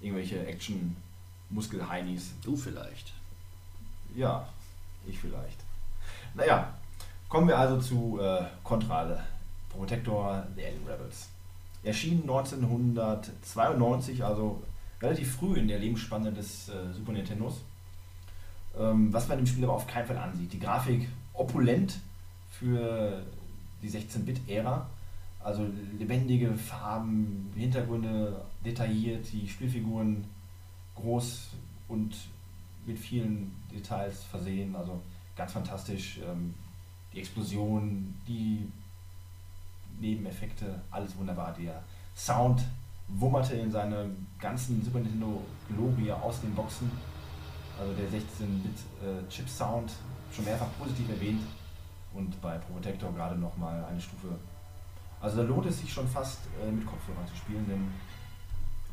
irgendwelche 0.01 0.43
Action-Muskel-Heinis. 1.51 2.33
Du 2.43 2.55
vielleicht. 2.55 3.13
Ja, 4.15 4.47
ich 5.05 5.19
vielleicht. 5.19 5.57
Naja, 6.33 6.73
kommen 7.29 7.47
wir 7.47 7.57
also 7.57 7.79
zu 7.79 8.19
äh, 8.21 8.43
Contra 8.63 9.17
Protector 9.69 10.45
The 10.55 10.65
Alien 10.65 10.87
Rebels. 10.87 11.29
Erschien 11.83 12.21
1992, 12.21 14.23
also 14.23 14.61
relativ 15.01 15.35
früh 15.35 15.55
in 15.55 15.67
der 15.67 15.79
Lebensspanne 15.79 16.31
des 16.31 16.69
äh, 16.69 16.93
Super 16.93 17.13
Nintendos. 17.13 17.61
Ähm, 18.77 19.11
was 19.11 19.27
man 19.27 19.37
dem 19.37 19.47
Spiel 19.47 19.63
aber 19.63 19.73
auf 19.73 19.87
keinen 19.87 20.07
Fall 20.07 20.17
ansieht. 20.17 20.53
Die 20.53 20.59
Grafik 20.59 21.09
opulent 21.33 21.99
für 22.49 23.23
die 23.81 23.89
16-Bit-Ära. 23.89 24.87
Also 25.43 25.65
lebendige 25.97 26.53
Farben, 26.53 27.51
Hintergründe 27.55 28.45
detailliert, 28.63 29.25
die 29.33 29.47
Spielfiguren 29.47 30.23
groß 30.95 31.49
und 31.87 32.15
mit 32.85 32.97
vielen 32.97 33.55
Details 33.71 34.23
versehen. 34.23 34.75
Also 34.75 35.01
ganz 35.35 35.53
fantastisch. 35.53 36.19
Ähm, 36.19 36.53
die 37.13 37.19
Explosion, 37.19 38.15
die 38.27 38.71
Nebeneffekte, 39.99 40.81
alles 40.89 41.15
wunderbar. 41.17 41.53
Der 41.53 41.83
Sound 42.15 42.61
wummerte 43.07 43.55
in 43.55 43.71
seiner 43.71 44.05
ganzen 44.39 44.83
Super 44.83 44.99
Nintendo 44.99 45.41
Gloria 45.67 46.15
aus 46.15 46.41
den 46.41 46.55
Boxen. 46.55 46.89
Also 47.79 47.93
der 47.93 48.07
16-Bit-Chip-Sound, 48.09 49.89
äh, 49.89 50.35
schon 50.35 50.45
mehrfach 50.45 50.67
positiv 50.79 51.09
erwähnt. 51.09 51.41
Und 52.13 52.41
bei 52.41 52.57
Pro 52.57 52.73
Protector 52.73 53.13
gerade 53.13 53.37
nochmal 53.37 53.83
eine 53.85 53.99
Stufe. 53.99 54.27
Also 55.21 55.37
da 55.37 55.43
lohnt 55.43 55.65
es 55.67 55.79
sich 55.79 55.91
schon 55.91 56.07
fast 56.07 56.39
äh, 56.61 56.71
mit 56.71 56.85
Kopfhörern 56.85 57.27
zu 57.27 57.35
spielen, 57.35 57.65
denn 57.67 57.91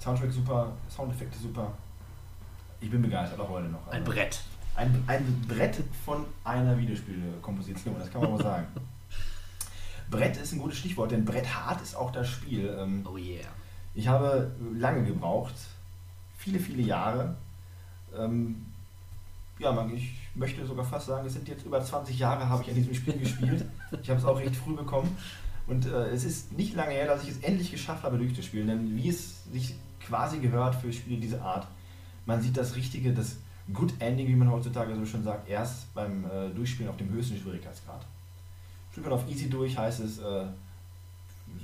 Soundtrack 0.01 0.31
super, 0.31 0.73
Soundeffekte 0.89 1.39
super. 1.39 1.73
Ich 2.81 2.91
bin 2.91 3.03
begeistert, 3.03 3.41
auch 3.41 3.49
heute 3.49 3.69
noch. 3.69 3.87
Ein 3.89 4.01
also 4.01 4.13
Brett. 4.13 4.41
Ein, 4.75 5.03
ein 5.09 5.45
Brett 5.49 5.83
von 6.05 6.25
einer 6.45 6.79
Videospielkomposition, 6.79 7.97
das 7.99 8.11
kann 8.11 8.23
man 8.23 8.33
mal 8.33 8.43
sagen. 8.43 8.67
Brett 10.11 10.37
ist 10.37 10.53
ein 10.53 10.61
gutes 10.61 10.79
Stichwort, 10.79 11.11
denn 11.11 11.25
Brett 11.25 11.47
hart 11.53 11.83
ist 11.83 11.97
auch 11.97 12.13
das 12.13 12.29
Spiel. 12.29 12.75
Ähm, 12.79 13.05
oh 13.11 13.17
yeah. 13.17 13.49
Ich 13.95 14.07
habe 14.07 14.53
lange 14.75 15.05
gebraucht, 15.05 15.55
viele, 16.37 16.61
viele 16.61 16.83
Jahre. 16.83 17.37
Ähm, 18.17 18.67
ja, 19.59 19.73
man, 19.73 19.95
ich 19.95 20.13
möchte 20.35 20.65
sogar 20.65 20.85
fast 20.85 21.07
sagen, 21.07 21.27
es 21.27 21.35
sind 21.35 21.49
jetzt 21.49 21.67
über 21.67 21.83
20 21.83 22.17
Jahre 22.17 22.49
habe 22.49 22.63
ich 22.63 22.69
an 22.69 22.77
diesem 22.77 22.95
Spiel 22.95 23.19
gespielt. 23.19 23.65
Ich 24.03 24.11
habe 24.11 24.21
es 24.21 24.27
auch 24.27 24.39
recht 24.39 24.55
früh 24.55 24.77
bekommen. 24.77 25.17
Und 25.67 25.87
äh, 25.87 26.11
es 26.11 26.25
ist 26.25 26.53
nicht 26.53 26.75
lange 26.75 26.93
her, 26.93 27.07
dass 27.07 27.25
ich 27.25 27.31
es 27.31 27.39
endlich 27.39 27.71
geschafft 27.71 28.05
habe, 28.05 28.19
durchzuspielen. 28.19 28.69
Denn 28.69 28.97
wie 28.97 29.09
es 29.09 29.45
sich 29.51 29.75
quasi 30.01 30.39
gehört 30.39 30.75
für 30.75 30.93
Spiele 30.93 31.19
dieser 31.19 31.43
Art, 31.43 31.67
man 32.29 32.43
sieht 32.43 32.59
das 32.59 32.77
Richtige, 32.77 33.15
das 33.15 33.37
Good 33.73 33.95
Ending, 34.01 34.29
wie 34.29 34.37
man 34.37 34.51
heutzutage 34.51 34.95
so 34.95 35.07
schön 35.07 35.25
sagt, 35.25 35.49
erst 35.49 35.93
beim 35.95 36.27
äh, 36.27 36.51
Durchspielen 36.51 36.91
auf 36.91 36.99
dem 36.99 37.09
höchsten 37.09 37.39
Schwierigkeitsgrad. 37.39 38.05
Spielt 38.91 39.07
man 39.07 39.15
auf 39.15 39.27
Easy 39.31 39.49
durch, 39.49 39.77
heißt 39.79 40.01
es, 40.01 40.19
äh, 40.19 40.45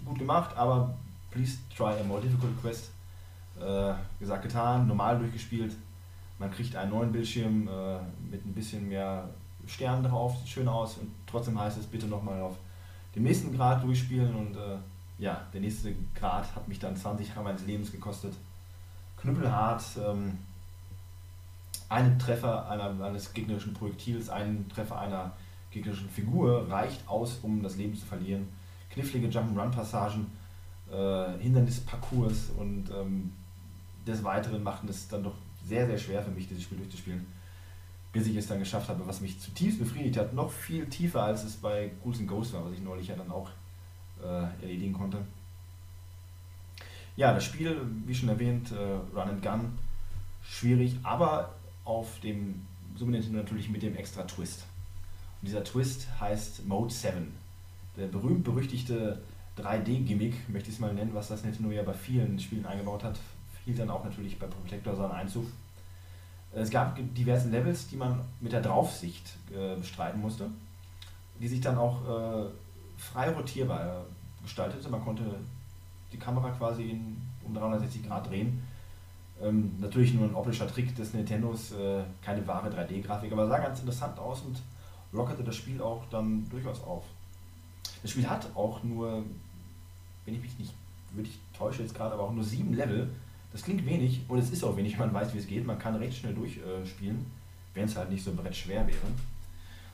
gut 0.06 0.18
gemacht, 0.18 0.56
aber 0.56 0.94
please 1.30 1.58
try 1.76 1.92
a 2.00 2.02
more 2.02 2.22
difficult 2.22 2.58
quest. 2.62 2.90
Äh, 3.60 3.92
gesagt, 4.18 4.42
getan, 4.42 4.88
normal 4.88 5.18
durchgespielt. 5.18 5.76
Man 6.38 6.50
kriegt 6.50 6.74
einen 6.76 6.90
neuen 6.90 7.12
Bildschirm 7.12 7.68
äh, 7.68 7.98
mit 8.30 8.44
ein 8.46 8.54
bisschen 8.54 8.88
mehr 8.88 9.28
Sternen 9.66 10.02
drauf, 10.02 10.34
sieht 10.38 10.48
schön 10.48 10.68
aus 10.68 10.96
und 10.96 11.10
trotzdem 11.26 11.60
heißt 11.60 11.76
es 11.76 11.84
bitte 11.84 12.06
nochmal 12.06 12.40
auf 12.40 12.56
dem 13.14 13.24
nächsten 13.24 13.54
Grad 13.54 13.84
durchspielen 13.84 14.34
und 14.34 14.56
äh, 14.56 14.78
ja, 15.18 15.42
der 15.52 15.60
nächste 15.60 15.94
Grad 16.14 16.56
hat 16.56 16.66
mich 16.68 16.78
dann 16.78 16.96
20 16.96 17.28
Jahre 17.28 17.42
meines 17.42 17.66
Lebens 17.66 17.92
gekostet. 17.92 18.32
Knüppelhart, 19.18 19.84
ähm, 20.02 20.38
ein 21.88 22.18
Treffer 22.18 22.68
einer, 22.68 23.04
eines 23.04 23.32
gegnerischen 23.32 23.74
Projektils, 23.74 24.28
ein 24.28 24.68
Treffer 24.68 24.98
einer 24.98 25.32
gegnerischen 25.70 26.08
Figur 26.08 26.70
reicht 26.70 27.06
aus, 27.08 27.38
um 27.42 27.62
das 27.62 27.76
Leben 27.76 27.94
zu 27.94 28.06
verlieren. 28.06 28.48
Knifflige 28.90 29.28
Jump'n'Run-Passagen, 29.28 30.26
äh, 30.90 31.38
Hindernisparcours 31.40 32.50
und 32.56 32.90
ähm, 32.90 33.32
des 34.06 34.22
Weiteren 34.22 34.62
machten 34.62 34.88
es 34.88 35.08
dann 35.08 35.24
doch 35.24 35.34
sehr, 35.66 35.86
sehr 35.86 35.98
schwer 35.98 36.22
für 36.22 36.30
mich, 36.30 36.48
dieses 36.48 36.62
Spiel 36.62 36.78
durchzuspielen. 36.78 37.26
Bis 38.12 38.26
ich 38.26 38.36
es 38.36 38.46
dann 38.46 38.60
geschafft 38.60 38.88
habe, 38.88 39.06
was 39.06 39.20
mich 39.20 39.40
zutiefst 39.40 39.80
befriedigt 39.80 40.16
hat. 40.16 40.34
Noch 40.34 40.52
viel 40.52 40.86
tiefer, 40.86 41.24
als 41.24 41.42
es 41.42 41.56
bei 41.56 41.90
Ghouls 42.02 42.20
and 42.20 42.28
Ghosts 42.28 42.54
war, 42.54 42.64
was 42.64 42.72
ich 42.72 42.82
neulich 42.82 43.08
ja 43.08 43.16
dann 43.16 43.30
auch 43.30 43.50
äh, 44.22 44.62
erledigen 44.62 44.92
konnte. 44.92 45.18
Ja, 47.16 47.32
das 47.32 47.44
Spiel, 47.44 47.80
wie 48.06 48.14
schon 48.14 48.28
erwähnt, 48.28 48.70
äh, 48.72 49.16
Run 49.16 49.28
and 49.28 49.42
Gun, 49.42 49.78
schwierig, 50.42 50.96
aber 51.02 51.54
auf 51.84 52.20
dem 52.20 52.66
Super 52.96 53.10
Nintendo 53.10 53.38
natürlich 53.38 53.68
mit 53.68 53.82
dem 53.82 53.96
extra 53.96 54.22
Twist. 54.22 54.64
Und 55.40 55.48
dieser 55.48 55.64
Twist 55.64 56.08
heißt 56.20 56.66
Mode 56.66 56.92
7. 56.92 57.34
Der 57.96 58.06
berühmt-berüchtigte 58.06 59.20
3D-Gimmick, 59.58 60.48
möchte 60.48 60.68
ich 60.68 60.76
es 60.76 60.80
mal 60.80 60.92
nennen, 60.94 61.14
was 61.14 61.28
das 61.28 61.44
Nintendo 61.44 61.70
ja 61.70 61.82
bei 61.82 61.94
vielen 61.94 62.38
Spielen 62.38 62.66
eingebaut 62.66 63.04
hat, 63.04 63.18
hielt 63.64 63.78
dann 63.78 63.90
auch 63.90 64.04
natürlich 64.04 64.38
bei 64.38 64.46
Protector 64.46 64.96
seinen 64.96 65.12
Einzug. 65.12 65.46
Es 66.52 66.70
gab 66.70 66.96
diverse 67.14 67.48
Levels, 67.48 67.88
die 67.88 67.96
man 67.96 68.20
mit 68.40 68.52
der 68.52 68.62
Draufsicht 68.62 69.36
äh, 69.52 69.76
bestreiten 69.76 70.20
musste, 70.20 70.50
die 71.40 71.48
sich 71.48 71.60
dann 71.60 71.76
auch 71.76 72.02
äh, 72.02 72.48
frei 72.96 73.30
rotierbar 73.30 74.04
gestaltete. 74.42 74.88
Man 74.88 75.02
konnte 75.02 75.24
die 76.12 76.18
Kamera 76.18 76.50
quasi 76.50 76.90
in, 76.90 77.16
um 77.44 77.54
360 77.54 78.06
Grad 78.06 78.28
drehen. 78.30 78.62
Ähm, 79.42 79.72
natürlich 79.80 80.14
nur 80.14 80.28
ein 80.28 80.34
optischer 80.34 80.68
Trick 80.68 80.94
des 80.94 81.12
Nintendos, 81.12 81.72
äh, 81.72 82.02
keine 82.22 82.46
wahre 82.46 82.68
3D-Grafik, 82.68 83.32
aber 83.32 83.48
sah 83.48 83.58
ganz 83.58 83.80
interessant 83.80 84.18
aus 84.18 84.42
und 84.42 84.62
lockerte 85.12 85.42
das 85.42 85.56
Spiel 85.56 85.82
auch 85.82 86.04
dann 86.10 86.48
durchaus 86.50 86.82
auf. 86.82 87.04
Das 88.02 88.10
Spiel 88.10 88.28
hat 88.28 88.46
auch 88.54 88.82
nur, 88.82 89.24
wenn 90.24 90.34
ich 90.34 90.40
mich 90.40 90.58
nicht 90.58 90.74
wirklich 91.12 91.38
täusche 91.56 91.82
jetzt 91.82 91.94
gerade, 91.94 92.14
aber 92.14 92.24
auch 92.24 92.32
nur 92.32 92.44
sieben 92.44 92.74
Level 92.74 93.10
das 93.54 93.62
klingt 93.62 93.86
wenig 93.86 94.22
und 94.26 94.38
es 94.38 94.50
ist 94.50 94.64
auch 94.64 94.76
wenig, 94.76 94.98
man 94.98 95.14
weiß, 95.14 95.32
wie 95.32 95.38
es 95.38 95.46
geht. 95.46 95.64
Man 95.64 95.78
kann 95.78 95.94
recht 95.94 96.18
schnell 96.18 96.34
durchspielen, 96.34 97.18
äh, 97.18 97.74
wenn 97.74 97.84
es 97.84 97.96
halt 97.96 98.10
nicht 98.10 98.24
so 98.24 98.34
brett 98.34 98.54
schwer 98.54 98.84
wäre. 98.84 99.06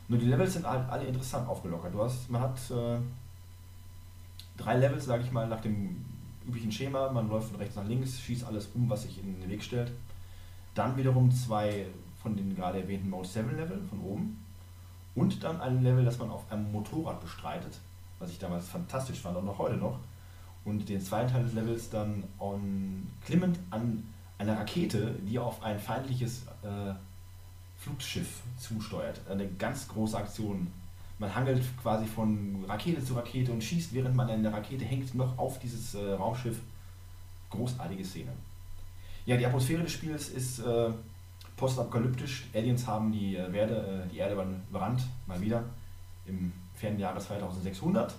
Nur 0.09 0.19
die 0.19 0.25
Levels 0.25 0.55
sind 0.55 0.67
halt 0.67 0.89
alle 0.89 1.05
interessant 1.05 1.47
aufgelockert. 1.47 1.93
Du 1.93 2.03
hast, 2.03 2.31
man 2.31 2.41
hat 2.41 2.59
äh, 2.71 2.97
drei 4.57 4.79
Levels, 4.79 5.05
sage 5.05 5.25
ich 5.25 5.31
mal, 5.31 5.47
nach 5.47 5.61
dem 5.61 6.03
üblichen 6.47 6.73
Schema. 6.73 7.11
Man 7.11 7.29
läuft 7.29 7.49
von 7.49 7.57
rechts 7.57 7.77
nach 7.77 7.87
links, 7.87 8.21
schießt 8.21 8.45
alles 8.45 8.69
um, 8.75 8.89
was 8.89 9.03
sich 9.03 9.19
in 9.19 9.41
den 9.41 9.51
Weg 9.51 9.63
stellt. 9.63 9.93
Dann 10.75 10.97
wiederum 10.97 11.31
zwei 11.31 11.87
von 12.23 12.37
den 12.37 12.55
gerade 12.55 12.81
erwähnten 12.81 13.11
Mode 13.11 13.29
7 13.29 13.57
Level 13.57 13.81
von 13.89 14.01
oben. 14.01 14.45
Und 15.15 15.43
dann 15.43 15.61
ein 15.61 15.83
Level, 15.83 16.05
das 16.05 16.19
man 16.19 16.31
auf 16.31 16.51
einem 16.53 16.71
Motorrad 16.71 17.21
bestreitet, 17.21 17.79
was 18.19 18.31
ich 18.31 18.39
damals 18.39 18.69
fantastisch 18.69 19.19
fand 19.19 19.37
und 19.37 19.49
auch 19.49 19.59
heute 19.59 19.77
noch 19.77 19.99
und 20.65 20.89
den 20.89 21.01
zweiten 21.01 21.33
Teil 21.33 21.45
des 21.45 21.55
Levels 21.55 21.91
dann 21.91 22.25
on, 22.39 23.07
klimmend 23.25 23.59
an 23.71 24.05
einer 24.39 24.59
Rakete, 24.59 25.15
die 25.27 25.39
auf 25.39 25.63
ein 25.63 25.79
feindliches 25.79 26.43
äh, 26.63 26.93
Flugschiff 27.79 28.43
zusteuert. 28.59 29.21
Eine 29.29 29.49
ganz 29.49 29.89
große 29.89 30.17
Aktion. 30.17 30.69
Man 31.21 31.33
hangelt 31.33 31.63
quasi 31.81 32.07
von 32.07 32.65
Rakete 32.67 33.05
zu 33.05 33.15
Rakete 33.15 33.53
und 33.53 33.63
schießt, 33.63 33.95
während 33.95 34.17
man 34.17 34.29
in 34.31 34.43
der 34.43 34.53
Rakete 34.53 34.85
hängt, 34.85 35.15
noch 35.15 35.39
auf 35.39 35.61
dieses 35.61 35.95
äh, 35.95 36.13
Raumschiff. 36.15 36.59
Großartige 37.51 38.05
Szene. 38.05 38.33
Ja, 39.27 39.37
die 39.37 39.47
Atmosphäre 39.47 39.83
des 39.83 39.93
Spiels 39.93 40.31
ist 40.31 40.61
äh, 40.61 40.91
postapokalyptisch. 41.57 42.49
Aliens 42.55 42.87
haben 42.87 43.13
die, 43.13 43.37
äh, 43.37 43.53
Werde, 43.53 44.05
äh, 44.07 44.09
die 44.13 44.19
Erde 44.19 44.35
überrannt, 44.69 45.03
mal 45.27 45.41
wieder, 45.41 45.65
im 46.27 46.53
fernen 46.75 46.99
Jahre 46.99 47.21
2600 47.21 48.15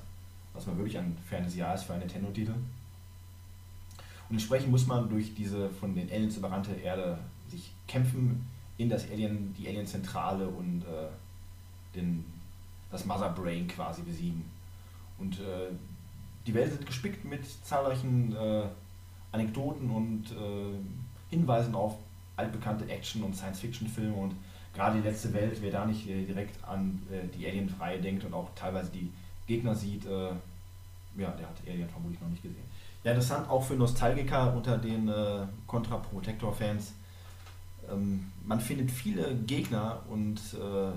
was 0.53 0.67
man 0.67 0.77
wirklich 0.77 0.97
ein 0.97 1.17
fernes 1.27 1.55
Jahr 1.55 1.75
ist 1.75 1.83
für 1.83 1.93
einen 1.93 2.01
Nintendo-Titel. 2.01 2.51
Und 2.51 4.35
entsprechend 4.35 4.71
muss 4.71 4.87
man 4.87 5.09
durch 5.09 5.33
diese 5.33 5.69
von 5.69 5.93
den 5.93 6.09
Aliens 6.09 6.37
überrannte 6.37 6.73
Erde 6.73 7.17
sich 7.49 7.71
kämpfen 7.87 8.47
in 8.77 8.89
das 8.89 9.09
Alien, 9.09 9.53
die 9.57 9.67
Alien-Zentrale 9.67 10.47
und 10.47 10.83
äh, 10.83 11.07
den, 11.95 12.23
das 12.91 13.05
Mother 13.05 13.29
Brain 13.29 13.67
quasi 13.67 14.01
besiegen. 14.01 14.43
Und 15.17 15.39
äh, 15.39 15.69
die 16.45 16.53
Welt 16.53 16.71
ist 16.71 16.85
gespickt 16.85 17.23
mit 17.25 17.41
zahlreichen 17.63 18.35
äh, 18.35 18.63
Anekdoten 19.31 19.89
und 19.89 20.31
äh, 20.31 20.77
Hinweisen 21.29 21.75
auf 21.75 21.95
altbekannte 22.35 22.89
Action- 22.89 23.23
und 23.23 23.35
Science-Fiction-Filme 23.35 24.13
und 24.13 24.35
gerade 24.73 25.01
die 25.01 25.07
letzte 25.07 25.33
Welt, 25.33 25.57
wer 25.61 25.71
da 25.71 25.85
nicht 25.85 26.07
äh, 26.09 26.25
direkt 26.25 26.63
an 26.63 27.01
äh, 27.11 27.27
die 27.37 27.47
Alien-Reihe 27.47 28.01
denkt 28.01 28.25
und 28.25 28.33
auch 28.33 28.49
teilweise 28.55 28.91
die 28.91 29.11
Gegner 29.47 29.75
sieht, 29.75 30.05
ja, 30.05 31.29
der 31.31 31.47
hat 31.47 31.55
Alien 31.67 31.89
vermutlich 31.89 32.21
noch 32.21 32.29
nicht 32.29 32.41
gesehen. 32.41 32.63
Ja, 33.03 33.11
interessant 33.11 33.49
auch 33.49 33.63
für 33.63 33.73
Nostalgiker 33.73 34.53
unter 34.55 34.77
den 34.77 35.07
äh, 35.07 35.45
Contra 35.65 35.97
Protector 35.97 36.53
Fans. 36.53 36.93
Ähm, 37.91 38.31
man 38.45 38.59
findet 38.59 38.91
viele 38.91 39.35
Gegner 39.35 40.01
und 40.09 40.37
äh, 40.53 40.91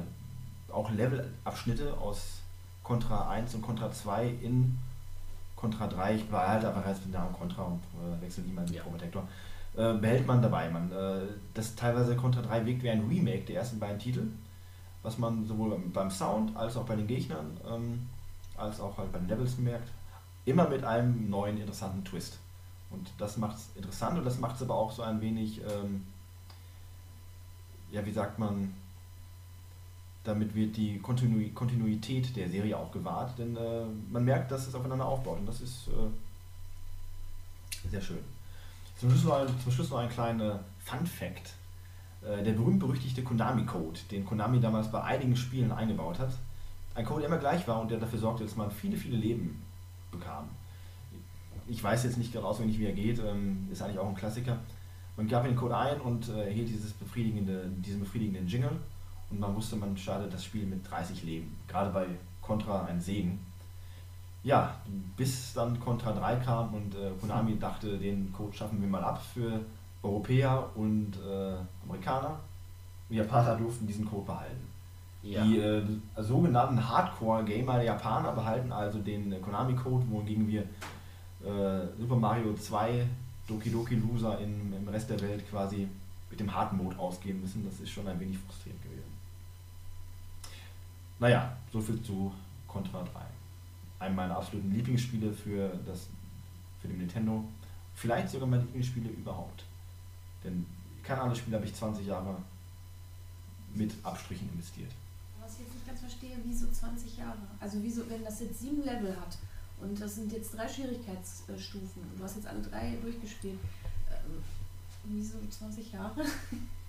auch 0.75 0.91
Levelabschnitte 0.91 1.97
aus 1.99 2.41
Contra 2.83 3.29
1 3.31 3.55
und 3.55 3.63
Contra 3.63 3.91
2 3.91 4.29
in 4.43 4.79
Contra 5.57 5.87
3. 5.87 6.17
Ich 6.17 6.29
behalte 6.29 6.69
einfach 6.69 6.87
jetzt 6.87 7.05
den 7.05 7.13
Namen 7.13 7.33
Contra 7.33 7.63
und 7.63 7.81
äh, 7.95 8.21
wechsle 8.21 8.45
niemanden 8.45 8.73
mit 8.73 8.81
Ja. 8.81 8.89
Protector. 8.89 9.27
Äh, 9.77 9.95
behält 9.95 10.27
man 10.27 10.43
dabei. 10.43 10.69
Man, 10.69 10.93
äh, 10.93 11.23
das 11.55 11.75
teilweise 11.75 12.15
Contra 12.17 12.43
3 12.43 12.67
wirkt 12.67 12.83
wie 12.83 12.91
ein 12.91 13.09
Remake 13.09 13.45
der 13.45 13.57
ersten 13.57 13.79
beiden 13.79 13.99
Titel, 13.99 14.27
was 15.03 15.19
man 15.19 15.47
sowohl 15.47 15.71
beim, 15.71 15.93
beim 15.93 16.11
Sound 16.11 16.57
als 16.57 16.77
auch 16.77 16.85
bei 16.85 16.97
den 16.97 17.07
Gegnern 17.07 17.57
ähm, 17.69 18.07
als 18.57 18.81
auch 18.81 18.97
halt 18.99 19.13
bei 19.13 19.19
den 19.19 19.29
Levels 19.29 19.59
merkt. 19.59 19.91
Immer 20.45 20.69
mit 20.69 20.85
einem 20.85 21.31
neuen 21.31 21.59
interessanten 21.59 22.05
Twist. 22.05 22.39
Und 22.91 23.11
das 23.19 23.37
macht 23.37 23.57
es 23.57 23.71
interessant 23.75 24.19
und 24.19 24.25
das 24.25 24.39
macht 24.39 24.57
es 24.57 24.63
aber 24.63 24.75
auch 24.75 24.93
so 24.93 25.03
ein 25.03 25.21
wenig, 25.21 25.61
ähm, 25.63 26.07
ja, 27.91 28.05
wie 28.05 28.13
sagt 28.13 28.39
man, 28.39 28.75
damit 30.25 30.55
wird 30.55 30.77
die 30.77 30.99
Kontinu 30.99 31.49
Kontinuität 31.55 32.35
der 32.35 32.49
Serie 32.49 32.77
auch 32.77 32.91
gewahrt, 32.91 33.39
denn 33.39 33.57
äh, 33.57 33.85
man 34.11 34.25
merkt, 34.25 34.51
dass 34.51 34.67
es 34.67 34.75
aufeinander 34.75 35.05
aufbaut 35.05 35.39
und 35.39 35.47
das 35.47 35.61
ist 35.61 35.89
äh, 35.89 37.91
sehr 37.91 38.01
schön. 38.01 38.19
Zum 38.99 39.11
Schluss 39.11 39.25
noch 39.25 39.41
ein, 39.41 39.49
zum 39.63 39.73
Schluss 39.73 39.91
noch 39.91 39.99
ein 39.99 40.09
kleiner 40.09 40.61
Fun 40.79 41.07
Fact. 41.07 41.53
Äh, 42.23 42.43
der 42.43 42.53
berühmt-berüchtigte 42.53 43.23
Konami-Code, 43.23 44.01
den 44.11 44.25
Konami 44.25 44.61
damals 44.61 44.91
bei 44.91 45.03
einigen 45.03 45.37
Spielen 45.37 45.71
eingebaut 45.71 46.19
hat. 46.19 46.33
Ein 46.95 47.05
Code, 47.05 47.21
der 47.21 47.29
immer 47.29 47.39
gleich 47.39 47.69
war 47.69 47.81
und 47.81 47.91
der 47.91 47.99
dafür 47.99 48.19
sorgte, 48.19 48.45
dass 48.45 48.57
man 48.57 48.71
viele, 48.71 48.97
viele 48.97 49.19
Leben 49.19 49.63
bekam. 50.11 50.49
Ich 51.67 51.83
weiß 51.83 52.05
jetzt 52.05 52.17
nicht 52.17 52.33
gerade 52.33 52.47
auswendig, 52.47 52.79
wie 52.79 52.87
er 52.87 52.93
geht, 52.93 53.19
ähm, 53.19 53.69
ist 53.71 53.83
eigentlich 53.83 53.99
auch 53.99 54.09
ein 54.09 54.15
Klassiker. 54.15 54.59
Man 55.17 55.29
gab 55.29 55.45
den 55.45 55.57
Code 55.57 55.77
ein 55.77 56.01
und 56.01 56.29
äh, 56.29 56.47
erhielt 56.47 56.69
dieses 56.69 56.93
befriedigende, 56.93 57.69
diesen 57.85 58.01
befriedigenden 58.01 58.47
Jingle 58.47 58.79
und 59.35 59.41
man 59.41 59.55
wusste, 59.57 59.77
man 59.77 59.97
startet 59.97 60.33
das 60.33 60.45
Spiel 60.45 60.65
mit 60.65 60.89
30 60.89 61.25
Leben. 61.25 61.57
Gerade 61.67 61.91
bei 61.91 62.07
Contra 62.41 62.85
ein 62.85 63.01
Segen. 63.01 63.41
Ja, 64.45 64.77
bis 65.17 65.55
dann 65.55 65.81
Contra 65.81 66.13
3 66.13 66.37
kam 66.37 66.75
und 66.75 66.95
äh, 66.95 67.11
Konami 67.21 67.59
dachte, 67.59 67.99
den 67.99 68.33
Code 68.33 68.55
schaffen 68.57 68.81
wir 68.81 68.89
mal 68.89 69.03
ab 69.03 69.21
für 69.33 69.61
Europäer 70.03 70.71
und 70.75 71.13
äh, 71.17 71.57
Amerikaner. 71.85 72.39
Die 73.11 73.17
Japaner 73.17 73.57
durften 73.57 73.87
diesen 73.87 74.05
Code 74.05 74.27
behalten. 74.27 74.69
Ja. 75.23 75.43
Die 75.43 75.59
äh, 75.59 75.83
sogenannten 76.19 76.87
Hardcore-Gamer 76.87 77.75
der 77.77 77.85
Japaner 77.85 78.33
behalten 78.33 78.71
also 78.71 78.99
den 78.99 79.33
äh, 79.33 79.39
Konami-Code, 79.39 80.05
wohingegen 80.11 80.47
wir 80.47 80.63
äh, 81.43 81.87
Super 81.99 82.17
Mario 82.17 82.55
2 82.55 83.07
Doki 83.49 83.71
Doki 83.71 83.97
Loser 83.97 84.39
in, 84.41 84.73
im 84.73 84.89
Rest 84.89 85.11
der 85.11 85.21
Welt 85.21 85.49
quasi 85.51 85.89
mit 86.31 86.41
dem 86.41 86.55
harten 86.55 86.77
Mode 86.77 86.99
ausgeben 86.99 87.41
müssen. 87.41 87.65
Das 87.65 87.81
ist 87.81 87.91
schon 87.91 88.07
ein 88.07 88.19
wenig 88.21 88.39
frustrierend 88.39 88.83
gewesen. 88.83 88.94
Naja, 91.19 91.57
soviel 91.73 92.03
zu 92.03 92.33
Contra 92.67 93.03
3. 93.03 93.11
Einem 94.01 94.17
meiner 94.17 94.37
absoluten 94.37 94.73
Lieblingsspiele 94.73 95.33
für, 95.33 95.69
das, 95.87 96.09
für 96.81 96.89
den 96.89 96.99
Nintendo. 96.99 97.45
Vielleicht 97.95 98.31
sogar 98.31 98.49
meine 98.49 98.63
Lieblingsspiele 98.65 99.09
überhaupt. 99.11 99.65
Denn 100.43 100.67
kein 101.03 101.19
anderes 101.19 101.39
Spiel 101.39 101.55
habe 101.55 101.65
ich 101.65 101.75
20 101.75 102.07
Jahre 102.07 102.37
mit 103.75 103.93
Abstrichen 104.03 104.49
investiert. 104.53 104.91
Was 105.41 105.55
ich 105.55 105.61
jetzt 105.61 105.75
nicht 105.75 105.87
ganz 105.87 106.01
verstehe, 106.01 106.37
wieso 106.45 106.67
20 106.71 107.19
Jahre? 107.19 107.39
Also 107.61 107.79
wieso, 107.83 108.09
wenn 108.09 108.25
das 108.25 108.41
jetzt 108.41 108.61
sieben 108.61 108.83
Level 108.83 109.15
hat 109.21 109.37
und 109.81 110.01
das 110.01 110.17
sind 110.17 110.33
jetzt 110.33 110.57
drei 110.57 110.69
Schwierigkeitsstufen 110.69 112.03
und 112.03 112.19
du 112.19 112.25
hast 112.25 112.37
jetzt 112.37 112.47
alle 112.47 112.63
drei 112.63 112.97
durchgespielt, 113.03 113.59
ähm, 114.11 114.43
wieso 115.05 115.35
20 115.49 115.93
Jahre? 115.93 116.25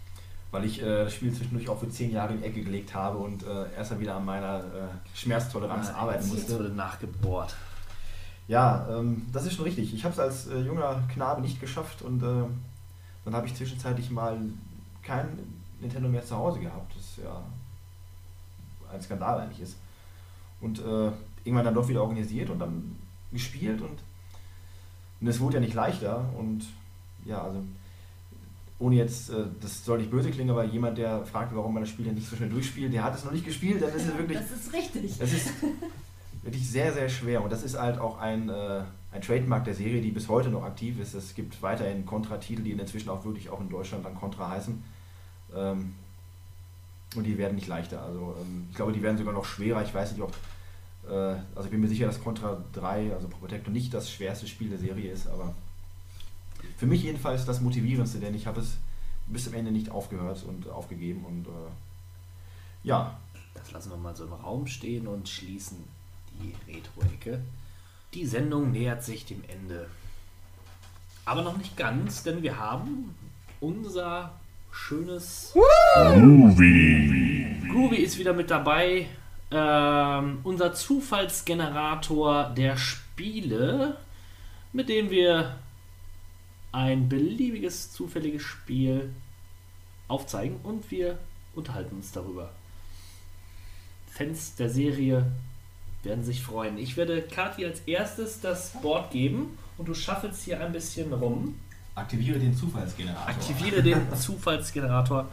weil 0.51 0.65
ich 0.65 0.81
äh, 0.81 1.03
das 1.05 1.13
Spiel 1.13 1.33
zwischendurch 1.33 1.67
auch 1.69 1.79
für 1.79 1.89
zehn 1.89 2.11
Jahre 2.11 2.33
in 2.33 2.39
die 2.41 2.45
Ecke 2.45 2.63
gelegt 2.63 2.93
habe 2.93 3.17
und 3.17 3.43
äh, 3.43 3.71
erst 3.75 3.91
mal 3.91 3.99
wieder 3.99 4.15
an 4.15 4.25
meiner 4.25 4.59
äh, 4.59 5.15
Schmerztoleranz 5.17 5.87
Ja, 5.89 5.95
arbeiten 5.95 6.23
Jetzt 6.23 6.33
musste. 6.33 6.53
wurde 6.59 6.69
nachgebohrt. 6.69 7.55
Ja, 8.47 8.87
ähm, 8.89 9.25
das 9.33 9.45
ist 9.45 9.53
schon 9.53 9.65
richtig. 9.65 9.93
Ich 9.93 10.03
habe 10.03 10.13
es 10.13 10.19
als 10.19 10.47
äh, 10.47 10.59
junger 10.59 11.03
Knabe 11.11 11.41
nicht 11.41 11.59
geschafft 11.59 12.01
und 12.03 12.21
äh, 12.21 12.43
dann 13.25 13.33
habe 13.35 13.47
ich 13.47 13.55
zwischenzeitlich 13.55 14.11
mal 14.11 14.37
kein 15.01 15.27
Nintendo 15.81 16.07
mehr 16.07 16.23
zu 16.23 16.35
Hause 16.35 16.59
gehabt, 16.59 16.95
das 16.95 17.23
ja 17.23 17.41
ein 18.93 19.01
Skandal 19.01 19.39
eigentlich 19.41 19.61
ist. 19.61 19.77
Und 20.61 20.79
äh, 20.79 21.11
irgendwann 21.43 21.65
dann 21.65 21.73
doch 21.73 21.87
wieder 21.87 22.01
organisiert 22.01 22.49
und 22.49 22.59
dann 22.59 22.95
gespielt 23.31 23.81
und, 23.81 23.99
und 25.19 25.27
es 25.27 25.39
wurde 25.39 25.55
ja 25.55 25.59
nicht 25.61 25.73
leichter 25.73 26.23
und 26.37 26.65
ja, 27.25 27.41
also 27.43 27.63
ohne 28.79 28.95
jetzt, 28.95 29.29
äh, 29.29 29.45
das 29.61 29.85
soll 29.85 29.99
nicht 29.99 30.11
böse 30.11 30.31
klingen, 30.31 30.49
aber 30.49 30.65
jemand, 30.65 30.97
der 30.97 31.25
fragt, 31.25 31.55
warum 31.55 31.73
man 31.73 31.83
das 31.83 31.89
Spiel 31.89 32.05
denn 32.05 32.15
nicht 32.15 32.29
so 32.29 32.35
schnell 32.35 32.49
durchspielt, 32.49 32.93
der 32.93 33.03
hat 33.03 33.15
es 33.15 33.23
noch 33.23 33.31
nicht 33.31 33.45
gespielt, 33.45 33.81
dann 33.81 33.89
ist 33.89 34.07
es 34.07 34.17
wirklich 34.17 34.37
Das 34.37 34.51
ist 34.51 34.73
richtig. 34.73 35.15
es 35.19 35.33
ist 35.33 35.51
wirklich 36.43 36.69
sehr, 36.69 36.93
sehr 36.93 37.09
schwer 37.09 37.43
und 37.43 37.51
das 37.51 37.63
ist 37.63 37.79
halt 37.79 37.99
auch 37.99 38.19
ein, 38.19 38.49
äh, 38.49 38.81
ein 39.11 39.21
Trademark 39.21 39.63
der 39.63 39.73
Serie, 39.73 40.01
die 40.01 40.11
bis 40.11 40.27
heute 40.27 40.49
noch 40.49 40.63
aktiv 40.63 40.99
ist. 40.99 41.13
Es 41.13 41.33
gibt 41.33 41.61
weiterhin 41.61 42.05
Contra-Titel, 42.05 42.63
die 42.63 42.71
inzwischen 42.71 43.09
auch 43.09 43.23
wirklich 43.23 43.49
auch 43.49 43.61
in 43.61 43.69
Deutschland 43.69 44.05
dann 44.05 44.15
Contra 44.15 44.49
heißen. 44.49 44.83
Ähm, 45.55 45.93
und 47.15 47.23
die 47.23 47.37
werden 47.37 47.55
nicht 47.55 47.67
leichter. 47.67 48.01
Also 48.01 48.35
ähm, 48.41 48.67
ich 48.69 48.75
glaube, 48.75 48.91
die 48.91 49.01
werden 49.01 49.17
sogar 49.17 49.33
noch 49.33 49.45
schwerer. 49.45 49.81
Ich 49.83 49.93
weiß 49.93 50.11
nicht, 50.11 50.21
ob. 50.21 50.33
Äh, 51.09 51.37
also 51.55 51.65
ich 51.65 51.69
bin 51.69 51.79
mir 51.79 51.87
sicher, 51.87 52.07
dass 52.07 52.21
Contra 52.21 52.61
3, 52.73 53.13
also 53.13 53.29
Pro 53.29 53.37
Protector, 53.37 53.71
nicht 53.71 53.93
das 53.93 54.11
schwerste 54.11 54.47
Spiel 54.47 54.69
der 54.69 54.79
Serie 54.79 55.11
ist, 55.11 55.27
aber 55.27 55.55
für 56.77 56.85
mich 56.85 57.03
jedenfalls 57.03 57.45
das 57.45 57.61
motivierendste, 57.61 58.19
denn 58.19 58.35
ich 58.35 58.47
habe 58.47 58.61
es 58.61 58.77
bis 59.27 59.45
zum 59.45 59.53
Ende 59.53 59.71
nicht 59.71 59.89
aufgehört 59.89 60.43
und 60.43 60.69
aufgegeben 60.69 61.25
und 61.25 61.47
äh, 61.47 61.71
ja, 62.83 63.17
Das 63.55 63.71
lassen 63.71 63.89
wir 63.89 63.97
mal 63.97 64.15
so 64.15 64.25
im 64.25 64.33
Raum 64.33 64.67
stehen 64.67 65.07
und 65.07 65.27
schließen 65.27 65.83
die 66.39 66.53
Retro-Ecke. 66.71 67.41
Die 68.13 68.25
Sendung 68.25 68.71
nähert 68.71 69.03
sich 69.03 69.25
dem 69.25 69.43
Ende. 69.47 69.87
Aber 71.25 71.41
noch 71.41 71.57
nicht 71.57 71.75
ganz, 71.75 72.23
denn 72.23 72.43
wir 72.43 72.59
haben 72.59 73.15
unser 73.59 74.33
schönes 74.71 75.51
Groovy. 75.53 77.63
Groovy 77.71 77.97
ist 77.97 78.19
wieder 78.19 78.33
mit 78.33 78.51
dabei. 78.51 79.07
Ähm, 79.49 80.39
unser 80.43 80.73
Zufallsgenerator 80.73 82.53
der 82.55 82.77
Spiele, 82.77 83.97
mit 84.73 84.89
dem 84.89 85.09
wir 85.09 85.55
ein 86.75 87.07
beliebiges 87.07 87.93
zufälliges 87.93 88.41
Spiel 88.41 89.09
aufzeigen 90.09 90.59
und 90.61 90.91
wir 90.91 91.17
unterhalten 91.55 91.95
uns 91.95 92.11
darüber. 92.11 92.51
Fans 94.11 94.55
der 94.55 94.69
Serie 94.69 95.25
werden 96.03 96.23
sich 96.23 96.43
freuen. 96.43 96.77
Ich 96.77 96.97
werde 96.97 97.21
Kathi 97.21 97.65
als 97.65 97.79
erstes 97.81 98.41
das 98.41 98.73
Board 98.81 99.09
geben 99.11 99.57
und 99.77 99.87
du 99.87 99.93
schaffelst 99.93 100.43
hier 100.43 100.63
ein 100.63 100.73
bisschen 100.73 101.13
rum. 101.13 101.55
aktiviere 101.95 102.39
den 102.39 102.53
Zufallsgenerator. 102.53 103.27
Aktiviere 103.27 103.81
den 103.81 104.13
Zufallsgenerator 104.15 105.29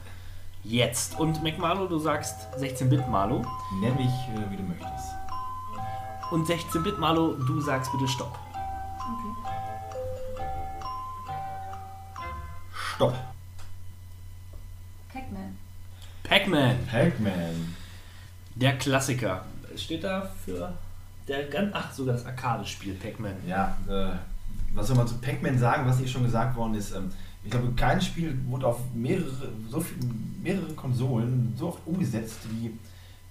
jetzt. 0.63 1.19
Und 1.19 1.43
McMarlo, 1.43 1.89
du 1.89 1.99
sagst 1.99 2.37
16-Bit 2.57 3.09
Marlo. 3.09 3.45
Nenn 3.81 3.97
mich, 3.97 4.07
äh, 4.07 4.51
wie 4.51 4.57
du 4.57 4.63
möchtest. 4.63 5.09
Und 6.31 6.49
16-Bit 6.49 7.01
Marlo, 7.01 7.35
du 7.35 7.61
sagst 7.61 7.91
bitte 7.91 8.07
Stopp. 8.07 8.39
Stopp. 13.03 13.17
Pac-Man. 15.13 15.57
Pac-Man, 16.23 16.87
Pac-Man. 16.87 17.75
der 18.55 18.79
Klassiker. 18.79 19.45
Steht 19.77 20.05
da 20.05 20.31
für 20.45 20.73
der 21.27 21.49
ganz, 21.49 21.73
ach 21.75 21.93
sogar 21.93 22.15
das 22.15 22.25
Arcade-Spiel 22.25 22.95
Pac-Man. 22.95 23.35
Ja, 23.45 23.77
äh, 23.89 24.13
was 24.73 24.87
soll 24.87 24.97
man 24.97 25.09
zu 25.09 25.17
Pac-Man 25.17 25.59
sagen, 25.59 25.85
was 25.85 25.99
nicht 25.99 26.13
schon 26.13 26.23
gesagt 26.23 26.55
worden 26.55 26.77
ist? 26.77 26.95
Ähm, 26.95 27.11
ich 27.43 27.51
glaube, 27.51 27.73
kein 27.75 28.01
Spiel 28.01 28.39
wurde 28.47 28.69
auf 28.69 28.79
mehrere, 28.95 29.49
so 29.69 29.81
viel, 29.81 29.99
mehrere 30.41 30.73
Konsolen 30.75 31.55
so 31.59 31.71
oft 31.71 31.81
umgesetzt 31.85 32.39
wie 32.51 32.71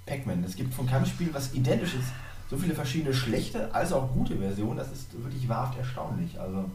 Pac-Man. 0.05 0.43
Es 0.43 0.57
gibt 0.57 0.73
von 0.73 0.85
keinem 0.85 1.05
Spiel, 1.05 1.29
was 1.33 1.53
identisch 1.53 1.93
ist, 1.93 2.09
so 2.49 2.57
viele 2.57 2.75
verschiedene 2.75 3.13
schlechte 3.13 3.73
als 3.73 3.93
auch 3.93 4.11
gute 4.11 4.35
Versionen. 4.35 4.75
Das 4.75 4.91
ist 4.91 5.13
wirklich 5.23 5.47
wahrhaft 5.47 5.77
erstaunlich. 5.77 6.37
Also, 6.37 6.69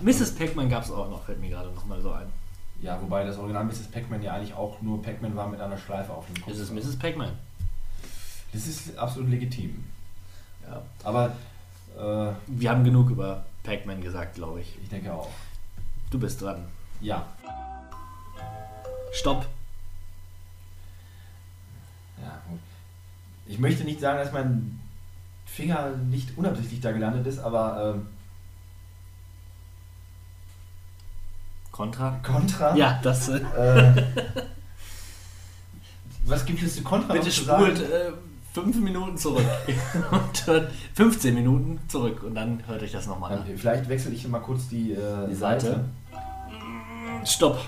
Mrs. 0.00 0.34
Pac-Man 0.34 0.68
gab 0.68 0.84
es 0.84 0.90
auch 0.90 1.08
noch, 1.10 1.24
fällt 1.24 1.40
mir 1.40 1.50
gerade 1.50 1.70
nochmal 1.70 2.00
so 2.00 2.12
ein. 2.12 2.26
ja, 2.80 3.00
wobei 3.00 3.24
das 3.24 3.38
Original 3.38 3.64
Mrs. 3.64 3.88
Pac-Man 3.90 4.22
ja 4.22 4.34
eigentlich 4.34 4.54
auch 4.54 4.80
nur 4.82 5.02
Pac-Man 5.02 5.34
war 5.36 5.48
mit 5.48 5.60
einer 5.60 5.78
Schleife 5.78 6.12
auf 6.12 6.26
dem 6.26 6.36
Kopf. 6.42 6.52
Es 6.52 6.58
ist 6.58 6.72
Mrs. 6.72 6.96
Pac-Man. 6.98 7.30
Das 8.52 8.66
ist 8.66 8.96
absolut 8.98 9.30
legitim. 9.30 9.84
Ja. 10.68 10.82
Aber 11.02 11.32
äh, 11.98 12.32
Wir 12.46 12.70
haben 12.70 12.84
genug 12.84 13.10
über 13.10 13.44
Pac-Man 13.64 14.00
gesagt, 14.00 14.34
glaube 14.36 14.60
ich. 14.60 14.78
ich 14.82 14.88
denke 14.88 15.12
auch. 15.12 15.28
Du 16.10 16.18
bist 16.18 16.40
dran. 16.40 16.64
Ja. 17.00 17.26
Stopp. 19.12 19.46
Ja, 22.22 22.40
gut. 22.48 22.60
Ich 23.46 23.58
möchte 23.58 23.84
nicht 23.84 24.00
sagen, 24.00 24.18
dass 24.18 24.32
mein 24.32 24.80
Finger 25.46 25.90
nicht 26.10 26.36
unabsichtlich 26.38 26.80
da 26.80 26.92
gelandet 26.92 27.26
ist, 27.26 27.38
aber 27.38 27.94
ähm, 27.96 28.06
Contra? 31.74 32.20
Contra. 32.22 32.76
Ja, 32.76 33.00
das. 33.02 33.28
Äh, 33.30 33.40
Äh, 33.56 34.02
was 36.24 36.44
gibt 36.44 36.62
es 36.62 36.76
zu 36.76 36.84
Contra 36.84 37.14
bitte 37.14 37.30
zu 37.30 37.42
spult 37.42 37.80
äh, 37.80 38.12
fünf 38.52 38.76
Minuten 38.76 39.18
zurück. 39.18 39.44
und 40.12 40.46
hört 40.46 40.70
15 40.94 41.34
Minuten 41.34 41.80
zurück 41.88 42.22
und 42.22 42.36
dann 42.36 42.62
hört 42.68 42.80
euch 42.80 42.92
das 42.92 43.08
nochmal 43.08 43.32
an. 43.32 43.44
Vielleicht 43.56 43.88
wechsle 43.88 44.12
ich 44.12 44.26
mal 44.28 44.38
kurz 44.38 44.68
die, 44.68 44.92
äh, 44.92 45.26
Die 45.28 45.34
Seite. 45.34 45.84
Stopp. 47.24 47.58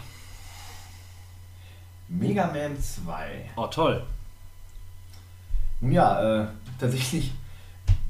Mega 2.07 2.47
Man 2.47 2.81
2. 2.81 3.51
Oh, 3.57 3.67
toll. 3.67 4.05
Nun 5.81 5.91
ja, 5.91 6.43
äh, 6.43 6.47
tatsächlich 6.79 7.33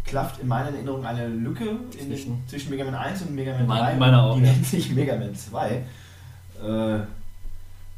klafft 0.07 0.40
in 0.40 0.48
meiner 0.48 0.70
Erinnerung 0.70 1.04
eine 1.04 1.26
Lücke 1.28 1.64
Zwischen? 1.90 2.09
zwischen, 2.11 2.48
zwischen 2.48 2.70
Mega 2.70 2.84
Man 2.84 2.94
1 2.94 3.22
und 3.22 3.34
Mega 3.34 3.52
Man 3.52 3.66
Mein- 3.66 3.78
3. 3.78 3.96
meiner 3.96 4.22
auch, 4.22 4.36
die 4.36 4.44
ja. 4.44 4.52
nennt 4.52 4.66
sich 4.66 4.90
Mega 4.92 5.16
Man 5.16 5.34
2. 5.34 5.70
Äh, 6.64 6.98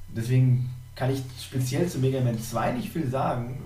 deswegen 0.09 0.71
kann 0.95 1.11
ich 1.11 1.23
speziell 1.41 1.89
zu 1.89 1.99
Mega 1.99 2.21
Man 2.21 2.39
2 2.41 2.73
nicht 2.73 2.89
viel 2.91 3.09
sagen. 3.09 3.59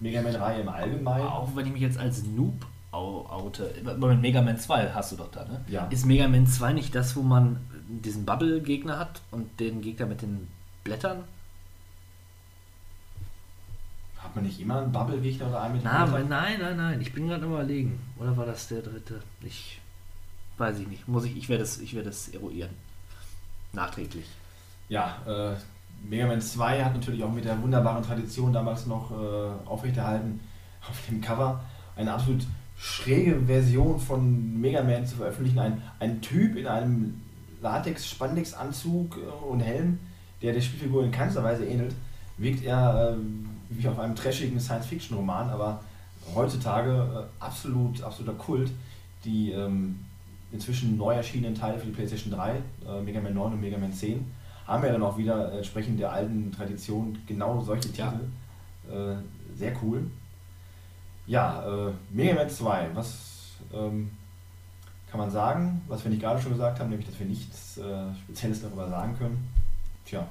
Mega 0.00 0.22
Man 0.22 0.32
3 0.32 0.60
im 0.60 0.68
Allgemeinen. 0.68 1.26
Auch 1.26 1.54
wenn 1.54 1.66
ich 1.66 1.72
mich 1.72 1.82
jetzt 1.82 1.98
als 1.98 2.22
Noob 2.24 2.64
oute. 2.90 3.70
Moment, 3.98 4.22
Mega 4.22 4.40
Man 4.42 4.58
2 4.58 4.90
hast 4.94 5.12
du 5.12 5.16
doch 5.16 5.30
da, 5.30 5.44
ne? 5.44 5.60
Ja. 5.68 5.86
Ist 5.90 6.06
Mega 6.06 6.26
Man 6.26 6.46
2 6.46 6.72
nicht 6.72 6.94
das, 6.94 7.14
wo 7.16 7.22
man 7.22 7.58
diesen 7.88 8.24
Bubble-Gegner 8.24 8.98
hat 8.98 9.20
und 9.30 9.60
den 9.60 9.80
Gegner 9.82 10.06
mit 10.06 10.22
den 10.22 10.48
Blättern? 10.84 11.18
Hat 14.28 14.36
man 14.36 14.44
nicht 14.44 14.60
immer 14.60 14.82
einen 14.82 14.92
Bubble-Gegner 14.92 15.48
oder 15.48 15.62
einen 15.62 15.76
mit 15.76 15.84
Na, 15.84 16.04
nein, 16.04 16.58
nein, 16.60 16.76
nein. 16.76 17.00
Ich 17.00 17.14
bin 17.14 17.28
gerade 17.28 17.46
überlegen. 17.46 17.98
Oder 18.18 18.36
war 18.36 18.44
das 18.44 18.68
der 18.68 18.82
dritte? 18.82 19.22
Ich 19.40 19.80
weiß 20.58 20.80
ich 20.80 20.86
nicht. 20.86 21.08
Muss 21.08 21.24
ich, 21.24 21.34
ich 21.34 21.48
werde 21.48 21.64
es, 21.64 21.80
ich 21.80 21.94
werde 21.94 22.10
es 22.10 22.28
eruieren. 22.28 22.68
Nachträglich. 23.72 24.26
Ja, 24.90 25.16
äh, 25.26 25.56
Mega 26.06 26.26
Man 26.26 26.42
2 26.42 26.84
hat 26.84 26.92
natürlich 26.92 27.24
auch 27.24 27.32
mit 27.32 27.46
der 27.46 27.62
wunderbaren 27.62 28.04
Tradition 28.04 28.52
damals 28.52 28.84
noch 28.84 29.10
äh, 29.12 29.66
aufrechterhalten, 29.66 30.40
auf 30.86 31.06
dem 31.08 31.22
Cover 31.22 31.64
eine 31.96 32.12
absolut 32.12 32.42
schräge 32.76 33.40
Version 33.46 33.98
von 33.98 34.60
Mega 34.60 34.82
Man 34.82 35.06
zu 35.06 35.16
veröffentlichen. 35.16 35.58
Ein, 35.58 35.82
ein 36.00 36.20
Typ 36.20 36.54
in 36.54 36.66
einem 36.66 37.22
Latex-Spandex-Anzug 37.62 39.16
äh, 39.16 39.44
und 39.46 39.60
Helm, 39.60 40.00
der 40.42 40.52
der 40.52 40.60
Spielfigur 40.60 41.02
in 41.02 41.12
keinster 41.12 41.42
Weise 41.42 41.64
ähnelt, 41.64 41.94
wirkt 42.36 42.62
er 42.62 43.14
äh, 43.14 43.16
wie 43.70 43.88
auf 43.88 43.98
einem 43.98 44.14
trashigen 44.16 44.58
Science-Fiction-Roman, 44.58 45.50
aber 45.50 45.82
heutzutage 46.34 46.90
äh, 46.90 47.44
absolut, 47.44 48.02
absoluter 48.02 48.34
Kult. 48.36 48.70
Die 49.24 49.52
ähm, 49.52 49.98
inzwischen 50.52 50.96
neu 50.96 51.14
erschienenen 51.14 51.54
Teile 51.54 51.78
für 51.78 51.86
die 51.86 51.92
PlayStation 51.92 52.32
3, 52.32 52.56
äh, 52.86 53.00
Mega 53.02 53.20
Man 53.20 53.34
9 53.34 53.52
und 53.52 53.60
Mega 53.60 53.76
Man 53.76 53.92
10, 53.92 54.24
haben 54.66 54.84
ja 54.84 54.92
dann 54.92 55.02
auch 55.02 55.16
wieder 55.16 55.52
entsprechend 55.52 55.98
der 55.98 56.12
alten 56.12 56.52
Tradition 56.52 57.18
genau 57.26 57.60
solche 57.60 57.88
Ja. 57.90 58.10
Titel. 58.10 58.24
Äh, 58.90 59.56
sehr 59.56 59.72
cool. 59.82 60.10
Ja, 61.26 61.88
äh, 61.88 61.92
Mega 62.10 62.34
Man 62.34 62.48
2, 62.48 62.90
was 62.94 63.56
ähm, 63.74 64.10
kann 65.10 65.20
man 65.20 65.30
sagen, 65.30 65.82
was 65.88 66.04
wir 66.04 66.10
nicht 66.10 66.22
gerade 66.22 66.40
schon 66.40 66.52
gesagt 66.52 66.78
haben, 66.80 66.90
nämlich 66.90 67.08
dass 67.08 67.18
wir 67.18 67.26
nichts 67.26 67.78
äh, 67.78 68.14
Spezielles 68.24 68.62
darüber 68.62 68.88
sagen 68.88 69.16
können. 69.18 69.48
Tja, 70.04 70.26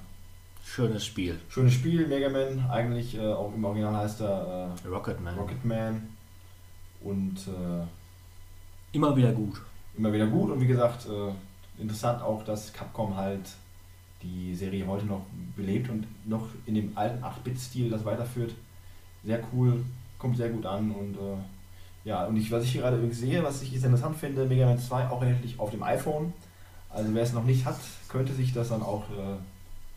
Schönes 0.76 1.05
Spiel. 1.05 1.39
schönes 1.49 1.74
Spiel, 1.74 2.07
Mega 2.07 2.30
Man, 2.30 2.70
eigentlich 2.70 3.18
äh, 3.18 3.26
auch 3.26 3.53
im 3.55 3.63
Original 3.63 3.95
heißt 3.95 4.22
er 4.22 4.76
Rocketman. 4.88 5.36
äh, 5.36 5.39
Rocketman 5.39 6.07
und 7.01 7.36
äh, 7.47 7.86
Immer 8.91 9.15
wieder 9.15 9.32
gut. 9.32 9.61
immer 9.97 10.11
wieder 10.13 10.28
gut 10.28 10.51
und 10.51 10.59
wie 10.61 10.68
gesagt, 10.68 11.07
äh, 11.07 11.82
interessant 11.82 12.22
auch, 12.22 12.43
dass 12.43 12.74
Capcom 12.74 13.15
halt 13.15 13.41
die 14.24 14.55
Serie 14.55 14.86
heute 14.88 15.05
noch 15.05 15.22
belebt 15.55 15.89
und 15.89 16.05
noch 16.28 16.47
in 16.65 16.76
dem 16.76 16.91
alten 16.97 17.24
8-Bit-Stil 17.24 17.89
das 17.89 18.03
weiterführt. 18.05 18.53
Sehr 19.24 19.39
cool, 19.53 19.84
kommt 20.20 20.38
sehr 20.38 20.49
gut 20.49 20.65
an 20.65 20.91
und 20.91 21.15
äh, 21.15 21.38
ja, 22.09 22.26
und 22.26 22.36
ich, 22.38 22.51
was 22.51 22.63
ich 22.63 22.72
hier 22.74 22.82
gerade 22.82 22.97
übrigens 22.97 23.20
sehe, 23.20 23.43
was 23.43 23.61
ich 23.61 23.72
jetzt 23.72 23.84
interessant 23.84 24.18
finde, 24.18 24.45
Mega 24.45 24.65
Man 24.65 24.80
2 24.80 25.09
auch 25.09 25.22
erhältlich 25.22 25.59
auf 25.59 25.72
dem 25.72 25.84
iPhone. 25.84 26.34
Also 26.89 27.13
wer 27.13 27.24
es 27.24 27.34
noch 27.34 27.43
nicht 27.45 27.65
hat, 27.65 27.78
könnte 28.09 28.34
sich 28.34 28.53
das 28.53 28.70
dann 28.70 28.82
auch 28.82 29.03
äh, 29.09 29.38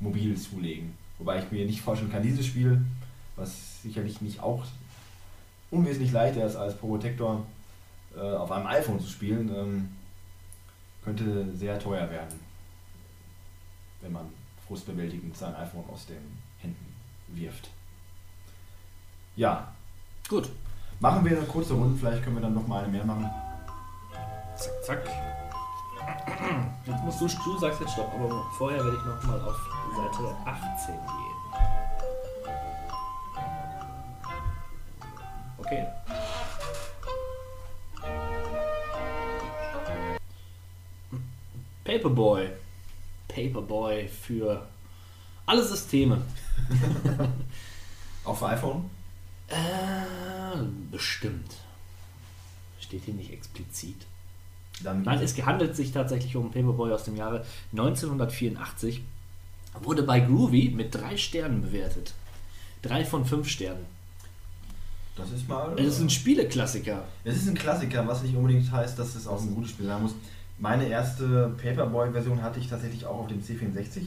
mobil 0.01 0.37
zulegen. 0.37 0.95
Wobei 1.19 1.39
ich 1.39 1.51
mir 1.51 1.67
nicht 1.67 1.83
vorstellen 1.83 2.11
kann, 2.11 2.23
dieses 2.23 2.47
Spiel, 2.47 2.83
was 3.37 3.83
sicherlich 3.83 4.21
nicht 4.21 4.41
auch 4.43 4.65
unwesentlich 5.71 6.13
leichter 6.13 6.45
ist 6.45 6.57
als 6.57 6.77
Pro 6.77 6.89
Protector, 6.89 7.45
äh, 8.17 8.21
auf 8.21 8.51
einem 8.51 8.67
iPhone 8.67 9.01
zu 9.01 9.09
spielen, 9.09 9.51
ähm, 9.55 9.89
könnte 11.05 11.55
sehr 11.55 11.79
teuer 11.79 12.11
werden, 12.11 12.41
wenn 14.01 14.13
man 14.13 14.27
frustbewältigend 14.67 15.37
sein 15.37 15.55
iPhone 15.55 15.85
aus 15.93 16.07
den 16.07 16.39
Händen 16.59 16.95
wirft. 17.29 17.71
Ja, 19.37 19.73
Gut. 20.29 20.49
machen 20.99 21.25
wir 21.25 21.37
eine 21.37 21.47
kurze 21.47 21.75
Runde, 21.75 21.97
vielleicht 21.99 22.23
können 22.25 22.37
wir 22.37 22.43
dann 22.43 22.55
noch 22.55 22.67
mal 22.67 22.83
eine 22.83 22.93
mehr 22.93 23.05
machen. 23.05 23.31
Zack, 24.57 24.85
zack. 24.85 25.11
Jetzt 26.87 27.05
musst 27.05 27.21
du, 27.21 27.27
du 27.45 27.59
sagst 27.59 27.81
jetzt 27.81 27.93
Stopp, 27.93 28.13
aber 28.15 28.45
vorher 28.57 28.85
werde 28.85 28.97
ich 28.97 29.05
noch 29.05 29.23
mal 29.25 29.41
auf 29.41 29.80
Seite 29.97 30.37
18 30.45 30.95
gehen. 30.95 31.31
Okay. 35.59 35.87
Paperboy. 41.85 42.49
Paperboy 43.29 44.09
für 44.09 44.67
alle 45.47 45.65
Systeme. 45.65 46.23
Auf 48.25 48.43
iPhone? 48.43 48.91
Äh, 49.49 50.57
bestimmt. 50.91 51.57
Steht 52.79 53.05
hier 53.05 53.15
nicht 53.15 53.33
explizit. 53.33 54.07
Dann 54.83 55.03
Nein, 55.03 55.21
es 55.21 55.37
handelt 55.45 55.77
sich 55.77 55.93
tatsächlich 55.93 56.37
um 56.37 56.51
Paperboy 56.51 56.93
aus 56.93 57.05
dem 57.05 57.17
Jahre 57.17 57.45
1984. 57.73 59.03
Wurde 59.83 60.03
bei 60.03 60.21
Groovy 60.21 60.73
mit 60.75 60.95
drei 60.95 61.17
Sternen 61.17 61.63
bewertet. 61.63 62.13
Drei 62.83 63.05
von 63.05 63.25
fünf 63.25 63.49
Sternen. 63.49 63.87
das 65.17 65.31
ist 65.31 65.49
mal. 65.49 65.79
Es 65.79 65.95
ist 65.95 66.01
ein 66.01 66.11
Spieleklassiker. 66.11 67.05
Es 67.25 67.37
ist 67.37 67.49
ein 67.49 67.55
Klassiker, 67.55 68.07
was 68.07 68.23
nicht 68.23 68.35
unbedingt 68.35 68.71
heißt, 68.71 68.99
dass 68.99 69.15
es 69.15 69.27
auch 69.27 69.41
ein 69.41 69.55
gutes 69.55 69.71
Spiel 69.71 69.87
sein 69.87 70.03
muss. 70.03 70.15
Meine 70.59 70.87
erste 70.89 71.55
Paperboy-Version 71.63 72.43
hatte 72.43 72.61
ich 72.61 72.69
tatsächlich 72.69 73.07
auch 73.07 73.21
auf 73.21 73.29
dem 73.29 73.43
C64. 73.43 74.07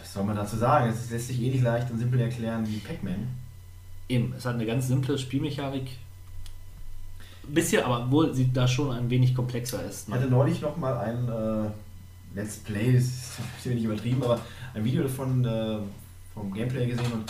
Was 0.00 0.12
soll 0.12 0.24
man 0.24 0.36
dazu 0.36 0.56
sagen? 0.56 0.90
Es 0.90 1.10
lässt 1.10 1.28
sich 1.28 1.40
ähnlich 1.40 1.62
leicht 1.62 1.90
und 1.90 1.98
simpel 1.98 2.20
erklären 2.20 2.66
wie 2.68 2.78
Pac-Man. 2.78 3.28
Eben, 4.08 4.34
es 4.36 4.44
hat 4.44 4.54
eine 4.54 4.66
ganz 4.66 4.88
simple 4.88 5.18
Spielmechanik. 5.18 5.98
Bisschen, 7.48 7.82
aber 7.82 8.10
wohl 8.10 8.34
sie 8.34 8.52
da 8.52 8.68
schon 8.68 8.92
ein 8.92 9.10
wenig 9.10 9.34
komplexer 9.34 9.84
ist. 9.84 10.08
Ich 10.08 10.14
hatte 10.14 10.26
neulich 10.26 10.60
noch 10.60 10.76
mal 10.76 10.98
ein 10.98 11.28
äh, 11.28 11.70
Let's 12.34 12.58
Play, 12.58 12.92
das 12.92 13.04
ist 13.04 13.40
nicht 13.66 13.84
übertrieben, 13.84 14.22
aber 14.22 14.40
ein 14.74 14.84
Video 14.84 15.02
davon 15.02 15.44
äh, 15.44 15.78
vom 16.32 16.52
Gameplay 16.52 16.86
gesehen 16.86 17.12
und 17.12 17.24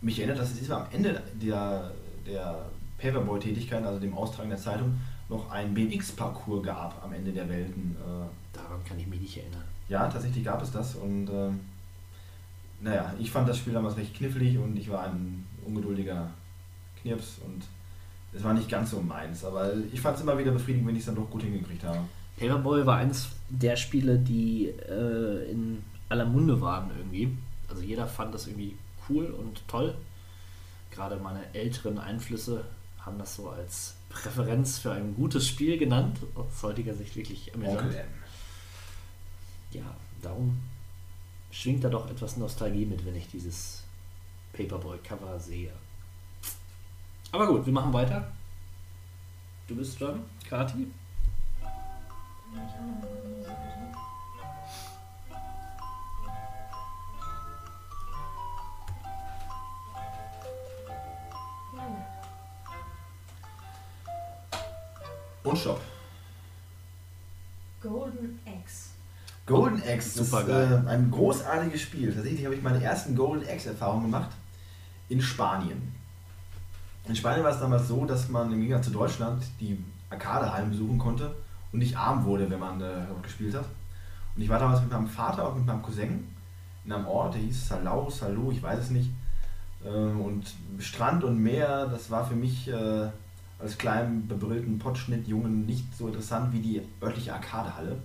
mich 0.00 0.18
erinnert, 0.18 0.38
dass 0.38 0.52
es 0.52 0.70
am 0.70 0.86
Ende 0.90 1.22
der, 1.34 1.92
der 2.26 2.66
Paperboy-Tätigkeit, 2.98 3.84
also 3.84 4.00
dem 4.00 4.14
Austragen 4.14 4.50
der 4.50 4.58
Zeitung, 4.58 4.98
noch 5.28 5.50
einen 5.50 5.74
BMX-Parcours 5.74 6.64
gab 6.64 7.02
am 7.04 7.12
Ende 7.12 7.32
der 7.32 7.48
Welten. 7.48 7.96
Äh, 8.00 8.56
Daran 8.56 8.84
kann 8.84 8.98
ich 8.98 9.06
mich 9.06 9.20
nicht 9.20 9.36
erinnern. 9.36 9.64
ja, 9.88 10.08
tatsächlich 10.08 10.44
gab 10.44 10.62
es 10.62 10.72
das 10.72 10.96
und 10.96 11.28
äh, 11.28 11.50
naja, 12.80 13.14
ich 13.18 13.30
fand 13.30 13.48
das 13.48 13.58
Spiel 13.58 13.72
damals 13.72 13.96
recht 13.96 14.14
knifflig 14.14 14.58
und 14.58 14.76
ich 14.76 14.90
war 14.90 15.04
ein 15.04 15.46
ungeduldiger 15.64 16.30
Knirps 17.00 17.38
und 17.46 17.62
es 18.34 18.42
war 18.42 18.54
nicht 18.54 18.68
ganz 18.68 18.90
so 18.90 19.00
meins, 19.00 19.44
aber 19.44 19.72
ich 19.92 20.00
fand 20.00 20.16
es 20.16 20.22
immer 20.22 20.36
wieder 20.36 20.50
befriedigend, 20.50 20.88
wenn 20.88 20.96
ich 20.96 21.00
es 21.00 21.06
dann 21.06 21.14
doch 21.14 21.30
gut 21.30 21.42
hingekriegt 21.42 21.84
habe. 21.84 22.00
Paperboy 22.38 22.84
war 22.84 22.96
eines 22.96 23.28
der 23.52 23.76
Spiele, 23.76 24.18
die 24.18 24.68
äh, 24.68 25.50
in 25.50 25.84
aller 26.08 26.24
Munde 26.24 26.60
waren 26.60 26.90
irgendwie. 26.96 27.36
Also 27.68 27.82
jeder 27.82 28.06
fand 28.06 28.34
das 28.34 28.46
irgendwie 28.46 28.76
cool 29.08 29.26
und 29.26 29.66
toll. 29.68 29.94
Gerade 30.90 31.16
meine 31.16 31.54
älteren 31.54 31.98
Einflüsse 31.98 32.64
haben 33.00 33.18
das 33.18 33.36
so 33.36 33.50
als 33.50 33.94
Präferenz 34.08 34.78
für 34.78 34.92
ein 34.92 35.14
gutes 35.14 35.46
Spiel 35.46 35.78
genannt. 35.78 36.18
Aus 36.34 36.62
heutiger 36.62 36.94
Sicht 36.94 37.14
wirklich 37.16 37.54
amüsant. 37.54 37.94
Ja, 39.72 39.84
darum 40.20 40.58
schwingt 41.50 41.84
da 41.84 41.88
doch 41.88 42.10
etwas 42.10 42.36
Nostalgie 42.36 42.86
mit, 42.86 43.04
wenn 43.04 43.16
ich 43.16 43.28
dieses 43.28 43.82
Paperboy-Cover 44.52 45.38
sehe. 45.38 45.72
Aber 47.32 47.46
gut, 47.46 47.66
wir 47.66 47.72
machen 47.72 47.92
weiter. 47.92 48.30
Du 49.66 49.76
bist 49.76 50.00
dran, 50.00 50.22
Kati. 50.48 50.86
Und 65.44 65.58
Stopp. 65.58 65.80
Go. 67.80 67.88
Golden 67.88 68.38
Eggs. 68.44 68.90
Golden 69.46 69.82
Axe, 69.82 69.90
das 69.90 70.04
ist 70.04 70.30
Supergeil. 70.30 70.84
äh, 70.86 70.90
ein 70.90 71.10
großartiges 71.10 71.80
Spiel. 71.80 72.14
Tatsächlich 72.14 72.44
habe 72.44 72.54
ich 72.54 72.62
meine 72.62 72.82
ersten 72.82 73.16
Golden 73.16 73.48
Axe-Erfahrungen 73.48 74.04
gemacht 74.04 74.30
in 75.08 75.20
Spanien. 75.20 75.94
In 77.08 77.16
Spanien 77.16 77.44
war 77.44 77.52
es 77.52 77.58
damals 77.58 77.88
so, 77.88 78.04
dass 78.04 78.28
man 78.28 78.52
im 78.52 78.60
Gegensatz 78.60 78.86
zu 78.86 78.92
Deutschland 78.92 79.42
die 79.58 79.82
Arcadehallen 80.10 80.70
besuchen 80.70 80.98
konnte 80.98 81.34
und 81.72 81.78
nicht 81.78 81.96
arm 81.96 82.24
wurde, 82.24 82.48
wenn 82.50 82.60
man 82.60 82.80
äh, 82.80 83.06
gespielt 83.22 83.54
hat. 83.54 83.66
Und 84.34 84.42
ich 84.42 84.48
war 84.48 84.58
damals 84.58 84.80
mit 84.80 84.90
meinem 84.90 85.06
Vater 85.06 85.48
und 85.48 85.58
mit 85.58 85.66
meinem 85.66 85.82
Cousin 85.82 86.26
in 86.84 86.92
einem 86.92 87.06
Ort, 87.06 87.34
der 87.34 87.42
hieß 87.42 87.68
Salau, 87.68 88.10
Salou, 88.10 88.50
ich 88.50 88.62
weiß 88.62 88.78
es 88.78 88.90
nicht. 88.90 89.10
Ähm, 89.84 90.20
und 90.20 90.44
Strand 90.78 91.24
und 91.24 91.38
Meer, 91.38 91.86
das 91.86 92.10
war 92.10 92.26
für 92.26 92.34
mich 92.34 92.68
äh, 92.68 93.08
als 93.58 93.78
kleinen, 93.78 94.26
bebrillten 94.26 94.78
Potschnitt-Jungen 94.78 95.66
nicht 95.66 95.96
so 95.96 96.08
interessant 96.08 96.52
wie 96.52 96.60
die 96.60 96.82
örtliche 97.00 97.32
Arcadehalle. 97.32 97.96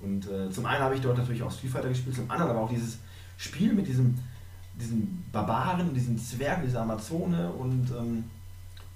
Und 0.00 0.28
äh, 0.30 0.50
zum 0.50 0.66
einen 0.66 0.82
habe 0.82 0.94
ich 0.94 1.00
dort 1.00 1.16
natürlich 1.16 1.42
auch 1.42 1.50
Street 1.50 1.70
Fighter 1.70 1.88
gespielt, 1.88 2.16
zum 2.16 2.30
anderen 2.30 2.50
aber 2.50 2.60
auch 2.60 2.68
dieses 2.68 2.98
Spiel 3.38 3.72
mit 3.72 3.86
diesem, 3.86 4.18
diesen 4.78 5.24
Barbaren, 5.32 5.94
diesen 5.94 6.18
Zwergen, 6.18 6.64
dieser 6.64 6.82
Amazone 6.82 7.50
und 7.50 7.90
ähm, 7.90 8.24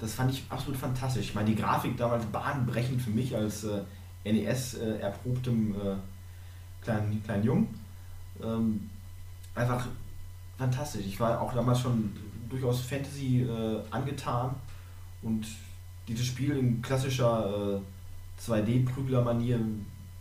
das 0.01 0.14
fand 0.14 0.32
ich 0.32 0.44
absolut 0.48 0.78
fantastisch. 0.78 1.27
Ich 1.27 1.35
meine, 1.35 1.51
die 1.51 1.56
Grafik 1.56 1.97
damals 1.97 2.24
bahnbrechend 2.27 3.02
für 3.02 3.10
mich 3.10 3.36
als 3.36 3.64
äh, 3.64 3.82
NES-erprobtem 4.24 5.74
äh, 5.74 5.97
kleinen, 6.82 7.22
kleinen 7.22 7.44
Jungen. 7.44 7.68
Ähm, 8.43 8.89
einfach 9.55 9.86
fantastisch. 10.56 11.06
Ich 11.06 11.20
war 11.20 11.40
auch 11.40 11.52
damals 11.52 11.81
schon 11.81 12.12
durchaus 12.48 12.81
Fantasy 12.81 13.43
äh, 13.43 13.81
angetan 13.90 14.55
und 15.22 15.47
dieses 16.09 16.27
Spiel 16.27 16.56
in 16.56 16.82
klassischer 16.82 17.78
äh, 17.78 18.43
2D-Prügler-Manier 18.43 19.60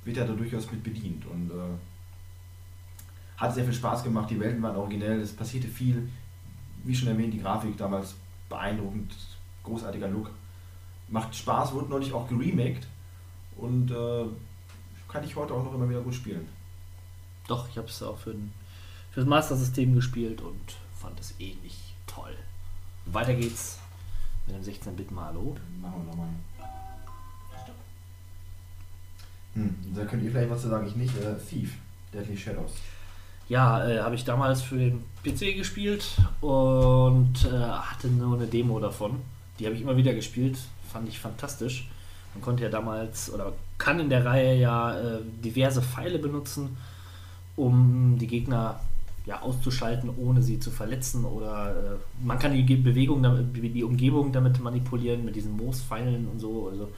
wird 0.04 0.18
ja 0.18 0.26
da 0.26 0.34
durchaus 0.34 0.70
mit 0.72 0.84
bedient 0.84 1.26
und 1.26 1.52
äh, 1.52 1.78
hat 3.38 3.54
sehr 3.54 3.64
viel 3.64 3.74
Spaß 3.74 4.04
gemacht. 4.04 4.30
Die 4.30 4.40
Welten 4.40 4.62
waren 4.62 4.76
originell, 4.76 5.22
es 5.22 5.34
passierte 5.34 5.68
viel. 5.68 6.10
Wie 6.84 6.96
schon 6.96 7.08
erwähnt, 7.08 7.34
die 7.34 7.42
Grafik 7.42 7.78
damals 7.78 8.16
beeindruckend, 8.50 9.14
großartiger 9.64 10.08
Look. 10.08 10.32
Macht 11.10 11.36
Spaß, 11.36 11.74
wurde 11.74 11.90
neulich 11.90 12.14
auch 12.14 12.28
geremaked 12.28 12.88
und 13.58 13.92
äh, 13.92 14.26
kann 15.08 15.24
ich 15.24 15.36
heute 15.36 15.54
auch 15.54 15.64
noch 15.64 15.74
immer 15.74 15.90
wieder 15.90 16.02
gut 16.02 16.14
spielen. 16.14 16.48
Doch, 17.48 17.68
ich 17.68 17.78
habe 17.78 17.88
es 17.88 18.04
auch 18.04 18.18
für, 18.18 18.32
den, 18.32 18.54
für 19.12 19.22
das 19.22 19.30
Master-System 19.30 19.96
gespielt 19.96 20.42
und 20.42 20.76
fand 20.96 21.20
es 21.20 21.34
ähnlich 21.40 21.96
toll. 22.06 22.36
Weiter 23.08 23.34
geht's 23.34 23.80
mit 24.46 24.56
dem 24.56 24.64
16-Bit 24.64 25.12
Malo. 25.12 25.58
Machen 25.82 26.06
wir 26.06 26.12
nochmal. 26.12 26.30
Hm, 29.56 29.76
da 29.96 30.06
könnt 30.06 30.24
ihr 30.24 30.32
vielleicht 30.32 30.52
was 30.52 30.62
zu 30.62 30.70
sagen, 30.70 30.88
ich 30.88 30.96
nicht. 30.96 31.16
Äh, 31.18 31.36
Thief, 31.50 31.76
Deadly 32.14 32.38
Shadows. 32.38 32.72
Ja, 33.48 33.88
äh, 33.88 34.00
habe 34.00 34.14
ich 34.14 34.24
damals 34.26 34.62
für 34.62 34.78
den 34.78 35.04
PC 35.24 35.56
gespielt 35.58 36.06
und 36.40 37.34
äh, 37.46 37.50
hatte 37.50 38.08
nur 38.08 38.38
eine 38.38 38.46
Demo 38.46 38.80
davon. 38.80 39.22
Die 39.60 39.66
habe 39.66 39.76
ich 39.76 39.82
immer 39.82 39.98
wieder 39.98 40.14
gespielt, 40.14 40.58
fand 40.92 41.10
ich 41.10 41.20
fantastisch. 41.20 41.90
Man 42.34 42.42
konnte 42.42 42.64
ja 42.64 42.70
damals 42.70 43.32
oder 43.32 43.54
kann 43.78 44.00
in 44.00 44.10
der 44.10 44.26
Reihe 44.26 44.56
ja 44.58 44.98
äh, 44.98 45.20
diverse 45.44 45.82
Pfeile 45.82 46.20
benutzen, 46.20 46.78
um 47.56 48.18
die 48.18 48.28
Gegner 48.28 48.80
ja, 49.26 49.42
auszuschalten, 49.42 50.10
ohne 50.16 50.42
sie 50.42 50.60
zu 50.60 50.72
verletzen. 50.72 51.26
Oder 51.26 51.72
äh, 51.72 52.26
man 52.26 52.40
kann 52.40 52.54
die 52.54 52.76
Bewegung, 52.76 53.26
die 53.54 53.84
Umgebung 53.84 54.32
damit 54.32 54.60
manipulieren, 54.62 55.26
mit 55.26 55.36
diesen 55.36 55.58
Moospfeilen 55.58 56.28
und 56.28 56.40
so. 56.40 56.70
Also 56.70 56.90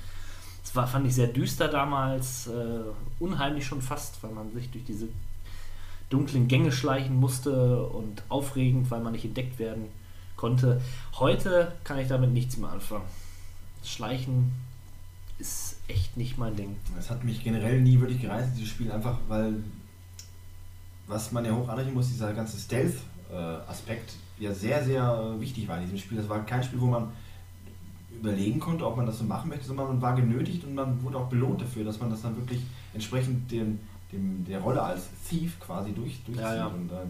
es 0.64 0.76
war, 0.76 0.86
fand 0.86 1.08
ich 1.08 1.16
sehr 1.16 1.28
düster 1.28 1.68
damals, 1.68 2.48
äh, 2.48 2.84
unheimlich 3.20 3.66
schon 3.66 3.82
fast, 3.82 4.22
weil 4.22 4.32
man 4.32 4.52
sich 4.54 4.70
durch 4.70 4.84
diese 4.84 5.08
dunklen 6.10 6.48
Gänge 6.48 6.72
schleichen 6.72 7.16
musste 7.16 7.84
und 7.84 8.22
aufregend, 8.30 8.92
weil 8.92 9.02
man 9.02 9.14
nicht 9.14 9.26
entdeckt 9.26 9.58
werden 9.58 9.86
konnte. 10.42 10.82
Heute 11.20 11.72
kann 11.84 12.00
ich 12.00 12.08
damit 12.08 12.32
nichts 12.32 12.58
mehr 12.58 12.72
anfangen. 12.72 13.06
Schleichen 13.84 14.52
ist 15.38 15.78
echt 15.88 16.18
nicht 16.18 16.40
mein 16.40 16.56
Ding. 16.56 16.76
Es 16.98 17.12
hat 17.12 17.24
mich 17.24 17.44
generell 17.44 17.80
nie 17.80 18.00
wirklich 18.00 18.22
gereizt, 18.22 18.54
dieses 18.56 18.70
Spiel, 18.70 18.92
einfach 18.92 19.18
weil, 19.28 19.54
was 21.08 21.32
man 21.32 21.46
ja 21.46 21.52
hoch 21.52 21.70
anrechnen 21.70 21.94
muss, 21.94 22.08
dieser 22.08 22.34
ganze 22.34 22.58
Stealth-Aspekt 22.60 24.14
ja 24.40 24.52
sehr, 24.52 24.84
sehr 24.84 25.36
wichtig 25.40 25.68
war 25.68 25.78
in 25.78 25.84
diesem 25.84 26.00
Spiel. 26.00 26.18
Das 26.18 26.28
war 26.28 26.44
kein 26.44 26.64
Spiel, 26.64 26.82
wo 26.82 26.88
man 26.88 27.10
überlegen 28.12 28.60
konnte, 28.60 28.86
ob 28.86 28.98
man 28.98 29.06
das 29.06 29.20
so 29.20 29.24
machen 29.24 29.50
möchte, 29.50 29.66
sondern 29.66 29.88
man 29.88 30.02
war 30.02 30.16
genötigt 30.16 30.64
und 30.64 30.74
man 30.74 31.04
wurde 31.04 31.18
auch 31.20 31.30
belohnt 31.30 31.62
dafür, 31.62 31.86
dass 31.86 32.00
man 32.00 32.10
das 32.10 32.24
dann 32.24 32.36
wirklich 32.36 32.62
entsprechend 32.96 33.52
dem, 33.52 33.80
dem, 34.12 34.44
der 34.46 34.60
Rolle 34.60 34.82
als 34.82 35.04
Thief 35.30 35.60
quasi 35.60 35.92
durch, 35.92 36.20
durchzieht. 36.26 36.38
Ja, 36.38 36.56
ja. 36.56 36.66
Und, 36.66 36.92
äh, 36.92 37.06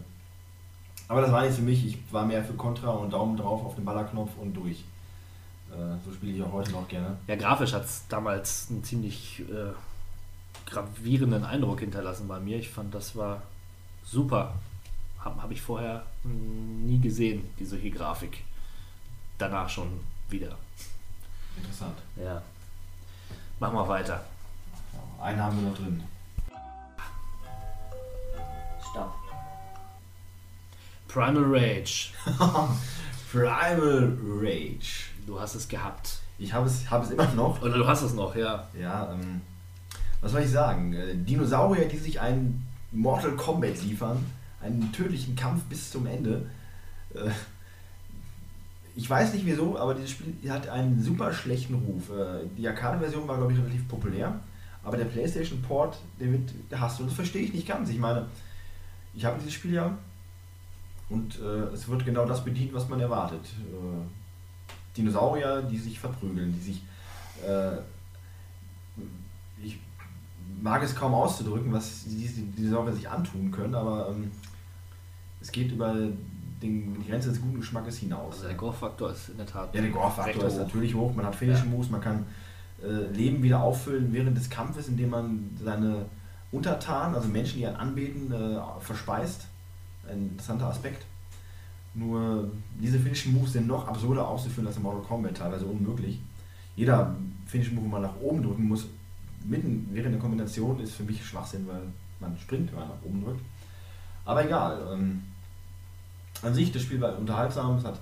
aber 1.11 1.21
das 1.21 1.31
war 1.33 1.43
nicht 1.43 1.55
für 1.55 1.61
mich, 1.61 1.85
ich 1.85 1.97
war 2.13 2.25
mehr 2.25 2.41
für 2.41 2.53
Contra 2.53 2.89
und 2.91 3.11
Daumen 3.11 3.35
drauf 3.35 3.65
auf 3.65 3.75
den 3.75 3.83
Ballerknopf 3.83 4.31
und 4.39 4.53
durch. 4.53 4.85
Äh, 5.69 5.97
so 6.05 6.13
spiele 6.13 6.31
ich 6.31 6.41
auch 6.41 6.53
heute 6.53 6.71
noch 6.71 6.87
gerne. 6.87 7.17
Ja, 7.27 7.35
grafisch 7.35 7.73
hat 7.73 7.83
es 7.83 8.07
damals 8.07 8.67
einen 8.69 8.81
ziemlich 8.81 9.41
äh, 9.41 9.73
gravierenden 10.65 11.43
Eindruck 11.43 11.81
hinterlassen 11.81 12.29
bei 12.29 12.39
mir. 12.39 12.57
Ich 12.57 12.69
fand, 12.69 12.95
das 12.95 13.13
war 13.17 13.41
super. 14.05 14.53
Habe 15.19 15.43
hab 15.43 15.51
ich 15.51 15.61
vorher 15.61 16.03
mh, 16.23 16.31
nie 16.87 16.99
gesehen, 16.99 17.43
die 17.59 17.65
solche 17.65 17.91
Grafik. 17.91 18.45
Danach 19.37 19.67
schon 19.67 19.89
wieder. 20.29 20.55
Interessant. 21.57 21.97
Ja. 22.15 22.41
Machen 23.59 23.75
wir 23.75 23.87
weiter. 23.89 24.23
Einen 25.21 25.43
haben 25.43 25.61
wir 25.61 25.69
noch 25.69 25.77
drin. 25.77 26.01
Primal 31.11 31.43
Rage. 31.43 32.11
Primal 33.31 34.17
Rage. 34.39 35.09
Du 35.27 35.39
hast 35.39 35.55
es 35.55 35.67
gehabt. 35.67 36.19
Ich 36.39 36.53
habe 36.53 36.67
es, 36.67 36.89
habe 36.89 37.05
es 37.05 37.11
immer 37.11 37.27
noch. 37.33 37.61
Oder 37.61 37.77
du 37.77 37.87
hast 37.87 38.01
es 38.01 38.13
noch, 38.13 38.35
ja. 38.35 38.67
Ja, 38.79 39.11
ähm, 39.11 39.41
was 40.21 40.31
soll 40.31 40.41
ich 40.41 40.49
sagen? 40.49 40.93
Äh, 40.93 41.15
Dinosaurier, 41.15 41.87
die 41.87 41.97
sich 41.97 42.19
einen 42.21 42.65
Mortal 42.91 43.31
Kombat 43.31 43.81
liefern, 43.83 44.25
einen 44.61 44.91
tödlichen 44.93 45.35
Kampf 45.35 45.63
bis 45.63 45.91
zum 45.91 46.07
Ende. 46.07 46.49
Äh, 47.13 47.29
ich 48.95 49.09
weiß 49.09 49.33
nicht 49.33 49.45
wieso, 49.45 49.77
aber 49.77 49.95
dieses 49.95 50.11
Spiel 50.11 50.33
hat 50.49 50.69
einen 50.69 51.01
super 51.01 51.33
schlechten 51.33 51.75
Ruf. 51.75 52.09
Äh, 52.09 52.47
die 52.57 52.67
Arcade-Version 52.67 53.27
war, 53.27 53.37
glaube 53.37 53.51
ich, 53.51 53.59
relativ 53.59 53.87
populär, 53.87 54.39
aber 54.83 54.97
der 54.97 55.05
PlayStation-Port, 55.05 55.97
wird 56.19 56.51
gehasst 56.69 56.99
und 56.99 57.07
das 57.07 57.15
verstehe 57.15 57.43
ich 57.43 57.53
nicht 57.53 57.67
ganz. 57.67 57.89
Ich 57.89 57.99
meine, 57.99 58.27
ich 59.13 59.25
habe 59.25 59.37
dieses 59.39 59.53
Spiel 59.53 59.73
ja 59.73 59.97
und 61.11 61.39
äh, 61.39 61.73
es 61.73 61.87
wird 61.87 62.05
genau 62.05 62.25
das 62.25 62.43
bedient, 62.43 62.73
was 62.73 62.87
man 62.87 62.99
erwartet. 62.99 63.41
Äh, 63.43 64.95
Dinosaurier, 64.95 65.61
die 65.61 65.77
sich 65.77 65.99
verprügeln, 65.99 66.53
die 66.53 66.59
sich. 66.59 66.83
Äh, 67.45 67.77
ich 69.63 69.77
mag 70.61 70.81
es 70.83 70.95
kaum 70.95 71.13
auszudrücken, 71.13 71.71
was 71.73 72.05
diese 72.05 72.41
Dinosaurier 72.41 72.93
sich 72.93 73.09
antun 73.09 73.51
können, 73.51 73.75
aber 73.75 74.09
ähm, 74.09 74.31
es 75.41 75.51
geht 75.51 75.71
über 75.71 75.93
den, 75.93 77.01
die 77.01 77.09
Grenze 77.09 77.29
des 77.29 77.41
guten 77.41 77.59
Geschmackes 77.59 77.97
hinaus. 77.97 78.35
Also 78.35 78.47
der 78.47 78.55
Gore-Faktor 78.55 79.11
ist 79.11 79.29
in 79.29 79.37
der 79.37 79.45
Tat. 79.45 79.75
Ja, 79.75 79.81
der 79.81 79.89
Gore-Faktor 79.89 80.45
ist 80.45 80.53
hoch. 80.53 80.59
natürlich 80.59 80.95
hoch. 80.95 81.13
Man 81.13 81.25
hat 81.25 81.35
Finishing. 81.35 81.69
Moves, 81.69 81.89
man 81.89 82.01
kann 82.01 82.25
äh, 82.81 83.11
Leben 83.11 83.43
wieder 83.43 83.61
auffüllen 83.61 84.13
während 84.13 84.37
des 84.37 84.49
Kampfes, 84.49 84.87
indem 84.87 85.09
man 85.09 85.57
seine 85.61 86.05
Untertanen, 86.51 87.15
also 87.15 87.27
Menschen, 87.27 87.57
die 87.59 87.67
einen 87.67 87.77
anbeten, 87.77 88.31
äh, 88.31 88.59
verspeist. 88.79 89.47
Ein 90.09 90.29
interessanter 90.29 90.67
Aspekt. 90.67 91.05
Nur 91.93 92.49
diese 92.79 92.99
Finishing 92.99 93.33
Moves 93.33 93.53
sind 93.53 93.67
noch 93.67 93.87
absurder 93.87 94.27
auszuführen 94.27 94.67
als 94.67 94.77
im 94.77 94.83
Mortal 94.83 95.01
Kombat, 95.01 95.37
teilweise 95.37 95.65
unmöglich. 95.65 96.19
Jeder 96.75 97.15
Finishing 97.47 97.75
Move, 97.75 97.85
wo 97.85 97.89
man 97.89 98.01
nach 98.01 98.15
oben 98.21 98.43
drücken 98.43 98.67
muss, 98.67 98.87
mitten 99.43 99.89
während 99.91 100.13
der 100.13 100.21
Kombination, 100.21 100.79
ist 100.79 100.93
für 100.93 101.03
mich 101.03 101.25
Schwachsinn, 101.25 101.67
weil 101.67 101.81
man 102.19 102.37
springt, 102.37 102.71
wenn 102.71 102.79
man 102.79 102.89
nach 102.89 103.03
oben 103.03 103.23
drückt. 103.23 103.41
Aber 104.25 104.45
egal. 104.45 104.79
Ähm, 104.93 105.23
an 106.41 106.53
sich, 106.53 106.71
das 106.71 106.81
Spiel 106.83 107.01
war 107.01 107.17
unterhaltsam, 107.17 107.77
es 107.77 107.83
hat 107.83 107.99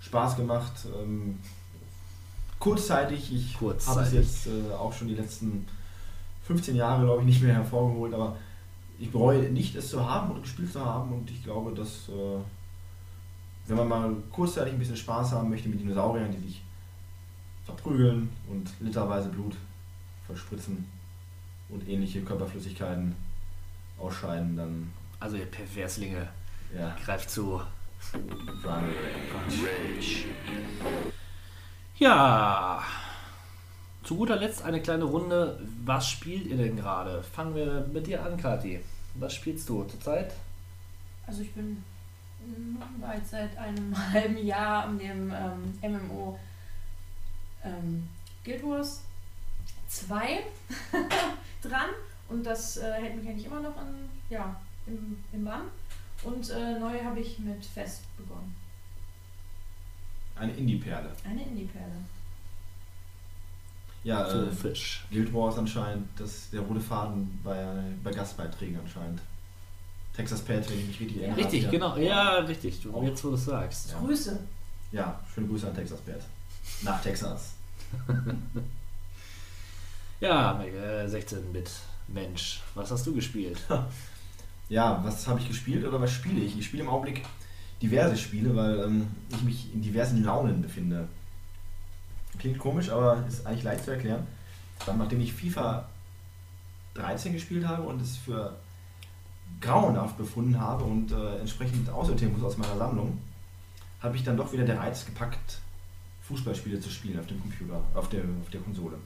Spaß 0.00 0.36
gemacht. 0.36 0.72
Ähm, 1.00 1.38
kurzzeitig, 2.58 3.32
ich 3.32 3.60
habe 3.60 4.02
es 4.02 4.12
jetzt 4.12 4.46
äh, 4.46 4.72
auch 4.74 4.92
schon 4.92 5.08
die 5.08 5.14
letzten 5.14 5.66
15 6.44 6.76
Jahre, 6.76 7.04
glaube 7.04 7.20
ich, 7.20 7.26
nicht 7.26 7.42
mehr 7.42 7.54
hervorgeholt, 7.54 8.12
aber 8.12 8.36
ich 9.00 9.10
bereue 9.10 9.50
nicht, 9.50 9.74
es 9.74 9.88
zu 9.90 10.08
haben 10.08 10.30
und 10.30 10.42
gespielt 10.42 10.72
zu 10.72 10.84
haben 10.84 11.12
und 11.12 11.30
ich 11.30 11.42
glaube, 11.42 11.72
dass 11.72 12.08
äh, 12.10 12.38
wenn 13.66 13.76
man 13.76 13.88
mal 13.88 14.16
kurzzeitig 14.30 14.74
ein 14.74 14.78
bisschen 14.78 14.96
Spaß 14.96 15.32
haben 15.32 15.48
möchte 15.48 15.68
mit 15.68 15.80
Dinosauriern, 15.80 16.30
die 16.30 16.46
sich 16.46 16.62
verprügeln 17.64 18.28
und 18.48 18.68
literweise 18.80 19.30
Blut 19.30 19.56
verspritzen 20.26 20.86
und 21.70 21.88
ähnliche 21.88 22.20
Körperflüssigkeiten 22.22 23.16
ausscheiden, 23.98 24.56
dann 24.56 24.92
Also 25.18 25.36
ihr 25.36 25.46
Perverslinge, 25.46 26.28
ja, 26.76 26.94
greift 27.04 27.30
zu. 27.30 27.60
Rage. 28.64 30.24
Ja. 31.96 32.82
Zu 34.10 34.16
guter 34.16 34.34
Letzt 34.34 34.64
eine 34.64 34.82
kleine 34.82 35.04
Runde. 35.04 35.56
Was 35.84 36.08
spielt 36.08 36.44
ihr 36.46 36.56
denn 36.56 36.74
gerade? 36.74 37.22
Fangen 37.22 37.54
wir 37.54 37.86
mit 37.92 38.08
dir 38.08 38.24
an, 38.24 38.36
Kathi. 38.36 38.80
Was 39.14 39.34
spielst 39.34 39.68
du 39.68 39.84
zurzeit? 39.84 40.34
Also 41.28 41.42
ich 41.42 41.52
bin 41.52 41.80
seit 43.24 43.56
einem 43.56 43.96
halben 44.12 44.44
Jahr 44.44 44.86
an 44.86 44.98
dem 44.98 45.32
ähm, 45.32 45.92
MMO 45.92 46.36
ähm, 47.62 48.08
Guild 48.44 48.64
Wars 48.64 49.02
2 49.86 50.40
dran 51.62 51.90
und 52.28 52.44
das 52.44 52.78
äh, 52.78 52.92
hält 52.94 53.14
mich 53.14 53.28
eigentlich 53.28 53.46
immer 53.46 53.60
noch 53.60 53.76
an, 53.76 53.94
ja, 54.28 54.60
im, 54.88 55.18
im 55.32 55.44
Bann. 55.44 55.62
Und 56.24 56.50
äh, 56.50 56.80
neu 56.80 57.00
habe 57.04 57.20
ich 57.20 57.38
mit 57.38 57.64
Fest 57.64 58.02
begonnen. 58.16 58.56
Eine 60.34 60.52
Indie-Perle. 60.54 61.12
Eine 61.24 61.44
Indie-Perle. 61.44 61.94
Ja, 64.02 64.28
So 64.28 64.44
äh, 64.44 64.50
Fisch. 64.50 65.04
Guild 65.10 65.32
Wars 65.34 65.58
anscheinend, 65.58 66.08
das 66.18 66.50
der 66.50 66.60
rote 66.60 66.80
Faden 66.80 67.38
bei, 67.44 67.66
bei 68.02 68.10
Gastbeiträgen 68.10 68.78
anscheinend. 68.80 69.20
Texas 70.16 70.40
Pad, 70.40 70.68
wenn 70.70 70.78
ich 70.78 70.86
mich 70.86 71.00
richtig 71.00 71.22
erinnere. 71.22 71.38
Richtig, 71.38 71.62
ja. 71.64 71.70
genau. 71.70 71.96
Ja, 71.96 72.38
richtig. 72.38 72.80
Du, 72.82 72.94
Auch. 72.94 73.02
jetzt, 73.02 73.22
wo 73.24 73.28
du 73.28 73.34
es 73.34 73.44
sagst. 73.44 73.90
Ja. 73.90 73.98
Grüße. 74.00 74.38
Ja, 74.92 75.20
schöne 75.32 75.46
Grüße 75.46 75.68
an 75.68 75.74
Texas 75.74 76.00
Pad. 76.00 76.20
Nach 76.82 77.00
Texas. 77.02 77.54
Ja, 80.20 80.62
äh, 80.62 81.06
16-Bit-Mensch. 81.06 82.60
Was 82.74 82.90
hast 82.90 83.06
du 83.06 83.14
gespielt? 83.14 83.58
Ja, 84.68 85.00
was 85.02 85.26
habe 85.26 85.40
ich 85.40 85.48
gespielt 85.48 85.84
oder 85.84 86.00
was 86.00 86.12
spiele 86.12 86.42
ich? 86.44 86.56
Ich 86.56 86.66
spiele 86.66 86.84
im 86.84 86.88
Augenblick 86.90 87.24
diverse 87.82 88.16
Spiele, 88.16 88.54
weil 88.54 88.78
ähm, 88.78 89.08
ich 89.28 89.42
mich 89.42 89.74
in 89.74 89.82
diversen 89.82 90.22
Launen 90.22 90.62
befinde. 90.62 91.08
Klingt 92.40 92.58
komisch, 92.58 92.88
aber 92.88 93.24
ist 93.28 93.46
eigentlich 93.46 93.64
leicht 93.64 93.84
zu 93.84 93.90
erklären. 93.90 94.26
Dann, 94.86 94.96
nachdem 94.96 95.20
ich 95.20 95.34
FIFA 95.34 95.86
13 96.94 97.34
gespielt 97.34 97.66
habe 97.66 97.82
und 97.82 98.00
es 98.00 98.16
für 98.16 98.56
grauenhaft 99.60 100.16
befunden 100.16 100.58
habe 100.58 100.84
und 100.84 101.12
äh, 101.12 101.38
entsprechend 101.38 101.90
aussortieren 101.90 102.32
muss 102.32 102.42
aus 102.42 102.56
meiner 102.56 102.76
Sammlung, 102.78 103.18
habe 104.00 104.16
ich 104.16 104.24
dann 104.24 104.38
doch 104.38 104.52
wieder 104.54 104.64
der 104.64 104.78
Reiz 104.78 105.04
gepackt, 105.04 105.60
Fußballspiele 106.22 106.80
zu 106.80 106.88
spielen 106.88 107.20
auf 107.20 107.26
dem 107.26 107.40
Computer, 107.40 107.82
auf 107.94 108.08
der, 108.08 108.22
auf 108.40 108.48
der 108.50 108.60
Konsole. 108.60 108.96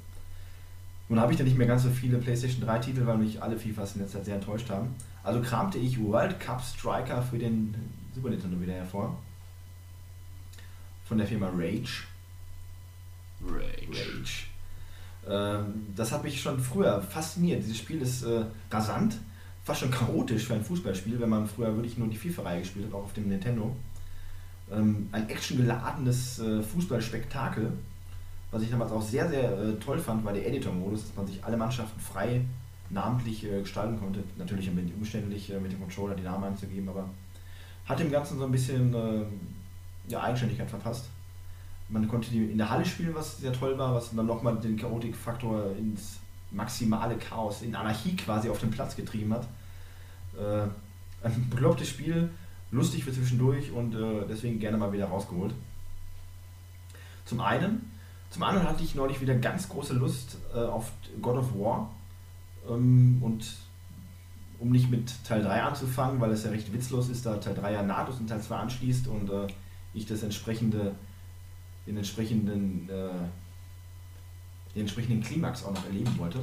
Nun 1.08 1.18
habe 1.18 1.32
ich 1.32 1.38
dann 1.38 1.46
nicht 1.46 1.58
mehr 1.58 1.66
ganz 1.66 1.82
so 1.82 1.90
viele 1.90 2.18
PlayStation 2.18 2.64
3 2.64 2.78
Titel, 2.78 3.04
weil 3.04 3.18
mich 3.18 3.42
alle 3.42 3.58
FIFAs 3.58 3.96
in 3.96 4.02
letzter 4.02 4.18
Zeit 4.18 4.26
sehr 4.26 4.34
enttäuscht 4.36 4.70
haben. 4.70 4.94
Also 5.24 5.42
kramte 5.42 5.78
ich 5.78 6.00
World 6.00 6.38
Cup 6.38 6.62
Striker 6.62 7.20
für 7.20 7.38
den 7.38 7.74
Super 8.14 8.30
Nintendo 8.30 8.60
wieder 8.60 8.74
hervor. 8.74 9.18
Von 11.06 11.18
der 11.18 11.26
Firma 11.26 11.50
Rage. 11.52 12.04
Rage. 13.46 13.88
Rage. 13.88 14.46
Ähm, 15.28 15.86
das 15.96 16.12
hat 16.12 16.22
mich 16.22 16.40
schon 16.40 16.60
früher 16.60 17.00
fasziniert. 17.00 17.62
Dieses 17.62 17.78
Spiel 17.78 18.02
ist 18.02 18.24
äh, 18.24 18.44
rasant, 18.70 19.16
fast 19.64 19.80
schon 19.80 19.90
chaotisch 19.90 20.44
für 20.44 20.54
ein 20.54 20.64
Fußballspiel, 20.64 21.18
wenn 21.20 21.30
man 21.30 21.46
früher 21.46 21.74
wirklich 21.74 21.96
nur 21.96 22.08
die 22.08 22.16
FIFA-Reihe 22.16 22.60
gespielt 22.60 22.86
hat, 22.86 22.94
auch 22.94 23.04
auf 23.04 23.12
dem 23.14 23.28
Nintendo. 23.28 23.74
Ähm, 24.70 25.08
ein 25.12 25.28
actiongeladenes 25.28 26.38
äh, 26.38 26.62
Fußballspektakel, 26.62 27.72
was 28.50 28.62
ich 28.62 28.70
damals 28.70 28.92
auch 28.92 29.02
sehr, 29.02 29.28
sehr 29.28 29.58
äh, 29.58 29.74
toll 29.74 29.98
fand, 29.98 30.24
war 30.24 30.32
der 30.32 30.46
Editor-Modus, 30.46 31.06
dass 31.06 31.16
man 31.16 31.26
sich 31.26 31.42
alle 31.44 31.56
Mannschaften 31.56 32.00
frei 32.00 32.42
namentlich 32.90 33.44
äh, 33.44 33.60
gestalten 33.60 33.98
konnte. 33.98 34.22
Natürlich 34.36 34.68
ein 34.68 34.76
wenig 34.76 34.94
umständlich 34.94 35.50
äh, 35.50 35.58
mit 35.58 35.72
dem 35.72 35.80
Controller 35.80 36.14
die 36.14 36.22
Namen 36.22 36.44
einzugeben, 36.44 36.88
aber 36.88 37.08
hat 37.86 37.98
dem 37.98 38.10
Ganzen 38.10 38.38
so 38.38 38.44
ein 38.44 38.52
bisschen 38.52 38.94
äh, 38.94 39.24
ja, 40.08 40.22
Eigenständigkeit 40.22 40.70
verpasst. 40.70 41.06
Man 41.88 42.08
konnte 42.08 42.30
die 42.30 42.44
in 42.44 42.58
der 42.58 42.70
Halle 42.70 42.84
spielen, 42.84 43.14
was 43.14 43.38
sehr 43.38 43.52
toll 43.52 43.76
war, 43.78 43.94
was 43.94 44.14
dann 44.14 44.26
nochmal 44.26 44.56
den 44.56 44.76
Chaotikfaktor 44.76 45.76
ins 45.76 46.18
maximale 46.50 47.16
Chaos, 47.16 47.62
in 47.62 47.74
Anarchie 47.74 48.16
quasi 48.16 48.48
auf 48.48 48.58
den 48.58 48.70
Platz 48.70 48.96
getrieben 48.96 49.34
hat. 49.34 49.46
Äh, 50.38 50.66
ein 51.26 51.48
beklopptes 51.50 51.88
Spiel, 51.88 52.30
lustig 52.70 53.04
für 53.04 53.12
zwischendurch 53.12 53.70
und 53.70 53.94
äh, 53.94 54.26
deswegen 54.28 54.58
gerne 54.58 54.76
mal 54.76 54.92
wieder 54.92 55.06
rausgeholt. 55.06 55.54
Zum 57.24 57.40
einen. 57.40 57.90
Zum 58.30 58.42
anderen 58.42 58.68
hatte 58.68 58.82
ich 58.82 58.94
neulich 58.94 59.20
wieder 59.20 59.34
ganz 59.36 59.68
große 59.68 59.94
Lust 59.94 60.38
äh, 60.54 60.58
auf 60.58 60.90
God 61.22 61.36
of 61.36 61.54
War. 61.54 61.90
Ähm, 62.68 63.18
und 63.20 63.46
um 64.58 64.70
nicht 64.70 64.90
mit 64.90 65.12
Teil 65.24 65.42
3 65.42 65.62
anzufangen, 65.62 66.20
weil 66.20 66.30
es 66.30 66.44
ja 66.44 66.50
recht 66.50 66.72
witzlos 66.72 67.08
ist, 67.08 67.26
da 67.26 67.36
Teil 67.36 67.54
3 67.54 67.72
ja 67.72 67.82
nahtlos 67.82 68.18
in 68.18 68.26
Teil 68.26 68.40
2 68.40 68.56
anschließt 68.56 69.08
und 69.08 69.30
äh, 69.30 69.46
ich 69.92 70.06
das 70.06 70.22
entsprechende, 70.22 70.94
den 71.86 71.96
entsprechenden, 71.96 72.88
äh, 72.88 74.74
den 74.74 74.82
entsprechenden 74.82 75.22
Klimax 75.22 75.64
auch 75.64 75.72
noch 75.72 75.84
erleben 75.86 76.16
wollte, 76.18 76.40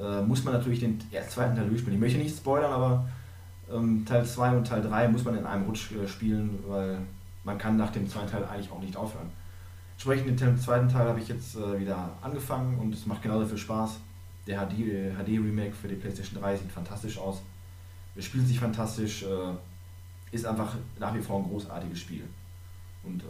äh, 0.00 0.22
muss 0.22 0.44
man 0.44 0.54
natürlich 0.54 0.80
den 0.80 0.98
erst 1.10 1.32
zweiten 1.32 1.56
Teil 1.56 1.68
durchspielen. 1.68 1.96
Ich 1.96 2.00
möchte 2.00 2.18
nicht 2.18 2.36
spoilern, 2.36 2.72
aber 2.72 3.08
ähm, 3.70 4.04
Teil 4.06 4.24
2 4.24 4.56
und 4.56 4.66
Teil 4.66 4.82
3 4.82 5.08
muss 5.08 5.24
man 5.24 5.36
in 5.36 5.46
einem 5.46 5.64
Rutsch 5.64 5.92
äh, 5.92 6.06
spielen, 6.08 6.58
weil 6.66 6.98
man 7.44 7.58
kann 7.58 7.76
nach 7.76 7.90
dem 7.90 8.08
zweiten 8.08 8.30
Teil 8.30 8.44
eigentlich 8.44 8.70
auch 8.70 8.80
nicht 8.80 8.96
aufhören. 8.96 9.30
Entsprechend 9.94 10.40
den 10.40 10.58
zweiten 10.58 10.88
Teil 10.88 11.06
habe 11.08 11.20
ich 11.20 11.28
jetzt 11.28 11.56
äh, 11.56 11.78
wieder 11.78 12.10
angefangen 12.22 12.78
und 12.78 12.92
es 12.94 13.06
macht 13.06 13.22
genauso 13.22 13.46
viel 13.46 13.58
Spaß. 13.58 13.98
Der 14.46 14.58
HD, 14.58 14.80
äh, 14.80 15.10
HD 15.12 15.74
für 15.74 15.88
die 15.88 15.94
PlayStation 15.94 16.40
3 16.40 16.56
sieht 16.56 16.72
fantastisch 16.72 17.18
aus. 17.18 17.42
Es 18.16 18.24
spielt 18.24 18.46
sich 18.46 18.58
fantastisch, 18.58 19.22
äh, 19.22 20.34
ist 20.34 20.44
einfach 20.44 20.74
nach 20.98 21.14
wie 21.14 21.20
vor 21.20 21.38
ein 21.38 21.44
großartiges 21.44 22.00
Spiel. 22.00 22.24
Und 23.04 23.22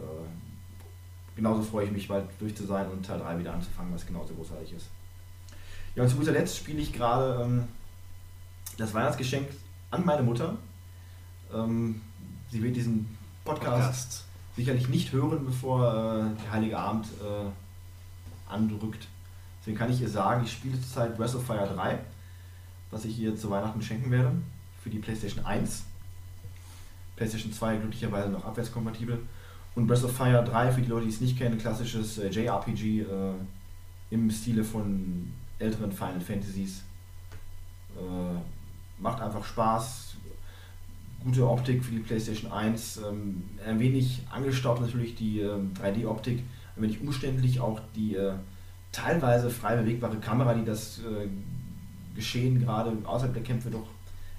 genauso 1.37 1.63
freue 1.63 1.87
ich 1.87 1.93
mich, 1.93 2.09
bald 2.09 2.27
durch 2.39 2.57
zu 2.57 2.67
sein 2.67 2.89
und 2.91 3.05
Teil 3.05 3.19
3 3.19 3.39
wieder 3.39 3.55
anzufangen, 3.55 3.95
was 3.95 4.07
genauso 4.07 4.35
großartig 4.35 4.73
ist. 4.75 4.87
Ja, 5.95 6.03
und 6.03 6.09
zu 6.09 6.17
guter 6.17 6.33
Letzt 6.33 6.57
spiele 6.57 6.81
ich 6.81 6.93
gerade 6.93 7.43
ähm, 7.43 7.69
das 8.79 8.95
Weihnachtsgeschenk 8.95 9.49
an 9.91 10.05
meine 10.05 10.23
Mutter. 10.23 10.57
Ähm, 11.53 12.01
sie 12.51 12.63
wird 12.63 12.77
diesen 12.77 13.17
Podcast, 13.45 13.85
Podcast. 13.85 14.25
sicherlich 14.57 14.89
nicht 14.89 15.13
hören, 15.13 15.45
bevor 15.45 15.89
äh, 15.89 16.43
der 16.43 16.53
Heilige 16.53 16.79
Abend 16.79 17.07
äh, 17.07 18.51
andrückt. 18.51 19.09
Deswegen 19.61 19.79
kann 19.79 19.93
ich 19.93 20.01
ihr 20.01 20.09
sagen, 20.09 20.45
ich 20.45 20.53
spiele 20.53 20.81
zurzeit 20.81 21.17
Breath 21.17 21.35
of 21.35 21.45
Fire 21.45 21.69
3, 21.73 21.99
was 22.91 23.05
ich 23.05 23.19
ihr 23.19 23.37
zu 23.37 23.51
Weihnachten 23.51 23.83
schenken 23.83 24.11
werde, 24.11 24.33
für 24.83 24.91
die 24.91 24.99
PlayStation 24.99 25.45
1. 25.45 25.85
PlayStation 27.17 27.53
2 27.53 27.77
glücklicherweise 27.77 28.31
noch 28.31 28.45
abwärtskompatibel. 28.45 29.21
Und 29.75 29.87
Breath 29.87 30.05
of 30.05 30.15
Fire 30.15 30.45
3, 30.45 30.73
für 30.73 30.83
die 30.83 30.89
Leute, 30.89 31.07
die 31.07 31.13
es 31.13 31.21
nicht 31.21 31.39
kennen, 31.39 31.59
klassisches 31.59 32.19
äh, 32.19 32.29
JRPG 32.29 33.01
äh, 33.01 33.05
im 34.11 34.31
Stile 34.31 34.65
von 34.65 35.33
älteren 35.59 35.93
Final 35.93 36.21
Fantasies. 36.21 36.83
Äh, 37.97 39.01
macht 39.01 39.21
einfach 39.21 39.45
Spaß. 39.45 40.17
Gute 41.25 41.49
Optik 41.49 41.85
für 41.85 41.93
die 41.93 42.01
PlayStation 42.01 42.53
1. 42.53 42.99
Ähm, 42.99 43.45
ein 43.67 43.79
wenig 43.79 44.23
angestaubt 44.31 44.81
natürlich 44.81 45.15
die 45.15 45.41
ähm, 45.41 45.73
3D-Optik. 45.81 46.43
Ein 46.77 46.83
wenig 46.83 47.01
umständlich 47.01 47.61
auch 47.61 47.81
die 47.95 48.17
äh, 48.17 48.35
teilweise 48.91 49.49
frei 49.49 49.77
bewegbare 49.77 50.19
Kamera, 50.19 50.55
die 50.55 50.65
das 50.65 50.99
äh, 50.99 51.29
Geschehen 52.15 52.61
gerade 52.61 52.95
außerhalb 53.05 53.33
der 53.33 53.43
Kämpfe 53.43 53.71
doch 53.71 53.87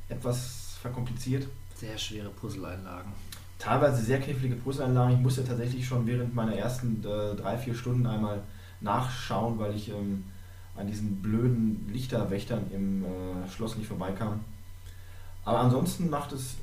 etwas 0.09 0.77
verkompliziert. 0.79 1.47
Sehr 1.75 1.97
schwere 1.97 2.29
Puzzleinlagen. 2.29 3.11
Teilweise 3.59 4.03
sehr 4.03 4.19
knifflige 4.19 4.55
Puzzleinlagen. 4.55 5.15
Ich 5.15 5.21
musste 5.21 5.45
tatsächlich 5.45 5.85
schon 5.85 6.05
während 6.05 6.35
meiner 6.35 6.55
ersten 6.55 7.03
äh, 7.03 7.35
drei, 7.35 7.57
vier 7.57 7.75
Stunden 7.75 8.05
einmal 8.05 8.41
nachschauen, 8.81 9.57
weil 9.57 9.75
ich 9.75 9.89
ähm, 9.89 10.25
an 10.75 10.87
diesen 10.87 11.21
blöden 11.21 11.89
Lichterwächtern 11.91 12.65
im 12.73 13.05
äh, 13.05 13.49
Schloss 13.49 13.77
nicht 13.77 13.87
vorbeikam. 13.87 14.41
Aber 15.45 15.59
ansonsten 15.59 16.09
macht 16.09 16.31
es 16.31 16.55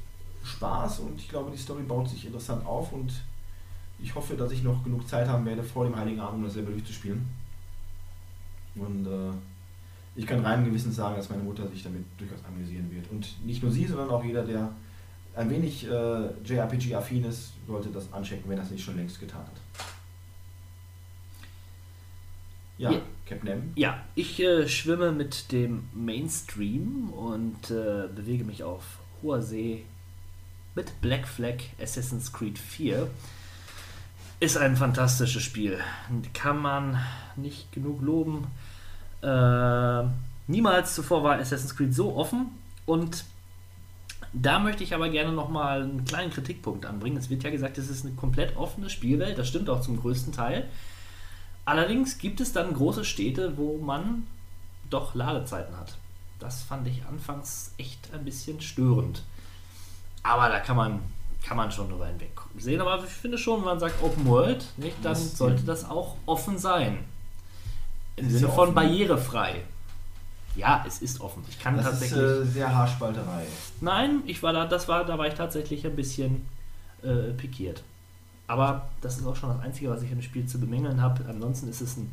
Spaß 0.45 1.01
und 1.01 1.21
ich 1.21 1.29
glaube, 1.29 1.51
die 1.51 1.59
Story 1.59 1.83
baut 1.83 2.09
sich 2.09 2.27
interessant 2.27 2.65
auf 2.67 2.93
und 2.93 3.13
ich 4.03 4.15
hoffe, 4.15 4.35
dass 4.35 4.53
ich 4.53 4.63
noch 4.63 4.83
genug 4.83 5.07
Zeit 5.07 5.29
haben 5.29 5.45
werde, 5.45 5.63
vor 5.63 5.85
dem 5.85 5.97
Heiligen 5.97 6.21
Abend 6.21 6.39
um 6.39 6.45
das 6.45 6.55
selber 6.55 6.71
durchzuspielen. 6.71 7.27
Und 8.75 9.07
äh, 9.07 9.33
ich 10.17 10.27
kann 10.27 10.45
rein 10.45 10.65
Gewissens 10.65 10.97
sagen, 10.97 11.17
dass 11.17 11.29
meine 11.29 11.43
Mutter 11.43 11.69
sich 11.69 11.83
damit 11.83 12.05
durchaus 12.19 12.39
amüsieren 12.47 12.91
wird. 12.91 13.11
Und 13.11 13.45
nicht 13.45 13.63
nur 13.63 13.71
sie, 13.71 13.87
sondern 13.87 14.11
auch 14.11 14.25
jeder, 14.25 14.45
der 14.45 14.71
ein 15.37 15.51
wenig 15.51 15.87
äh, 15.87 16.29
JRPG-affin 16.45 17.25
ist, 17.25 17.53
sollte 17.67 17.89
das 17.91 18.13
anchecken, 18.13 18.51
wenn 18.51 18.59
es 18.59 18.71
nicht 18.71 18.85
schon 18.85 18.97
längst 18.97 19.21
getan 19.21 19.41
hat. 19.41 19.87
Ja, 22.79 22.93
Ja. 22.93 23.01
Captain 23.27 23.49
M. 23.49 23.73
Ja, 23.77 24.03
ich 24.15 24.41
äh, 24.41 24.67
schwimme 24.67 25.13
mit 25.13 25.53
dem 25.53 25.89
Mainstream 25.93 27.11
und 27.11 27.71
äh, 27.71 28.09
bewege 28.09 28.45
mich 28.45 28.65
auf 28.65 28.83
hoher 29.23 29.43
See 29.43 29.85
mit 30.75 31.01
Black 31.01 31.29
Flag 31.29 31.57
Assassin's 31.81 32.33
Creed 32.33 32.59
4. 32.59 33.09
Ist 34.41 34.57
ein 34.57 34.77
fantastisches 34.77 35.43
Spiel. 35.43 35.79
Kann 36.33 36.59
man 36.59 36.99
nicht 37.37 37.71
genug 37.73 38.01
loben. 38.01 38.47
Äh, 39.23 40.05
niemals 40.47 40.95
zuvor 40.95 41.23
war 41.23 41.39
Assassin's 41.39 41.77
Creed 41.77 41.95
so 41.95 42.17
offen 42.17 42.47
und 42.87 43.25
da 44.33 44.59
möchte 44.59 44.85
ich 44.85 44.95
aber 44.95 45.09
gerne 45.09 45.33
nochmal 45.33 45.83
einen 45.83 46.05
kleinen 46.05 46.31
Kritikpunkt 46.31 46.87
anbringen. 46.87 47.17
Es 47.17 47.31
wird 47.31 47.43
ja 47.43 47.51
gesagt, 47.51 47.79
es 47.79 47.91
ist 47.91 48.05
eine 48.05 48.15
komplett 48.15 48.57
offene 48.57 48.89
Spielwelt. 48.89 49.39
Das 49.39 49.49
stimmt 49.49 49.69
auch 49.69 49.81
zum 49.81 50.01
größten 50.01 50.33
Teil. 50.33 50.69
Allerdings 51.65 52.19
gibt 52.19 52.41
es 52.41 52.53
dann 52.53 52.75
große 52.75 53.05
Städte, 53.05 53.57
wo 53.57 53.79
man 53.79 54.27
doch 54.89 55.15
Ladezeiten 55.15 55.77
hat. 55.77 55.97
Das 56.39 56.63
fand 56.63 56.87
ich 56.87 57.05
anfangs 57.07 57.75
echt 57.77 58.13
ein 58.15 58.25
bisschen 58.25 58.61
störend. 58.61 59.23
Aber 60.23 60.49
da 60.49 60.61
kann 60.61 60.77
man, 60.77 61.01
kann 61.45 61.57
man 61.57 61.71
schon 61.71 61.89
drüber 61.89 62.07
hinweg 62.07 62.33
sehen. 62.57 62.81
Aber 62.81 63.03
ich 63.05 63.11
finde 63.11 63.37
schon, 63.37 63.61
wenn 63.61 63.67
man 63.67 63.81
sagt 63.81 64.03
Open 64.03 64.27
World, 64.27 64.65
nicht, 64.77 64.97
dann 65.03 65.17
sollte 65.17 65.65
das 65.65 65.89
auch 65.89 66.17
offen 66.27 66.59
sein. 66.59 67.05
Im 68.17 68.31
Sinne 68.31 68.49
ja 68.49 68.53
von 68.53 68.75
barrierefrei. 68.75 69.63
Ja, 70.57 70.85
es 70.87 71.01
ist 71.01 71.21
offen. 71.21 71.45
Ich 71.49 71.59
kann 71.59 71.77
Das 71.77 71.87
ist 71.87 71.91
tatsächlich. 71.93 72.21
äh, 72.21 72.45
sehr 72.45 72.75
Haarspalterei. 72.75 73.47
Nein, 73.81 74.23
ich 74.27 74.43
war 74.43 74.53
da, 74.53 74.67
das 74.67 74.89
war, 74.89 75.05
da 75.05 75.17
war 75.17 75.27
ich 75.27 75.35
tatsächlich 75.35 75.87
ein 75.87 75.97
bisschen 75.97 76.47
äh, 77.03 77.33
pikiert. 77.37 77.83
Aber 78.47 78.89
das 79.01 79.17
ist 79.19 79.27
auch 79.27 79.37
schon 79.37 79.51
das 79.51 79.61
Einzige, 79.61 79.91
was 79.91 80.03
ich 80.03 80.11
im 80.11 80.23
Spiel 80.23 80.45
zu 80.47 80.59
bemängeln 80.59 81.01
habe. 81.01 81.25
Ansonsten 81.29 81.69
ist 81.69 81.81
es 81.81 81.97
ein 81.97 82.11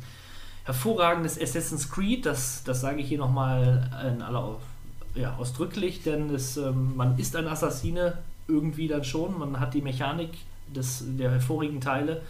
hervorragendes 0.64 1.40
Assassin's 1.40 1.90
Creed. 1.90 2.26
Das, 2.26 2.62
das 2.64 2.80
sage 2.80 3.00
ich 3.00 3.08
hier 3.08 3.18
nochmal 3.18 3.90
in 4.06 4.22
aller 4.22 4.56
ja, 5.16 5.34
ausdrücklich, 5.36 6.02
denn 6.04 6.32
es, 6.32 6.56
ähm, 6.56 6.94
man 6.96 7.18
ist 7.18 7.34
ein 7.34 7.48
Assassine 7.48 8.18
irgendwie 8.46 8.86
dann 8.86 9.02
schon. 9.04 9.36
Man 9.38 9.58
hat 9.58 9.74
die 9.74 9.82
Mechanik 9.82 10.30
des, 10.68 11.02
der 11.04 11.32
hervorigen 11.32 11.80
Teile. 11.80 12.22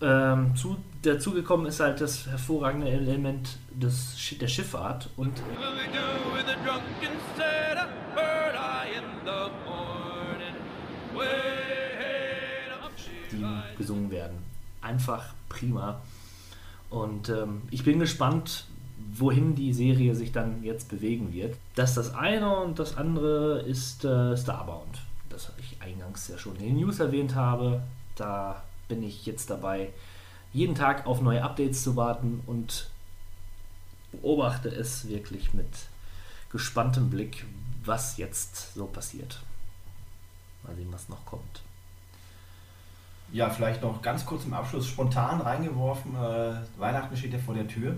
Ähm, 0.00 0.54
zu, 0.54 0.76
dazu 1.02 1.32
gekommen 1.32 1.66
ist 1.66 1.80
halt 1.80 2.00
das 2.00 2.26
hervorragende 2.26 2.88
Element 2.88 3.56
des, 3.70 4.16
der 4.40 4.48
Schifffahrt 4.48 5.08
und 5.16 5.32
die 13.32 13.76
gesungen 13.76 14.10
werden. 14.10 14.38
Einfach 14.80 15.34
prima. 15.48 16.00
Und 16.90 17.28
ähm, 17.28 17.62
ich 17.70 17.84
bin 17.84 17.98
gespannt, 17.98 18.66
wohin 19.12 19.54
die 19.54 19.72
Serie 19.72 20.14
sich 20.14 20.32
dann 20.32 20.62
jetzt 20.62 20.88
bewegen 20.88 21.32
wird. 21.32 21.56
Das 21.74 21.90
ist 21.90 21.96
das 21.96 22.14
eine 22.14 22.56
und 22.56 22.78
das 22.78 22.96
andere 22.96 23.60
ist 23.60 24.04
äh, 24.04 24.36
Starbound. 24.36 25.00
Das 25.28 25.52
ich 25.58 25.80
eingangs 25.80 26.28
ja 26.28 26.38
schon 26.38 26.56
in 26.56 26.66
den 26.66 26.76
News 26.76 27.00
erwähnt 27.00 27.34
habe. 27.34 27.82
Da 28.14 28.62
bin 28.88 29.02
ich 29.02 29.26
jetzt 29.26 29.50
dabei, 29.50 29.90
jeden 30.52 30.74
Tag 30.74 31.06
auf 31.06 31.20
neue 31.20 31.42
Updates 31.42 31.82
zu 31.82 31.96
warten 31.96 32.42
und 32.46 32.88
beobachte 34.12 34.68
es 34.68 35.08
wirklich 35.08 35.54
mit 35.54 35.66
gespanntem 36.50 37.10
Blick, 37.10 37.44
was 37.84 38.16
jetzt 38.16 38.74
so 38.74 38.86
passiert. 38.86 39.40
Mal 40.62 40.74
sehen, 40.74 40.88
was 40.90 41.08
noch 41.08 41.24
kommt. 41.26 41.62
Ja, 43.32 43.50
vielleicht 43.50 43.82
noch 43.82 44.02
ganz 44.02 44.24
kurz 44.24 44.44
im 44.44 44.54
Abschluss 44.54 44.86
spontan 44.86 45.40
reingeworfen. 45.40 46.14
Äh, 46.14 46.54
Weihnachten 46.78 47.16
steht 47.16 47.32
ja 47.32 47.38
vor 47.38 47.54
der 47.54 47.66
Tür. 47.66 47.96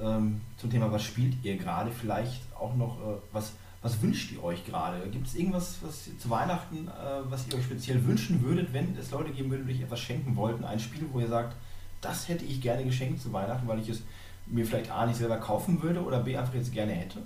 Ähm, 0.00 0.40
zum 0.58 0.70
Thema, 0.70 0.90
was 0.90 1.04
spielt 1.04 1.42
ihr 1.44 1.56
gerade? 1.56 1.90
Vielleicht 1.90 2.42
auch 2.58 2.74
noch, 2.74 2.98
äh, 2.98 3.16
was, 3.32 3.52
was 3.82 4.02
wünscht 4.02 4.32
ihr 4.32 4.42
euch 4.42 4.64
gerade? 4.66 4.98
Gibt 5.08 5.26
es 5.28 5.34
irgendwas, 5.36 5.76
was 5.82 6.04
zu 6.18 6.30
Weihnachten, 6.30 6.88
äh, 6.88 7.30
was 7.30 7.46
ihr 7.48 7.54
euch 7.54 7.64
speziell 7.64 8.04
wünschen 8.04 8.42
würdet, 8.42 8.72
wenn 8.72 8.96
es 8.98 9.10
Leute 9.12 9.30
geben 9.30 9.50
würde, 9.50 9.64
die 9.64 9.74
euch 9.74 9.80
etwas 9.82 10.00
schenken 10.00 10.34
wollten? 10.36 10.64
Ein 10.64 10.80
Spiel, 10.80 11.06
wo 11.12 11.20
ihr 11.20 11.28
sagt, 11.28 11.54
das 12.00 12.28
hätte 12.28 12.44
ich 12.44 12.60
gerne 12.60 12.84
geschenkt 12.84 13.22
zu 13.22 13.32
Weihnachten, 13.32 13.66
weil 13.68 13.78
ich 13.80 13.88
es 13.88 14.02
mir 14.46 14.64
vielleicht 14.66 14.90
A 14.90 15.06
nicht 15.06 15.16
selber 15.18 15.36
kaufen 15.38 15.80
würde 15.82 16.02
oder 16.02 16.20
B 16.20 16.36
einfach 16.36 16.54
jetzt 16.54 16.72
gerne 16.72 16.92
hätte? 16.92 17.22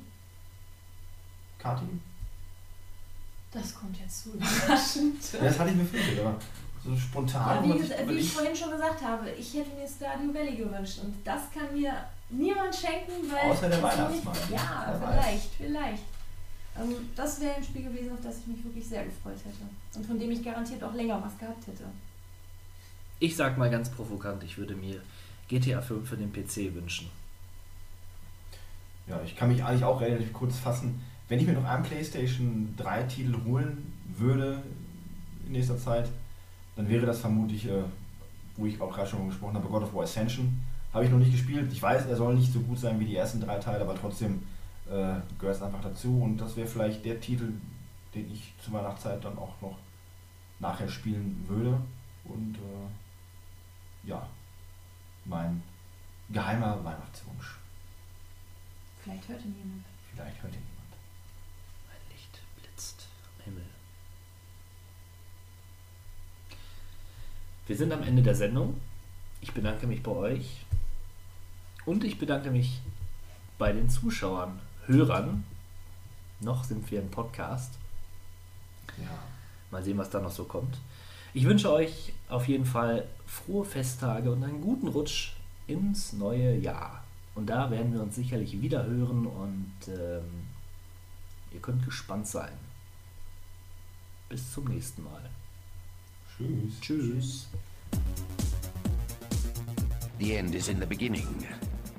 Kathi? 1.58 1.86
Das 3.52 3.74
kommt 3.74 3.98
jetzt 3.98 4.24
zu 4.24 4.30
überraschend. 4.34 5.32
Ja, 5.34 5.40
das 5.44 5.58
hatte 5.58 5.70
ich 5.70 5.76
mir 5.76 5.84
befürchtet, 5.84 6.20
aber 6.20 6.34
so 6.84 6.96
spontan. 6.96 7.56
Ja, 7.56 7.62
wie, 7.64 7.68
man 7.68 7.78
sich 7.78 7.90
ges- 7.92 8.08
wie 8.08 8.12
ich 8.14 8.32
vorhin 8.32 8.56
schon 8.56 8.70
gesagt 8.72 9.02
habe, 9.04 9.30
ich 9.30 9.54
hätte 9.54 9.70
mir 9.76 9.86
Stardew 9.86 10.34
Valley 10.34 10.56
gewünscht 10.56 10.98
und 11.02 11.14
das 11.24 11.42
kann 11.52 11.72
mir 11.72 11.92
niemand 12.30 12.74
schenken, 12.74 13.30
weil... 13.30 13.50
Außer 13.50 13.68
der 13.68 13.82
Weihnachtsmann. 13.82 14.36
Ja, 14.50 14.86
Wer 14.98 15.00
weiß. 15.08 15.14
vielleicht, 15.20 15.50
vielleicht. 15.58 16.02
Das 17.16 17.40
wäre 17.40 17.54
ein 17.56 17.64
Spiel 17.64 17.84
gewesen, 17.84 18.12
auf 18.12 18.20
das 18.22 18.38
ich 18.38 18.46
mich 18.46 18.64
wirklich 18.64 18.86
sehr 18.86 19.04
gefreut 19.04 19.38
hätte 19.44 19.68
und 19.94 20.06
von 20.06 20.18
dem 20.18 20.30
ich 20.30 20.42
garantiert 20.42 20.82
auch 20.82 20.94
länger 20.94 21.22
was 21.22 21.36
gehabt 21.38 21.66
hätte. 21.66 21.84
Ich 23.20 23.36
sag 23.36 23.58
mal 23.58 23.70
ganz 23.70 23.90
provokant, 23.90 24.42
ich 24.42 24.56
würde 24.56 24.74
mir 24.74 25.00
GTA 25.48 25.80
5 25.82 26.08
für 26.08 26.16
den 26.16 26.32
PC 26.32 26.74
wünschen. 26.74 27.10
Ja, 29.06 29.20
ich 29.24 29.36
kann 29.36 29.48
mich 29.48 29.62
eigentlich 29.62 29.84
auch 29.84 30.00
relativ 30.00 30.32
kurz 30.32 30.58
fassen. 30.58 31.02
Wenn 31.28 31.38
ich 31.38 31.46
mir 31.46 31.52
noch 31.52 31.64
einen 31.64 31.82
PlayStation 31.82 32.74
3 32.76 33.02
Titel 33.04 33.36
holen 33.44 33.92
würde 34.16 34.62
in 35.46 35.52
nächster 35.52 35.78
Zeit, 35.78 36.08
dann 36.76 36.88
wäre 36.88 37.06
das 37.06 37.20
vermutlich, 37.20 37.68
äh, 37.68 37.82
wo 38.56 38.66
ich 38.66 38.80
auch 38.80 38.94
gerade 38.94 39.10
schon 39.10 39.28
gesprochen 39.28 39.54
habe, 39.54 39.68
God 39.68 39.82
of 39.82 39.94
War 39.94 40.04
Ascension. 40.04 40.60
Habe 40.92 41.04
ich 41.04 41.10
noch 41.10 41.18
nicht 41.18 41.32
gespielt. 41.32 41.70
Ich 41.72 41.82
weiß, 41.82 42.06
er 42.06 42.16
soll 42.16 42.34
nicht 42.34 42.52
so 42.52 42.60
gut 42.60 42.78
sein 42.78 42.98
wie 43.00 43.06
die 43.06 43.16
ersten 43.16 43.40
drei 43.40 43.58
Teile, 43.58 43.82
aber 43.82 43.94
trotzdem 43.94 44.42
äh, 44.92 45.20
gehört 45.38 45.56
es 45.56 45.62
einfach 45.62 45.80
dazu. 45.80 46.20
Und 46.22 46.38
das 46.38 46.56
wäre 46.56 46.68
vielleicht 46.68 47.04
der 47.04 47.20
Titel, 47.20 47.52
den 48.14 48.30
ich 48.30 48.52
zu 48.62 48.72
Weihnachtszeit 48.72 49.24
dann 49.24 49.38
auch 49.38 49.60
noch 49.60 49.78
nachher 50.60 50.88
spielen 50.88 51.44
würde. 51.48 51.80
Und 52.24 52.56
äh, 52.56 54.08
ja, 54.08 54.28
mein 55.24 55.62
geheimer 56.28 56.84
Weihnachtswunsch. 56.84 57.56
Vielleicht 59.02 59.28
hört 59.28 59.44
ihn 59.44 59.56
jemand. 59.56 59.84
Vielleicht 60.14 60.42
hört 60.42 60.54
ihn 60.54 60.60
jemand. 60.60 60.92
Ein 61.90 62.12
Licht 62.12 62.40
blitzt 62.60 63.08
am 63.38 63.44
Himmel. 63.44 63.64
Wir 67.66 67.76
sind 67.76 67.92
am 67.92 68.02
Ende 68.02 68.22
der 68.22 68.34
Sendung. 68.34 68.80
Ich 69.40 69.52
bedanke 69.52 69.86
mich 69.86 70.02
bei 70.02 70.12
euch. 70.12 70.64
Und 71.84 72.04
ich 72.04 72.18
bedanke 72.18 72.50
mich 72.50 72.80
bei 73.58 73.72
den 73.72 73.88
Zuschauern, 73.88 74.60
Hörern. 74.86 75.44
Noch 76.40 76.64
sind 76.64 76.90
wir 76.90 77.00
im 77.00 77.10
Podcast. 77.10 77.74
Ja. 78.98 79.18
Mal 79.70 79.82
sehen, 79.82 79.98
was 79.98 80.10
da 80.10 80.20
noch 80.20 80.32
so 80.32 80.44
kommt. 80.44 80.78
Ich 81.34 81.44
wünsche 81.44 81.72
euch 81.72 82.12
auf 82.28 82.48
jeden 82.48 82.66
Fall 82.66 83.06
frohe 83.26 83.64
Festtage 83.64 84.30
und 84.30 84.42
einen 84.44 84.60
guten 84.60 84.88
Rutsch 84.88 85.32
ins 85.66 86.12
neue 86.12 86.56
Jahr. 86.56 87.04
Und 87.34 87.46
da 87.46 87.70
werden 87.70 87.94
wir 87.94 88.02
uns 88.02 88.16
sicherlich 88.16 88.60
wieder 88.60 88.84
hören 88.84 89.26
und 89.26 89.72
ähm, 89.88 90.46
ihr 91.52 91.60
könnt 91.60 91.84
gespannt 91.84 92.26
sein. 92.26 92.52
Bis 94.28 94.52
zum 94.52 94.64
nächsten 94.64 95.04
Mal. 95.04 95.30
Tschüss. 96.36 96.80
Tschüss. 96.80 97.48
The 100.18 100.36
end 100.36 100.54
is 100.54 100.68
in 100.68 100.78
the 100.80 100.86
beginning, 100.86 101.26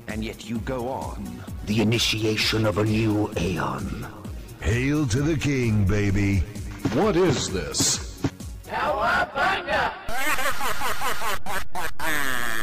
and 0.07 0.23
yet 0.23 0.49
you 0.49 0.59
go 0.59 0.89
on. 0.89 1.43
The 1.65 1.81
initiation 1.81 2.65
of 2.65 2.77
a 2.77 2.83
new 2.83 3.31
aeon. 3.37 4.07
Hail 4.61 5.07
to 5.07 5.21
the 5.21 5.37
king, 5.37 5.85
baby. 5.85 6.39
What 6.93 7.15
is 7.15 7.49
this? 7.51 8.21
Cowabunga! 8.65 9.93